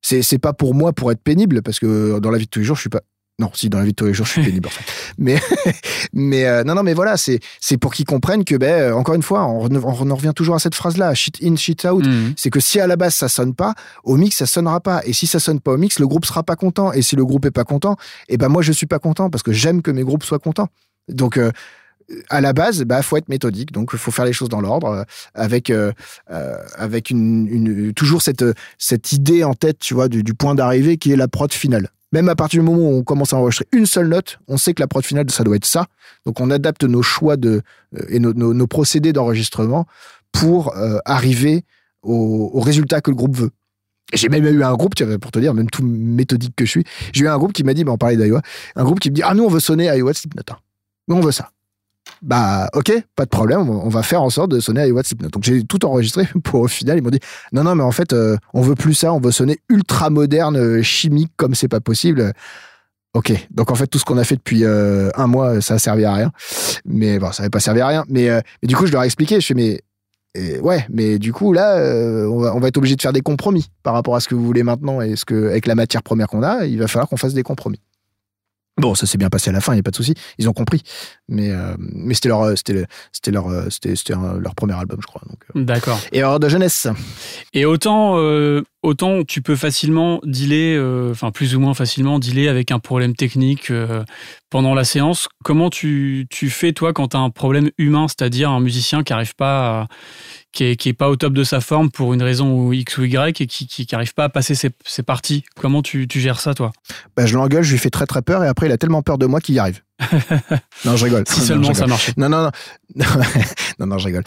C'est 0.00 0.22
c'est 0.22 0.38
pas 0.38 0.52
pour 0.52 0.74
moi 0.74 0.92
pour 0.92 1.10
être 1.10 1.22
pénible 1.22 1.60
parce 1.62 1.80
que 1.80 2.20
dans 2.20 2.30
la 2.30 2.38
vie 2.38 2.44
de 2.44 2.50
tous 2.50 2.60
les 2.60 2.64
jours, 2.64 2.76
je 2.76 2.82
suis 2.82 2.88
pas 2.88 3.02
non, 3.40 3.50
si 3.54 3.70
dans 3.70 3.78
la 3.78 3.84
vie 3.84 3.92
de 3.92 3.96
tous 3.96 4.04
les 4.04 4.14
jours, 4.14 4.26
je 4.26 4.32
suis 4.32 4.42
pénible 4.44 4.68
en. 4.68 4.70
Mais, 5.18 5.40
mais 6.12 6.44
euh, 6.44 6.62
non, 6.62 6.74
non, 6.74 6.82
mais 6.82 6.94
voilà, 6.94 7.16
c'est 7.16 7.40
c'est 7.58 7.78
pour 7.78 7.92
qu'ils 7.94 8.04
comprennent 8.04 8.44
que, 8.44 8.54
ben, 8.54 8.92
euh, 8.92 8.94
encore 8.94 9.14
une 9.14 9.22
fois, 9.22 9.46
on, 9.46 9.74
on, 9.74 10.14
revient 10.14 10.32
toujours 10.36 10.54
à 10.54 10.58
cette 10.58 10.74
phrase-là, 10.74 11.14
shit 11.14 11.38
in, 11.42 11.56
shit 11.56 11.84
out. 11.86 12.06
Mhm. 12.06 12.34
C'est 12.36 12.50
que 12.50 12.60
si 12.60 12.78
à 12.78 12.86
la 12.86 12.96
base 12.96 13.14
ça 13.14 13.28
sonne 13.28 13.54
pas, 13.54 13.74
au 14.04 14.16
mix 14.16 14.36
ça 14.36 14.46
sonnera 14.46 14.80
pas. 14.80 15.00
Et 15.04 15.12
si 15.12 15.26
ça 15.26 15.40
sonne 15.40 15.58
pas 15.58 15.72
au 15.72 15.78
mix, 15.78 15.98
le 15.98 16.06
groupe 16.06 16.26
sera 16.26 16.42
pas 16.42 16.56
content. 16.56 16.92
Et 16.92 17.02
si 17.02 17.16
le 17.16 17.24
groupe 17.24 17.46
est 17.46 17.50
pas 17.50 17.64
content, 17.64 17.96
et 18.28 18.34
eh 18.34 18.36
ben 18.36 18.48
moi 18.48 18.62
je 18.62 18.72
suis 18.72 18.86
pas 18.86 18.98
content 18.98 19.30
parce 19.30 19.42
que 19.42 19.52
j'aime 19.52 19.80
que 19.82 19.90
mes 19.90 20.04
groupes 20.04 20.22
soient 20.22 20.38
contents. 20.38 20.68
Donc 21.08 21.38
euh, 21.38 21.50
à 22.28 22.40
la 22.40 22.52
base, 22.52 22.82
bah 22.82 23.00
faut 23.02 23.16
être 23.16 23.28
méthodique, 23.28 23.72
donc 23.72 23.96
faut 23.96 24.10
faire 24.10 24.24
les 24.26 24.32
choses 24.32 24.48
dans 24.48 24.60
l'ordre, 24.60 25.06
avec 25.34 25.72
avec 26.26 27.10
une, 27.10 27.46
une, 27.46 27.94
toujours 27.94 28.20
cette 28.20 28.44
cette 28.78 29.12
idée 29.12 29.44
en 29.44 29.54
tête, 29.54 29.78
tu 29.78 29.94
vois, 29.94 30.08
du, 30.08 30.24
du 30.24 30.34
point 30.34 30.56
d'arrivée 30.56 30.98
qui 30.98 31.12
est 31.12 31.16
la 31.16 31.28
prod 31.28 31.52
finale. 31.52 31.88
Même 32.12 32.28
à 32.28 32.34
partir 32.34 32.60
du 32.60 32.66
moment 32.68 32.88
où 32.88 32.94
on 32.96 33.02
commence 33.02 33.32
à 33.32 33.36
enregistrer 33.36 33.66
une 33.72 33.86
seule 33.86 34.08
note, 34.08 34.38
on 34.48 34.56
sait 34.56 34.74
que 34.74 34.82
la 34.82 34.88
prod 34.88 35.04
finale, 35.04 35.30
ça 35.30 35.44
doit 35.44 35.56
être 35.56 35.66
ça. 35.66 35.86
Donc 36.26 36.40
on 36.40 36.50
adapte 36.50 36.84
nos 36.84 37.02
choix 37.02 37.36
de, 37.36 37.62
euh, 37.96 38.04
et 38.08 38.18
nos, 38.18 38.66
procédés 38.66 39.12
d'enregistrement 39.12 39.86
pour 40.32 40.76
euh, 40.76 40.98
arriver 41.04 41.64
au, 42.02 42.60
résultat 42.60 43.00
que 43.00 43.10
le 43.10 43.16
groupe 43.16 43.36
veut. 43.36 43.50
J'ai 44.12 44.28
même 44.28 44.44
eu 44.44 44.64
un 44.64 44.74
groupe, 44.74 44.94
pour 45.20 45.30
te 45.30 45.38
dire, 45.38 45.54
même 45.54 45.70
tout 45.70 45.84
méthodique 45.84 46.54
que 46.56 46.64
je 46.64 46.70
suis, 46.70 46.84
j'ai 47.12 47.24
eu 47.24 47.28
un 47.28 47.38
groupe 47.38 47.52
qui 47.52 47.62
m'a 47.62 47.74
dit, 47.74 47.84
bah, 47.84 47.92
on 47.92 47.98
parlait 47.98 48.16
d'Iowa, 48.16 48.42
un 48.74 48.84
groupe 48.84 48.98
qui 48.98 49.10
me 49.10 49.14
dit, 49.14 49.22
ah 49.22 49.34
nous 49.34 49.44
on 49.44 49.48
veut 49.48 49.60
sonner 49.60 49.84
Iowa 49.84 50.12
Slipknot. 50.12 50.56
Nous 51.06 51.16
on 51.16 51.20
veut 51.20 51.30
ça. 51.30 51.50
Bah 52.22 52.68
ok, 52.74 52.92
pas 53.16 53.24
de 53.24 53.30
problème, 53.30 53.70
on 53.70 53.88
va 53.88 54.02
faire 54.02 54.22
en 54.22 54.28
sorte 54.28 54.50
de 54.50 54.60
sonner 54.60 54.82
à 54.82 55.02
Slipknot. 55.02 55.30
Donc 55.30 55.42
j'ai 55.42 55.64
tout 55.64 55.84
enregistré 55.86 56.28
pour 56.44 56.60
au 56.60 56.68
final 56.68 56.98
ils 56.98 57.02
m'ont 57.02 57.10
dit 57.10 57.20
non 57.52 57.64
non 57.64 57.74
mais 57.74 57.82
en 57.82 57.92
fait 57.92 58.12
euh, 58.12 58.36
on 58.52 58.60
veut 58.60 58.74
plus 58.74 58.92
ça, 58.92 59.12
on 59.12 59.20
veut 59.20 59.30
sonner 59.30 59.58
ultra 59.70 60.10
moderne, 60.10 60.56
euh, 60.56 60.82
chimique 60.82 61.32
comme 61.36 61.54
c'est 61.54 61.68
pas 61.68 61.80
possible. 61.80 62.32
Ok, 63.14 63.32
donc 63.50 63.70
en 63.70 63.74
fait 63.74 63.86
tout 63.86 63.98
ce 63.98 64.04
qu'on 64.04 64.18
a 64.18 64.24
fait 64.24 64.36
depuis 64.36 64.64
euh, 64.64 65.10
un 65.16 65.26
mois 65.26 65.62
ça 65.62 65.74
a 65.74 65.78
servi 65.78 66.04
à 66.04 66.12
rien. 66.12 66.30
Mais 66.84 67.18
bon 67.18 67.32
ça 67.32 67.42
n'avait 67.42 67.50
pas 67.50 67.60
servi 67.60 67.80
à 67.80 67.86
rien. 67.86 68.04
Mais, 68.08 68.28
du 68.62 68.76
coup 68.76 68.86
je 68.86 68.92
leur 68.92 69.02
ai 69.02 69.06
expliqué, 69.06 69.40
je 69.40 69.46
fais 69.46 69.54
mais 69.54 69.80
ouais, 70.60 70.86
mais 70.90 71.18
du 71.18 71.32
coup 71.32 71.54
là 71.54 71.76
on 72.28 72.38
va, 72.38 72.54
on 72.54 72.60
va 72.60 72.68
être 72.68 72.76
obligé 72.76 72.96
de 72.96 73.02
faire 73.02 73.14
des 73.14 73.22
compromis 73.22 73.70
par 73.82 73.94
rapport 73.94 74.14
à 74.14 74.20
ce 74.20 74.28
que 74.28 74.34
vous 74.34 74.44
voulez 74.44 74.62
maintenant 74.62 75.00
et 75.00 75.16
ce 75.16 75.24
que 75.24 75.48
avec 75.48 75.66
la 75.66 75.74
matière 75.74 76.02
première 76.02 76.28
qu'on 76.28 76.42
a, 76.42 76.66
il 76.66 76.78
va 76.78 76.86
falloir 76.86 77.08
qu'on 77.08 77.16
fasse 77.16 77.34
des 77.34 77.42
compromis. 77.42 77.80
Bon, 78.80 78.94
ça 78.94 79.06
s'est 79.06 79.18
bien 79.18 79.28
passé 79.28 79.50
à 79.50 79.52
la 79.52 79.60
fin, 79.60 79.72
il 79.72 79.76
n'y 79.76 79.80
a 79.80 79.82
pas 79.82 79.90
de 79.90 79.96
souci. 79.96 80.14
Ils 80.38 80.48
ont 80.48 80.54
compris. 80.54 80.82
Mais, 81.30 81.50
euh, 81.50 81.74
mais 81.78 82.14
c'était 82.14 82.28
leur, 82.28 82.58
c'était, 82.58 82.84
c'était 83.12 83.30
leur, 83.30 83.46
c'était, 83.70 83.94
leur 84.40 84.54
premier 84.54 84.74
album, 84.74 84.98
je 85.00 85.06
crois. 85.06 85.22
Euh. 85.56 85.64
D'accord. 85.64 85.98
Et 86.12 86.18
alors 86.18 86.40
de 86.40 86.48
jeunesse. 86.48 86.88
Et 87.54 87.64
autant 87.64 88.16
autant 88.82 89.24
tu 89.24 89.42
peux 89.42 89.56
facilement 89.56 90.20
dealer, 90.24 90.76
euh, 90.76 91.10
enfin 91.10 91.30
plus 91.30 91.54
ou 91.54 91.60
moins 91.60 91.74
facilement 91.74 92.18
dealer 92.18 92.48
avec 92.48 92.70
un 92.70 92.78
problème 92.78 93.14
technique 93.14 93.70
euh, 93.70 94.04
pendant 94.48 94.74
la 94.74 94.84
séance. 94.84 95.28
Comment 95.44 95.70
tu, 95.70 96.26
tu 96.30 96.50
fais 96.50 96.72
toi 96.72 96.92
quand 96.92 97.08
tu 97.08 97.16
as 97.16 97.20
un 97.20 97.30
problème 97.30 97.70
humain, 97.78 98.06
c'est-à-dire 98.08 98.50
un 98.50 98.60
musicien 98.60 99.02
qui 99.02 99.12
arrive 99.12 99.34
pas, 99.34 99.86
qui, 100.52 100.64
est, 100.64 100.76
qui 100.76 100.88
est, 100.88 100.94
pas 100.94 101.10
au 101.10 101.16
top 101.16 101.32
de 101.32 101.44
sa 101.44 101.60
forme 101.60 101.90
pour 101.90 102.14
une 102.14 102.22
raison 102.22 102.72
X 102.72 102.98
ou 102.98 103.04
Y 103.04 103.40
et 103.40 103.46
qui 103.46 103.66
qui, 103.66 103.94
arrive 103.94 104.14
pas 104.14 104.24
à 104.24 104.28
passer 104.28 104.54
ses, 104.54 104.70
ses 104.84 105.02
parties? 105.02 105.44
Comment 105.56 105.82
tu, 105.82 106.08
tu, 106.08 106.20
gères 106.20 106.40
ça 106.40 106.54
toi? 106.54 106.72
Bah, 107.16 107.26
Je 107.26 107.36
l'engueule, 107.36 107.62
je 107.62 107.72
lui 107.72 107.78
fais 107.78 107.90
très 107.90 108.06
très 108.06 108.22
peur 108.22 108.42
et 108.44 108.48
après 108.48 108.66
il 108.66 108.72
a 108.72 108.78
tellement 108.78 109.02
peur 109.02 109.18
de 109.18 109.26
moi 109.26 109.40
qu'il 109.40 109.54
y 109.54 109.58
arrive. 109.58 109.82
non, 110.84 110.96
je 110.96 111.04
rigole. 111.04 111.24
Si 111.28 111.40
seulement 111.40 111.74
ça 111.74 111.86
marchait. 111.86 112.12
Non, 112.16 112.28
non, 112.28 112.42
non. 112.44 112.50
non, 113.78 113.86
non, 113.86 113.98
je 113.98 114.06
rigole. 114.06 114.24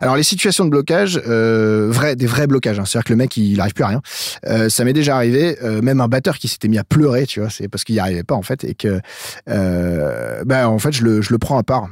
Alors, 0.00 0.16
les 0.16 0.22
situations 0.22 0.64
de 0.64 0.70
blocage, 0.70 1.20
euh, 1.26 1.88
vrai, 1.90 2.16
des 2.16 2.26
vrais 2.26 2.46
blocages, 2.46 2.78
hein. 2.78 2.84
c'est-à-dire 2.84 3.04
que 3.04 3.12
le 3.12 3.16
mec, 3.16 3.36
il 3.36 3.56
n'arrive 3.56 3.74
plus 3.74 3.84
à 3.84 3.88
rien. 3.88 4.02
Euh, 4.46 4.68
ça 4.68 4.84
m'est 4.84 4.92
déjà 4.92 5.16
arrivé, 5.16 5.56
euh, 5.62 5.80
même 5.82 6.00
un 6.00 6.08
batteur 6.08 6.38
qui 6.38 6.48
s'était 6.48 6.68
mis 6.68 6.78
à 6.78 6.84
pleurer, 6.84 7.26
tu 7.26 7.40
vois, 7.40 7.50
c'est 7.50 7.68
parce 7.68 7.84
qu'il 7.84 7.94
n'y 7.94 8.00
arrivait 8.00 8.24
pas, 8.24 8.34
en 8.34 8.42
fait, 8.42 8.64
et 8.64 8.74
que, 8.74 9.00
euh, 9.48 10.42
ben, 10.44 10.66
en 10.66 10.78
fait, 10.78 10.92
je 10.92 11.04
le, 11.04 11.22
je 11.22 11.32
le 11.32 11.38
prends 11.38 11.58
à 11.58 11.62
part. 11.62 11.88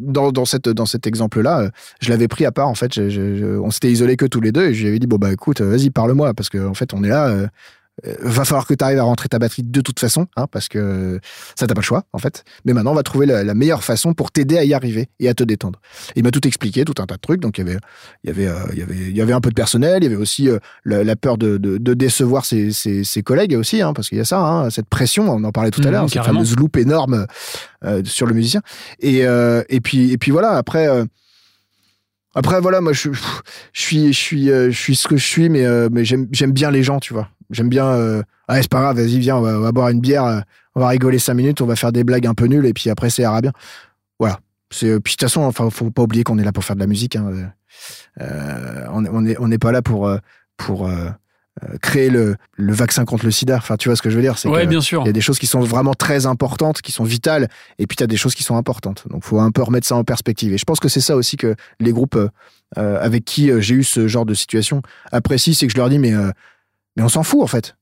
Dans, 0.00 0.32
dans, 0.32 0.44
cette, 0.44 0.68
dans 0.68 0.86
cet 0.86 1.06
exemple-là, 1.06 1.60
euh, 1.60 1.70
je 2.00 2.08
l'avais 2.10 2.28
pris 2.28 2.46
à 2.46 2.52
part, 2.52 2.68
en 2.68 2.74
fait. 2.74 2.94
Je, 2.94 3.10
je, 3.10 3.58
on 3.58 3.70
s'était 3.70 3.90
isolés 3.90 4.16
que 4.16 4.26
tous 4.26 4.40
les 4.40 4.52
deux, 4.52 4.68
et 4.68 4.74
je 4.74 4.82
lui 4.82 4.88
avais 4.88 4.98
dit, 4.98 5.06
bon, 5.06 5.16
bah, 5.16 5.32
écoute, 5.32 5.60
vas-y, 5.60 5.90
parle-moi, 5.90 6.34
parce 6.34 6.48
qu'en 6.48 6.68
en 6.68 6.74
fait, 6.74 6.94
on 6.94 7.04
est 7.04 7.08
là 7.08 7.28
euh, 7.28 7.46
euh, 7.46 7.46
va 8.20 8.44
falloir 8.44 8.66
que 8.66 8.74
tu 8.74 8.84
arrives 8.84 8.98
à 8.98 9.02
rentrer 9.02 9.28
ta 9.28 9.38
batterie 9.38 9.62
de 9.62 9.80
toute 9.80 9.98
façon, 9.98 10.26
hein, 10.36 10.46
parce 10.50 10.68
que 10.68 11.20
ça 11.58 11.66
t'as 11.66 11.74
pas 11.74 11.80
le 11.80 11.84
choix 11.84 12.04
en 12.12 12.18
fait. 12.18 12.44
Mais 12.64 12.72
maintenant, 12.72 12.92
on 12.92 12.94
va 12.94 13.02
trouver 13.02 13.26
la, 13.26 13.54
meilleure 13.54 13.82
façon 13.82 14.14
pour 14.14 14.30
t'aider 14.30 14.56
à 14.56 14.64
y 14.64 14.74
arriver 14.74 15.08
et 15.18 15.28
à 15.28 15.34
te 15.34 15.42
détendre. 15.42 15.80
Il 16.14 16.22
m'a 16.22 16.30
tout 16.30 16.46
expliqué, 16.46 16.84
tout 16.84 16.94
un 16.98 17.06
tas 17.06 17.16
de 17.16 17.20
trucs. 17.20 17.40
Donc 17.40 17.58
il 17.58 17.66
y 17.66 17.68
avait, 17.68 17.78
il 18.24 18.28
y 18.28 18.30
avait, 18.30 18.46
euh, 18.46 18.66
il 18.72 18.78
y 18.78 18.82
avait, 18.82 18.96
il 18.96 19.16
y 19.16 19.20
avait 19.20 19.32
un 19.32 19.40
peu 19.40 19.50
de 19.50 19.54
personnel. 19.54 20.02
Il 20.02 20.04
y 20.04 20.06
avait 20.06 20.20
aussi 20.20 20.48
euh, 20.48 20.58
la, 20.84 21.16
peur 21.16 21.38
de, 21.38 21.56
de, 21.56 21.78
de 21.78 21.94
décevoir 21.94 22.44
ses, 22.44 22.72
ses, 22.72 23.04
ses, 23.04 23.22
collègues 23.22 23.54
aussi, 23.54 23.82
hein, 23.82 23.92
parce 23.92 24.08
qu'il 24.08 24.18
y 24.18 24.20
a 24.20 24.24
ça, 24.24 24.40
hein, 24.40 24.70
cette 24.70 24.88
pression. 24.88 25.30
On 25.30 25.42
en 25.44 25.52
parlait 25.52 25.70
tout 25.70 25.82
à 25.84 25.88
mmh, 25.88 25.90
l'heure, 25.90 26.10
cette 26.10 26.22
fameuse 26.22 26.56
loupe 26.56 26.76
énorme 26.76 27.26
sur 28.04 28.26
le 28.26 28.34
musicien. 28.34 28.60
Et 29.00 29.20
et 29.20 29.80
puis 29.80 30.12
et 30.12 30.18
puis 30.18 30.30
voilà. 30.30 30.52
Après. 30.52 30.88
Après 32.34 32.60
voilà, 32.60 32.80
moi 32.80 32.92
je, 32.92 33.10
suis 33.72 34.12
je 34.12 34.18
suis 34.18 34.46
je 34.48 34.70
suis 34.70 34.96
ce 34.96 35.08
que 35.08 35.16
je 35.16 35.24
suis, 35.24 35.48
mais 35.48 35.64
mais 35.90 36.04
j'aime 36.04 36.52
bien 36.52 36.70
les 36.70 36.82
gens, 36.82 37.00
tu 37.00 37.14
vois. 37.14 37.28
J'aime 37.50 37.68
bien. 37.68 37.86
Euh, 37.86 38.22
ah, 38.46 38.60
c'est 38.60 38.68
pas 38.70 38.80
grave, 38.80 38.96
vas-y, 38.96 39.18
viens, 39.18 39.36
on 39.36 39.42
va, 39.42 39.72
boire 39.72 39.88
une 39.88 40.00
bière, 40.00 40.24
euh, 40.24 40.40
on 40.74 40.80
va 40.80 40.88
rigoler 40.88 41.18
cinq 41.18 41.34
minutes, 41.34 41.60
on 41.60 41.66
va 41.66 41.76
faire 41.76 41.92
des 41.92 42.04
blagues 42.04 42.26
un 42.26 42.34
peu 42.34 42.46
nulles, 42.46 42.66
et 42.66 42.72
puis 42.72 42.90
après, 42.90 43.10
c'est 43.10 43.22
ira 43.22 43.40
bien. 43.40 43.52
Voilà. 44.18 44.40
Euh, 44.82 45.00
puis 45.00 45.14
de 45.14 45.16
toute 45.16 45.20
façon, 45.20 45.42
enfin, 45.42 45.68
faut 45.70 45.90
pas 45.90 46.02
oublier 46.02 46.24
qu'on 46.24 46.38
est 46.38 46.44
là 46.44 46.52
pour 46.52 46.64
faire 46.64 46.76
de 46.76 46.80
la 46.80 46.86
musique. 46.86 47.16
Hein. 47.16 47.52
on 48.92 49.02
n'est 49.22 49.36
on 49.38 49.50
est 49.50 49.58
pas 49.58 49.72
là 49.72 49.82
pour, 49.82 50.10
pour 50.56 50.90
créer 51.80 52.10
le, 52.10 52.36
le, 52.56 52.72
vaccin 52.72 53.04
contre 53.04 53.24
le 53.24 53.30
sida. 53.30 53.56
Enfin, 53.56 53.76
tu 53.76 53.88
vois 53.88 53.96
ce 53.96 54.02
que 54.02 54.10
je 54.10 54.16
veux 54.16 54.22
dire 54.22 54.36
Oui, 54.44 54.66
bien 54.66 54.80
sûr. 54.80 55.02
Il 55.02 55.06
y 55.06 55.10
a 55.10 55.12
des 55.12 55.20
choses 55.20 55.38
qui 55.38 55.46
sont 55.46 55.60
vraiment 55.60 55.94
très 55.94 56.26
importantes, 56.26 56.80
qui 56.82 56.92
sont 56.92 57.04
vitales, 57.04 57.48
et 57.78 57.86
puis 57.86 57.96
tu 57.96 58.02
as 58.02 58.06
des 58.06 58.16
choses 58.16 58.34
qui 58.34 58.42
sont 58.42 58.56
importantes. 58.56 59.04
Donc, 59.08 59.24
faut 59.24 59.40
un 59.40 59.50
peu 59.50 59.62
remettre 59.62 59.86
ça 59.86 59.96
en 59.96 60.04
perspective. 60.04 60.52
Et 60.52 60.58
je 60.58 60.64
pense 60.64 60.80
que 60.80 60.88
c'est 60.88 61.00
ça 61.00 61.16
aussi 61.16 61.36
que 61.36 61.54
les 61.80 61.92
groupes 61.92 62.18
avec 62.76 63.24
qui 63.24 63.50
j'ai 63.60 63.74
eu 63.74 63.84
ce 63.84 64.08
genre 64.08 64.26
de 64.26 64.34
situation 64.34 64.82
apprécient, 65.12 65.54
c'est 65.54 65.66
que 65.66 65.72
je 65.72 65.78
leur 65.78 65.88
dis, 65.88 65.98
mais 65.98 66.12
mais 66.98 67.04
on 67.04 67.08
s'en 67.08 67.22
fout, 67.22 67.42
en 67.42 67.46
fait. 67.46 67.76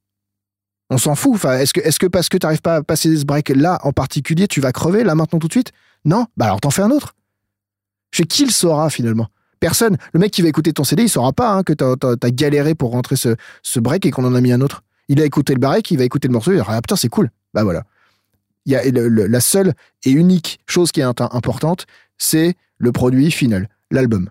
On 0.91 0.99
s'en 0.99 1.15
fout. 1.15 1.33
Enfin, 1.35 1.59
est-ce 1.59 1.73
que, 1.73 1.81
est-ce 1.81 1.99
que 1.99 2.07
parce 2.07 2.29
que 2.29 2.37
tu 2.37 2.45
n'arrives 2.45 2.61
pas 2.61 2.77
à 2.77 2.83
passer 2.83 3.17
ce 3.17 3.25
break 3.25 3.49
là 3.49 3.81
en 3.83 3.93
particulier, 3.93 4.47
tu 4.47 4.61
vas 4.61 4.73
crever 4.73 5.05
là 5.05 5.15
maintenant 5.15 5.39
tout 5.39 5.49
de 5.49 5.53
suite? 5.53 5.73
Non? 6.05 6.27
Bah 6.37 6.45
alors 6.45 6.61
t'en 6.61 6.71
fais 6.71 6.83
un 6.83 6.91
autre. 6.91 7.15
Chez 8.13 8.25
qui 8.25 8.45
le 8.45 8.53
saura 8.53 8.91
finalement 8.91 9.29
Personne. 9.61 9.97
Le 10.13 10.21
mec 10.21 10.33
qui 10.33 10.43
va 10.43 10.49
écouter 10.49 10.73
ton 10.73 10.85
CD, 10.85 11.05
il 11.05 11.09
saura 11.09 11.33
pas 11.33 11.53
hein, 11.53 11.63
que 11.63 11.73
tu 11.73 11.85
as, 11.85 12.31
galéré 12.31 12.75
pour 12.75 12.91
rentrer 12.91 13.17
ce, 13.17 13.81
break 13.81 14.07
et 14.07 14.11
qu'on 14.11 14.25
en 14.25 14.35
a 14.35 14.41
mis 14.41 14.53
un 14.53 14.61
autre. 14.61 14.83
Il 15.09 15.21
a 15.21 15.25
écouté 15.25 15.55
le 15.55 15.61
break, 15.61 15.91
il 15.91 15.99
va 15.99 16.05
écouter 16.05 16.29
le 16.29 16.33
morceau, 16.33 16.53
il 16.53 16.59
va 16.59 16.65
dire 16.65 16.73
Ah 16.73 16.81
putain, 16.81 16.97
c'est 16.97 17.09
cool. 17.09 17.31
Bah 17.55 17.65
voilà. 17.65 17.85
Il 18.67 18.73
y 18.73 18.77
a 18.77 18.83
la 18.85 19.41
seule 19.41 19.75
et 20.05 20.11
unique 20.11 20.59
chose 20.67 20.91
qui 20.91 21.01
est 21.01 21.05
importante, 21.05 21.87
c'est 22.19 22.57
le 22.79 22.91
produit 22.91 23.31
final, 23.31 23.69
l'album 23.93 24.29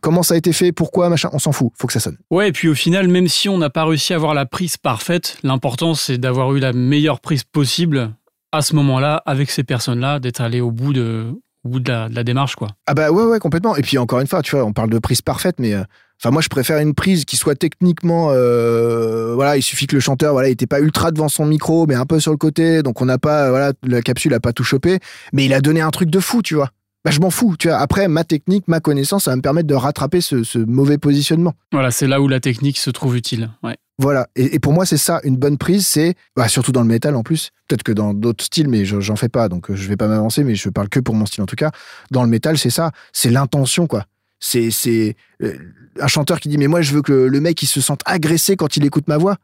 comment 0.00 0.22
ça 0.22 0.34
a 0.34 0.36
été 0.36 0.52
fait, 0.52 0.72
pourquoi, 0.72 1.08
machin, 1.08 1.30
on 1.32 1.38
s'en 1.38 1.52
fout, 1.52 1.72
faut 1.76 1.86
que 1.86 1.92
ça 1.92 2.00
sonne. 2.00 2.16
Ouais, 2.30 2.48
et 2.48 2.52
puis 2.52 2.68
au 2.68 2.74
final, 2.74 3.08
même 3.08 3.28
si 3.28 3.48
on 3.48 3.58
n'a 3.58 3.70
pas 3.70 3.84
réussi 3.84 4.12
à 4.12 4.16
avoir 4.16 4.34
la 4.34 4.46
prise 4.46 4.76
parfaite, 4.76 5.38
l'important 5.42 5.94
c'est 5.94 6.18
d'avoir 6.18 6.54
eu 6.54 6.60
la 6.60 6.72
meilleure 6.72 7.20
prise 7.20 7.44
possible 7.44 8.12
à 8.52 8.62
ce 8.62 8.74
moment-là, 8.76 9.22
avec 9.26 9.50
ces 9.50 9.62
personnes-là, 9.62 10.18
d'être 10.18 10.40
allé 10.40 10.60
au 10.60 10.72
bout 10.72 10.92
de, 10.92 11.32
au 11.64 11.68
bout 11.68 11.80
de 11.80 11.90
la, 11.90 12.24
démarche, 12.24 12.56
quoi. 12.56 12.68
Ah 12.86 12.94
bah 12.94 13.10
ouais, 13.10 13.24
ouais, 13.24 13.38
complètement. 13.38 13.76
Et 13.76 13.82
puis 13.82 13.98
encore 13.98 14.20
une 14.20 14.26
fois, 14.26 14.42
tu 14.42 14.56
vois, 14.56 14.64
on 14.64 14.72
parle 14.72 14.90
de 14.90 14.98
prise 14.98 15.22
parfaite, 15.22 15.56
mais 15.58 15.74
euh, 15.74 15.82
enfin 16.20 16.30
moi 16.30 16.40
je 16.40 16.48
préfère 16.48 16.78
une 16.78 16.94
prise 16.94 17.24
qui 17.24 17.36
soit 17.36 17.54
techniquement, 17.54 18.30
euh, 18.30 19.34
voilà, 19.34 19.56
il 19.56 19.62
suffit 19.62 19.86
que 19.86 19.94
le 19.94 20.00
chanteur, 20.00 20.32
voilà, 20.32 20.48
il 20.48 20.52
était 20.52 20.66
pas 20.66 20.80
ultra 20.80 21.10
devant 21.10 21.28
son 21.28 21.44
micro, 21.44 21.86
mais 21.86 21.94
un 21.94 22.06
peu 22.06 22.18
sur 22.18 22.32
le 22.32 22.38
côté, 22.38 22.82
donc 22.82 23.00
on 23.02 23.04
n'a 23.04 23.18
pas, 23.18 23.50
voilà, 23.50 23.72
la 23.82 24.00
capsule 24.00 24.32
a 24.34 24.40
pas 24.40 24.52
tout 24.52 24.64
chopé, 24.64 25.00
mais 25.32 25.44
il 25.44 25.52
a 25.52 25.60
donné 25.60 25.80
un 25.80 25.90
truc 25.90 26.10
de 26.10 26.20
fou, 26.20 26.42
tu 26.42 26.54
vois 26.54 26.70
bah, 27.04 27.10
je 27.10 27.20
m'en 27.20 27.30
fous. 27.30 27.56
Tu 27.58 27.68
vois, 27.68 27.78
après, 27.78 28.08
ma 28.08 28.24
technique, 28.24 28.68
ma 28.68 28.80
connaissance, 28.80 29.24
ça 29.24 29.30
va 29.30 29.36
me 29.36 29.42
permettre 29.42 29.66
de 29.66 29.74
rattraper 29.74 30.20
ce, 30.20 30.58
mauvais 30.58 30.98
positionnement. 30.98 31.54
Voilà, 31.72 31.90
c'est 31.90 32.06
là 32.06 32.20
où 32.20 32.28
la 32.28 32.40
technique 32.40 32.78
se 32.78 32.90
trouve 32.90 33.16
utile. 33.16 33.50
Ouais. 33.62 33.76
Voilà. 34.00 34.28
Et, 34.34 34.58
pour 34.60 34.72
moi, 34.72 34.86
c'est 34.86 34.96
ça, 34.96 35.20
une 35.24 35.36
bonne 35.36 35.58
prise, 35.58 35.86
c'est, 35.86 36.14
bah, 36.34 36.48
surtout 36.48 36.72
dans 36.72 36.80
le 36.80 36.86
métal 36.86 37.14
en 37.14 37.22
plus, 37.22 37.50
peut-être 37.68 37.82
que 37.82 37.92
dans 37.92 38.14
d'autres 38.14 38.42
styles, 38.42 38.66
mais 38.66 38.86
j'en 38.86 39.14
fais 39.14 39.28
pas, 39.28 39.50
donc 39.50 39.70
euh, 39.70 39.76
je 39.76 39.86
vais 39.88 39.96
pas 39.98 40.08
m'avancer, 40.08 40.42
mais 40.42 40.54
je 40.54 40.70
parle 40.70 40.88
que 40.88 41.00
pour 41.00 41.14
mon 41.14 41.26
style 41.26 41.42
en 41.42 41.46
tout 41.46 41.54
cas. 41.54 41.70
Dans 42.10 42.22
le 42.22 42.30
métal, 42.30 42.56
c'est 42.56 42.70
ça, 42.70 42.92
c'est 43.12 43.28
l'intention, 43.28 43.86
quoi. 43.86 44.06
C'est, 44.40 44.70
c'est 44.70 45.16
euh, 45.42 45.54
un 46.00 46.06
chanteur 46.06 46.40
qui 46.40 46.48
dit, 46.48 46.56
mais 46.56 46.66
moi, 46.66 46.80
je 46.80 46.94
veux 46.94 47.02
que 47.02 47.12
le 47.12 47.40
mec, 47.42 47.62
il 47.62 47.66
se 47.66 47.82
sente 47.82 48.00
agressé 48.06 48.56
quand 48.56 48.74
il 48.78 48.86
écoute 48.86 49.06
ma 49.06 49.18
voix. 49.18 49.36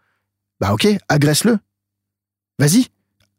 Bah, 0.59 0.73
ok, 0.73 0.89
agresse-le. 1.11 1.59
Vas-y, 2.59 2.87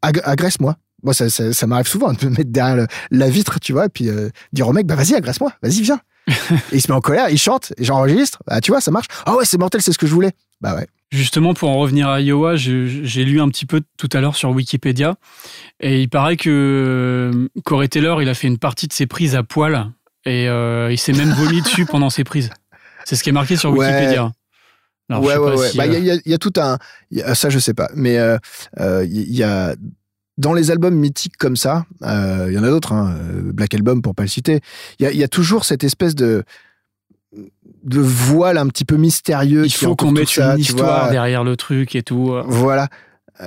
agresse-moi. 0.02 0.76
Moi, 1.02 1.14
ça, 1.14 1.28
ça, 1.28 1.66
m'arrive 1.66 1.88
souvent 1.88 2.12
de 2.12 2.26
me 2.26 2.30
mettre 2.30 2.52
derrière 2.52 2.86
la 3.10 3.28
vitre, 3.28 3.58
tu 3.58 3.72
vois, 3.72 3.86
et 3.86 3.88
puis 3.88 4.08
euh, 4.08 4.30
dire 4.52 4.68
au 4.68 4.72
mec, 4.72 4.86
bah 4.86 4.94
vas-y, 4.94 5.16
agresse-moi, 5.16 5.52
vas-y, 5.62 5.82
viens. 5.82 6.00
et 6.28 6.32
il 6.72 6.80
se 6.80 6.88
met 6.88 6.94
en 6.94 7.00
colère, 7.00 7.28
il 7.28 7.38
chante, 7.38 7.72
et 7.76 7.82
j'enregistre, 7.82 8.40
bah 8.46 8.60
tu 8.60 8.70
vois, 8.70 8.80
ça 8.80 8.92
marche. 8.92 9.06
Ah 9.26 9.34
ouais, 9.34 9.44
c'est 9.44 9.58
mortel, 9.58 9.82
c'est 9.82 9.92
ce 9.92 9.98
que 9.98 10.06
je 10.06 10.14
voulais. 10.14 10.32
Bah 10.60 10.74
ouais. 10.74 10.86
Justement, 11.10 11.54
pour 11.54 11.70
en 11.70 11.78
revenir 11.78 12.08
à 12.08 12.20
Iowa, 12.20 12.56
j'ai 12.56 13.24
lu 13.24 13.40
un 13.40 13.48
petit 13.48 13.64
peu 13.64 13.80
tout 13.96 14.10
à 14.12 14.20
l'heure 14.20 14.36
sur 14.36 14.50
Wikipédia, 14.50 15.16
et 15.80 16.02
il 16.02 16.10
paraît 16.10 16.36
que 16.36 16.50
euh, 16.50 17.48
Corey 17.64 17.88
Taylor, 17.88 18.20
il 18.20 18.28
a 18.28 18.34
fait 18.34 18.46
une 18.46 18.58
partie 18.58 18.88
de 18.88 18.92
ses 18.92 19.06
prises 19.06 19.34
à 19.34 19.42
poil, 19.42 19.90
et 20.26 20.48
euh, 20.48 20.92
il 20.92 20.98
s'est 20.98 21.14
même 21.14 21.30
vomi 21.30 21.62
dessus 21.62 21.86
pendant 21.86 22.10
ses 22.10 22.24
prises. 22.24 22.50
C'est 23.06 23.16
ce 23.16 23.22
qui 23.22 23.30
est 23.30 23.32
marqué 23.32 23.56
sur 23.56 23.70
Wikipédia. 23.70 24.32
ouais, 25.08 25.36
ouais, 25.38 25.56
ouais. 25.56 25.70
Bah, 25.76 25.86
il 25.86 26.22
y, 26.26 26.34
a 26.34 26.38
tout 26.38 26.52
un. 26.58 26.76
ça, 27.34 27.48
je 27.48 27.58
sais 27.58 27.74
pas. 27.74 27.88
Mais 27.94 28.18
il 28.78 29.34
y 29.34 29.42
a 29.42 29.74
dans 30.38 30.52
les 30.52 30.70
albums 30.70 30.94
mythiques 30.94 31.36
comme 31.36 31.56
ça, 31.56 31.84
euh, 32.02 32.46
il 32.48 32.54
y 32.54 32.58
en 32.58 32.62
a 32.62 32.70
d'autres, 32.70 32.92
hein, 32.92 33.14
euh, 33.18 33.52
Black 33.52 33.74
Album 33.74 34.00
pour 34.00 34.14
pas 34.14 34.22
le 34.22 34.28
citer, 34.28 34.60
il 35.00 35.10
y, 35.10 35.22
a, 35.24 35.28
toujours 35.28 35.64
cette 35.64 35.84
espèce 35.84 36.14
de 36.14 36.44
de 37.84 38.00
voile 38.00 38.58
un 38.58 38.66
petit 38.68 38.84
peu 38.84 38.96
mystérieux. 38.96 39.64
Il 39.64 39.72
faut 39.72 39.96
qu'on 39.96 40.12
mette 40.12 40.36
une 40.36 40.58
histoire 40.58 41.10
derrière 41.10 41.44
le 41.44 41.56
truc 41.56 41.94
et 41.94 42.02
tout. 42.02 42.34
Voilà. 42.46 42.88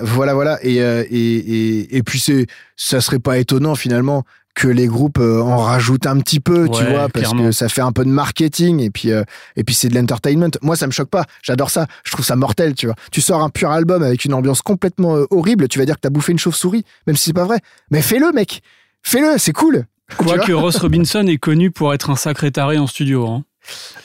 Voilà, 0.01 0.33
voilà. 0.33 0.57
Et, 0.63 0.81
euh, 0.81 1.03
et, 1.09 1.17
et, 1.17 1.97
et 1.97 2.03
puis, 2.03 2.17
c'est, 2.19 2.47
ça 2.77 3.01
serait 3.01 3.19
pas 3.19 3.39
étonnant 3.39 3.75
finalement 3.75 4.23
que 4.53 4.67
les 4.67 4.87
groupes 4.87 5.19
euh, 5.19 5.41
en 5.41 5.57
rajoutent 5.57 6.07
un 6.07 6.19
petit 6.19 6.39
peu, 6.39 6.69
tu 6.69 6.83
vois, 6.83 7.09
parce 7.09 7.33
que 7.33 7.51
ça 7.51 7.69
fait 7.69 7.81
un 7.81 7.91
peu 7.91 8.03
de 8.03 8.09
marketing 8.09 8.79
et 8.79 8.89
puis 8.89 9.11
euh, 9.11 9.23
et 9.55 9.63
puis 9.63 9.75
c'est 9.75 9.87
de 9.89 9.95
l'entertainment. 9.95 10.51
Moi, 10.61 10.75
ça 10.75 10.87
me 10.87 10.91
choque 10.91 11.09
pas. 11.09 11.25
J'adore 11.41 11.69
ça. 11.69 11.87
Je 12.03 12.11
trouve 12.11 12.25
ça 12.25 12.35
mortel, 12.35 12.75
tu 12.75 12.85
vois. 12.85 12.95
Tu 13.11 13.21
sors 13.21 13.41
un 13.41 13.49
pur 13.49 13.71
album 13.71 14.03
avec 14.03 14.25
une 14.25 14.33
ambiance 14.33 14.61
complètement 14.61 15.15
euh, 15.15 15.25
horrible, 15.29 15.67
tu 15.67 15.79
vas 15.79 15.85
dire 15.85 15.95
que 15.95 16.01
t'as 16.01 16.09
bouffé 16.09 16.31
une 16.31 16.39
chauve-souris, 16.39 16.83
même 17.07 17.15
si 17.15 17.25
c'est 17.25 17.33
pas 17.33 17.45
vrai. 17.45 17.59
Mais 17.91 18.01
fais-le, 18.01 18.31
mec. 18.33 18.61
Fais-le, 19.03 19.37
c'est 19.37 19.53
cool. 19.53 19.85
Quoique 20.17 20.51
Ross 20.51 20.77
Robinson 20.77 21.25
est 21.27 21.37
connu 21.37 21.71
pour 21.71 21.93
être 21.93 22.09
un 22.09 22.17
sacré 22.17 22.51
taré 22.51 22.77
en 22.77 22.87
studio. 22.87 23.27
Hein. 23.27 23.43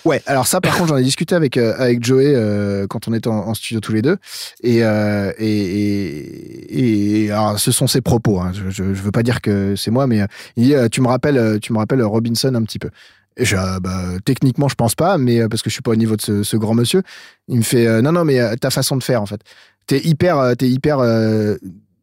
Ouais, 0.04 0.22
alors 0.26 0.46
ça, 0.46 0.61
par 0.61 0.76
contre, 0.76 0.88
j'en 0.88 0.96
ai 0.96 1.02
discuté 1.02 1.34
avec 1.34 1.57
euh, 1.57 1.74
avec 1.78 2.04
Joey 2.04 2.32
euh, 2.34 2.86
quand 2.86 3.09
on 3.09 3.12
était 3.12 3.28
en, 3.28 3.54
studio 3.54 3.80
tous 3.80 3.92
les 3.92 4.02
deux, 4.02 4.16
et 4.62 4.84
euh, 4.84 5.32
et, 5.38 7.24
et, 7.24 7.30
alors, 7.30 7.59
ce 7.59 7.72
sont 7.72 7.86
ses 7.86 8.00
propos. 8.00 8.38
Hein. 8.40 8.52
Je, 8.54 8.70
je, 8.70 8.84
veux 8.84 9.11
pas 9.11 9.22
dire 9.22 9.40
que 9.40 9.74
c'est 9.74 9.90
moi, 9.90 10.07
mais 10.07 10.20
il 10.57 10.64
dit 10.64 10.74
tu 10.90 11.00
me 11.00 11.09
rappelles, 11.09 11.59
tu 11.61 11.72
me 11.72 11.78
rappelles 11.78 12.02
Robinson 12.02 12.54
un 12.54 12.62
petit 12.62 12.78
peu. 12.78 12.90
Et 13.38 13.44
je, 13.44 13.57
bah, 13.80 14.02
techniquement, 14.24 14.68
je 14.68 14.76
pense 14.76 14.94
pas, 14.94 15.18
mais 15.18 15.46
parce 15.48 15.62
que 15.62 15.70
je 15.70 15.74
suis 15.74 15.82
pas 15.82 15.90
au 15.90 15.96
niveau 15.96 16.16
de 16.16 16.22
ce, 16.22 16.42
ce 16.42 16.57
grand 16.57 16.74
monsieur. 16.74 17.02
Il 17.48 17.59
me 17.59 17.62
fait 17.62 18.00
non, 18.02 18.12
non, 18.12 18.24
mais 18.24 18.57
ta 18.57 18.70
façon 18.70 18.96
de 18.96 19.02
faire, 19.02 19.20
en 19.22 19.26
fait, 19.26 19.40
t'es 19.86 20.00
hyper, 20.00 20.57
t'es 20.57 20.68
hyper 20.68 20.98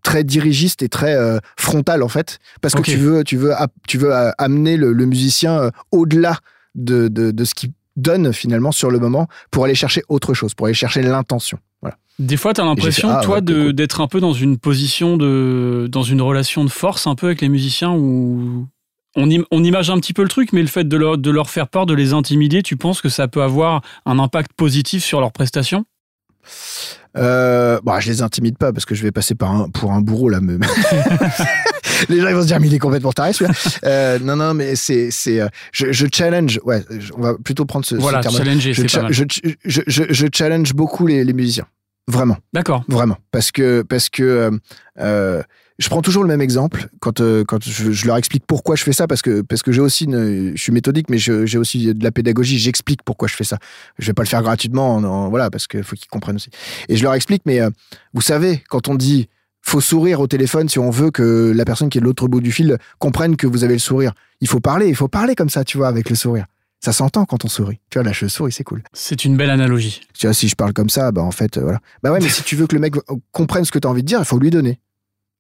très 0.03 0.25
dirigiste 0.25 0.83
et 0.83 0.89
très 0.89 1.15
frontal 1.55 2.03
en 2.03 2.09
fait 2.09 2.39
parce 2.61 2.73
que 2.75 2.81
tu 2.81 2.97
veux 2.97 3.23
tu 3.23 3.37
veux 3.37 3.53
tu 3.87 3.97
veux 3.97 4.11
amener 4.37 4.75
le, 4.75 4.91
le 4.91 5.05
musicien 5.05 5.71
au-delà 5.91 6.39
de, 6.75 7.07
de, 7.07 7.43
ce 7.43 7.53
qui 7.53 7.71
donne 7.95 8.33
finalement 8.33 8.71
sur 8.71 8.89
le 8.89 8.99
moment 8.99 9.27
pour 9.51 9.65
aller 9.65 9.75
chercher 9.75 10.01
autre 10.09 10.33
chose, 10.33 10.53
pour 10.53 10.67
aller 10.67 10.73
chercher 10.73 11.01
l'intention. 11.01 11.59
Voilà. 11.81 11.97
Des 12.19 12.37
fois, 12.37 12.53
tu 12.53 12.61
as 12.61 12.65
l'impression, 12.65 13.09
ah, 13.09 13.21
toi, 13.21 13.41
d'être 13.41 14.01
un 14.01 14.07
peu 14.07 14.19
dans 14.19 14.33
une 14.33 14.57
position 14.57 15.17
de. 15.17 15.87
dans 15.91 16.03
une 16.03 16.21
relation 16.21 16.63
de 16.63 16.69
force 16.69 17.07
un 17.07 17.15
peu 17.15 17.27
avec 17.27 17.41
les 17.41 17.49
musiciens 17.49 17.91
où. 17.91 18.67
on, 19.15 19.29
on, 19.51 19.63
image 19.63 19.89
un 19.89 19.99
petit 19.99 20.13
peu 20.13 20.23
le 20.23 20.29
truc, 20.29 20.53
mais 20.53 20.61
le 20.61 20.67
fait 20.67 20.87
de 20.87 20.97
leur, 20.97 21.17
de 21.17 21.31
leur 21.31 21.49
faire 21.49 21.67
peur, 21.67 21.85
de 21.85 21.93
les 21.93 22.13
intimider, 22.13 22.63
tu 22.63 22.77
penses 22.77 23.01
que 23.01 23.09
ça 23.09 23.27
peut 23.27 23.43
avoir 23.43 23.81
un 24.05 24.19
impact 24.19 24.53
positif 24.53 25.03
sur 25.03 25.19
leurs 25.19 25.31
prestations? 25.31 25.85
Euh, 27.15 27.79
bah, 27.83 27.99
je 27.99 28.09
les 28.09 28.21
intimide 28.21 28.57
pas 28.57 28.73
parce 28.73 28.85
que 28.85 28.95
je 28.95 29.03
vais 29.03 29.11
passer 29.11 29.35
par 29.35 29.51
un, 29.51 29.69
pour 29.69 29.91
un 29.91 30.01
bourreau 30.01 30.29
là. 30.29 30.41
même. 30.41 30.61
les 32.09 32.21
gens 32.21 32.27
ils 32.27 32.35
vont 32.35 32.41
se 32.41 32.47
dire 32.47 32.59
mais 32.59 32.67
il 32.67 32.73
est 32.73 32.79
complètement 32.79 33.11
taré 33.11 33.33
celui-là. 33.33 33.53
Euh, 33.83 34.19
non 34.19 34.35
non 34.35 34.53
mais 34.53 34.75
c'est 34.75 35.11
c'est 35.11 35.41
euh, 35.41 35.47
je, 35.71 35.91
je, 35.91 36.07
challenge 36.13 36.59
ouais 36.63 36.83
on 37.17 37.21
va 37.21 37.33
plutôt 37.35 37.65
prendre 37.65 37.85
ce, 37.85 37.95
voilà, 37.95 38.21
terme. 38.21 38.35
Challenger, 38.35 38.73
je, 38.73 38.87
je, 38.87 39.23
je, 39.65 39.81
je, 39.87 40.03
je, 40.09 40.27
challenge 40.31 40.73
beaucoup 40.73 41.07
les, 41.07 41.23
les 41.23 41.33
musiciens. 41.33 41.65
Vraiment. 42.07 42.37
D'accord. 42.53 42.83
Vraiment. 42.87 43.17
Parce 43.31 43.51
que, 43.51 43.81
parce 43.81 44.09
que 44.09 44.23
euh, 44.23 44.51
euh, 44.99 45.41
je 45.79 45.87
prends 45.89 46.01
toujours 46.01 46.23
le 46.23 46.27
même 46.27 46.41
exemple 46.41 46.87
quand, 46.99 47.21
euh, 47.21 47.45
quand 47.45 47.63
je, 47.63 48.05
leur 48.05 48.17
explique 48.17 48.43
pourquoi 48.45 48.75
je 48.75 48.83
fais 48.83 48.91
ça, 48.91 49.07
parce 49.07 49.21
que, 49.21 49.41
parce 49.41 49.63
que 49.63 49.71
j'ai 49.71 49.81
aussi 49.81 50.03
une, 50.05 50.51
je 50.55 50.61
suis 50.61 50.73
méthodique, 50.73 51.09
mais 51.09 51.17
j'ai 51.17 51.57
aussi 51.57 51.93
de 51.93 52.03
la 52.03 52.11
pédagogie, 52.11 52.59
j'explique 52.59 53.01
pourquoi 53.03 53.27
je 53.27 53.35
fais 53.35 53.45
ça. 53.45 53.57
Je 53.99 54.07
vais 54.07 54.13
pas 54.13 54.23
le 54.23 54.27
faire 54.27 54.41
gratuitement, 54.43 55.29
voilà, 55.29 55.49
parce 55.49 55.67
qu'il 55.67 55.83
faut 55.83 55.95
qu'ils 55.95 56.09
comprennent 56.09 56.35
aussi. 56.35 56.49
Et 56.89 56.97
je 56.97 57.03
leur 57.03 57.13
explique, 57.13 57.43
mais 57.45 57.61
vous 58.13 58.21
savez, 58.21 58.61
quand 58.69 58.87
on 58.87 58.95
dit 58.95 59.29
faut 59.63 59.81
sourire 59.81 60.19
au 60.19 60.27
téléphone 60.27 60.69
si 60.69 60.77
on 60.77 60.91
veut 60.91 61.09
que 61.09 61.51
la 61.55 61.65
personne 61.65 61.89
qui 61.89 61.97
est 61.97 62.01
de 62.01 62.05
l'autre 62.05 62.27
bout 62.27 62.41
du 62.41 62.51
fil 62.51 62.77
comprenne 62.99 63.35
que 63.35 63.47
vous 63.47 63.63
avez 63.63 63.73
le 63.73 63.79
sourire. 63.79 64.13
Il 64.41 64.47
faut 64.47 64.59
parler, 64.59 64.87
il 64.87 64.95
faut 64.95 65.07
parler 65.07 65.33
comme 65.33 65.49
ça, 65.49 65.63
tu 65.63 65.77
vois, 65.77 65.87
avec 65.87 66.09
le 66.09 66.15
sourire 66.15 66.45
ça 66.83 66.91
s'entend 66.91 67.23
quand 67.23 67.45
on 67.45 67.47
sourit. 67.47 67.79
Tu 67.89 67.97
vois, 67.97 68.03
là, 68.03 68.11
je 68.11 68.27
souris, 68.27 68.51
c'est 68.51 68.65
cool. 68.65 68.83
C'est 68.91 69.23
une 69.23 69.37
belle 69.37 69.49
analogie. 69.49 70.01
Tu 70.13 70.27
vois, 70.27 70.33
si 70.33 70.49
je 70.49 70.55
parle 70.55 70.73
comme 70.73 70.89
ça, 70.89 71.13
bah 71.13 71.21
en 71.21 71.31
fait, 71.31 71.57
euh, 71.57 71.61
voilà. 71.61 71.79
Bah 72.03 72.11
ouais, 72.11 72.19
mais 72.21 72.27
si 72.27 72.43
tu 72.43 72.57
veux 72.57 72.67
que 72.67 72.75
le 72.75 72.81
mec 72.81 72.95
comprenne 73.31 73.63
ce 73.63 73.71
que 73.71 73.79
tu 73.79 73.87
as 73.87 73.89
envie 73.89 74.03
de 74.03 74.07
dire, 74.07 74.19
il 74.19 74.25
faut 74.25 74.37
lui 74.37 74.49
donner. 74.49 74.79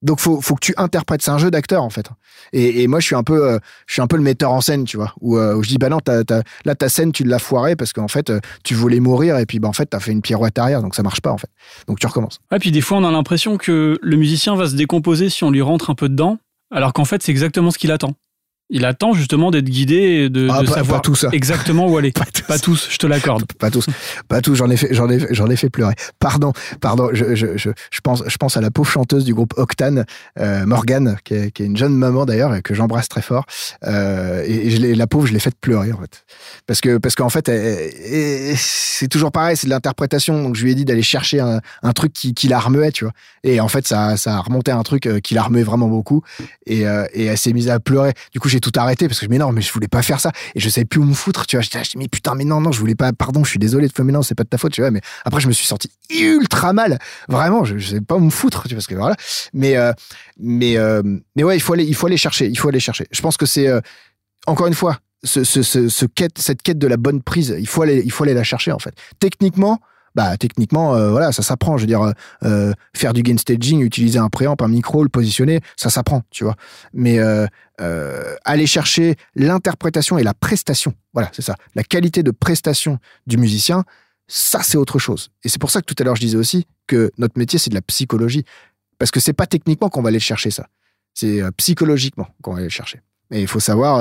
Donc 0.03 0.19
faut 0.19 0.41
faut 0.41 0.55
que 0.55 0.65
tu 0.65 0.73
interprètes, 0.77 1.21
c'est 1.21 1.31
un 1.31 1.37
jeu 1.37 1.49
d'acteur 1.49 1.81
en 1.81 1.89
fait. 1.89 2.09
Et, 2.51 2.83
et, 2.83 2.87
moi 2.87 2.99
je 2.99 3.05
suis 3.05 3.15
un 3.15 3.23
peu 3.23 3.47
euh, 3.47 3.59
je 3.87 3.93
suis 3.93 4.01
un 4.01 4.07
peu 4.07 4.17
le 4.17 4.21
metteur 4.21 4.51
en 4.51 4.61
scène, 4.61 4.83
tu 4.83 4.97
vois, 4.97 5.13
où, 5.21 5.37
euh, 5.37 5.61
je 5.63 5.69
dis 5.69 5.77
bah 5.77 5.89
non, 5.89 5.99
là 6.65 6.75
ta 6.75 6.89
scène 6.89 7.11
tu 7.11 7.23
l'as 7.23 7.39
foirée 7.39 7.75
parce 7.75 7.93
qu'en 7.93 8.07
fait 8.07 8.31
tu 8.63 8.75
voulais 8.75 8.99
mourir 8.99 9.37
et 9.37 9.45
puis 9.45 9.59
bah 9.59 9.69
en 9.69 9.73
fait 9.73 9.85
t'as 9.87 9.99
fait 9.99 10.11
une 10.11 10.21
pirouette 10.21 10.59
arrière 10.59 10.81
donc 10.81 10.93
ça 10.93 11.03
marche 11.03 11.21
pas 11.21 11.31
en 11.31 11.37
fait. 11.37 11.49
Donc 11.87 11.99
tu 11.99 12.07
recommences. 12.07 12.39
Et 12.53 12.59
puis 12.59 12.71
des 12.71 12.81
fois 12.81 12.97
on 12.97 13.03
a 13.05 13.11
l'impression 13.11 13.57
que 13.57 13.97
le 14.01 14.17
musicien 14.17 14.55
va 14.55 14.67
se 14.67 14.75
décomposer 14.75 15.29
si 15.29 15.43
on 15.43 15.51
lui 15.51 15.61
rentre 15.61 15.89
un 15.89 15.95
peu 15.95 16.09
dedans, 16.09 16.37
alors 16.69 16.93
qu'en 16.93 17.05
fait 17.05 17.23
c'est 17.23 17.31
exactement 17.31 17.71
ce 17.71 17.77
qu'il 17.77 17.91
attend. 17.91 18.13
Il 18.69 18.85
attend 18.85 19.13
justement 19.13 19.51
d'être 19.51 19.69
guidé, 19.69 20.29
de, 20.29 20.47
ah, 20.49 20.61
de 20.61 20.67
savoir 20.67 21.01
tout 21.01 21.15
ça. 21.15 21.29
exactement 21.31 21.87
où 21.87 21.97
aller. 21.97 22.11
pas, 22.47 22.57
tous. 22.57 22.87
je 22.89 22.97
te 22.97 23.05
l'accorde. 23.05 23.45
Pas 23.59 23.69
tous, 23.69 23.87
pas 24.27 24.41
tous. 24.41 24.55
J'en 24.55 24.69
ai 24.69 24.77
fait, 24.77 24.93
j'en 24.93 25.09
ai, 25.09 25.19
j'en 25.31 25.47
ai 25.49 25.55
fait 25.55 25.69
pleurer. 25.69 25.93
Pardon, 26.19 26.53
pardon. 26.81 27.09
Je, 27.13 27.35
je, 27.35 27.57
je, 27.57 27.69
je, 27.91 27.99
pense, 28.01 28.23
je 28.25 28.37
pense 28.37 28.57
à 28.57 28.61
la 28.61 28.71
pauvre 28.71 28.89
chanteuse 28.89 29.25
du 29.25 29.33
groupe 29.33 29.53
Octane, 29.57 30.05
euh, 30.39 30.65
Morgane, 30.65 31.17
qui 31.23 31.33
est, 31.35 31.51
qui 31.51 31.63
est, 31.63 31.65
une 31.65 31.77
jeune 31.77 31.95
maman 31.95 32.25
d'ailleurs 32.25 32.55
et 32.55 32.61
que 32.61 32.73
j'embrasse 32.73 33.09
très 33.09 33.21
fort. 33.21 33.45
Euh, 33.85 34.43
et, 34.45 34.69
je 34.69 34.93
la 34.93 35.07
pauvre, 35.07 35.27
je 35.27 35.33
l'ai 35.33 35.39
fait 35.39 35.53
pleurer 35.59 35.91
en 35.91 35.99
fait, 35.99 36.25
parce 36.65 36.81
que 36.81 36.97
parce 36.97 37.15
qu'en 37.15 37.29
fait, 37.29 37.51
c'est 38.55 39.07
toujours 39.07 39.31
pareil, 39.31 39.57
c'est 39.57 39.67
de 39.67 39.71
l'interprétation. 39.71 40.41
Donc 40.41 40.55
je 40.55 40.63
lui 40.63 40.71
ai 40.71 40.75
dit 40.75 40.85
d'aller 40.85 41.03
chercher 41.03 41.39
un, 41.41 41.59
un 41.83 41.93
truc 41.93 42.13
qui, 42.13 42.33
qui 42.33 42.47
la 42.47 42.59
remuait, 42.59 42.91
tu 42.91 43.03
vois. 43.03 43.13
Et 43.43 43.59
en 43.59 43.67
fait, 43.67 43.85
ça, 43.87 44.17
ça 44.17 44.37
a 44.37 44.39
remonté 44.39 44.71
un 44.71 44.83
truc 44.83 45.05
euh, 45.05 45.19
qui 45.19 45.33
la 45.33 45.43
remuait 45.43 45.63
vraiment 45.63 45.87
beaucoup. 45.87 46.21
Et, 46.65 46.87
euh, 46.87 47.05
et 47.13 47.25
elle 47.25 47.37
s'est 47.37 47.53
mise 47.53 47.69
à 47.69 47.79
pleurer. 47.79 48.13
Du 48.31 48.39
coup, 48.39 48.49
j'ai 48.53 48.59
tout 48.59 48.71
arrêté 48.75 49.07
parce 49.07 49.19
que 49.19 49.25
mais 49.25 49.37
non, 49.37 49.51
mais 49.51 49.61
je 49.61 49.73
voulais 49.73 49.87
pas 49.87 50.01
faire 50.01 50.19
ça. 50.19 50.31
Et 50.55 50.59
je 50.59 50.69
savais 50.69 50.85
plus 50.85 50.99
où 50.99 51.03
me 51.03 51.13
foutre, 51.13 51.45
tu 51.47 51.55
vois. 51.55 51.63
J'étais 51.63 51.81
mais 51.97 52.07
putain, 52.07 52.35
mais 52.35 52.45
non, 52.45 52.61
non, 52.61 52.71
je 52.71 52.79
voulais 52.79 52.95
pas, 52.95 53.11
pardon, 53.13 53.43
je 53.43 53.49
suis 53.49 53.59
désolé 53.59 53.87
de 53.87 54.03
mais 54.03 54.11
non, 54.11 54.21
c'est 54.21 54.35
pas 54.35 54.43
de 54.43 54.49
ta 54.49 54.57
faute, 54.57 54.73
tu 54.73 54.81
vois. 54.81 54.91
Mais 54.91 55.01
après, 55.25 55.41
je 55.41 55.47
me 55.47 55.53
suis 55.53 55.65
senti 55.65 55.89
ultra 56.09 56.73
mal. 56.73 56.99
Vraiment, 57.27 57.65
je, 57.65 57.77
je 57.77 57.87
savais 57.89 58.01
pas 58.01 58.15
où 58.15 58.19
me 58.19 58.29
foutre, 58.29 58.63
tu 58.63 58.69
vois, 58.69 58.77
parce 58.77 58.87
que 58.87 58.95
voilà. 58.95 59.15
Mais, 59.53 59.77
euh, 59.77 59.91
mais, 60.39 60.77
euh, 60.77 61.01
mais 61.35 61.43
ouais, 61.43 61.57
il 61.57 61.61
faut 61.61 61.73
aller, 61.73 61.85
il 61.85 61.95
faut 61.95 62.07
aller 62.07 62.17
chercher, 62.17 62.47
il 62.47 62.57
faut 62.57 62.69
aller 62.69 62.79
chercher. 62.79 63.07
Je 63.11 63.21
pense 63.21 63.37
que 63.37 63.45
c'est, 63.45 63.67
euh, 63.67 63.81
encore 64.45 64.67
une 64.67 64.73
fois, 64.75 64.99
ce, 65.23 66.05
quête, 66.05 66.37
cette 66.37 66.61
quête 66.61 66.77
de 66.77 66.87
la 66.87 66.97
bonne 66.97 67.21
prise, 67.21 67.55
il 67.57 67.67
faut 67.67 67.81
aller, 67.81 68.01
il 68.05 68.11
faut 68.11 68.23
aller 68.23 68.33
la 68.33 68.43
chercher, 68.43 68.71
en 68.71 68.79
fait. 68.79 68.93
Techniquement, 69.19 69.79
bah 70.15 70.37
techniquement 70.37 71.09
voilà 71.09 71.31
ça 71.31 71.41
s'apprend 71.41 71.75
je 71.77 71.81
veux 71.81 71.87
dire 71.87 72.13
faire 72.95 73.13
du 73.13 73.23
gain 73.23 73.35
staging 73.35 73.81
utiliser 73.81 74.19
un 74.19 74.29
préamp 74.29 74.55
un 74.59 74.67
micro 74.67 75.01
le 75.01 75.09
positionner 75.09 75.61
ça 75.75 75.89
s'apprend 75.89 76.21
tu 76.29 76.43
vois 76.43 76.55
mais 76.93 77.17
aller 77.79 78.67
chercher 78.67 79.15
l'interprétation 79.35 80.17
et 80.17 80.23
la 80.23 80.33
prestation. 80.33 80.93
Voilà 81.13 81.29
c'est 81.33 81.41
ça. 81.41 81.55
La 81.75 81.83
qualité 81.83 82.23
de 82.23 82.31
prestation 82.31 82.99
du 83.27 83.37
musicien 83.37 83.83
ça 84.27 84.61
c'est 84.63 84.77
autre 84.77 84.99
chose. 84.99 85.29
Et 85.43 85.49
c'est 85.49 85.59
pour 85.59 85.71
ça 85.71 85.81
que 85.81 85.85
tout 85.85 85.95
à 85.99 86.03
l'heure 86.03 86.15
je 86.15 86.21
disais 86.21 86.37
aussi 86.37 86.65
que 86.87 87.11
notre 87.17 87.37
métier 87.37 87.59
c'est 87.59 87.69
de 87.69 87.75
la 87.75 87.81
psychologie. 87.81 88.45
Parce 88.99 89.11
que 89.11 89.19
c'est 89.19 89.33
pas 89.33 89.47
techniquement 89.47 89.89
qu'on 89.89 90.01
va 90.01 90.09
aller 90.09 90.19
chercher 90.19 90.51
ça. 90.51 90.67
C'est 91.13 91.41
psychologiquement 91.57 92.27
qu'on 92.41 92.51
va 92.51 92.57
aller 92.57 92.67
le 92.67 92.71
chercher. 92.71 93.01
Et 93.31 93.41
il 93.41 93.47
faut 93.47 93.59
savoir 93.59 93.97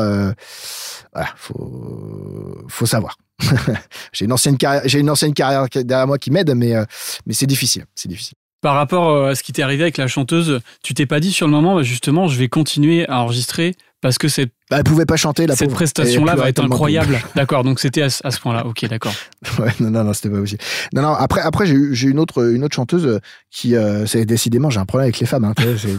voilà 1.12 1.28
faut 1.36 2.64
faut 2.68 2.86
savoir. 2.86 3.16
J'ai 4.12 4.24
une 4.24 4.32
ancienne 4.32 4.56
carrière, 4.56 4.82
une 4.94 5.10
ancienne 5.10 5.34
carrière 5.34 5.66
derrière 5.68 6.06
moi 6.06 6.18
qui 6.18 6.30
m'aide, 6.30 6.54
mais 6.54 6.74
euh, 6.74 6.84
mais 7.26 7.34
c'est 7.34 7.46
difficile, 7.46 7.84
c'est 7.94 8.08
difficile. 8.08 8.36
Par 8.62 8.76
rapport 8.76 9.10
euh, 9.10 9.30
à 9.30 9.34
ce 9.34 9.42
qui 9.42 9.52
t'est 9.52 9.62
arrivé 9.62 9.82
avec 9.82 9.98
la 9.98 10.06
chanteuse, 10.06 10.60
tu 10.82 10.94
t'es 10.94 11.04
pas 11.04 11.20
dit 11.20 11.32
sur 11.32 11.46
le 11.46 11.52
moment, 11.52 11.74
bah, 11.74 11.82
justement, 11.82 12.28
je 12.28 12.38
vais 12.38 12.48
continuer 12.48 13.06
à 13.08 13.20
enregistrer 13.20 13.74
parce 14.00 14.18
que 14.18 14.28
cette, 14.28 14.50
bah, 14.70 14.78
elle 14.78 14.84
pouvait 14.84 15.04
pas 15.04 15.16
chanter 15.16 15.46
la 15.46 15.56
cette 15.56 15.72
prestation-là 15.72 16.36
va 16.36 16.48
être 16.48 16.62
incroyable. 16.62 17.20
D'accord, 17.34 17.64
donc 17.64 17.80
c'était 17.80 18.02
à, 18.02 18.08
ce 18.08 18.40
point-là. 18.40 18.64
Ok, 18.66 18.84
d'accord. 18.86 19.14
ouais, 19.58 19.72
non, 19.80 19.90
non, 19.90 20.04
non, 20.04 20.12
c'était 20.12 20.30
pas 20.30 20.38
aussi. 20.40 20.58
Non, 20.94 21.02
non. 21.02 21.12
Après, 21.12 21.40
après, 21.40 21.66
j'ai 21.66 21.74
eu, 21.74 22.10
une 22.10 22.18
autre, 22.18 22.52
une 22.52 22.64
autre 22.64 22.74
chanteuse 22.74 23.20
qui, 23.50 23.76
euh, 23.76 24.06
c'est 24.06 24.24
décidément, 24.24 24.70
j'ai 24.70 24.80
un 24.80 24.86
problème 24.86 25.06
avec 25.06 25.18
les 25.18 25.26
femmes. 25.26 25.44
Hein, 25.44 25.54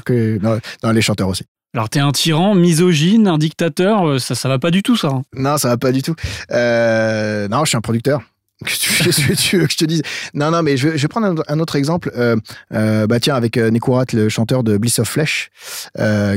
que, 0.06 0.40
non, 0.84 0.92
les 0.92 1.02
chanteurs 1.02 1.28
aussi. 1.28 1.44
Alors 1.76 1.90
t'es 1.90 2.00
un 2.00 2.12
tyran, 2.12 2.54
misogyne, 2.54 3.28
un 3.28 3.40
dictateur, 3.40 4.08
euh, 4.08 4.20
ça 4.20 4.36
ça 4.36 4.48
va 4.48 4.60
pas 4.60 4.70
du 4.70 4.84
tout 4.84 4.96
ça. 4.96 5.08
Hein. 5.08 5.22
Non, 5.34 5.58
ça 5.58 5.70
va 5.70 5.78
pas 5.78 5.92
du 5.92 6.04
tout. 6.04 6.14
Euh, 6.52 7.48
non, 7.48 7.66
je 7.66 7.70
suis 7.70 7.78
un 7.78 7.82
producteur. 7.82 8.22
Que 9.04 9.34
tu 9.36 9.58
veux 9.58 9.66
que 9.66 9.72
je 9.72 9.78
te 9.78 9.86
dise? 9.86 10.02
Non, 10.34 10.52
non, 10.52 10.64
mais 10.64 10.78
je 10.78 10.90
vais, 10.90 11.08
prendre 11.08 11.44
un, 11.48 11.60
autre 11.60 11.76
exemple. 11.76 12.12
Euh, 12.16 12.36
euh, 12.74 13.08
bah 13.08 13.20
tiens, 13.20 13.36
avec 13.36 13.58
euh, 13.58 13.70
Nekourat, 13.70 14.06
le 14.14 14.30
chanteur 14.30 14.64
de 14.64 14.78
Bliss 14.78 15.00
of 15.00 15.08
Flesh, 15.08 15.50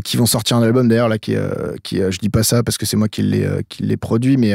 qui 0.05 0.17
vont 0.17 0.27
sortir 0.27 0.57
un 0.57 0.63
album 0.63 0.89
d'ailleurs 0.89 1.09
là, 1.09 1.19
qui, 1.19 1.35
qui 1.83 1.99
je 1.99 2.19
dis 2.19 2.29
pas 2.29 2.43
ça 2.43 2.63
parce 2.63 2.79
que 2.79 2.87
c'est 2.87 2.97
moi 2.97 3.09
qui 3.09 3.23
l'ai 3.23 3.49
qui 3.69 3.83
l'ai 3.83 3.97
produit, 3.97 4.37
mais 4.37 4.55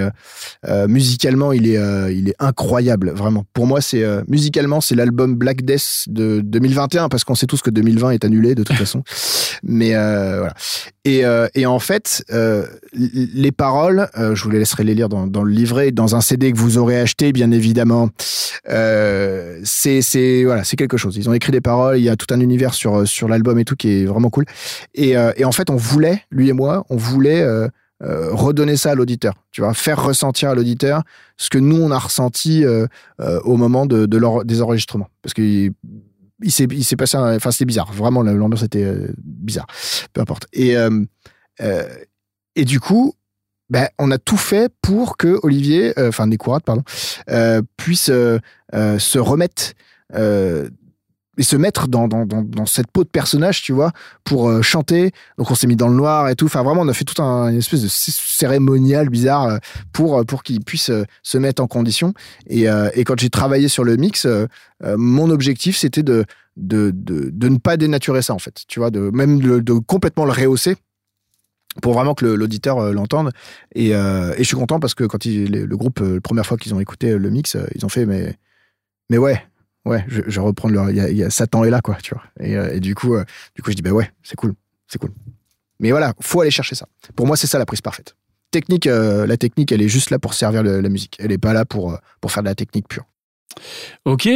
musicalement 0.87 1.51
il 1.51 1.67
est 1.67 1.79
il 2.13 2.29
est 2.29 2.35
incroyable, 2.39 3.11
vraiment. 3.11 3.45
Pour 3.53 3.67
moi, 3.67 3.81
c'est 3.81 4.03
musicalement 4.27 4.81
c'est 4.81 4.95
l'album 4.95 5.35
Black 5.35 5.63
Death 5.63 6.03
de 6.07 6.41
2021 6.41 7.09
parce 7.09 7.23
qu'on 7.23 7.35
sait 7.35 7.47
tous 7.47 7.61
que 7.61 7.69
2020 7.69 8.11
est 8.11 8.25
annulé 8.25 8.55
de 8.55 8.63
toute 8.63 8.77
façon. 8.77 9.03
mais 9.63 9.91
voilà. 9.91 10.53
Et, 11.03 11.23
et 11.55 11.65
en 11.65 11.79
fait, 11.79 12.23
les 12.93 13.51
paroles, 13.51 14.09
je 14.15 14.43
vous 14.43 14.49
les 14.49 14.59
laisserai 14.59 14.83
les 14.83 14.95
lire 14.95 15.09
dans, 15.09 15.27
dans 15.27 15.43
le 15.43 15.51
livret, 15.51 15.91
dans 15.91 16.15
un 16.15 16.21
CD 16.21 16.51
que 16.51 16.57
vous 16.57 16.77
aurez 16.77 16.99
acheté, 16.99 17.31
bien 17.31 17.51
évidemment. 17.51 17.60
Euh, 18.69 19.59
c'est 19.63 20.43
voilà, 20.43 20.63
c'est 20.63 20.75
quelque 20.75 20.97
chose. 20.97 21.17
Ils 21.17 21.29
ont 21.29 21.33
écrit 21.33 21.51
des 21.51 21.61
paroles, 21.61 21.97
il 21.97 22.03
y 22.03 22.09
a 22.09 22.15
tout 22.15 22.27
un 22.33 22.39
univers 22.39 22.73
sur 22.73 23.07
sur 23.07 23.27
l'album 23.27 23.57
et 23.59 23.65
tout 23.65 23.75
qui 23.75 24.01
est 24.01 24.05
vraiment 24.05 24.29
cool. 24.29 24.45
Et, 24.93 25.17
euh, 25.17 25.31
et, 25.35 25.45
en 25.45 25.51
fait, 25.51 25.69
on 25.69 25.75
voulait, 25.75 26.23
lui 26.29 26.49
et 26.49 26.53
moi, 26.53 26.85
on 26.89 26.97
voulait 26.97 27.41
euh, 27.41 27.67
euh 28.03 28.29
redonner 28.33 28.77
ça 28.77 28.91
à 28.91 28.95
l'auditeur. 28.95 29.33
Tu 29.51 29.61
vois, 29.61 29.73
faire 29.73 30.03
ressentir 30.03 30.49
à 30.49 30.55
l'auditeur 30.55 31.03
ce 31.37 31.49
que 31.49 31.57
nous 31.57 31.77
on 31.77 31.91
a 31.91 31.99
ressenti 31.99 32.63
euh, 32.65 32.87
au 33.19 33.57
moment 33.57 33.85
de, 33.85 34.17
leur, 34.17 34.45
des 34.45 34.61
enregistrements, 34.61 35.09
parce 35.21 35.33
que 35.33 35.71
s'est 36.47 36.67
il 36.71 36.83
s'est 36.83 36.95
passé, 36.95 37.17
enfin 37.17 37.51
c'était 37.51 37.65
bizarre. 37.65 37.91
Vraiment, 37.93 38.23
l'ambiance 38.23 38.63
était 38.63 38.91
bizarre. 39.17 39.67
Peu 40.13 40.21
importe. 40.21 40.47
Et 40.53 40.75
et 42.55 42.65
du 42.65 42.79
coup, 42.79 43.13
ben, 43.71 43.87
on 43.97 44.11
a 44.11 44.17
tout 44.17 44.37
fait 44.37 44.69
pour 44.81 45.15
que 45.15 45.39
Olivier, 45.43 45.97
euh, 45.97 46.09
enfin 46.09 46.27
Nécourat, 46.27 46.59
pardon, 46.59 46.83
euh, 47.29 47.61
puisse 47.77 48.09
euh, 48.11 48.39
se 48.99 49.17
remettre 49.17 49.71
et 51.37 51.43
se 51.43 51.55
mettre 51.55 51.87
dans, 51.87 52.05
cette 52.65 52.91
peau 52.91 53.05
de 53.05 53.09
personnage, 53.09 53.61
tu 53.61 53.71
vois, 53.71 53.93
pour 54.25 54.61
chanter. 54.61 55.11
Donc 55.37 55.49
on 55.49 55.55
s'est 55.55 55.67
mis 55.67 55.77
dans 55.77 55.87
le 55.87 55.95
noir 55.95 56.27
et 56.27 56.35
tout. 56.35 56.45
Enfin 56.45 56.63
vraiment, 56.63 56.81
on 56.81 56.87
a 56.89 56.93
fait 56.93 57.05
tout 57.05 57.21
un 57.23 57.47
une 57.47 57.59
espèce 57.59 57.81
de 57.81 57.87
cérémonial 57.87 59.07
bizarre 59.07 59.59
pour 59.93 60.25
pour 60.25 60.43
qu'il 60.43 60.59
puisse 60.65 60.91
se 61.23 61.37
mettre 61.37 61.63
en 61.63 61.67
condition. 61.67 62.13
Et, 62.47 62.65
quand 63.05 63.17
j'ai 63.17 63.29
travaillé 63.29 63.69
sur 63.69 63.85
le 63.85 63.95
mix, 63.95 64.27
mon 64.83 65.29
objectif 65.29 65.77
c'était 65.77 66.03
de 66.03 66.25
de, 66.57 66.91
de 66.93 67.29
de, 67.31 67.47
ne 67.47 67.57
pas 67.57 67.77
dénaturer 67.77 68.21
ça 68.21 68.33
en 68.33 68.39
fait, 68.39 68.65
tu 68.67 68.79
vois, 68.79 68.91
de 68.91 68.99
même 69.11 69.39
de 69.39 69.73
complètement 69.79 70.25
le 70.25 70.33
rehausser 70.33 70.75
pour 71.81 71.93
vraiment 71.93 72.13
que 72.13 72.25
l'auditeur 72.25 72.79
euh, 72.79 72.91
l'entende. 72.91 73.31
Et, 73.75 73.95
euh, 73.95 74.33
et, 74.35 74.39
je 74.39 74.43
suis 74.43 74.55
content 74.55 74.79
parce 74.79 74.93
que 74.93 75.03
quand 75.03 75.23
le 75.25 75.75
groupe, 75.75 76.01
euh, 76.01 76.15
la 76.15 76.21
première 76.21 76.45
fois 76.45 76.57
qu'ils 76.57 76.73
ont 76.73 76.79
écouté 76.79 77.17
le 77.17 77.29
mix, 77.29 77.55
ils 77.75 77.85
ont 77.85 77.89
fait 77.89 78.05
mais, 78.05 78.35
mais 79.09 79.17
ouais, 79.17 79.41
ouais, 79.85 80.03
je, 80.07 80.21
je 80.27 80.39
reprends 80.39 80.69
leur, 80.69 80.91
y, 80.91 81.23
a, 81.23 81.29
Satan 81.29 81.63
est 81.63 81.69
là 81.69 81.81
quoi, 81.81 81.97
tu 82.03 82.13
vois. 82.13 82.23
Et, 82.39 82.79
du 82.79 82.95
coup, 82.95 83.15
du 83.55 83.61
coup, 83.61 83.71
je 83.71 83.75
dis 83.75 83.81
bah 83.81 83.91
ouais, 83.91 84.11
c'est 84.23 84.35
cool, 84.35 84.53
c'est 84.87 84.99
cool. 84.99 85.11
Mais 85.79 85.91
voilà, 85.91 86.13
faut 86.19 86.41
aller 86.41 86.51
chercher 86.51 86.75
ça. 86.75 86.87
Pour 87.15 87.25
moi, 87.25 87.35
c'est 87.35 87.47
ça 87.47 87.57
la 87.57 87.65
prise 87.65 87.81
parfaite. 87.81 88.15
Technique, 88.51 88.85
la 88.85 89.37
technique, 89.37 89.71
elle 89.71 89.81
est 89.81 89.89
juste 89.89 90.09
là 90.09 90.19
pour 90.19 90.33
servir 90.33 90.63
la 90.63 90.89
musique. 90.89 91.17
Elle 91.19 91.31
est 91.31 91.37
pas 91.37 91.53
là 91.53 91.65
pour 91.65 91.97
pour 92.19 92.31
faire 92.31 92.43
de 92.43 92.49
la 92.49 92.55
technique 92.55 92.87
pure. 92.87 93.05
Ok, 94.05 94.29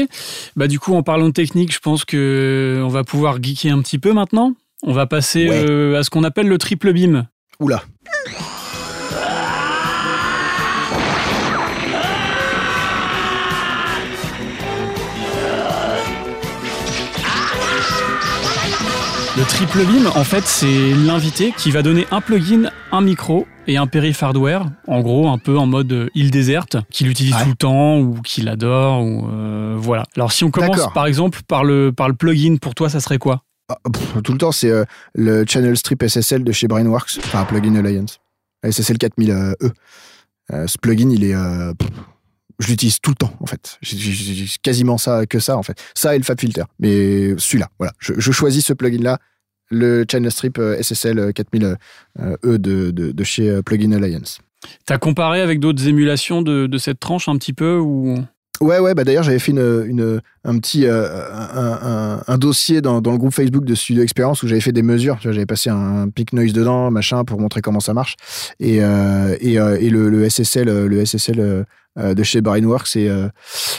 bah 0.55 0.67
du 0.67 0.79
coup 0.79 0.93
en 0.93 1.03
parlant 1.03 1.27
de 1.27 1.33
technique, 1.33 1.73
je 1.73 1.79
pense 1.79 2.05
que 2.05 2.81
on 2.83 2.89
va 2.89 3.03
pouvoir 3.03 3.41
geeker 3.41 3.73
un 3.73 3.81
petit 3.81 3.99
peu 3.99 4.13
maintenant. 4.13 4.53
On 4.87 4.93
va 4.93 5.07
passer 5.07 5.49
euh, 5.49 5.97
à 5.97 6.03
ce 6.03 6.11
qu'on 6.11 6.23
appelle 6.23 6.47
le 6.47 6.59
triple 6.59 6.93
beam. 6.93 7.25
Oula. 7.59 7.81
Le 19.35 19.43
triple 19.45 19.79
beam, 19.85 20.07
en 20.13 20.23
fait, 20.23 20.43
c'est 20.45 20.93
l'invité 20.93 21.51
qui 21.57 21.71
va 21.71 21.81
donner 21.81 22.05
un 22.11 22.21
plugin, 22.21 22.69
un 22.91 23.01
micro 23.01 23.47
et 23.65 23.77
un 23.77 23.87
périph 23.87 24.21
hardware, 24.21 24.67
en 24.87 25.01
gros, 25.01 25.29
un 25.29 25.39
peu 25.39 25.57
en 25.57 25.65
mode 25.65 25.91
euh, 25.91 26.09
île 26.13 26.29
déserte, 26.29 26.77
qu'il 26.91 27.09
utilise 27.09 27.35
tout 27.41 27.49
le 27.49 27.55
temps 27.55 27.97
ou 27.97 28.21
qu'il 28.21 28.47
adore, 28.49 29.03
euh, 29.03 29.75
voilà. 29.79 30.03
Alors, 30.15 30.31
si 30.31 30.43
on 30.43 30.51
commence 30.51 30.93
par 30.93 31.07
exemple 31.07 31.39
par 31.47 31.63
le 31.63 31.91
plugin, 31.91 32.57
pour 32.57 32.75
toi, 32.75 32.87
ça 32.87 32.99
serait 32.99 33.17
quoi? 33.17 33.41
Ah, 33.69 33.77
Tout 34.23 34.31
le 34.31 34.37
temps 34.37 34.51
c'est 34.51 34.69
euh, 34.69 34.85
le 35.13 35.45
Channel 35.47 35.75
Strip 35.77 36.03
SSL 36.03 36.43
de 36.43 36.51
chez 36.51 36.67
Brainworks, 36.67 37.17
enfin 37.19 37.45
plugin 37.45 37.75
Alliance, 37.75 38.19
SSL 38.63 38.97
4000E. 38.97 39.55
ce 40.67 40.77
plugin 40.77 41.09
il 41.09 41.23
est 41.23 41.35
je 42.59 42.67
l'utilise 42.67 42.99
tout 42.99 43.11
le 43.11 43.15
temps 43.15 43.33
en 43.39 43.45
fait. 43.45 43.77
J'ai 43.81 44.45
quasiment 44.61 44.97
ça 44.97 45.25
que 45.25 45.39
ça 45.39 45.57
en 45.57 45.63
fait. 45.63 45.81
Ça 45.93 46.15
et 46.15 46.17
le 46.17 46.23
Fab 46.23 46.39
Filter. 46.39 46.63
Mais 46.79 47.37
celui-là, 47.37 47.69
voilà. 47.79 47.93
Je, 47.99 48.31
choisis 48.31 48.65
ce 48.65 48.73
plugin 48.73 49.01
là, 49.01 49.19
le 49.69 50.05
Channel 50.09 50.31
Strip 50.31 50.57
euh, 50.57 50.81
SSL 50.81 51.33
4000 51.33 51.77
euh, 52.19 52.37
E 52.43 52.57
de, 52.57 52.91
de, 52.91 53.23
chez 53.23 53.49
euh, 53.49 53.61
Plugin 53.61 53.91
Alliance. 53.91 54.39
T'as 54.85 54.97
comparé 54.97 55.41
avec 55.41 55.59
d'autres 55.59 55.87
émulations 55.87 56.41
de, 56.41 56.67
de, 56.67 56.77
cette 56.77 56.99
tranche 56.99 57.27
un 57.27 57.37
petit 57.37 57.53
peu 57.53 57.77
ou? 57.77 58.17
Ouais, 58.61 58.79
ouais, 58.79 58.93
bah 58.93 59.03
d'ailleurs, 59.03 59.23
j'avais 59.23 59.39
fait 59.39 59.51
une, 59.51 59.85
une, 59.87 60.21
un 60.43 60.59
petit 60.59 60.85
un, 60.87 62.21
un, 62.27 62.37
dossier 62.37 62.81
dans, 62.81 63.01
dans, 63.01 63.11
le 63.11 63.17
groupe 63.17 63.33
Facebook 63.33 63.65
de 63.65 63.75
Studio 63.75 64.01
Experience 64.01 64.43
où 64.43 64.47
j'avais 64.47 64.61
fait 64.61 64.71
des 64.71 64.81
mesures. 64.81 65.17
J'avais 65.21 65.45
passé 65.45 65.69
un 65.69 66.09
peak 66.09 66.33
noise 66.33 66.53
dedans, 66.53 66.89
machin, 66.91 67.25
pour 67.25 67.39
montrer 67.39 67.61
comment 67.61 67.79
ça 67.79 67.93
marche. 67.93 68.15
Et, 68.59 68.77
et, 68.77 69.53
et 69.53 69.89
le, 69.89 70.09
le, 70.09 70.29
SSL, 70.29 70.67
le 70.87 71.05
SSL 71.05 71.65
euh, 71.97 72.13
de 72.13 72.23
chez 72.23 72.41
Brainworks 72.41 72.97
est, 72.97 73.07
euh, 73.07 73.29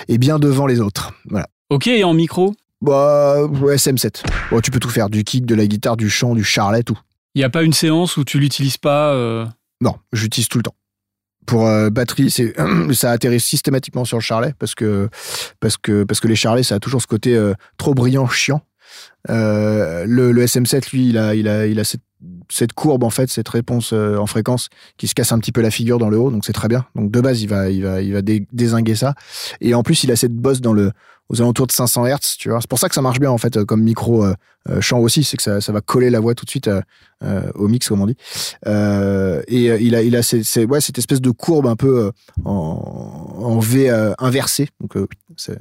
est 0.08 0.16
bien 0.18 0.38
devant 0.38 0.66
les 0.66 0.80
autres. 0.80 1.12
Voilà. 1.28 1.48
Ok, 1.68 1.86
et 1.86 2.02
en 2.02 2.14
micro? 2.14 2.54
Bah, 2.80 3.36
SM7. 3.46 4.22
Bon, 4.50 4.60
tu 4.60 4.70
peux 4.70 4.80
tout 4.80 4.88
faire, 4.88 5.10
du 5.10 5.22
kick, 5.22 5.44
de 5.44 5.54
la 5.54 5.66
guitare, 5.66 5.96
du 5.96 6.08
chant, 6.08 6.34
du 6.34 6.44
charlet, 6.44 6.82
tout. 6.82 6.98
Il 7.34 7.40
n'y 7.40 7.44
a 7.44 7.50
pas 7.50 7.62
une 7.62 7.74
séance 7.74 8.16
où 8.16 8.24
tu 8.24 8.38
l'utilises 8.38 8.78
pas 8.78 9.12
euh? 9.12 9.44
Non, 9.82 9.96
j'utilise 10.12 10.48
tout 10.48 10.58
le 10.58 10.62
temps. 10.62 10.74
Pour 11.46 11.68
batterie, 11.90 12.30
c'est 12.30 12.54
ça 12.92 13.10
atterrit 13.10 13.40
systématiquement 13.40 14.04
sur 14.04 14.18
le 14.18 14.22
charlet 14.22 14.54
parce 14.58 14.74
que 14.74 15.08
parce 15.60 15.76
que 15.76 16.04
parce 16.04 16.20
que 16.20 16.28
les 16.28 16.36
charlets, 16.36 16.62
ça 16.62 16.76
a 16.76 16.78
toujours 16.80 17.00
ce 17.00 17.06
côté 17.06 17.40
trop 17.76 17.94
brillant, 17.94 18.28
chiant. 18.28 18.62
le, 19.28 20.04
le, 20.06 20.44
SM7, 20.44 20.90
lui, 20.92 21.08
il 21.08 21.18
a 21.18 21.34
il 21.34 21.48
a 21.48 21.84
cette 22.50 22.72
courbe 22.72 23.04
en 23.04 23.10
fait, 23.10 23.30
cette 23.30 23.48
réponse 23.48 23.92
euh, 23.92 24.16
en 24.16 24.26
fréquence 24.26 24.68
qui 24.96 25.08
se 25.08 25.14
casse 25.14 25.32
un 25.32 25.38
petit 25.38 25.52
peu 25.52 25.60
la 25.60 25.70
figure 25.70 25.98
dans 25.98 26.08
le 26.08 26.18
haut, 26.18 26.30
donc 26.30 26.44
c'est 26.44 26.52
très 26.52 26.68
bien. 26.68 26.86
Donc 26.94 27.10
de 27.10 27.20
base, 27.20 27.42
il 27.42 27.48
va, 27.48 27.70
il 27.70 27.82
va, 27.82 28.02
il 28.02 28.12
va 28.12 28.20
désinguer 28.22 28.94
ça. 28.94 29.14
Et 29.60 29.74
en 29.74 29.82
plus, 29.82 30.04
il 30.04 30.12
a 30.12 30.16
cette 30.16 30.34
bosse 30.34 30.60
dans 30.60 30.72
le, 30.72 30.92
aux 31.28 31.40
alentours 31.40 31.66
de 31.66 31.72
500 31.72 32.06
Hz, 32.06 32.36
tu 32.38 32.50
vois. 32.50 32.60
C'est 32.60 32.68
pour 32.68 32.78
ça 32.78 32.88
que 32.88 32.94
ça 32.94 33.02
marche 33.02 33.18
bien 33.18 33.30
en 33.30 33.38
fait 33.38 33.64
comme 33.64 33.82
micro 33.82 34.24
euh, 34.24 34.34
euh, 34.68 34.80
chant 34.80 34.98
aussi, 34.98 35.24
c'est 35.24 35.36
que 35.36 35.42
ça, 35.42 35.60
ça, 35.60 35.72
va 35.72 35.80
coller 35.80 36.10
la 36.10 36.20
voix 36.20 36.34
tout 36.34 36.44
de 36.44 36.50
suite 36.50 36.70
au 37.54 37.68
mix 37.68 37.88
comme 37.88 38.02
on 38.02 38.06
dit. 38.06 38.16
et 38.66 39.84
il 39.84 39.94
a, 39.94 40.02
il 40.02 40.16
a 40.16 40.20
ouais, 40.66 40.80
cette 40.80 40.98
espèce 40.98 41.20
de 41.20 41.30
courbe 41.30 41.66
un 41.66 41.76
peu 41.76 42.10
en, 42.44 43.36
en 43.38 43.58
V 43.58 43.90
inversé, 44.18 44.68
donc 44.80 44.96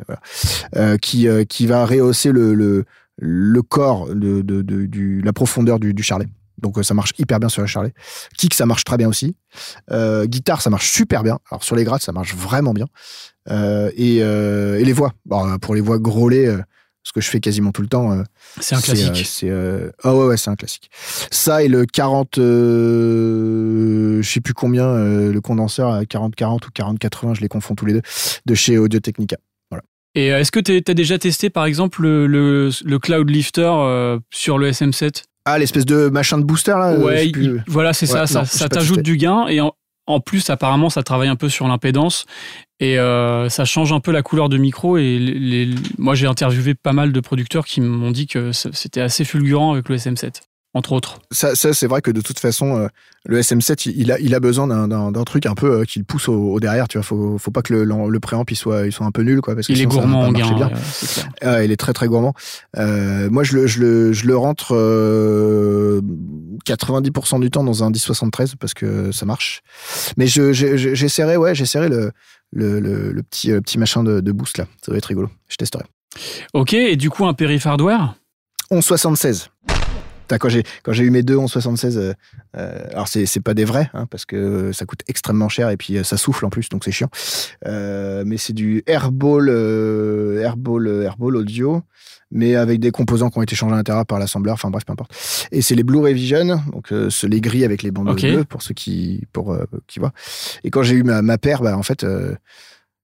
voilà, 0.08 0.98
qui, 0.98 1.28
qui 1.48 1.68
va 1.68 1.86
rehausser 1.86 2.32
le, 2.32 2.54
le, 2.54 2.86
le 3.18 3.62
corps 3.62 4.08
de, 4.08 4.42
de, 4.42 4.62
de, 4.62 5.24
la 5.24 5.34
profondeur 5.34 5.80
du, 5.80 5.94
du 5.94 6.04
charlet. 6.04 6.28
Donc 6.62 6.78
euh, 6.78 6.84
ça 6.84 6.94
marche 6.94 7.14
hyper 7.18 7.40
bien 7.40 7.50
sur 7.50 7.62
le 7.62 7.68
charlet. 7.68 7.94
Kick, 8.38 8.54
ça 8.54 8.66
marche 8.66 8.84
très 8.84 8.98
bien 8.98 9.08
aussi. 9.08 9.36
Euh, 9.92 10.26
guitare, 10.26 10.62
ça 10.62 10.70
marche 10.70 10.92
super 10.92 11.24
bien. 11.24 11.40
Alors 11.52 11.64
sur 11.64 11.76
les 11.76 11.84
grattes, 11.84 12.04
ça 12.04 12.12
marche 12.12 12.36
vraiment 12.36 12.74
bien. 12.74 12.88
Euh, 13.50 13.92
et, 13.96 14.18
et, 14.18 14.86
les 14.86 14.94
voix. 14.94 15.14
Bon, 15.26 15.58
pour 15.60 15.76
les 15.76 15.82
voix 15.82 16.00
grôlées, 16.00 16.56
ce 17.04 17.12
que 17.12 17.22
je 17.22 17.30
fais 17.30 17.40
quasiment 17.40 17.72
tout 17.72 17.82
le 17.82 17.88
temps. 17.88 18.24
c'est 18.60 18.76
un 18.76 18.82
classique. 18.82 19.26
c'est 19.26 19.52
ah 20.04 20.16
ouais, 20.16 20.26
ouais, 20.26 20.38
c'est 20.38 20.50
un 20.50 20.56
classique. 20.56 20.90
Ça 21.32 21.64
et 21.64 21.68
le 21.68 21.86
40, 21.86 22.36
je 22.38 24.22
sais 24.24 24.42
plus 24.42 24.54
combien, 24.54 24.96
le 24.96 25.40
condenseur 25.42 25.92
à 25.92 26.04
40-40 26.04 26.66
ou 26.66 26.70
40-80, 26.72 27.36
je 27.36 27.42
les 27.42 27.50
confonds 27.50 27.76
tous 27.76 27.86
les 27.86 27.94
deux, 27.94 28.02
de 28.46 28.56
chez 28.56 28.78
Audio 28.78 29.00
Technica. 29.00 29.38
Voilà. 29.70 29.84
Et 30.16 30.28
est-ce 30.28 30.52
que 30.52 30.60
tu 30.60 30.82
as 30.88 30.94
déjà 30.96 31.20
testé 31.20 31.52
par 31.52 31.66
exemple 31.66 32.02
le, 32.02 32.26
le, 32.26 33.00
Cloud 33.00 33.30
Lifter 33.30 33.72
sur 34.32 34.58
le 34.58 34.72
SM7 34.72 35.26
ah, 35.46 35.60
l'espèce 35.60 35.86
de 35.86 36.10
machin 36.10 36.40
de 36.40 36.44
booster 36.44 36.72
là 36.72 36.94
euh, 36.94 37.04
Ouais, 37.04 37.32
voilà, 37.68 37.94
c'est 37.94 38.08
ça. 38.08 38.26
ça, 38.26 38.70
t'ajoute 38.70 39.02
du 39.02 39.18
gain 39.18 39.48
et 39.48 39.62
en, 40.08 40.20
plus, 40.20 40.50
apparemment, 40.50 40.90
ça 40.90 41.04
travaille 41.04 41.30
un 41.30 41.36
peu 41.36 41.50
sur 41.50 41.68
l'impédance 41.68 42.26
et 42.80 43.00
euh, 43.00 43.50
ça 43.50 43.66
change 43.66 43.92
un 43.94 44.00
peu 44.00 44.12
la 44.12 44.22
couleur 44.22 44.50
de 44.50 44.58
micro. 44.58 44.98
Et 44.98 45.18
les, 45.18 45.74
moi, 45.98 46.16
j'ai 46.16 46.28
interviewé 46.28 46.74
pas 46.76 46.94
mal 46.94 47.12
de 47.12 47.20
producteurs 47.20 47.66
qui 47.66 47.82
m'ont 47.82 48.12
dit 48.12 48.28
que 48.28 48.52
c'était 48.52 49.02
assez 49.02 49.24
fulgurant 49.24 49.74
avec 49.74 49.90
le 49.90 49.98
SM7 49.98 50.42
entre 50.76 50.92
autres. 50.92 51.20
Ça, 51.32 51.56
ça 51.56 51.74
c'est 51.74 51.88
vrai 51.88 52.02
que 52.02 52.12
de 52.12 52.20
toute 52.20 52.38
façon, 52.38 52.78
euh, 52.78 52.88
le 53.26 53.40
SM7, 53.40 53.94
il, 53.96 54.12
a, 54.12 54.20
il 54.20 54.36
a 54.36 54.42
besoin 54.42 54.68
d'un 54.68 55.24
truc 55.24 55.46
un 55.46 55.56
peu 55.56 55.72
euh, 55.72 55.84
qui 55.86 56.00
le 56.00 56.06
pousse 56.06 56.28
au, 56.28 56.60
derrière. 56.60 56.90
Tu 56.90 56.98
vois, 56.98 57.04
faut, 57.04 57.38
faut 57.38 57.52
pas 57.52 57.62
que 57.62 57.74
le, 57.74 57.86
le 57.86 58.20
préamp 58.20 58.44
il 58.50 58.58
soit, 58.58 58.86
il 58.86 58.92
soit 58.92 59.06
un 59.06 59.12
peu 59.12 59.22
nul, 59.22 59.40
quoi. 59.40 59.56
Parce 59.56 59.68
que 59.68 59.72
il 59.72 59.82
est 59.82 59.86
gourmand 59.86 60.24
en 60.24 60.34
gain. 60.34 60.54
Bien. 60.54 60.70
Ah, 61.42 61.64
il 61.64 61.72
est 61.72 61.78
très 61.78 61.94
très 61.94 62.08
gourmand. 62.08 62.34
Euh, 62.78 63.30
moi, 63.30 63.44
je 63.44 63.56
le, 63.56 63.68
je 63.68 63.80
le, 63.80 64.12
je 64.12 64.28
le 64.28 64.36
rentre 64.36 64.76
90% 66.66 67.40
du 67.40 67.50
temps 67.50 67.64
dans 67.64 67.84
un 67.84 67.90
1073 67.90 68.56
parce 68.56 68.74
que 68.74 69.14
ça 69.14 69.26
marche. 69.26 69.62
Mais 70.18 70.28
j'essaierai, 70.28 71.38
ouais, 71.38 71.56
j'essaierai 71.56 71.88
le, 71.88 72.12
le, 72.52 72.82
le, 72.82 73.24
petit, 73.24 73.54
petit 73.62 73.80
machin 73.80 74.04
de, 74.04 74.20
de 74.20 74.32
boost 74.34 74.58
là. 74.58 74.66
Ça 74.86 74.92
va 74.92 74.98
être 74.98 75.06
rigolo. 75.06 75.30
Je 75.48 75.56
testerai. 75.56 75.86
Ok, 76.54 76.74
et 76.74 76.98
du 76.98 77.10
coup, 77.10 77.26
un 77.26 77.34
périph 77.34 77.66
hardware 77.66 78.16
1176 78.72 79.50
quand 80.30 80.50
j'ai 80.50 80.64
quand 80.84 80.94
j'ai 80.94 81.04
eu 81.04 81.12
mes 81.12 81.24
deux 81.24 81.38
1176, 81.38 81.98
euh, 81.98 82.14
euh, 82.58 82.88
alors 82.92 83.08
c'est 83.08 83.26
c'est 83.26 83.40
pas 83.40 83.54
des 83.54 83.66
vrais 83.66 83.90
hein, 83.94 84.06
parce 84.10 84.26
que 84.26 84.72
ça 84.72 84.86
coûte 84.86 85.02
extrêmement 85.08 85.50
cher 85.50 85.70
et 85.70 85.78
puis 85.78 85.98
euh, 85.98 86.04
ça 86.04 86.18
souffle 86.18 86.46
en 86.46 86.50
plus 86.50 86.70
donc 86.70 86.84
c'est 86.84 86.92
chiant. 86.92 87.10
Euh, 87.66 88.24
mais 88.26 88.38
c'est 88.38 88.54
du 88.54 88.84
Airball 88.88 89.50
Airball 90.42 91.04
Airball 91.04 91.36
audio 91.36 91.84
mais 92.32 92.56
avec 92.56 92.80
des 92.80 92.92
composants 92.92 93.30
qui 93.30 93.38
ont 93.38 93.44
été 93.44 93.56
changés 93.56 93.74
à 93.74 93.78
l'intérieur 93.78 94.06
par 94.06 94.20
l'assembleur, 94.20 94.56
enfin 94.56 94.70
bref, 94.70 94.84
peu 94.84 94.92
importe. 94.92 95.14
Et 95.52 95.62
c'est 95.62 95.76
les 95.76 95.84
Blu-ray 95.84 96.14
Vision, 96.14 96.60
donc 96.74 96.92
euh, 96.92 97.10
les 97.24 97.40
gris 97.40 97.64
avec 97.64 97.84
les 97.84 97.92
bandes 97.92 98.14
bleues 98.20 98.44
pour 98.44 98.62
ceux 98.62 98.74
qui 98.74 99.26
pour 99.32 99.58
qui 99.88 100.00
voient. 100.00 100.12
Et 100.64 100.72
quand 100.72 100.84
j'ai 100.84 100.96
eu 100.96 101.04
ma, 101.04 101.22
ma 101.22 101.38
paire, 101.38 101.62
bah 101.62 101.78
en 101.78 101.84
fait 101.84 102.06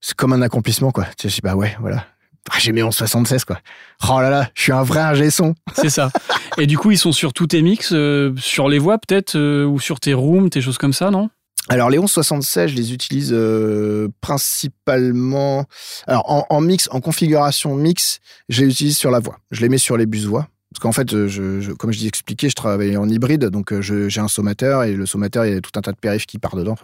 c'est 0.01 0.15
comme 0.15 0.34
un 0.34 0.41
accomplissement 0.41 0.91
quoi. 0.91 1.05
Tu 1.17 1.30
sais, 1.30 1.39
bah 1.43 1.55
ouais, 1.55 1.78
voilà, 1.80 2.05
ah, 2.49 2.55
j'ai 2.59 2.71
mis 2.71 2.81
en 2.81 2.91
76 2.91 3.45
quoi. 3.45 3.59
Oh 4.09 4.19
là 4.19 4.29
là, 4.29 4.49
je 4.55 4.63
suis 4.63 4.71
un 4.71 4.83
vrai 4.83 4.99
ingé 4.99 5.29
son. 5.29 5.53
C'est 5.75 5.89
ça. 5.89 6.11
Et 6.57 6.65
du 6.65 6.77
coup, 6.77 6.91
ils 6.91 6.97
sont 6.97 7.11
sur 7.11 7.33
tous 7.33 7.47
tes 7.47 7.61
mix, 7.61 7.91
euh, 7.93 8.33
sur 8.37 8.67
les 8.67 8.79
voix 8.79 8.97
peut-être, 8.97 9.35
euh, 9.35 9.65
ou 9.65 9.79
sur 9.79 9.99
tes 9.99 10.13
rooms, 10.13 10.49
tes 10.49 10.61
choses 10.61 10.77
comme 10.77 10.93
ça, 10.93 11.11
non? 11.11 11.29
Alors 11.69 11.89
les 11.89 11.99
1176, 11.99 12.71
je 12.71 12.75
les 12.75 12.93
utilise 12.93 13.31
euh, 13.31 14.07
principalement. 14.19 15.65
Alors 16.07 16.29
en, 16.29 16.45
en, 16.49 16.61
mix, 16.61 16.89
en 16.91 16.99
configuration 16.99 17.75
mix, 17.75 18.19
je 18.49 18.63
les 18.63 18.71
utilise 18.71 18.97
sur 18.97 19.11
la 19.11 19.19
voix. 19.19 19.37
Je 19.51 19.61
les 19.61 19.69
mets 19.69 19.77
sur 19.77 19.95
les 19.95 20.07
bus 20.07 20.25
voix. 20.25 20.47
Parce 20.72 20.80
qu'en 20.80 20.93
fait, 20.93 21.13
euh, 21.13 21.28
je, 21.28 21.74
comme 21.74 21.91
je 21.91 21.99
dis 21.99 22.07
expliqué, 22.07 22.47
je 22.47 22.55
travaille 22.55 22.95
en 22.95 23.07
hybride, 23.09 23.45
donc 23.47 23.74
euh, 23.74 23.82
j'ai 23.82 24.22
un 24.22 24.30
sommateur 24.30 24.84
et 24.84 24.93
le 24.93 25.05
sommateur, 25.05 25.45
il 25.45 25.53
y 25.53 25.57
a 25.57 25.59
tout 25.59 25.72
un 25.76 25.82
tas 25.82 25.91
de 25.91 25.97
périphes 25.97 26.26
qui 26.26 26.39
part 26.39 26.55
dedans. 26.55 26.76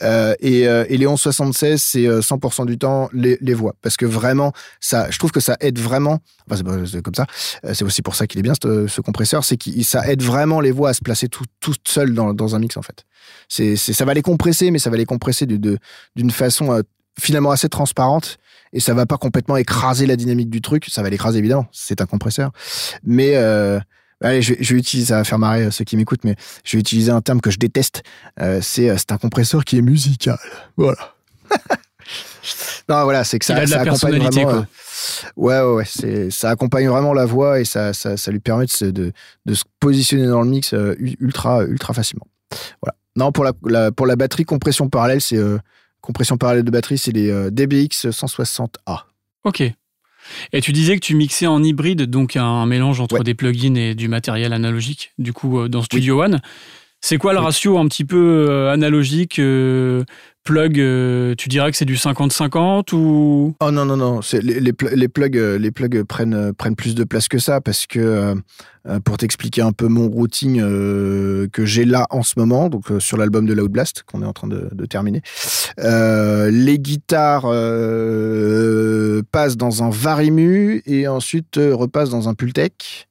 Euh, 0.00 0.34
et, 0.40 0.60
et 0.62 0.96
les 0.96 1.06
1176, 1.06 1.82
c'est 1.82 2.06
100% 2.06 2.64
du 2.64 2.78
temps 2.78 3.10
les, 3.12 3.54
voix, 3.54 3.74
parce 3.82 3.98
que 3.98 4.06
vraiment, 4.06 4.52
je 4.80 5.18
trouve 5.18 5.32
que 5.32 5.40
ça 5.40 5.56
aide 5.60 5.78
vraiment. 5.78 6.20
Enfin, 6.50 6.62
c'est 6.86 7.02
comme 7.02 7.14
ça. 7.14 7.26
C'est 7.74 7.84
aussi 7.84 8.00
pour 8.00 8.14
ça 8.14 8.26
qu'il 8.26 8.38
est 8.40 8.42
bien 8.42 8.54
ce, 8.54 9.00
compresseur, 9.02 9.44
c'est 9.44 9.58
que 9.58 9.70
ça 9.82 10.10
aide 10.10 10.22
vraiment 10.22 10.60
les 10.60 10.70
voix 10.70 10.88
à 10.88 10.94
se 10.94 11.02
placer 11.02 11.28
tout, 11.28 11.44
tout 11.60 11.74
seul 11.84 12.14
dans, 12.14 12.54
un 12.54 12.58
mix 12.58 12.78
en 12.78 12.82
fait. 12.82 13.04
Ça 13.48 14.04
va 14.06 14.14
les 14.14 14.22
compresser, 14.22 14.70
mais 14.70 14.78
ça 14.78 14.88
va 14.88 14.96
les 14.96 15.04
compresser 15.04 15.46
d'une 15.46 16.30
façon 16.30 16.82
finalement 17.20 17.50
assez 17.50 17.68
transparente 17.68 18.38
et 18.74 18.80
ça 18.80 18.92
va 18.92 19.06
pas 19.06 19.16
complètement 19.16 19.56
écraser 19.56 20.06
la 20.06 20.16
dynamique 20.16 20.50
du 20.50 20.60
truc. 20.60 20.86
Ça 20.88 21.02
va 21.02 21.08
l'écraser 21.08 21.38
évidemment, 21.38 21.66
c'est 21.72 22.00
un 22.00 22.06
compresseur. 22.06 22.50
Mais 23.04 23.36
euh, 23.36 23.78
allez, 24.20 24.42
je, 24.42 24.54
je, 24.60 24.74
vais 24.74 24.80
utiliser, 24.80 25.08
ça 25.08 25.18
va 25.18 25.24
faire 25.24 25.38
marrer 25.38 25.70
ceux 25.70 25.84
qui 25.84 25.96
m'écoutent, 25.96 26.24
mais 26.24 26.34
je 26.64 26.76
vais 26.76 26.80
utiliser 26.80 27.12
un 27.12 27.20
terme 27.22 27.40
que 27.40 27.50
je 27.50 27.58
déteste. 27.58 28.02
Euh, 28.40 28.60
c'est 28.60 28.90
euh, 28.90 28.96
c'est 28.98 29.12
un 29.12 29.18
compresseur 29.18 29.64
qui 29.64 29.78
est 29.78 29.82
musical. 29.82 30.38
Voilà. 30.76 31.14
non, 32.88 33.04
voilà, 33.04 33.22
c'est 33.22 33.38
que 33.38 33.44
ça, 33.44 33.64
ça 33.66 33.80
accompagne 33.80 34.18
vraiment. 34.18 34.44
Quoi. 34.44 34.66
ouais, 35.36 35.60
ouais, 35.60 35.74
ouais 35.74 35.84
c'est 35.86 36.30
ça 36.32 36.50
accompagne 36.50 36.88
vraiment 36.88 37.14
la 37.14 37.26
voix 37.26 37.60
et 37.60 37.64
ça, 37.64 37.92
ça, 37.92 38.16
ça 38.16 38.32
lui 38.32 38.40
permet 38.40 38.66
de, 38.66 38.90
de, 38.90 39.12
de, 39.46 39.54
se 39.54 39.62
positionner 39.78 40.26
dans 40.26 40.42
le 40.42 40.48
mix 40.48 40.74
ultra, 41.20 41.62
ultra 41.62 41.94
facilement. 41.94 42.26
Voilà. 42.82 42.96
Non, 43.16 43.30
pour 43.30 43.44
la, 43.44 43.52
la, 43.64 43.92
pour 43.92 44.06
la 44.06 44.16
batterie 44.16 44.44
compression 44.44 44.88
parallèle, 44.88 45.20
c'est 45.20 45.38
compression 46.04 46.36
parallèle 46.36 46.64
de 46.64 46.70
batterie, 46.70 46.98
c'est 46.98 47.12
les 47.12 47.30
euh, 47.30 47.50
DBX 47.50 48.06
160A. 48.10 49.04
Ok. 49.44 49.62
Et 50.52 50.60
tu 50.60 50.72
disais 50.72 50.94
que 50.94 51.00
tu 51.00 51.14
mixais 51.14 51.46
en 51.46 51.62
hybride, 51.62 52.02
donc 52.02 52.36
un 52.36 52.66
mélange 52.66 53.00
entre 53.00 53.22
des 53.22 53.34
plugins 53.34 53.74
et 53.74 53.94
du 53.94 54.08
matériel 54.08 54.52
analogique, 54.52 55.12
du 55.18 55.32
coup, 55.32 55.60
euh, 55.60 55.68
dans 55.68 55.82
Studio 55.82 56.22
One. 56.22 56.40
C'est 57.06 57.18
quoi 57.18 57.34
le 57.34 57.38
ratio 57.38 57.76
un 57.76 57.86
petit 57.86 58.06
peu 58.06 58.70
analogique 58.70 59.38
plug, 60.44 60.78
euh, 60.78 61.34
tu 61.36 61.48
dirais 61.48 61.70
que 61.70 61.76
c'est 61.76 61.86
du 61.86 61.96
50-50 61.96 62.94
ou? 62.94 63.54
Oh 63.60 63.70
non 63.70 63.86
non 63.86 63.96
non, 63.96 64.22
c'est 64.22 64.42
les, 64.42 64.60
les, 64.60 64.72
plugs 65.08 65.36
les 65.36 65.70
plugs 65.70 66.04
prennent 66.04 66.34
euh, 66.34 66.52
prennent 66.52 66.76
plus 66.76 66.94
de 66.94 67.02
place 67.02 67.28
que 67.28 67.38
ça 67.38 67.62
parce 67.62 67.86
que 67.86 67.98
euh, 68.86 69.00
pour 69.00 69.16
t'expliquer 69.16 69.62
un 69.62 69.72
peu 69.72 69.88
mon 69.88 70.08
routing 70.08 70.60
que 70.60 71.64
j'ai 71.64 71.86
là 71.86 72.06
en 72.10 72.22
ce 72.22 72.34
moment, 72.36 72.68
donc 72.68 72.84
sur 72.98 73.16
l'album 73.16 73.46
de 73.46 73.54
Loud 73.54 73.74
qu'on 74.06 74.20
est 74.20 74.26
en 74.26 74.34
train 74.34 74.46
de, 74.46 74.68
de 74.70 74.84
terminer, 74.84 75.22
les 75.78 76.78
guitares 76.78 77.48
passent 79.32 79.56
dans 79.56 79.82
un 79.82 79.88
Varimu 79.88 80.82
et 80.84 81.08
ensuite 81.08 81.56
repassent 81.56 82.10
dans 82.10 82.28
un 82.28 82.34
Pultec. 82.34 83.08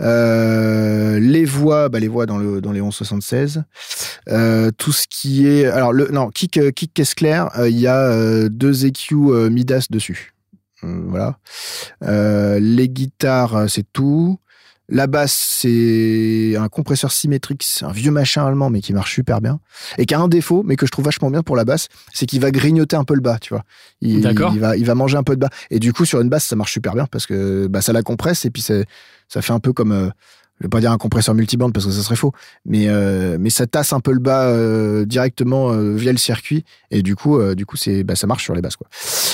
Euh, 0.00 1.18
les 1.18 1.44
voix, 1.44 1.88
bah 1.88 1.98
les 1.98 2.08
voix 2.08 2.26
dans, 2.26 2.38
le, 2.38 2.60
dans 2.60 2.72
les 2.72 2.80
1176. 2.80 3.64
Euh, 4.28 4.70
tout 4.76 4.92
ce 4.92 5.06
qui 5.08 5.46
est. 5.46 5.66
Alors, 5.66 5.92
le, 5.92 6.08
non, 6.08 6.30
Kick, 6.30 6.58
euh, 6.58 6.70
Kick 6.70 6.92
Claire, 7.16 7.50
il 7.66 7.78
y 7.78 7.86
a 7.86 8.48
deux 8.48 8.86
EQ 8.86 9.14
Midas 9.50 9.86
dessus. 9.90 10.34
voilà. 10.82 11.38
les 12.02 12.88
guitares, 12.88 13.68
c'est 13.68 13.86
tout. 13.92 14.38
La 14.90 15.06
basse, 15.06 15.34
c'est 15.34 16.56
un 16.56 16.68
compresseur 16.68 17.12
symétrique, 17.12 17.62
c'est 17.62 17.84
un 17.84 17.92
vieux 17.92 18.10
machin 18.10 18.46
allemand, 18.46 18.70
mais 18.70 18.80
qui 18.80 18.94
marche 18.94 19.12
super 19.14 19.42
bien. 19.42 19.60
Et 19.98 20.06
qui 20.06 20.14
a 20.14 20.20
un 20.20 20.28
défaut, 20.28 20.62
mais 20.64 20.76
que 20.76 20.86
je 20.86 20.90
trouve 20.90 21.04
vachement 21.04 21.30
bien 21.30 21.42
pour 21.42 21.56
la 21.56 21.66
basse, 21.66 21.88
c'est 22.14 22.24
qu'il 22.24 22.40
va 22.40 22.50
grignoter 22.50 22.96
un 22.96 23.04
peu 23.04 23.14
le 23.14 23.20
bas, 23.20 23.38
tu 23.38 23.52
vois. 23.52 23.64
Il, 24.00 24.24
il, 24.24 24.60
va, 24.60 24.76
il 24.78 24.86
va 24.86 24.94
manger 24.94 25.18
un 25.18 25.22
peu 25.22 25.34
de 25.36 25.40
bas. 25.40 25.50
Et 25.70 25.78
du 25.78 25.92
coup, 25.92 26.06
sur 26.06 26.22
une 26.22 26.30
basse, 26.30 26.46
ça 26.46 26.56
marche 26.56 26.72
super 26.72 26.94
bien 26.94 27.06
parce 27.06 27.26
que 27.26 27.66
bah, 27.66 27.82
ça 27.82 27.92
la 27.92 28.02
compresse 28.02 28.46
et 28.46 28.50
puis 28.50 28.62
ça 28.62 29.42
fait 29.42 29.52
un 29.52 29.60
peu 29.60 29.74
comme. 29.74 29.92
Euh, 29.92 30.08
je 30.60 30.66
vais 30.66 30.68
pas 30.68 30.80
dire 30.80 30.90
un 30.90 30.98
compresseur 30.98 31.34
multiband 31.34 31.70
parce 31.72 31.86
que 31.86 31.92
ça 31.92 32.02
serait 32.02 32.16
faux, 32.16 32.32
mais 32.64 32.88
euh, 32.88 33.36
mais 33.38 33.50
ça 33.50 33.66
tasse 33.66 33.92
un 33.92 34.00
peu 34.00 34.12
le 34.12 34.18
bas 34.18 34.48
euh, 34.48 35.04
directement 35.04 35.72
euh, 35.72 35.94
via 35.94 36.10
le 36.10 36.18
circuit 36.18 36.64
et 36.90 37.02
du 37.02 37.14
coup 37.14 37.38
du 37.54 37.64
coup 37.66 37.76
c'est 37.76 38.02
bah, 38.02 38.16
ça 38.16 38.26
marche 38.26 38.44
sur 38.44 38.54
les 38.54 38.60
basses 38.60 38.76
quoi. 38.76 38.88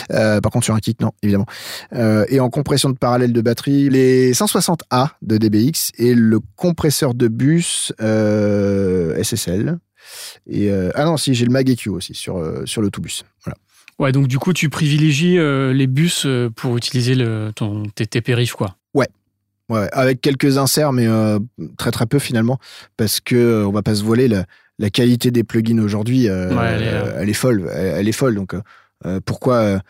par 0.08 0.50
contre 0.50 0.64
sur 0.64 0.74
un 0.74 0.80
kick 0.80 1.00
non 1.00 1.12
évidemment. 1.22 1.46
et 1.92 2.40
en 2.40 2.50
compression 2.50 2.90
de 2.90 2.96
parallèle 2.96 3.32
de 3.32 3.40
batterie, 3.40 3.88
les 3.88 4.32
160A 4.32 5.10
de 5.22 5.38
DBX 5.38 5.92
et 5.98 6.14
le 6.14 6.40
compresseur 6.56 7.14
de 7.14 7.28
bus 7.28 7.92
SSL. 9.22 9.78
Et 10.48 10.70
ah 10.94 11.04
non 11.04 11.16
si 11.16 11.34
j'ai 11.34 11.46
le 11.46 11.52
Mag 11.52 11.68
EQ 11.68 11.90
aussi 11.90 12.14
sur 12.14 12.42
sur 12.66 12.82
le 12.82 12.90
tout 12.90 13.00
bus. 13.00 13.24
Voilà. 13.44 13.56
Ouais, 14.00 14.10
donc 14.10 14.26
du 14.26 14.40
coup, 14.40 14.52
tu 14.52 14.68
privilégies 14.70 15.38
les 15.38 15.86
bus 15.86 16.26
pour 16.56 16.76
utiliser 16.76 17.14
le, 17.14 17.52
ton, 17.54 17.84
tes, 17.94 18.06
tes 18.06 18.20
périphes, 18.20 18.54
quoi. 18.54 18.76
Ouais, 18.92 19.06
Ouais, 19.70 19.88
avec 19.92 20.20
quelques 20.20 20.58
inserts, 20.58 20.92
mais 20.92 21.06
euh, 21.06 21.38
très 21.78 21.90
très 21.90 22.04
peu 22.04 22.18
finalement, 22.18 22.58
parce 22.98 23.20
que 23.20 23.34
euh, 23.34 23.66
on 23.66 23.72
va 23.72 23.80
pas 23.80 23.94
se 23.94 24.04
voiler 24.04 24.28
la, 24.28 24.44
la 24.78 24.90
qualité 24.90 25.30
des 25.30 25.42
plugins 25.42 25.82
aujourd'hui, 25.82 26.28
euh, 26.28 26.50
elle, 27.16 27.30
est 27.30 27.32
folle, 27.34 27.70
elle, 27.74 28.06
est 28.06 28.12
folle. 28.12 28.34
Donc 28.34 28.54
pourquoi 29.24 29.80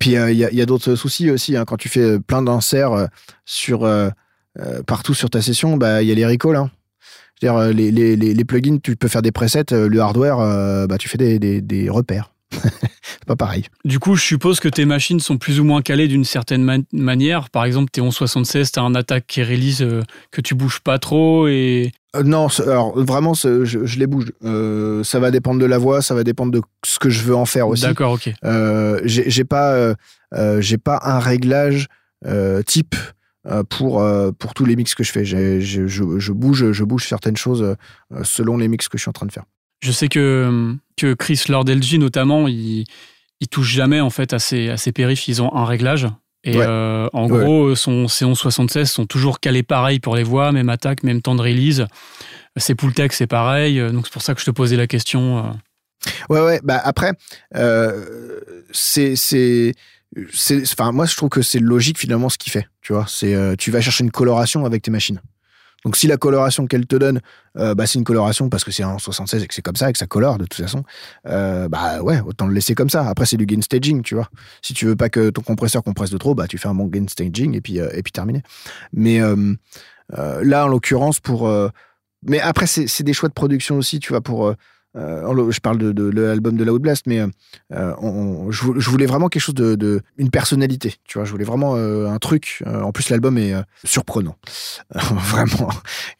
Puis 0.00 0.12
il 0.12 0.36
y 0.36 0.44
a, 0.44 0.50
y 0.50 0.62
a 0.62 0.66
d'autres 0.66 0.94
soucis 0.94 1.30
aussi 1.30 1.56
hein, 1.56 1.64
quand 1.66 1.76
tu 1.76 1.90
fais 1.90 2.18
plein 2.20 2.40
d'inserts 2.40 3.08
sur 3.44 3.86
partout 4.86 5.14
sur 5.14 5.28
ta 5.28 5.42
session, 5.42 5.76
bah 5.76 6.02
il 6.02 6.08
y 6.08 6.12
a 6.12 6.14
les 6.14 6.26
recalls. 6.26 6.56
Hein. 6.56 6.70
Je 7.40 7.46
veux 7.46 7.52
dire, 7.52 7.74
les, 7.74 7.90
les, 7.92 8.16
les, 8.16 8.44
plugins, 8.44 8.78
tu 8.82 8.96
peux 8.96 9.08
faire 9.08 9.22
des 9.22 9.30
presets, 9.30 9.70
le 9.70 10.00
hardware, 10.00 10.38
bah 10.88 10.96
tu 10.98 11.08
fais 11.08 11.18
des, 11.18 11.38
des, 11.38 11.60
des 11.60 11.90
repères. 11.90 12.32
pas 13.26 13.36
pareil. 13.36 13.64
Du 13.84 13.98
coup, 13.98 14.14
je 14.16 14.22
suppose 14.22 14.60
que 14.60 14.68
tes 14.68 14.84
machines 14.84 15.20
sont 15.20 15.38
plus 15.38 15.60
ou 15.60 15.64
moins 15.64 15.82
calées 15.82 16.08
d'une 16.08 16.24
certaine 16.24 16.84
manière. 16.92 17.50
Par 17.50 17.64
exemple, 17.64 17.90
tes 17.90 18.00
1176, 18.00 18.72
tu 18.72 18.78
as 18.78 18.82
un 18.82 18.94
attaque 18.94 19.26
qui 19.26 19.42
réalise 19.42 19.82
euh, 19.82 20.02
que 20.30 20.40
tu 20.40 20.54
bouges 20.54 20.80
pas 20.80 20.98
trop 20.98 21.48
et. 21.48 21.92
Euh, 22.16 22.22
non, 22.22 22.48
alors 22.66 22.98
vraiment, 22.98 23.34
je, 23.34 23.98
les 23.98 24.06
bouge. 24.06 24.32
Euh, 24.42 25.04
ça 25.04 25.20
va 25.20 25.30
dépendre 25.30 25.60
de 25.60 25.66
la 25.66 25.78
voix, 25.78 26.00
ça 26.00 26.14
va 26.14 26.24
dépendre 26.24 26.52
de 26.52 26.62
ce 26.84 26.98
que 26.98 27.10
je 27.10 27.22
veux 27.22 27.36
en 27.36 27.44
faire 27.44 27.68
aussi. 27.68 27.82
D'accord, 27.82 28.12
ok. 28.12 28.32
j'ai 29.04 29.44
pas, 29.44 29.94
j'ai 30.60 30.78
pas 30.78 31.00
un 31.04 31.18
réglage 31.18 31.88
type 32.66 32.96
pour, 33.68 34.02
pour 34.38 34.54
tous 34.54 34.64
les 34.64 34.74
mix 34.74 34.94
que 34.94 35.04
je 35.04 35.12
fais. 35.12 35.24
Je, 35.26 35.60
je, 35.60 36.32
bouge, 36.32 36.72
je 36.72 36.84
bouge 36.84 37.06
certaines 37.06 37.36
choses 37.36 37.76
selon 38.22 38.56
les 38.56 38.68
mix 38.68 38.88
que 38.88 38.96
je 38.96 39.02
suis 39.02 39.10
en 39.10 39.12
train 39.12 39.26
de 39.26 39.32
faire. 39.32 39.44
Je 39.80 39.92
sais 39.92 40.08
que, 40.08 40.74
que 40.96 41.14
Chris 41.14 41.42
Lord-LG, 41.48 41.98
notamment, 41.98 42.48
il, 42.48 42.84
il 43.40 43.48
touche 43.48 43.72
jamais 43.72 44.00
en 44.00 44.10
fait 44.10 44.32
à 44.32 44.38
ses, 44.38 44.70
à 44.70 44.76
ses 44.76 44.92
périphes. 44.92 45.28
Ils 45.28 45.42
ont 45.42 45.54
un 45.54 45.64
réglage. 45.64 46.06
Et 46.44 46.56
euh, 46.56 47.08
en 47.12 47.26
gros, 47.26 47.74
son 47.74 48.06
C1176 48.06 48.86
sont 48.86 49.06
toujours 49.06 49.40
calés 49.40 49.62
pareil 49.62 50.00
pour 50.00 50.16
les 50.16 50.22
voix, 50.22 50.52
même 50.52 50.68
attaque, 50.68 51.02
même 51.02 51.20
temps 51.20 51.34
de 51.34 51.42
release. 51.42 51.86
Ses 52.56 52.74
Pultec, 52.74 53.12
c'est 53.12 53.26
pareil. 53.26 53.80
Donc 53.92 54.06
c'est 54.06 54.12
pour 54.12 54.22
ça 54.22 54.34
que 54.34 54.40
je 54.40 54.46
te 54.46 54.50
posais 54.50 54.76
la 54.76 54.86
question. 54.86 55.38
Euh. 55.38 55.42
Ouais, 56.30 56.40
ouais. 56.40 56.60
Bah 56.62 56.80
après, 56.82 57.12
euh, 57.56 58.40
c'est 58.72 59.16
c'est 59.16 59.74
enfin 60.72 60.90
moi 60.92 61.04
je 61.04 61.14
trouve 61.16 61.28
que 61.28 61.42
c'est 61.42 61.58
logique 61.58 61.98
finalement 61.98 62.30
ce 62.30 62.38
qu'il 62.38 62.50
fait 62.50 62.66
tu 62.80 62.94
vois 62.94 63.04
c'est 63.06 63.36
tu 63.58 63.70
vas 63.70 63.82
chercher 63.82 64.04
une 64.04 64.10
coloration 64.10 64.64
avec 64.64 64.80
tes 64.80 64.90
machines 64.90 65.20
donc 65.84 65.96
si 65.96 66.06
la 66.06 66.16
coloration 66.16 66.66
qu'elle 66.66 66.86
te 66.86 66.96
donne, 66.96 67.20
euh, 67.56 67.74
bah, 67.74 67.86
c'est 67.86 67.98
une 67.98 68.04
coloration 68.04 68.48
parce 68.48 68.64
que 68.64 68.70
c'est 68.70 68.84
en 68.84 68.98
76 68.98 69.42
et 69.42 69.46
que 69.46 69.54
c'est 69.54 69.62
comme 69.62 69.76
ça 69.76 69.88
et 69.88 69.92
que 69.92 69.98
ça 69.98 70.06
colore 70.06 70.38
de 70.38 70.44
toute 70.44 70.60
façon, 70.60 70.82
euh, 71.26 71.68
bah 71.68 72.02
ouais, 72.02 72.20
autant 72.20 72.46
le 72.46 72.54
laisser 72.54 72.74
comme 72.74 72.90
ça. 72.90 73.08
Après 73.08 73.26
c'est 73.26 73.36
du 73.36 73.46
gain 73.46 73.62
staging, 73.62 74.02
tu 74.02 74.14
vois. 74.14 74.28
Si 74.60 74.74
tu 74.74 74.86
veux 74.86 74.96
pas 74.96 75.08
que 75.08 75.30
ton 75.30 75.42
compresseur 75.42 75.82
compresse 75.82 76.10
de 76.10 76.18
trop, 76.18 76.34
bah 76.34 76.46
tu 76.48 76.58
fais 76.58 76.68
un 76.68 76.74
bon 76.74 76.86
gain 76.86 77.06
staging 77.08 77.54
et 77.54 77.60
puis 77.60 77.80
euh, 77.80 77.88
et 77.92 78.02
puis 78.02 78.12
terminé. 78.12 78.42
Mais 78.92 79.20
là 80.10 80.64
en 80.64 80.68
l'occurrence 80.68 81.20
pour 81.20 81.50
mais 82.22 82.40
après 82.40 82.66
c'est 82.66 83.02
des 83.02 83.12
choix 83.12 83.28
de 83.28 83.34
production 83.34 83.76
aussi, 83.76 84.00
tu 84.00 84.12
vois, 84.12 84.20
pour 84.20 84.54
euh, 84.98 85.50
je 85.50 85.60
parle 85.60 85.78
de, 85.78 86.10
l'album 86.10 86.56
de 86.56 86.64
Loud 86.64 86.86
mais 87.06 87.20
euh, 87.20 88.50
je, 88.50 88.90
voulais 88.90 89.06
vraiment 89.06 89.28
quelque 89.28 89.42
chose 89.42 89.54
de, 89.54 90.00
une 90.16 90.30
personnalité. 90.30 90.94
Tu 91.04 91.18
vois, 91.18 91.24
je 91.24 91.30
voulais 91.30 91.44
vraiment 91.44 91.76
euh, 91.76 92.08
un 92.08 92.18
truc. 92.18 92.62
en 92.66 92.92
plus, 92.92 93.08
l'album 93.10 93.38
est 93.38 93.54
surprenant, 93.84 94.36
vraiment, 94.94 95.70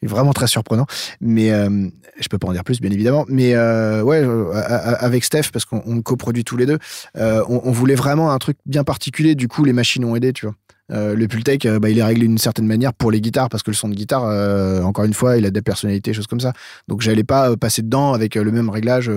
vraiment 0.01 0.33
très 0.33 0.47
surprenant. 0.47 0.85
Mais 1.21 1.49
je 1.49 2.27
peux 2.29 2.37
pas 2.37 2.47
en 2.47 2.53
dire 2.53 2.63
plus, 2.63 2.79
bien 2.79 2.91
évidemment. 2.91 3.25
Mais 3.27 3.55
ouais, 4.01 4.25
avec 4.53 5.23
Steph, 5.23 5.51
parce 5.51 5.65
qu'on 5.65 6.01
coproduit 6.01 6.43
tous 6.43 6.57
les 6.57 6.65
deux, 6.65 6.79
on, 7.15 7.61
on, 7.63 7.71
voulait 7.71 7.95
vraiment 7.95 8.31
un 8.31 8.37
truc 8.37 8.57
bien 8.65 8.83
particulier. 8.83 9.35
Du 9.35 9.47
coup, 9.47 9.63
les 9.63 9.73
machines 9.73 10.05
ont 10.05 10.15
aidé, 10.15 10.33
tu 10.33 10.45
vois. 10.45 10.55
Euh, 10.91 11.15
le 11.15 11.27
Pultec, 11.27 11.65
euh, 11.65 11.79
bah, 11.79 11.89
il 11.89 11.97
est 11.99 12.03
réglé 12.03 12.27
d'une 12.27 12.37
certaine 12.37 12.65
manière 12.65 12.93
pour 12.93 13.11
les 13.11 13.21
guitares 13.21 13.49
parce 13.49 13.63
que 13.63 13.71
le 13.71 13.75
son 13.75 13.89
de 13.89 13.95
guitare, 13.95 14.25
euh, 14.25 14.81
encore 14.81 15.05
une 15.05 15.13
fois, 15.13 15.37
il 15.37 15.45
a 15.45 15.51
des 15.51 15.61
personnalités, 15.61 16.13
choses 16.13 16.27
comme 16.27 16.39
ça. 16.39 16.53
Donc 16.87 17.01
j'allais 17.01 17.23
pas 17.23 17.55
passer 17.57 17.81
dedans 17.81 18.13
avec 18.13 18.35
le 18.35 18.51
même 18.51 18.69
réglage 18.69 19.11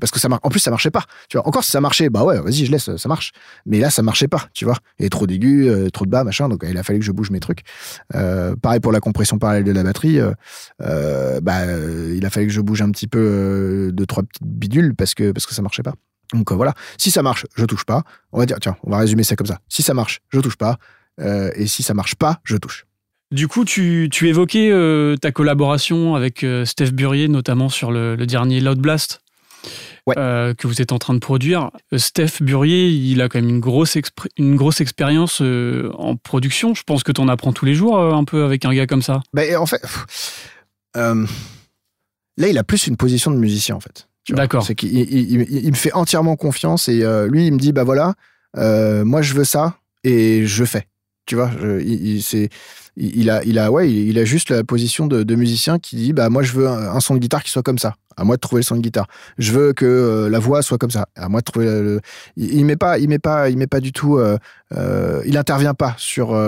parce 0.00 0.10
que 0.10 0.20
ça 0.20 0.28
marche. 0.28 0.40
En 0.44 0.50
plus, 0.50 0.60
ça 0.60 0.70
marchait 0.70 0.90
pas. 0.90 1.04
Tu 1.28 1.36
vois, 1.36 1.46
encore 1.46 1.64
si 1.64 1.70
ça 1.70 1.80
marchait, 1.80 2.08
bah 2.08 2.24
ouais, 2.24 2.40
vas-y, 2.40 2.66
je 2.66 2.70
laisse, 2.70 2.94
ça 2.96 3.08
marche. 3.08 3.32
Mais 3.66 3.80
là, 3.80 3.90
ça 3.90 4.02
marchait 4.02 4.28
pas. 4.28 4.48
Tu 4.52 4.64
vois, 4.64 4.76
avait 5.00 5.08
trop 5.08 5.26
d'aigus, 5.26 5.90
trop 5.92 6.04
de 6.04 6.10
bas, 6.10 6.24
machin. 6.24 6.48
Donc 6.48 6.64
il 6.68 6.76
a 6.76 6.82
fallu 6.82 7.00
que 7.00 7.04
je 7.04 7.12
bouge 7.12 7.30
mes 7.30 7.40
trucs. 7.40 7.62
pareil 8.62 8.80
pour 8.80 8.92
la 8.92 9.00
compression 9.00 9.38
parallèle 9.38 9.64
de 9.64 9.72
la 9.72 9.82
batterie. 9.82 10.20
bah, 10.78 11.64
il 12.14 12.24
a 12.24 12.30
fallu 12.30 12.46
que 12.46 12.52
je 12.52 12.60
bouge 12.60 12.82
un 12.82 12.90
petit 12.90 13.08
peu 13.08 13.90
de 13.92 14.04
trois 14.04 14.22
petites 14.22 14.46
bidules 14.46 14.94
parce 14.94 15.14
que 15.14 15.32
parce 15.32 15.46
que 15.46 15.54
ça 15.54 15.62
marchait 15.62 15.82
pas. 15.82 15.94
Donc 16.32 16.50
euh, 16.50 16.54
voilà, 16.54 16.74
si 16.98 17.10
ça 17.10 17.22
marche, 17.22 17.46
je 17.54 17.64
touche 17.64 17.84
pas. 17.84 18.02
On 18.32 18.38
va 18.38 18.46
dire, 18.46 18.58
tiens, 18.60 18.76
on 18.82 18.90
va 18.90 18.98
résumer 18.98 19.24
ça 19.24 19.36
comme 19.36 19.46
ça. 19.46 19.58
Si 19.68 19.82
ça 19.82 19.94
marche, 19.94 20.20
je 20.30 20.40
touche 20.40 20.56
pas. 20.56 20.78
Euh, 21.20 21.50
et 21.54 21.66
si 21.66 21.82
ça 21.82 21.94
marche 21.94 22.14
pas, 22.14 22.40
je 22.44 22.56
touche. 22.56 22.86
Du 23.30 23.48
coup, 23.48 23.64
tu, 23.64 24.08
tu 24.10 24.28
évoquais 24.28 24.70
euh, 24.70 25.16
ta 25.16 25.32
collaboration 25.32 26.14
avec 26.14 26.44
Steph 26.64 26.90
Burier, 26.92 27.28
notamment 27.28 27.68
sur 27.68 27.90
le, 27.90 28.16
dernier 28.16 28.60
Loud 28.60 28.78
Blast 28.78 29.20
que 30.06 30.66
vous 30.66 30.82
êtes 30.82 30.92
en 30.92 30.98
train 30.98 31.14
de 31.14 31.18
produire. 31.18 31.70
Steph 31.96 32.42
Burier, 32.42 32.90
il 32.90 33.22
a 33.22 33.30
quand 33.30 33.40
même 33.40 33.48
une 33.48 33.60
grosse, 33.60 33.96
une 34.36 34.54
grosse 34.54 34.82
expérience 34.82 35.40
en 35.40 36.16
production. 36.16 36.74
Je 36.74 36.82
pense 36.82 37.02
que 37.02 37.10
tu 37.10 37.22
en 37.22 37.28
apprends 37.28 37.54
tous 37.54 37.64
les 37.64 37.74
jours 37.74 37.98
un 37.98 38.24
peu 38.24 38.44
avec 38.44 38.66
un 38.66 38.74
gars 38.74 38.86
comme 38.86 39.00
ça. 39.00 39.22
Bah, 39.32 39.42
en 39.58 39.64
fait, 39.64 39.82
là, 40.94 41.16
il 42.36 42.58
a 42.58 42.64
plus 42.64 42.86
une 42.86 42.98
position 42.98 43.30
de 43.30 43.36
musicien, 43.36 43.74
en 43.74 43.80
fait. 43.80 44.06
D'accord. 44.30 44.64
C'est 44.64 44.74
qu'il 44.74 44.94
il, 44.94 45.70
me 45.70 45.76
fait 45.76 45.92
entièrement 45.92 46.36
confiance 46.36 46.88
et 46.88 47.02
euh, 47.02 47.28
lui, 47.28 47.46
il 47.46 47.52
me 47.52 47.58
dit 47.58 47.72
bah 47.72 47.84
voilà, 47.84 48.14
euh, 48.56 49.04
moi 49.04 49.22
je 49.22 49.34
veux 49.34 49.44
ça 49.44 49.78
et 50.02 50.46
je 50.46 50.64
fais. 50.64 50.88
Tu 51.26 51.36
vois, 51.36 51.50
il, 51.80 52.22
c'est, 52.22 52.50
il, 52.96 53.30
a, 53.30 53.42
il 53.44 53.58
a, 53.58 53.70
ouais, 53.70 53.90
il, 53.90 54.18
a 54.18 54.26
juste 54.26 54.50
la 54.50 54.62
position 54.62 55.06
de, 55.06 55.34
musicien 55.34 55.78
qui 55.78 55.96
dit 55.96 56.12
bah 56.12 56.28
moi 56.28 56.42
je 56.42 56.52
veux 56.52 56.68
un, 56.68 57.00
son 57.00 57.14
de 57.14 57.18
guitare 57.18 57.42
qui 57.42 57.50
soit 57.50 57.62
comme 57.62 57.78
ça. 57.78 57.96
À 58.16 58.24
moi 58.24 58.36
de 58.36 58.40
trouver 58.40 58.60
le 58.60 58.64
son 58.64 58.76
de 58.76 58.80
guitare. 58.80 59.08
Je 59.38 59.52
veux 59.52 59.72
que 59.72 59.84
euh, 59.84 60.30
la 60.30 60.38
voix 60.38 60.62
soit 60.62 60.78
comme 60.78 60.90
ça. 60.90 61.08
À 61.16 61.28
moi 61.28 61.40
de 61.40 61.44
trouver. 61.44 61.66
Le, 61.66 62.00
il, 62.36 62.64
met 62.64 62.76
pas, 62.76 62.98
il 62.98 63.08
met 63.08 63.18
pas, 63.18 63.50
il 63.50 63.56
met 63.56 63.66
pas 63.66 63.80
du 63.80 63.92
tout. 63.92 64.20
il 64.70 65.36
intervient 65.36 65.74
pas 65.74 65.94
sur 65.98 66.38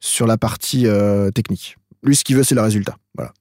sur 0.00 0.26
la 0.26 0.36
partie 0.36 0.86
technique. 1.34 1.76
Lui, 2.02 2.16
ce 2.16 2.24
qu'il 2.24 2.36
veut, 2.36 2.42
c'est 2.42 2.56
le 2.56 2.62
résultat. 2.62 2.96
Voilà. 3.14 3.32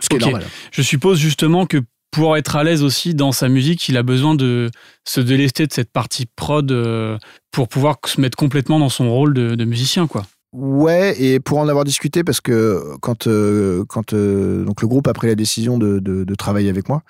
Ce 0.00 0.08
qui 0.08 0.16
est 0.16 0.20
normal. 0.20 0.44
Je 0.70 0.82
suppose 0.82 1.18
justement 1.18 1.66
que 1.66 1.78
pour 2.16 2.34
être 2.38 2.56
à 2.56 2.64
l'aise 2.64 2.82
aussi 2.82 3.14
dans 3.14 3.30
sa 3.30 3.50
musique, 3.50 3.90
il 3.90 3.98
a 3.98 4.02
besoin 4.02 4.34
de 4.34 4.70
se 5.04 5.20
délester 5.20 5.66
de 5.66 5.72
cette 5.74 5.92
partie 5.92 6.24
prod 6.24 6.72
euh, 6.72 7.18
pour 7.50 7.68
pouvoir 7.68 7.98
se 8.06 8.22
mettre 8.22 8.38
complètement 8.38 8.78
dans 8.78 8.88
son 8.88 9.10
rôle 9.10 9.34
de, 9.34 9.64
musicien, 9.66 10.06
quoi. 10.06 10.24
Ouais, 10.54 11.14
et 11.20 11.40
pour 11.40 11.58
en 11.58 11.68
avoir 11.68 11.84
discuté, 11.84 12.24
parce 12.24 12.40
que 12.40 12.96
quand, 13.02 13.26
euh, 13.26 13.84
quand 13.86 14.14
euh, 14.14 14.64
donc 14.64 14.80
le 14.80 14.88
groupe 14.88 15.06
a 15.08 15.12
pris 15.12 15.26
la 15.26 15.34
décision 15.34 15.76
de, 15.76 15.98
de, 15.98 16.34
travailler 16.34 16.70
avec 16.70 16.88
moi, 16.88 17.02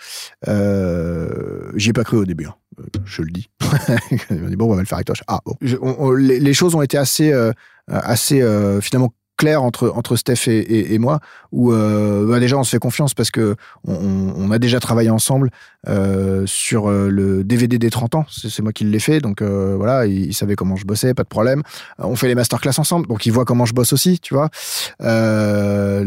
euh, 0.48 1.70
j'y 1.76 1.90
ai 1.90 1.92
pas 1.92 2.02
cru 2.02 2.16
au 2.16 2.24
début, 2.24 2.46
hein. 2.46 2.56
je 3.04 3.22
le 3.22 3.30
dis. 3.30 3.48
on 4.30 4.48
dit 4.48 4.56
bon, 4.56 4.72
on 4.72 4.74
va 4.74 4.80
le 4.80 4.88
faire 4.88 4.98
avec 4.98 5.06
toi. 5.06 5.14
Ah, 5.28 5.38
bon. 5.46 6.10
les, 6.16 6.52
choses 6.52 6.74
ont 6.74 6.82
été 6.82 6.98
assez, 6.98 7.32
assez 7.86 8.40
finalement 8.82 9.12
clair 9.36 9.62
entre, 9.62 9.92
entre 9.94 10.16
Steph 10.16 10.48
et, 10.48 10.94
et, 10.94 10.98
moi, 10.98 11.20
où 11.52 11.72
euh, 11.72 12.26
bah 12.26 12.40
déjà 12.40 12.56
on 12.56 12.64
se 12.64 12.70
fait 12.70 12.78
confiance 12.78 13.14
parce 13.14 13.30
que 13.30 13.56
on, 13.86 14.32
on 14.36 14.50
a 14.50 14.58
déjà 14.58 14.80
travaillé 14.80 15.10
ensemble 15.10 15.50
euh, 15.88 16.44
sur 16.46 16.90
euh, 16.90 17.08
le 17.10 17.44
DVD 17.44 17.78
des 17.78 17.90
30 17.90 18.16
ans. 18.16 18.26
C'est 18.28 18.60
moi 18.60 18.72
qui 18.72 18.82
l'ai 18.84 18.98
fait, 18.98 19.20
donc 19.20 19.40
euh, 19.40 19.74
voilà, 19.76 20.06
il, 20.06 20.34
savait 20.34 20.56
comment 20.56 20.74
je 20.74 20.84
bossais, 20.84 21.14
pas 21.14 21.22
de 21.22 21.28
problème. 21.28 21.62
On 21.98 22.16
fait 22.16 22.26
les 22.26 22.34
masterclass 22.34 22.78
ensemble, 22.78 23.06
donc 23.06 23.24
il 23.24 23.30
voit 23.30 23.44
comment 23.44 23.66
je 23.66 23.74
bosse 23.74 23.92
aussi, 23.92 24.18
tu 24.18 24.34
vois. 24.34 24.48
D'ailleurs, 25.00 26.04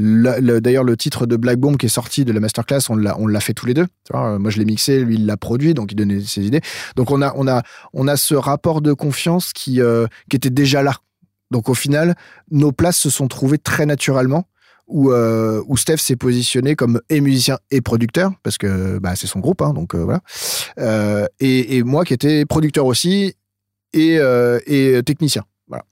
le 0.84 0.98
titre 0.98 1.26
de 1.26 1.38
Black 1.38 1.60
Bomb 1.60 1.78
qui 1.78 1.86
est 1.86 1.90
sorti 1.90 2.26
de 2.26 2.34
la 2.34 2.42
masterclass, 2.42 2.90
on 2.90 2.98
l'a 2.98 3.18
on 3.20 3.28
l'a 3.28 3.40
fait 3.40 3.54
tous 3.54 3.68
les 3.68 3.74
deux. 3.74 3.86
Tu 4.06 4.12
vois 4.12 4.38
moi, 4.38 4.50
je 4.52 4.58
l'ai 4.58 4.66
mixé, 4.66 5.00
lui 5.00 5.16
il 5.16 5.26
l'a 5.26 5.38
produit, 5.38 5.74
donc 5.74 5.94
il 5.94 5.96
donnait 5.96 6.20
ses 6.20 6.46
idées. 6.46 6.62
Donc 6.98 7.12
on 7.12 7.22
a 7.22 7.32
on 7.36 7.48
a 7.48 7.62
on 7.94 8.08
a 8.08 8.18
ce 8.18 8.36
rapport 8.36 8.82
de 8.82 8.92
confiance 8.92 9.54
qui 9.54 9.80
qui 10.30 10.36
était 10.36 10.50
déjà 10.50 10.84
là 10.84 10.96
donc 11.52 11.70
au 11.70 11.74
final, 11.74 12.16
nos 12.52 12.72
places 12.72 12.98
se 12.98 13.10
sont 13.10 13.28
trouvées 13.28 13.58
très 13.58 13.86
naturellement. 13.86 14.48
Où, 14.92 15.12
euh, 15.12 15.62
où 15.68 15.78
Steph 15.78 15.98
s'est 15.98 16.16
positionné 16.16 16.76
comme 16.76 17.00
et 17.10 17.22
musicien 17.22 17.60
et 17.70 17.80
producteur, 17.80 18.32
parce 18.42 18.58
que 18.58 18.98
bah, 18.98 19.16
c'est 19.16 19.28
son 19.28 19.40
groupe, 19.40 19.62
hein, 19.62 19.72
donc 19.72 19.94
euh, 19.94 20.04
voilà. 20.04 20.22
Euh, 20.80 21.28
et, 21.40 21.84
moi 21.84 22.04
qui 22.06 22.16
étais 22.16 22.44
producteur 22.48 22.88
aussi 22.88 23.36
et, 23.94 24.16
et 24.66 25.04
technicien. 25.04 25.44
Voilà. 25.68 25.86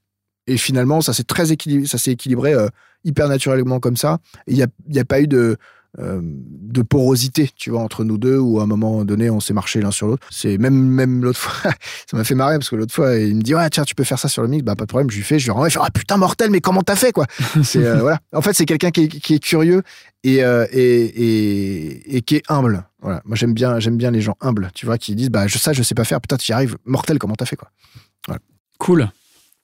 Et 0.48 0.58
finalement, 0.58 1.02
ça 1.02 1.14
s'est 1.14 1.26
très 1.26 1.52
équilibré, 1.52 1.88
ça 1.88 2.00
s'est 2.00 2.10
équilibré 2.10 2.56
hyper 3.04 3.28
naturellement 3.28 3.80
comme 3.80 3.98
ça. 3.98 4.18
Il 4.48 4.56
n'y 4.56 4.64
a, 4.64 4.68
y 4.90 4.98
a 4.98 5.06
pas 5.06 5.22
eu 5.22 5.28
de, 5.28 5.58
euh, 6.00 6.22
de 6.22 6.82
porosité, 6.84 7.50
tu 7.56 7.72
vois, 7.72 7.82
entre 7.82 8.04
nous 8.04 8.20
deux, 8.20 8.38
où 8.38 8.60
à 8.60 8.64
un 8.64 8.68
moment 8.68 9.04
donné, 9.04 9.32
on 9.32 9.40
s'est 9.40 9.54
marché 9.54 9.82
l'un 9.82 9.90
sur 9.90 10.06
l'autre. 10.06 10.28
C'est 10.30 10.60
même, 10.60 10.76
même 10.76 11.24
l'autre 11.24 11.40
fois, 11.40 11.72
ça 12.12 12.18
m'a 12.18 12.24
fait 12.24 12.36
marrer 12.36 12.58
parce 12.60 12.70
que 12.70 12.76
l'autre 12.76 12.94
fois, 12.94 13.16
il 13.18 13.36
me 13.36 13.42
dit, 13.42 13.56
ouais, 13.56 13.68
tiens, 13.72 13.84
tu 13.84 13.96
peux 13.96 14.04
faire 14.04 14.20
ça 14.20 14.28
sur 14.28 14.44
le 14.44 14.48
mix, 14.48 14.64
bah, 14.64 14.76
pas 14.76 14.84
de 14.84 14.90
problème, 14.90 15.10
je 15.10 15.16
lui 15.16 15.24
fais, 15.24 15.40
je 15.40 15.46
lui 15.46 15.52
renvoie, 15.52 15.70
il 15.70 15.72
fait, 15.72 15.80
ah, 15.82 15.90
putain, 15.90 16.18
mortel, 16.18 16.52
mais 16.52 16.62
comment 16.62 16.84
t'as 16.84 16.96
fait, 16.96 17.12
quoi? 17.12 17.26
c'est, 17.64 17.84
euh, 17.84 18.00
voilà. 18.00 18.20
En 18.32 18.42
fait, 18.42 18.54
c'est 18.54 18.66
quelqu'un 18.66 18.92
qui, 18.92 19.06
est 19.06 19.40
curieux 19.40 19.82
euh, 20.28 20.68
et, 20.72 21.06
et, 21.06 22.18
et, 22.18 22.22
qui 22.22 22.36
est 22.36 22.44
humble. 22.48 22.86
Voilà. 23.02 23.22
Moi, 23.26 23.36
j'aime 23.36 23.54
bien, 23.54 23.80
j'aime 23.80 23.98
bien 23.98 24.12
les 24.12 24.22
gens 24.22 24.36
humbles, 24.40 24.70
tu 24.76 24.86
vois, 24.86 25.00
qui 25.00 25.16
disent, 25.16 25.32
bah, 25.32 25.48
je, 25.48 25.58
ça, 25.58 25.74
je 25.74 25.82
sais 25.82 25.96
pas 25.96 26.04
faire, 26.04 26.22
putain, 26.22 26.38
tu 26.38 26.52
y 26.52 26.54
arrives, 26.54 26.78
mortel, 26.86 27.18
comment 27.18 27.36
t'as 27.36 27.46
fait, 27.46 27.56
quoi? 27.56 27.70
Cool. 28.78 29.10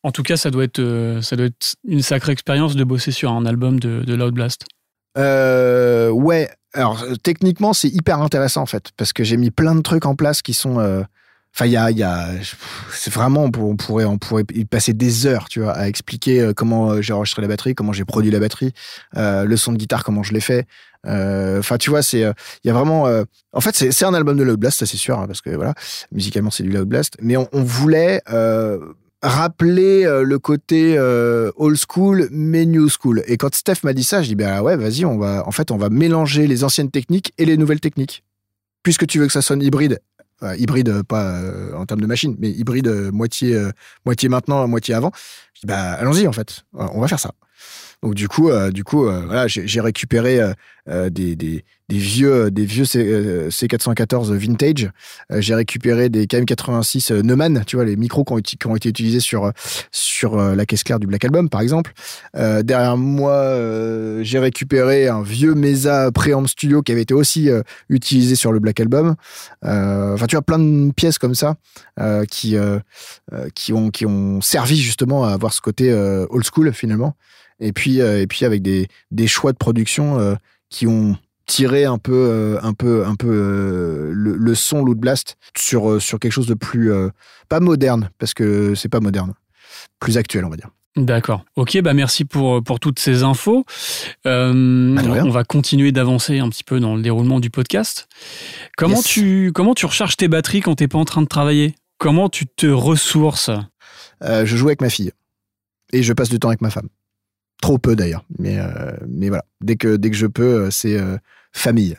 En 0.01 0.11
tout 0.11 0.23
cas, 0.23 0.37
ça 0.37 0.49
doit 0.49 0.63
être, 0.63 1.19
ça 1.21 1.35
doit 1.35 1.45
être 1.45 1.75
une 1.87 2.01
sacrée 2.01 2.31
expérience 2.31 2.75
de 2.75 2.83
bosser 2.83 3.11
sur 3.11 3.31
un 3.31 3.45
album 3.45 3.79
de, 3.79 4.01
de 4.03 4.15
Loud 4.15 4.33
Blast. 4.33 4.65
Euh, 5.17 6.09
ouais. 6.09 6.49
Alors 6.73 7.05
techniquement, 7.21 7.73
c'est 7.73 7.89
hyper 7.89 8.19
intéressant 8.21 8.61
en 8.63 8.65
fait, 8.65 8.91
parce 8.97 9.13
que 9.13 9.23
j'ai 9.23 9.37
mis 9.37 9.51
plein 9.51 9.75
de 9.75 9.81
trucs 9.81 10.05
en 10.05 10.15
place 10.15 10.41
qui 10.41 10.53
sont. 10.53 10.79
Euh, 10.79 11.03
enfin, 11.53 11.67
il 11.67 11.71
y 11.71 11.77
a, 11.77 11.91
y 11.91 12.01
a 12.01 12.29
c'est 12.91 13.13
vraiment, 13.13 13.43
on 13.43 13.75
pourrait, 13.75 14.05
on 14.05 14.17
pourrait 14.17 14.45
y 14.53 14.65
passer 14.65 14.93
des 14.93 15.27
heures, 15.27 15.49
tu 15.49 15.61
vois, 15.61 15.73
à 15.73 15.87
expliquer 15.87 16.41
euh, 16.41 16.53
comment 16.53 16.91
euh, 16.91 17.01
j'ai 17.01 17.13
enregistré 17.13 17.43
la 17.43 17.47
batterie, 17.47 17.75
comment 17.75 17.93
j'ai 17.93 18.05
produit 18.05 18.31
la 18.31 18.39
batterie, 18.39 18.73
euh, 19.17 19.45
le 19.45 19.55
son 19.55 19.71
de 19.71 19.77
guitare, 19.77 20.03
comment 20.03 20.23
je 20.23 20.33
l'ai 20.33 20.41
fait. 20.41 20.65
Enfin, 21.05 21.77
tu 21.77 21.89
vois, 21.89 22.01
c'est, 22.01 22.21
il 22.21 22.67
y 22.67 22.69
a 22.69 22.73
vraiment. 22.73 23.09
en 23.51 23.61
fait, 23.61 23.75
c'est 23.75 24.05
un 24.05 24.13
album 24.13 24.37
de 24.37 24.43
Loud 24.43 24.57
Blast, 24.57 24.79
ça 24.79 24.85
c'est 24.85 24.97
sûr, 24.97 25.19
hein, 25.19 25.27
parce 25.27 25.41
que 25.41 25.49
voilà, 25.49 25.73
musicalement 26.13 26.49
c'est 26.49 26.63
du 26.63 26.69
Loud 26.69 26.87
Blast, 26.87 27.17
mais 27.21 27.35
on, 27.35 27.49
on 27.51 27.61
voulait 27.61 28.21
rappeler 29.23 30.05
euh, 30.05 30.23
le 30.23 30.37
côté 30.37 30.97
euh, 30.97 31.51
old 31.55 31.77
school 31.77 32.27
mais 32.31 32.65
new 32.65 32.89
school. 32.89 33.23
Et 33.27 33.37
quand 33.37 33.55
Steph 33.55 33.77
m'a 33.83 33.93
dit 33.93 34.03
ça, 34.03 34.21
je 34.21 34.27
dis 34.27 34.35
ben 34.35 34.61
ouais, 34.61 34.75
vas-y, 34.75 35.05
on 35.05 35.17
va 35.17 35.47
en 35.47 35.51
fait 35.51 35.71
on 35.71 35.77
va 35.77 35.89
mélanger 35.89 36.45
les 36.45 36.63
anciennes 36.63 36.91
techniques 36.91 37.33
et 37.37 37.45
les 37.45 37.57
nouvelles 37.57 37.79
techniques. 37.79 38.23
Puisque 38.83 39.07
tu 39.07 39.19
veux 39.19 39.27
que 39.27 39.33
ça 39.33 39.41
sonne 39.41 39.61
hybride, 39.61 40.01
hybride 40.57 41.03
pas 41.03 41.39
euh, 41.39 41.73
en 41.73 41.85
termes 41.85 42.01
de 42.01 42.05
machine, 42.05 42.35
mais 42.37 42.49
hybride 42.49 42.89
moitié 43.13 43.57
moitié 44.05 44.27
maintenant, 44.27 44.67
moitié 44.67 44.93
avant. 44.93 45.11
Je 45.53 45.61
dis 45.61 45.67
bah 45.67 45.93
allons-y 45.93 46.27
en 46.27 46.33
fait, 46.33 46.65
on 46.73 46.99
va 46.99 47.07
faire 47.07 47.19
ça. 47.19 47.31
Donc 48.03 48.13
du 48.13 48.27
coup, 48.27 48.51
du 48.71 48.83
coup, 48.83 49.03
voilà, 49.03 49.47
j'ai 49.47 49.81
récupéré 49.81 50.39
des, 50.87 51.35
des, 51.35 51.65
des 51.89 51.97
vieux, 51.97 52.49
des 52.49 52.65
vieux 52.65 52.85
C, 52.85 53.49
414 53.67 54.31
euh, 54.31 54.37
vintage. 54.37 54.89
Euh, 55.31 55.41
j'ai 55.41 55.53
récupéré 55.53 56.09
des 56.09 56.25
KM86 56.25 57.11
euh, 57.11 57.21
Neumann, 57.21 57.63
tu 57.67 57.75
vois, 57.75 57.85
les 57.85 57.95
micros 57.95 58.23
qui 58.23 58.33
ont, 58.33 58.37
qui 58.37 58.57
ont 58.67 58.75
été 58.75 58.89
utilisés 58.89 59.19
sur, 59.19 59.51
sur 59.91 60.37
la 60.37 60.65
caisse 60.65 60.83
claire 60.83 60.99
du 60.99 61.07
Black 61.07 61.25
Album, 61.25 61.49
par 61.49 61.61
exemple. 61.61 61.93
derrière 62.33 62.97
moi, 62.97 63.57
j'ai 64.21 64.39
récupéré 64.39 65.07
un 65.07 65.21
vieux 65.21 65.53
Mesa 65.53 66.11
Preamp 66.11 66.47
Studio 66.47 66.81
qui 66.81 66.91
avait 66.91 67.01
été 67.01 67.13
aussi 67.13 67.49
utilisé 67.89 68.35
sur 68.35 68.51
le 68.51 68.59
Black 68.59 68.79
Album. 68.79 69.15
Enfin, 69.63 70.25
tu 70.27 70.35
vois, 70.35 70.41
plein 70.41 70.59
de 70.59 70.91
pièces 70.91 71.17
comme 71.17 71.35
ça 71.35 71.55
qui, 72.29 72.55
qui, 73.55 73.73
ont, 73.73 73.89
qui 73.89 74.05
ont 74.05 74.41
servi 74.41 74.77
justement 74.77 75.25
à 75.25 75.31
avoir 75.31 75.53
ce 75.53 75.61
côté 75.61 75.93
old 75.93 76.45
school 76.45 76.73
finalement. 76.73 77.15
Et 77.63 77.71
puis, 77.71 77.99
et 77.99 78.27
puis 78.27 78.45
avec 78.45 78.61
des, 78.61 78.87
des 79.11 79.27
choix 79.27 79.51
de 79.51 79.57
production 79.57 80.37
qui 80.69 80.85
ont 80.85 81.17
tirer 81.45 81.85
un 81.85 81.97
peu, 81.97 82.13
euh, 82.13 82.59
un 82.61 82.73
peu, 82.73 83.05
un 83.05 83.15
peu 83.15 83.29
euh, 83.29 84.11
le, 84.13 84.55
son 84.55 84.83
Loot 84.83 84.97
Blast 84.97 85.37
sur, 85.57 85.89
euh, 85.89 85.99
sur 85.99 86.19
quelque 86.19 86.31
chose 86.31 86.47
de 86.47 86.53
plus 86.53 86.91
pas 87.49 87.59
moderne 87.59 88.09
parce 88.19 88.33
que 88.33 88.75
c'est 88.75 88.89
pas 88.89 88.99
moderne, 88.99 89.33
plus 89.99 90.17
actuel 90.17 90.45
on 90.45 90.49
va 90.49 90.57
dire. 90.57 90.69
D'accord. 90.95 91.43
Ok, 91.55 91.81
bah 91.81 91.95
merci 91.95 92.23
pour, 92.23 92.63
pour 92.63 92.79
toutes 92.79 92.99
ces 92.99 93.23
infos. 93.23 93.65
on 94.25 95.29
va 95.29 95.43
continuer 95.43 95.91
d'avancer 95.91 96.37
un 96.37 96.49
petit 96.49 96.63
peu 96.63 96.79
dans 96.79 96.95
le 96.95 97.01
déroulement 97.01 97.39
du 97.39 97.49
podcast. 97.49 98.07
Comment, 98.77 99.01
tu, 99.01 99.51
comment 99.53 99.73
tu 99.73 99.87
recharges 99.87 100.17
tes 100.17 100.27
batteries 100.27 100.61
quand 100.61 100.75
tu 100.75 100.83
n'es 100.83 100.87
pas 100.87 100.99
en 100.99 101.05
train 101.05 101.23
de 101.23 101.27
travailler? 101.27 101.73
Comment 101.97 102.29
tu 102.29 102.45
te 102.45 102.67
ressources? 102.67 103.49
Je 104.21 104.45
joue 104.45 104.67
avec 104.67 104.81
ma 104.81 104.89
fille 104.89 105.11
et 105.93 106.03
je 106.03 106.13
passe 106.13 106.29
du 106.29 106.37
temps 106.37 106.49
avec 106.49 106.61
ma 106.61 106.69
femme. 106.69 106.89
Trop 107.63 107.77
peu 107.77 107.95
d'ailleurs, 107.95 108.25
mais, 108.39 108.59
euh, 108.59 108.91
mais 109.07 109.29
voilà. 109.29 109.45
Dès 109.61 109.77
que, 109.77 109.95
dès 109.95 110.09
que 110.09 110.17
je 110.17 110.27
peux, 110.27 110.65
euh, 110.65 110.69
c'est 110.69 110.99
euh, 110.99 111.15
famille. 111.53 111.95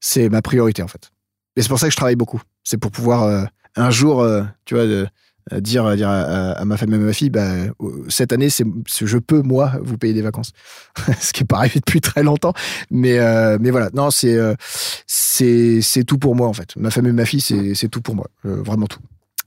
C'est 0.00 0.30
ma 0.30 0.40
priorité 0.40 0.82
en 0.82 0.88
fait. 0.88 1.10
Et 1.54 1.60
c'est 1.60 1.68
pour 1.68 1.78
ça 1.78 1.88
que 1.88 1.90
je 1.90 1.98
travaille 1.98 2.16
beaucoup. 2.16 2.40
C'est 2.64 2.78
pour 2.78 2.90
pouvoir 2.90 3.46
un 3.76 3.90
jour, 3.90 4.26
tu 4.64 4.74
vois, 4.74 4.86
dire, 5.60 5.96
dire 5.96 6.08
à, 6.08 6.64
ma 6.64 6.76
femme 6.78 6.94
et 6.94 6.96
à 6.96 6.98
ma 6.98 7.12
fille, 7.12 7.28
bah, 7.28 7.50
cette 8.08 8.32
année, 8.32 8.48
c'est, 8.48 8.64
je 8.88 9.18
peux, 9.18 9.42
moi, 9.42 9.74
vous 9.82 9.98
payer 9.98 10.14
des 10.14 10.22
vacances. 10.22 10.52
Ce 11.20 11.34
qui 11.34 11.42
n'est 11.42 11.46
pas 11.46 11.58
arrivé 11.58 11.80
depuis 11.80 12.00
très 12.00 12.22
longtemps. 12.22 12.54
Mais, 12.90 13.18
mais 13.58 13.70
voilà, 13.70 13.90
non, 13.92 14.10
c'est, 14.10 14.38
c'est, 15.06 15.82
c'est 15.82 16.04
tout 16.04 16.16
pour 16.16 16.34
moi, 16.34 16.48
en 16.48 16.54
fait. 16.54 16.74
Ma 16.76 16.90
femme 16.90 17.06
et 17.06 17.12
ma 17.12 17.26
fille, 17.26 17.42
c'est, 17.42 17.74
c'est 17.74 17.88
tout 17.88 18.00
pour 18.00 18.14
moi. 18.14 18.28
vraiment 18.44 18.86
tout. 18.86 19.00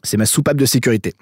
C'est 0.04 0.18
ma 0.18 0.28
soupape 0.28 0.58
de 0.58 0.68
sécurité. 0.68 1.14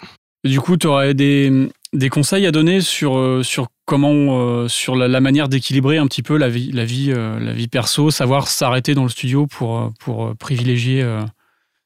Du 0.43 0.59
coup, 0.59 0.75
tu 0.75 0.87
aurais 0.87 1.13
des, 1.13 1.69
des 1.93 2.09
conseils 2.09 2.45
à 2.45 2.51
donner 2.51 2.81
sur, 2.81 3.39
sur 3.45 3.69
comment, 3.85 4.39
euh, 4.39 4.67
sur 4.67 4.95
la, 4.95 5.19
manière 5.19 5.49
d'équilibrer 5.49 5.97
un 5.97 6.07
petit 6.07 6.23
peu 6.23 6.37
la 6.37 6.49
vie, 6.49 6.71
la 6.71 6.85
vie, 6.85 7.11
euh, 7.11 7.39
la 7.39 7.53
vie 7.53 7.67
perso, 7.67 8.11
savoir 8.11 8.47
s'arrêter 8.47 8.93
dans 8.93 9.03
le 9.03 9.09
studio 9.09 9.47
pour, 9.47 9.91
pour 9.99 10.35
privilégier 10.37 11.05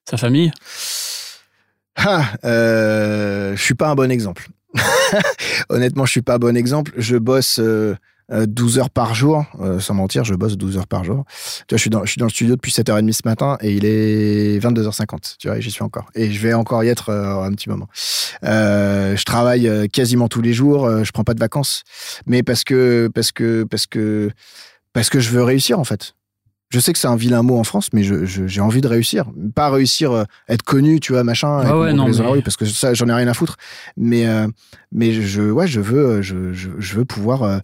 sa 0.05 0.17
famille? 0.17 0.51
Ah, 1.95 2.25
Je 2.43 3.61
suis 3.61 3.75
pas 3.75 3.89
un 3.89 3.95
bon 3.95 4.11
exemple. 4.11 4.47
Honnêtement, 5.69 6.05
je 6.05 6.11
suis 6.11 6.21
pas 6.21 6.35
un 6.35 6.39
bon 6.39 6.55
exemple. 6.55 6.93
Je 6.97 7.17
bosse 7.17 7.59
12 8.29 8.77
euh, 8.77 8.81
heures 8.81 8.89
par 8.89 9.15
jour, 9.15 9.45
euh, 9.61 9.79
sans 9.79 9.93
mentir, 9.93 10.23
je 10.23 10.35
bosse 10.35 10.57
12 10.57 10.77
heures 10.77 10.87
par 10.87 11.03
jour. 11.03 11.23
Tu 11.67 11.73
vois, 11.73 11.77
je 11.77 11.81
suis 11.81 11.89
dans, 11.89 12.03
je 12.03 12.11
suis 12.11 12.19
dans 12.19 12.25
le 12.25 12.31
studio 12.31 12.55
depuis 12.55 12.71
7h30 12.71 13.11
ce 13.13 13.21
matin 13.25 13.57
et 13.61 13.73
il 13.73 13.85
est 13.85 14.59
22h50, 14.59 15.37
tu 15.39 15.47
vois, 15.47 15.59
j'y 15.59 15.71
suis 15.71 15.83
encore. 15.83 16.09
Et 16.13 16.31
je 16.31 16.39
vais 16.41 16.53
encore 16.53 16.83
y 16.83 16.89
être 16.89 17.09
euh, 17.09 17.43
un 17.43 17.51
petit 17.51 17.69
moment. 17.69 17.87
je 18.43 19.23
travaille 19.23 19.89
quasiment 19.89 20.27
tous 20.27 20.41
les 20.41 20.53
jours, 20.53 21.03
je 21.03 21.11
prends 21.11 21.23
pas 21.23 21.33
de 21.33 21.39
vacances, 21.39 21.83
mais 22.25 22.43
parce 22.43 22.63
que, 22.63 23.09
parce 23.13 23.31
que, 23.31 23.63
parce 23.63 23.85
que, 23.85 24.29
parce 24.93 25.09
que 25.09 25.19
je 25.19 25.29
veux 25.29 25.43
réussir, 25.43 25.79
en 25.79 25.83
fait. 25.83 26.13
Je 26.69 26.81
sais 26.81 26.91
que 26.91 26.99
c'est 26.99 27.07
un 27.07 27.15
vilain 27.15 27.43
mot 27.43 27.57
en 27.57 27.63
France, 27.63 27.91
mais 27.93 28.03
j'ai 28.03 28.25
je, 28.25 28.59
envie 28.59 28.81
de 28.81 28.89
réussir. 28.89 29.31
Pas 29.55 29.69
réussir, 29.69 30.25
être 30.49 30.63
connu, 30.63 30.99
tu 30.99 31.13
vois, 31.13 31.23
machin, 31.23 31.61
ah 31.63 31.79
ouais, 31.79 31.93
non, 31.93 32.11
parce 32.41 32.57
que 32.57 32.65
ça, 32.65 32.93
j'en 32.93 33.07
ai 33.07 33.13
rien 33.13 33.27
à 33.29 33.33
foutre. 33.33 33.55
Mais, 33.95 34.25
mais 34.91 35.13
je, 35.13 35.43
ouais, 35.43 35.65
je 35.65 35.79
veux, 35.79 36.21
je, 36.21 36.51
je, 36.51 36.71
je 36.77 36.95
veux 36.95 37.05
pouvoir 37.05 37.61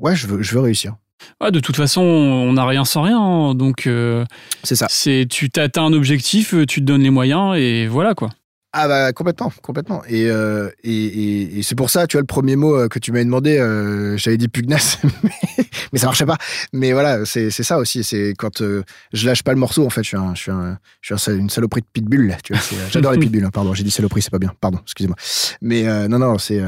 ouais, 0.00 0.16
je 0.16 0.26
veux, 0.26 0.42
je 0.42 0.54
veux 0.54 0.60
réussir. 0.60 0.96
de 1.40 1.60
toute 1.60 1.76
façon, 1.76 2.02
on 2.02 2.52
n'a 2.54 2.66
rien 2.66 2.84
sans 2.84 3.02
rien. 3.02 3.20
Hein, 3.20 3.54
donc, 3.54 3.86
euh, 3.86 4.24
c'est 4.64 4.76
ça. 4.76 4.86
C'est, 4.88 5.26
tu 5.30 5.50
t'atteins 5.50 5.84
un 5.84 5.92
objectif, 5.92 6.54
euh, 6.54 6.66
tu 6.66 6.80
te 6.80 6.86
donnes 6.86 7.02
les 7.02 7.10
moyens 7.10 7.56
et 7.56 7.86
voilà 7.86 8.14
quoi. 8.14 8.30
Ah 8.72 8.86
bah 8.86 9.12
complètement, 9.12 9.52
complètement. 9.62 10.04
Et, 10.06 10.30
euh, 10.30 10.70
et, 10.84 11.58
et, 11.58 11.62
c'est 11.64 11.74
pour 11.74 11.90
ça, 11.90 12.06
tu 12.06 12.16
vois, 12.16 12.20
le 12.20 12.26
premier 12.26 12.54
mot 12.54 12.76
euh, 12.76 12.86
que 12.86 13.00
tu 13.00 13.10
m'avais 13.10 13.24
demandé, 13.24 13.58
euh, 13.58 14.16
j'avais 14.16 14.36
dit 14.36 14.46
pugnace, 14.46 14.98
mais, 15.24 15.64
mais, 15.92 15.98
ça 15.98 16.06
marchait 16.06 16.24
pas. 16.26 16.36
Mais 16.72 16.92
voilà, 16.92 17.24
c'est 17.24 17.50
ça 17.50 17.78
aussi. 17.78 18.04
C'est 18.04 18.32
quand 18.38 18.60
euh, 18.62 18.84
je 19.12 19.26
lâche 19.26 19.42
pas 19.42 19.52
le 19.52 19.58
morceau, 19.58 19.84
en 19.84 19.90
fait, 19.90 20.04
je 20.04 20.08
suis, 20.08 20.16
un, 20.16 20.36
je 20.36 20.42
suis, 20.42 20.50
un, 20.52 20.78
je 21.00 21.16
suis 21.16 21.30
un, 21.32 21.36
une 21.36 21.50
saloperie 21.50 21.80
de 21.80 21.86
pitbull. 21.92 22.36
Tu 22.44 22.52
vois, 22.52 22.62
j'adore 22.92 23.10
les 23.10 23.18
pitbulls. 23.18 23.44
Hein, 23.44 23.50
pardon, 23.50 23.74
j'ai 23.74 23.82
dit 23.82 23.90
saloperie, 23.90 24.22
c'est 24.22 24.30
pas 24.30 24.38
bien. 24.38 24.54
Pardon, 24.60 24.78
excusez-moi. 24.82 25.16
Mais 25.60 25.82
non, 26.08 26.20
non, 26.20 26.38
c'est 26.38 26.62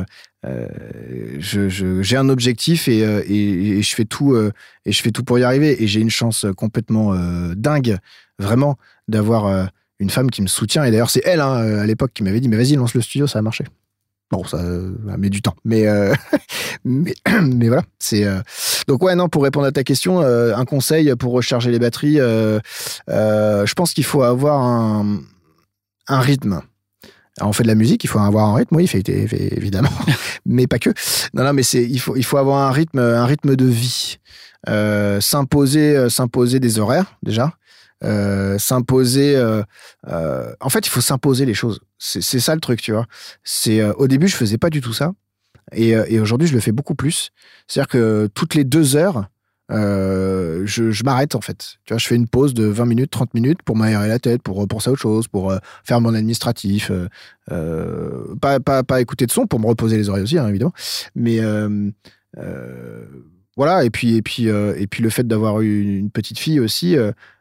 j'ai 1.39 1.71
je, 1.71 2.17
un 2.17 2.29
objectif 2.29 2.89
et, 2.89 2.99
et, 2.99 3.79
et, 3.79 3.83
je 3.83 3.95
fais 3.95 4.05
tout 4.05 4.37
et 4.37 4.91
je 4.91 5.03
fais 5.03 5.13
tout 5.13 5.23
pour 5.23 5.39
y 5.39 5.45
arriver. 5.45 5.81
Et 5.81 5.87
j'ai 5.87 6.01
une 6.01 6.11
chance 6.11 6.47
complètement 6.57 7.15
dingue, 7.55 7.97
vraiment, 8.41 8.77
d'avoir 9.07 9.71
une 10.03 10.11
femme 10.11 10.31
qui 10.31 10.43
me 10.43 10.49
soutient. 10.49 10.85
Et 10.85 10.91
d'ailleurs, 10.91 11.11
c'est 11.11 11.23
elle, 11.25 11.41
hein, 11.41 11.79
à 11.79 11.87
l'époque, 11.87 12.11
qui 12.13 12.23
m'avait 12.23 12.41
dit 12.41 12.49
Mais 12.49 12.57
vas-y, 12.57 12.75
lance 12.75 12.95
le 12.95 13.01
studio, 13.01 13.27
ça 13.27 13.39
a 13.39 13.43
marché. 13.43 13.65
Bon, 14.33 14.45
ça, 14.45 14.59
a 14.59 15.17
mis 15.19 15.29
du 15.29 15.43
temps. 15.43 15.55
Mais, 15.65 15.87
euh, 15.87 16.15
mais, 16.85 17.15
mais, 17.43 17.69
voilà. 17.69 17.83
c'est 17.99 18.25
euh, 18.25 18.41
Donc, 18.89 19.03
ouais, 19.05 19.15
non, 19.15 19.29
pour 19.29 19.43
répondre 19.43 19.67
à 19.67 19.73
ta 19.73 19.85
question, 19.85 20.23
euh, 20.23 20.57
un 20.57 20.65
conseil 20.65 21.15
pour 21.17 21.33
recharger 21.33 21.71
les 21.71 21.79
batteries, 21.79 22.17
je 22.17 23.73
pense 23.75 23.93
qu'il 23.93 24.05
faut 24.05 24.23
avoir 24.23 24.61
un, 24.63 25.21
rythme. 26.09 26.63
Alors, 27.39 27.51
on 27.51 27.53
fait 27.53 27.63
de 27.63 27.69
la 27.69 27.75
musique, 27.75 28.05
il 28.05 28.09
faut 28.09 28.19
avoir 28.19 28.49
un 28.49 28.55
rythme, 28.55 28.77
oui, 28.77 28.87
fait, 28.87 29.07
évidemment, 29.09 29.91
mais 30.47 30.67
pas 30.67 30.79
que. 30.79 30.91
Non, 31.35 31.45
non, 31.45 31.53
mais 31.53 31.63
c'est, 31.63 31.83
il 31.83 32.01
faut, 32.01 32.17
il 32.17 32.25
faut 32.25 32.39
avoir 32.39 32.69
un 32.69 32.73
rythme, 32.73 32.99
un 32.99 33.27
rythme 33.27 33.55
de 33.55 33.67
vie. 33.67 34.19
s'imposer, 35.21 36.09
s'imposer 36.09 36.59
des 36.59 36.79
horaires 36.79 37.19
déjà. 37.23 37.53
Euh, 38.05 38.59
s'imposer. 38.59 39.37
Euh, 39.37 39.63
euh, 40.09 40.53
en 40.61 40.69
fait, 40.69 40.87
il 40.87 40.91
faut 40.91 41.01
s'imposer 41.01 41.47
les 41.47 41.55
choses. 41.55 41.81
C'est 41.99 42.41
ça 42.41 42.55
le 42.55 42.61
truc, 42.61 42.83
tu 42.83 42.93
vois. 42.93 43.07
C'est 43.45 43.83
au 43.85 44.09
début, 44.09 44.27
je 44.27 44.37
faisais 44.37 44.59
pas 44.59 44.71
du 44.71 44.81
tout 44.81 44.93
ça, 44.93 45.13
et, 45.73 46.19
aujourd'hui, 46.19 46.49
je 46.49 46.55
le 46.55 46.61
fais 46.61 46.73
beaucoup 46.73 46.97
plus. 46.97 47.31
C'est-à-dire 47.69 47.89
que 47.89 48.29
toutes 48.35 48.57
les 48.57 48.65
deux 48.65 48.97
heures, 48.97 49.29
je, 49.71 51.05
m'arrête 51.05 51.37
en 51.37 51.41
fait. 51.41 51.77
Tu 51.85 51.95
vois, 51.95 51.99
je 51.99 52.07
fais 52.09 52.17
une 52.17 52.27
pause 52.27 52.55
de 52.55 52.65
20 52.65 52.87
minutes, 52.87 53.11
30 53.13 53.35
minutes 53.35 53.63
pour 53.65 53.77
m'aérer 53.77 54.09
la 54.09 54.19
tête, 54.19 54.43
pour 54.43 54.67
penser 54.67 54.91
à 54.91 54.93
autre 54.93 55.01
chose, 55.01 55.29
pour 55.29 55.55
faire 55.85 56.01
mon 56.01 56.13
administratif, 56.13 56.91
pas, 57.47 59.01
écouter 59.01 59.27
de 59.27 59.31
son, 59.31 59.47
pour 59.47 59.61
me 59.61 59.67
reposer 59.67 59.97
les 59.97 60.09
oreilles 60.09 60.25
aussi, 60.25 60.39
hein, 60.39 60.49
évidemment. 60.49 60.73
Mais 61.15 61.39
voilà, 63.57 63.85
et 63.85 63.91
puis, 63.91 64.17
et 64.17 64.23
puis, 64.23 64.47
et 64.47 64.87
puis 64.87 65.03
le 65.03 65.11
fait 65.11 65.27
d'avoir 65.27 65.61
eu 65.61 65.99
une 65.99 66.11
petite 66.11 66.39
fille 66.39 66.61
aussi, 66.61 66.97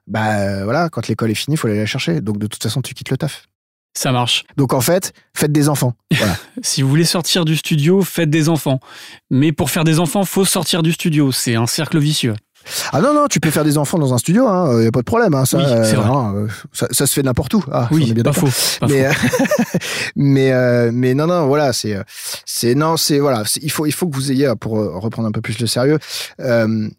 bah 0.08 0.64
voilà, 0.64 0.90
quand 0.90 1.08
l'école 1.08 1.32
est 1.32 1.36
finie, 1.36 1.56
il 1.56 1.58
faut 1.58 1.68
aller 1.68 1.78
la 1.78 1.86
chercher. 1.86 2.22
Donc 2.22 2.38
de 2.38 2.48
toute 2.48 2.62
façon, 2.62 2.82
tu 2.82 2.94
quittes 2.94 3.10
le 3.10 3.18
taf. 3.18 3.48
Ça 3.94 4.12
marche. 4.12 4.46
Donc 4.56 4.74
en 4.74 4.82
fait, 4.82 5.14
faites 5.34 5.52
des 5.52 5.68
enfants. 5.68 5.94
si 6.62 6.82
vous 6.82 6.90
voulez 6.90 7.06
sortir 7.06 7.44
du 7.46 7.58
studio, 7.58 8.02
faites 8.02 8.30
des 8.30 8.48
enfants. 8.48 8.80
Mais 9.30 9.52
pour 9.52 9.70
faire 9.70 9.84
des 9.84 10.00
enfants, 10.00 10.24
faut 10.24 10.46
sortir 10.46 10.82
du 10.82 10.94
studio. 10.94 11.32
C'est 11.32 11.56
un 11.56 11.68
cercle 11.68 12.00
vicieux. 12.00 12.36
Ah 12.92 13.02
non, 13.02 13.14
non, 13.14 13.28
tu 13.28 13.40
peux 13.40 13.52
faire 13.52 13.64
des 13.64 13.78
enfants 13.78 14.00
dans 14.00 14.14
un 14.14 14.18
studio, 14.18 14.46
il 14.46 14.50
hein, 14.50 14.80
n'y 14.82 14.88
a 14.88 14.92
pas 14.92 15.00
de 15.00 15.06
problème. 15.06 15.34
Hein, 15.34 15.46
ça, 15.46 15.58
euh, 15.58 16.48
ça, 16.72 16.88
ça, 16.92 17.08
se 17.08 17.14
fait 17.14 17.24
n'importe 17.24 17.54
où. 17.54 17.64
Ah, 17.72 17.88
oui, 17.92 18.14
bien 18.14 18.24
pas 18.24 18.34
faux. 18.34 18.50
mais, 18.88 19.10
mais, 20.16 20.52
euh, 20.52 20.92
mais 20.94 21.14
non, 21.14 21.28
non, 21.28 21.48
voilà, 21.48 21.74
c'est, 21.74 21.98
c'est, 22.46 22.76
non, 22.76 22.98
c'est, 22.98 23.20
voilà, 23.20 23.44
il 23.62 23.72
faut, 23.72 23.86
il 23.86 23.92
faut 23.94 24.08
que 24.08 24.16
vous 24.16 24.32
ayez, 24.32 24.52
pour 24.60 24.74
reprendre 24.74 25.28
un 25.28 25.32
peu 25.32 25.42
plus 25.42 25.60
le 25.60 25.68
sérieux, 25.68 26.00
euh, 26.40 26.90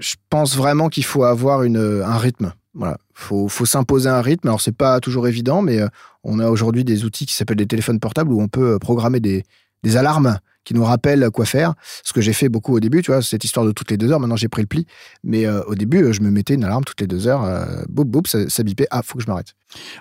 je 0.00 0.14
pense 0.30 0.56
vraiment 0.56 0.88
qu'il 0.88 1.04
faut 1.04 1.24
avoir 1.24 1.62
une, 1.62 2.02
un 2.04 2.16
rythme. 2.16 2.52
Voilà, 2.74 2.98
faut, 3.14 3.48
faut 3.48 3.66
s'imposer 3.66 4.08
un 4.08 4.22
rythme. 4.22 4.48
Alors 4.48 4.60
c'est 4.60 4.76
pas 4.76 5.00
toujours 5.00 5.26
évident, 5.26 5.60
mais 5.62 5.80
euh, 5.80 5.88
on 6.22 6.38
a 6.38 6.48
aujourd'hui 6.48 6.84
des 6.84 7.04
outils 7.04 7.26
qui 7.26 7.34
s'appellent 7.34 7.56
des 7.56 7.66
téléphones 7.66 7.98
portables 7.98 8.32
où 8.32 8.40
on 8.40 8.48
peut 8.48 8.74
euh, 8.74 8.78
programmer 8.78 9.20
des, 9.20 9.44
des 9.82 9.96
alarmes 9.96 10.38
qui 10.70 10.74
nous 10.74 10.84
rappellent 10.84 11.30
quoi 11.32 11.46
faire. 11.46 11.74
Ce 12.04 12.12
que 12.12 12.20
j'ai 12.20 12.32
fait 12.32 12.48
beaucoup 12.48 12.76
au 12.76 12.78
début, 12.78 13.02
tu 13.02 13.10
vois, 13.10 13.22
cette 13.22 13.42
histoire 13.42 13.66
de 13.66 13.72
toutes 13.72 13.90
les 13.90 13.96
deux 13.96 14.12
heures. 14.12 14.20
Maintenant 14.20 14.36
j'ai 14.36 14.46
pris 14.46 14.62
le 14.62 14.68
pli, 14.68 14.86
mais 15.24 15.44
euh, 15.44 15.64
au 15.64 15.74
début 15.74 16.12
je 16.12 16.20
me 16.20 16.30
mettais 16.30 16.54
une 16.54 16.62
alarme 16.62 16.84
toutes 16.84 17.00
les 17.00 17.08
deux 17.08 17.26
heures. 17.26 17.42
Euh, 17.42 17.82
boum 17.88 18.08
boum, 18.08 18.22
ça, 18.24 18.48
ça, 18.48 18.62
bipait. 18.62 18.86
Ah, 18.92 19.02
faut 19.02 19.18
que 19.18 19.24
je 19.24 19.28
m'arrête. 19.28 19.56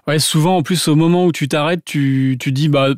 Ouais, 0.06 0.20
souvent 0.20 0.58
en 0.58 0.62
plus 0.62 0.88
au 0.88 0.96
moment 0.96 1.26
où 1.26 1.32
tu 1.32 1.48
t'arrêtes, 1.48 1.84
tu, 1.86 2.38
tu 2.40 2.52
dis 2.52 2.70
bah 2.70 2.90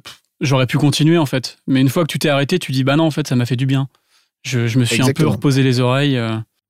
j'aurais 0.41 0.67
pu 0.67 0.77
continuer 0.79 1.17
en 1.17 1.25
fait. 1.25 1.59
Mais 1.65 1.79
une 1.79 1.87
fois 1.87 2.03
que 2.03 2.11
tu 2.11 2.19
t'es 2.19 2.27
arrêté, 2.27 2.59
tu 2.59 2.73
dis 2.73 2.83
bah 2.83 2.97
non 2.97 3.05
en 3.05 3.11
fait 3.11 3.25
ça 3.25 3.37
m'a 3.37 3.45
fait 3.45 3.55
du 3.55 3.65
bien. 3.65 3.87
Je, 4.43 4.67
je 4.67 4.77
me 4.77 4.83
suis 4.83 5.01
un 5.01 5.13
peu 5.13 5.27
reposé 5.27 5.63
les 5.63 5.79
oreilles. 5.79 6.17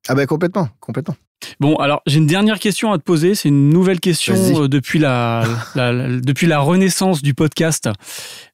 Ah 0.07 0.13
ben 0.13 0.27
complètement, 0.27 0.69
complètement. 0.79 1.15
Bon, 1.59 1.75
alors 1.75 2.01
j'ai 2.05 2.17
une 2.17 2.27
dernière 2.27 2.59
question 2.59 2.91
à 2.91 2.97
te 2.97 3.03
poser. 3.03 3.35
C'est 3.35 3.49
une 3.49 3.69
nouvelle 3.69 3.99
question 3.99 4.35
euh, 4.35 4.67
depuis 4.67 4.99
la, 4.99 5.43
depuis 5.75 6.47
la 6.47 6.59
renaissance 6.59 7.21
du 7.21 7.33
podcast. 7.33 7.89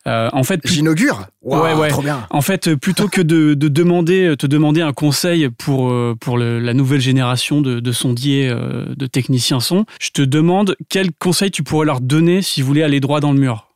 Euh, 0.07 0.29
en 0.31 0.43
fait, 0.43 0.61
j'inaugure. 0.65 1.27
ouais, 1.41 1.73
ouais. 1.73 1.89
Trop 1.89 2.01
bien. 2.01 2.25
En 2.29 2.41
fait, 2.41 2.75
plutôt 2.75 3.07
que 3.07 3.21
de, 3.21 3.53
de, 3.53 3.67
demander, 3.67 4.35
te 4.37 4.47
demander 4.47 4.81
un 4.81 4.93
conseil 4.93 5.49
pour 5.49 5.89
euh, 5.89 6.15
pour 6.19 6.37
le, 6.37 6.59
la 6.59 6.73
nouvelle 6.73 7.01
génération 7.01 7.61
de, 7.61 7.79
de 7.79 7.91
sondiers, 7.91 8.49
de 8.49 9.05
techniciens 9.07 9.59
son, 9.59 9.85
je 9.99 10.09
te 10.11 10.21
demande 10.21 10.75
quel 10.89 11.11
conseil 11.11 11.51
tu 11.51 11.63
pourrais 11.63 11.85
leur 11.85 12.01
donner 12.01 12.41
si 12.41 12.61
vous 12.61 12.67
voulez 12.67 12.83
aller 12.83 12.99
droit 12.99 13.19
dans 13.19 13.31
le 13.31 13.39
mur 13.39 13.66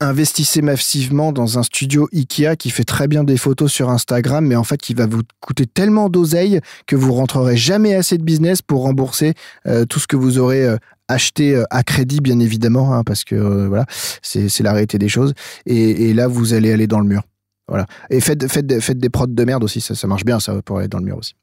investissez 0.00 0.62
massivement 0.62 1.32
dans 1.32 1.58
un 1.58 1.62
studio 1.62 2.08
Ikea 2.12 2.56
qui 2.58 2.70
fait 2.70 2.84
très 2.84 3.06
bien 3.06 3.22
des 3.22 3.36
photos 3.36 3.70
sur 3.70 3.90
Instagram, 3.90 4.46
mais 4.46 4.56
en 4.56 4.64
fait 4.64 4.78
qui 4.78 4.94
va 4.94 5.06
vous 5.06 5.22
coûter 5.40 5.66
tellement 5.66 6.08
d'oseille 6.08 6.60
que 6.86 6.96
vous 6.96 7.12
rentrerez 7.12 7.56
jamais 7.56 7.94
assez 7.94 8.16
de 8.18 8.22
business 8.22 8.62
pour 8.62 8.82
rembourser 8.82 9.34
euh, 9.66 9.84
tout 9.84 9.98
ce 9.98 10.06
que 10.06 10.16
vous 10.16 10.38
aurez 10.38 10.64
euh, 10.64 10.76
acheté 11.08 11.54
euh, 11.54 11.64
à 11.70 11.82
crédit, 11.82 12.20
bien 12.20 12.38
évidemment, 12.40 12.94
hein, 12.94 13.04
parce 13.04 13.24
que 13.24 13.66
voilà, 13.66 13.84
c'est 14.22 14.60
la 14.60 14.72
réalité 14.72 14.98
des 14.98 15.08
choses. 15.08 15.34
Et, 15.66 16.14
là, 16.14 16.28
vous 16.28 16.54
allez 16.54 16.72
aller 16.72 16.86
dans 16.86 17.00
le 17.00 17.06
mur. 17.06 17.22
Voilà. 17.68 17.86
Et 18.08 18.20
faites, 18.20 18.38
des 18.38 19.10
prods 19.10 19.26
de 19.26 19.44
merde 19.44 19.62
aussi, 19.64 19.80
ça, 19.80 20.06
marche 20.06 20.24
bien, 20.24 20.40
ça, 20.40 20.60
pour 20.62 20.78
aller 20.78 20.88
dans 20.88 20.98
le 20.98 21.04
mur 21.04 21.18
aussi. 21.18 21.34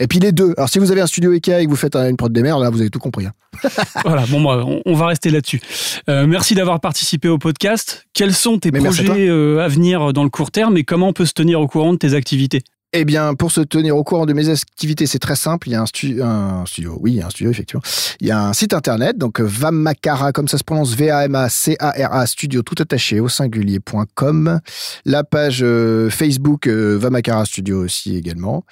Et 0.00 0.06
puis 0.06 0.18
les 0.18 0.32
deux. 0.32 0.54
Alors 0.56 0.68
si 0.68 0.78
vous 0.78 0.90
avez 0.90 1.02
un 1.02 1.06
studio 1.06 1.30
Ikea 1.30 1.60
et 1.60 1.64
que 1.66 1.70
vous 1.70 1.76
faites 1.76 1.94
une 1.94 2.16
prod 2.16 2.32
des 2.32 2.42
mers, 2.42 2.58
là 2.58 2.70
vous 2.70 2.80
avez 2.80 2.90
tout 2.90 2.98
compris. 2.98 3.26
Hein. 3.26 3.32
voilà, 4.04 4.24
bon, 4.26 4.42
bah, 4.42 4.64
on, 4.86 4.94
va 4.94 5.06
rester 5.06 5.30
là-dessus. 5.30 5.60
Euh, 6.08 6.26
merci 6.26 6.54
d'avoir 6.54 6.80
participé 6.80 7.28
au 7.28 7.36
podcast. 7.36 8.06
Quels 8.14 8.34
sont 8.34 8.58
tes 8.58 8.72
projets 8.72 9.28
euh, 9.28 9.62
à, 9.62 9.68
venir 9.68 10.12
dans 10.12 10.24
le 10.24 10.30
court 10.30 10.50
terme 10.50 10.78
et 10.78 10.84
comment 10.84 11.08
on 11.08 11.12
peut 11.12 11.26
se 11.26 11.34
tenir 11.34 11.60
au 11.60 11.66
courant 11.66 11.92
de 11.92 11.98
tes 11.98 12.14
activités? 12.14 12.62
Eh 12.92 13.04
bien, 13.04 13.34
pour 13.34 13.52
se 13.52 13.60
tenir 13.60 13.96
au 13.96 14.04
courant 14.04 14.26
de 14.26 14.32
mes 14.32 14.48
activités, 14.48 15.06
c'est 15.06 15.18
très 15.18 15.36
simple. 15.36 15.68
Il 15.68 15.72
y 15.72 15.74
a 15.74 15.82
un, 15.82 16.66
studio, 16.66 16.98
oui, 17.00 17.20
un 17.22 17.30
studio, 17.30 17.50
effectivement. 17.50 17.82
Il 18.20 18.26
y 18.26 18.30
a 18.30 18.46
un 18.48 18.52
site 18.52 18.74
internet, 18.74 19.16
donc 19.16 19.40
Vamacara, 19.40 20.32
comme 20.32 20.48
ça 20.48 20.58
se 20.58 20.64
prononce, 20.64 20.94
V-A-M-A-C-A-R-A, 20.94 22.26
studio 22.26 22.62
tout 22.62 22.80
attaché 22.80 23.20
au 23.20 23.28
singulier.com. 23.28 24.60
La 25.04 25.24
page 25.24 25.60
euh, 25.62 26.10
Facebook 26.10 26.68
Vamacara 26.68 27.44
Studio 27.44 27.84
aussi 27.84 28.16
également. 28.16 28.64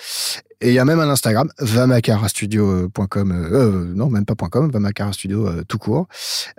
Et 0.60 0.68
il 0.68 0.74
y 0.74 0.78
a 0.80 0.84
même 0.84 0.98
un 0.98 1.08
Instagram, 1.08 1.48
vamakarastudio.com, 1.60 3.32
euh, 3.32 3.50
euh, 3.52 3.92
non, 3.94 4.10
même 4.10 4.24
pas 4.24 4.34
.com, 4.34 4.70
vamakarastudio 4.70 5.46
euh, 5.46 5.62
tout 5.68 5.78
court. 5.78 6.08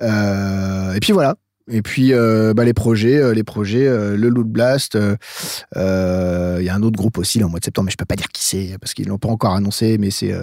Euh, 0.01 0.93
et 0.93 0.99
puis 1.01 1.11
voilà, 1.11 1.35
et 1.69 1.81
puis 1.81 2.13
euh, 2.13 2.53
bah, 2.53 2.65
les 2.65 2.73
projets, 2.73 3.17
euh, 3.17 3.33
les 3.33 3.43
projets, 3.43 3.87
euh, 3.87 4.17
le 4.17 4.29
Loot 4.29 4.47
Blast. 4.47 4.95
Il 4.95 6.65
y 6.65 6.69
a 6.69 6.75
un 6.75 6.83
autre 6.83 6.97
groupe 6.97 7.17
aussi 7.17 7.39
là, 7.39 7.45
au 7.45 7.49
mois 7.49 7.59
de 7.59 7.65
septembre, 7.65 7.85
mais 7.85 7.91
je 7.91 7.97
peux 7.97 8.05
pas 8.05 8.15
dire 8.15 8.27
qui 8.29 8.43
c'est 8.43 8.77
parce 8.79 8.93
qu'ils 8.93 9.07
l'ont 9.07 9.17
pas 9.17 9.29
encore 9.29 9.53
annoncé. 9.53 9.97
Mais 9.97 10.11
c'est 10.11 10.33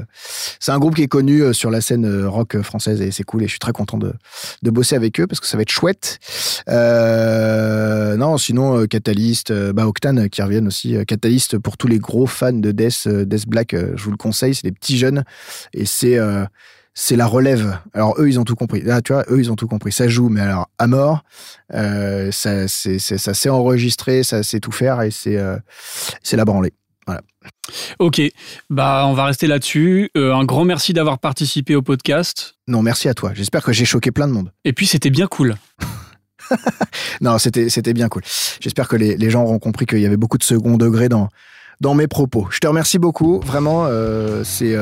c'est 0.61 0.73
un 0.73 0.79
groupe 0.79 0.95
qui 0.95 1.03
est 1.03 1.09
connu 1.09 1.53
sur 1.53 1.71
la 1.71 1.81
scène 1.81 2.25
rock 2.25 2.61
française 2.63 3.01
et 3.01 3.11
c'est 3.11 3.25
cool. 3.25 3.43
Et 3.43 3.47
je 3.47 3.51
suis 3.51 3.59
très 3.59 3.73
content 3.73 3.99
de, 3.99 4.13
de 4.63 4.71
bosser 4.71 4.97
avec 4.97 5.21
eux 5.21 5.27
parce 5.27 5.41
que 5.41 5.47
ça 5.47 5.57
va 5.57 5.63
être 5.63 5.71
chouette. 5.71 6.19
non, 6.69 8.39
sinon 8.39 8.87
Catalyst, 8.87 9.53
bah 9.73 9.87
Octane 9.87 10.29
qui 10.29 10.43
reviennent 10.43 10.69
aussi. 10.69 10.97
Catalyst 11.07 11.59
pour 11.59 11.77
tous 11.77 11.89
les 11.89 11.99
gros 11.99 12.27
fans 12.27 12.53
de 12.53 12.73
Death, 12.73 13.09
Death 13.09 13.49
Black, 13.49 13.75
je 13.75 14.03
vous 14.03 14.11
le 14.11 14.17
conseille. 14.17 14.55
C'est 14.55 14.67
des 14.67 14.73
petits 14.73 14.97
jeunes 14.97 15.25
et 15.75 15.87
c'est 15.87 16.19
c'est 16.99 17.15
la 17.15 17.27
relève. 17.27 17.79
Alors 17.93 18.15
eux, 18.19 18.27
ils 18.27 18.41
ont 18.41 18.45
tout 18.45 18.57
compris. 18.57 18.81
Là, 18.81 19.03
tu 19.03 19.13
vois, 19.13 19.23
eux, 19.29 19.39
ils 19.39 19.53
ont 19.53 19.55
tout 19.55 19.69
compris. 19.69 19.93
Ça 19.93 20.09
joue, 20.09 20.31
mais 20.31 20.41
alors 20.41 20.71
à 20.79 20.87
mort. 20.87 21.23
Euh, 21.75 22.33
ça, 22.33 22.67
c'est, 22.69 22.99
ça 22.99 23.35
s'est 23.35 23.51
enregistré, 23.51 24.23
ça 24.23 24.43
sait 24.43 24.61
tout 24.61 24.73
faire 24.73 25.03
et 25.03 25.11
c'est, 25.11 25.37
euh, 25.37 25.59
c'est 26.23 26.39
la 26.39 26.47
branlée. 26.47 26.73
Voilà. 27.07 27.21
Ok, 27.99 28.21
bah 28.71 29.05
on 29.07 29.13
va 29.13 29.27
rester 29.27 29.47
là-dessus. 29.47 30.11
Euh, 30.17 30.35
un 30.35 30.45
grand 30.45 30.65
merci 30.65 30.95
d'avoir 30.95 31.19
participé 31.19 31.77
au 31.77 31.83
podcast. 31.83 32.55
Non, 32.67 32.81
merci 32.81 33.09
à 33.11 33.15
toi. 33.15 33.33
J'espère 33.35 33.63
que 33.63 33.73
j'ai 33.73 33.85
choqué 33.85 34.11
plein 34.11 34.27
de 34.27 34.33
monde. 34.33 34.51
Et 34.65 34.73
puis 34.73 34.87
c'était 34.87 35.11
bien 35.11 35.27
cool. 35.27 35.57
non, 37.21 37.37
c'était, 37.39 37.69
c'était 37.69 37.93
bien 37.93 38.09
cool. 38.09 38.23
J'espère 38.59 38.89
que 38.89 38.97
les, 38.97 39.19
les 39.19 39.31
gens 39.31 39.43
auront 39.43 39.59
compris 39.59 39.85
qu'il 39.85 40.01
y 40.01 40.07
avait 40.07 40.17
beaucoup 40.17 40.39
de 40.39 40.45
second 40.45 40.79
degré 40.79 41.11
dans, 41.11 41.29
dans 41.83 41.95
mes 41.95 42.07
propos. 42.07 42.49
Je 42.51 42.59
te 42.59 42.67
remercie 42.67 42.99
beaucoup. 42.99 43.41
Vraiment, 43.41 43.87
c'est 44.45 44.75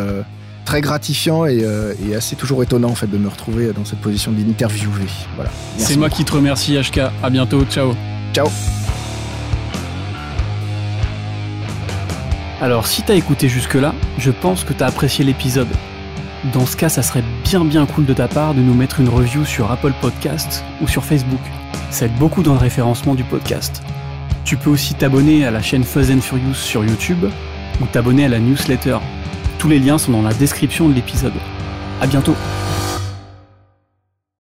très 0.65 0.81
gratifiant 0.81 1.45
euh, 1.47 1.95
et, 2.07 2.15
assez 2.15 2.37
toujours 2.37 2.63
étonnant 2.63 2.91
en 2.91 2.95
fait 2.95 3.07
de 3.07 3.19
me 3.19 3.29
retrouver 3.29 3.73
dans 3.73 3.85
cette 3.85 4.01
position 4.01 4.33
d'interviewer. 4.33 5.07
Voilà. 5.37 5.51
C'est 5.79 5.97
moi 5.97 6.11
qui 6.11 6.25
te 6.25 6.33
remercie 6.33 6.77
HK. 6.77 7.01
À 7.23 7.31
bientôt. 7.31 7.65
Ciao. 7.65 7.95
Ciao. 8.33 8.49
Alors 12.61 12.87
si 12.87 13.03
t'as 13.03 13.15
écouté 13.15 13.49
jusque-là, 13.49 13.95
je 14.19 14.31
pense 14.31 14.65
que 14.65 14.73
t'as 14.73 14.87
apprécié 14.87 15.25
l'épisode. 15.25 15.69
Dans 16.53 16.67
ce 16.67 16.77
cas, 16.77 16.89
ça 16.89 17.03
serait 17.03 17.25
bien 17.45 17.65
bien 17.65 17.87
cool 17.87 18.05
de 18.05 18.13
ta 18.13 18.29
part 18.29 18.55
de 18.55 18.61
nous 18.61 18.75
mettre 18.75 19.01
une 19.01 19.09
review 19.09 19.45
sur 19.45 19.71
Apple 19.71 19.93
Podcasts 20.01 20.65
ou 20.83 20.89
sur 20.89 21.05
Facebook. 21.05 21.41
Ça 21.91 22.07
aide 22.07 22.17
beaucoup 22.17 22.43
dans 22.43 22.53
le 22.53 22.59
référencement 22.59 23.15
du 23.15 23.25
podcast. 23.25 23.83
Tu 24.45 24.57
peux 24.57 24.71
aussi 24.71 24.95
t'abonner 24.95 25.47
à 25.47 25.51
la 25.51 25.63
chaîne 25.63 25.85
Fuzz 25.85 26.11
and 26.11 26.21
Furious 26.21 26.55
sur 26.55 26.85
YouTube 26.85 27.25
ou 27.81 27.87
t'abonner 27.87 28.27
à 28.27 28.29
la 28.29 28.39
newsletter 28.39 28.99
tous 29.65 29.71
les 29.71 29.79
liens 29.79 29.97
sont 29.97 30.13
dans 30.13 30.21
la 30.21 30.35
description 30.35 30.91
de 30.91 30.93
l'épisode. 30.93 31.33
À 31.99 32.07
bientôt 32.07 32.35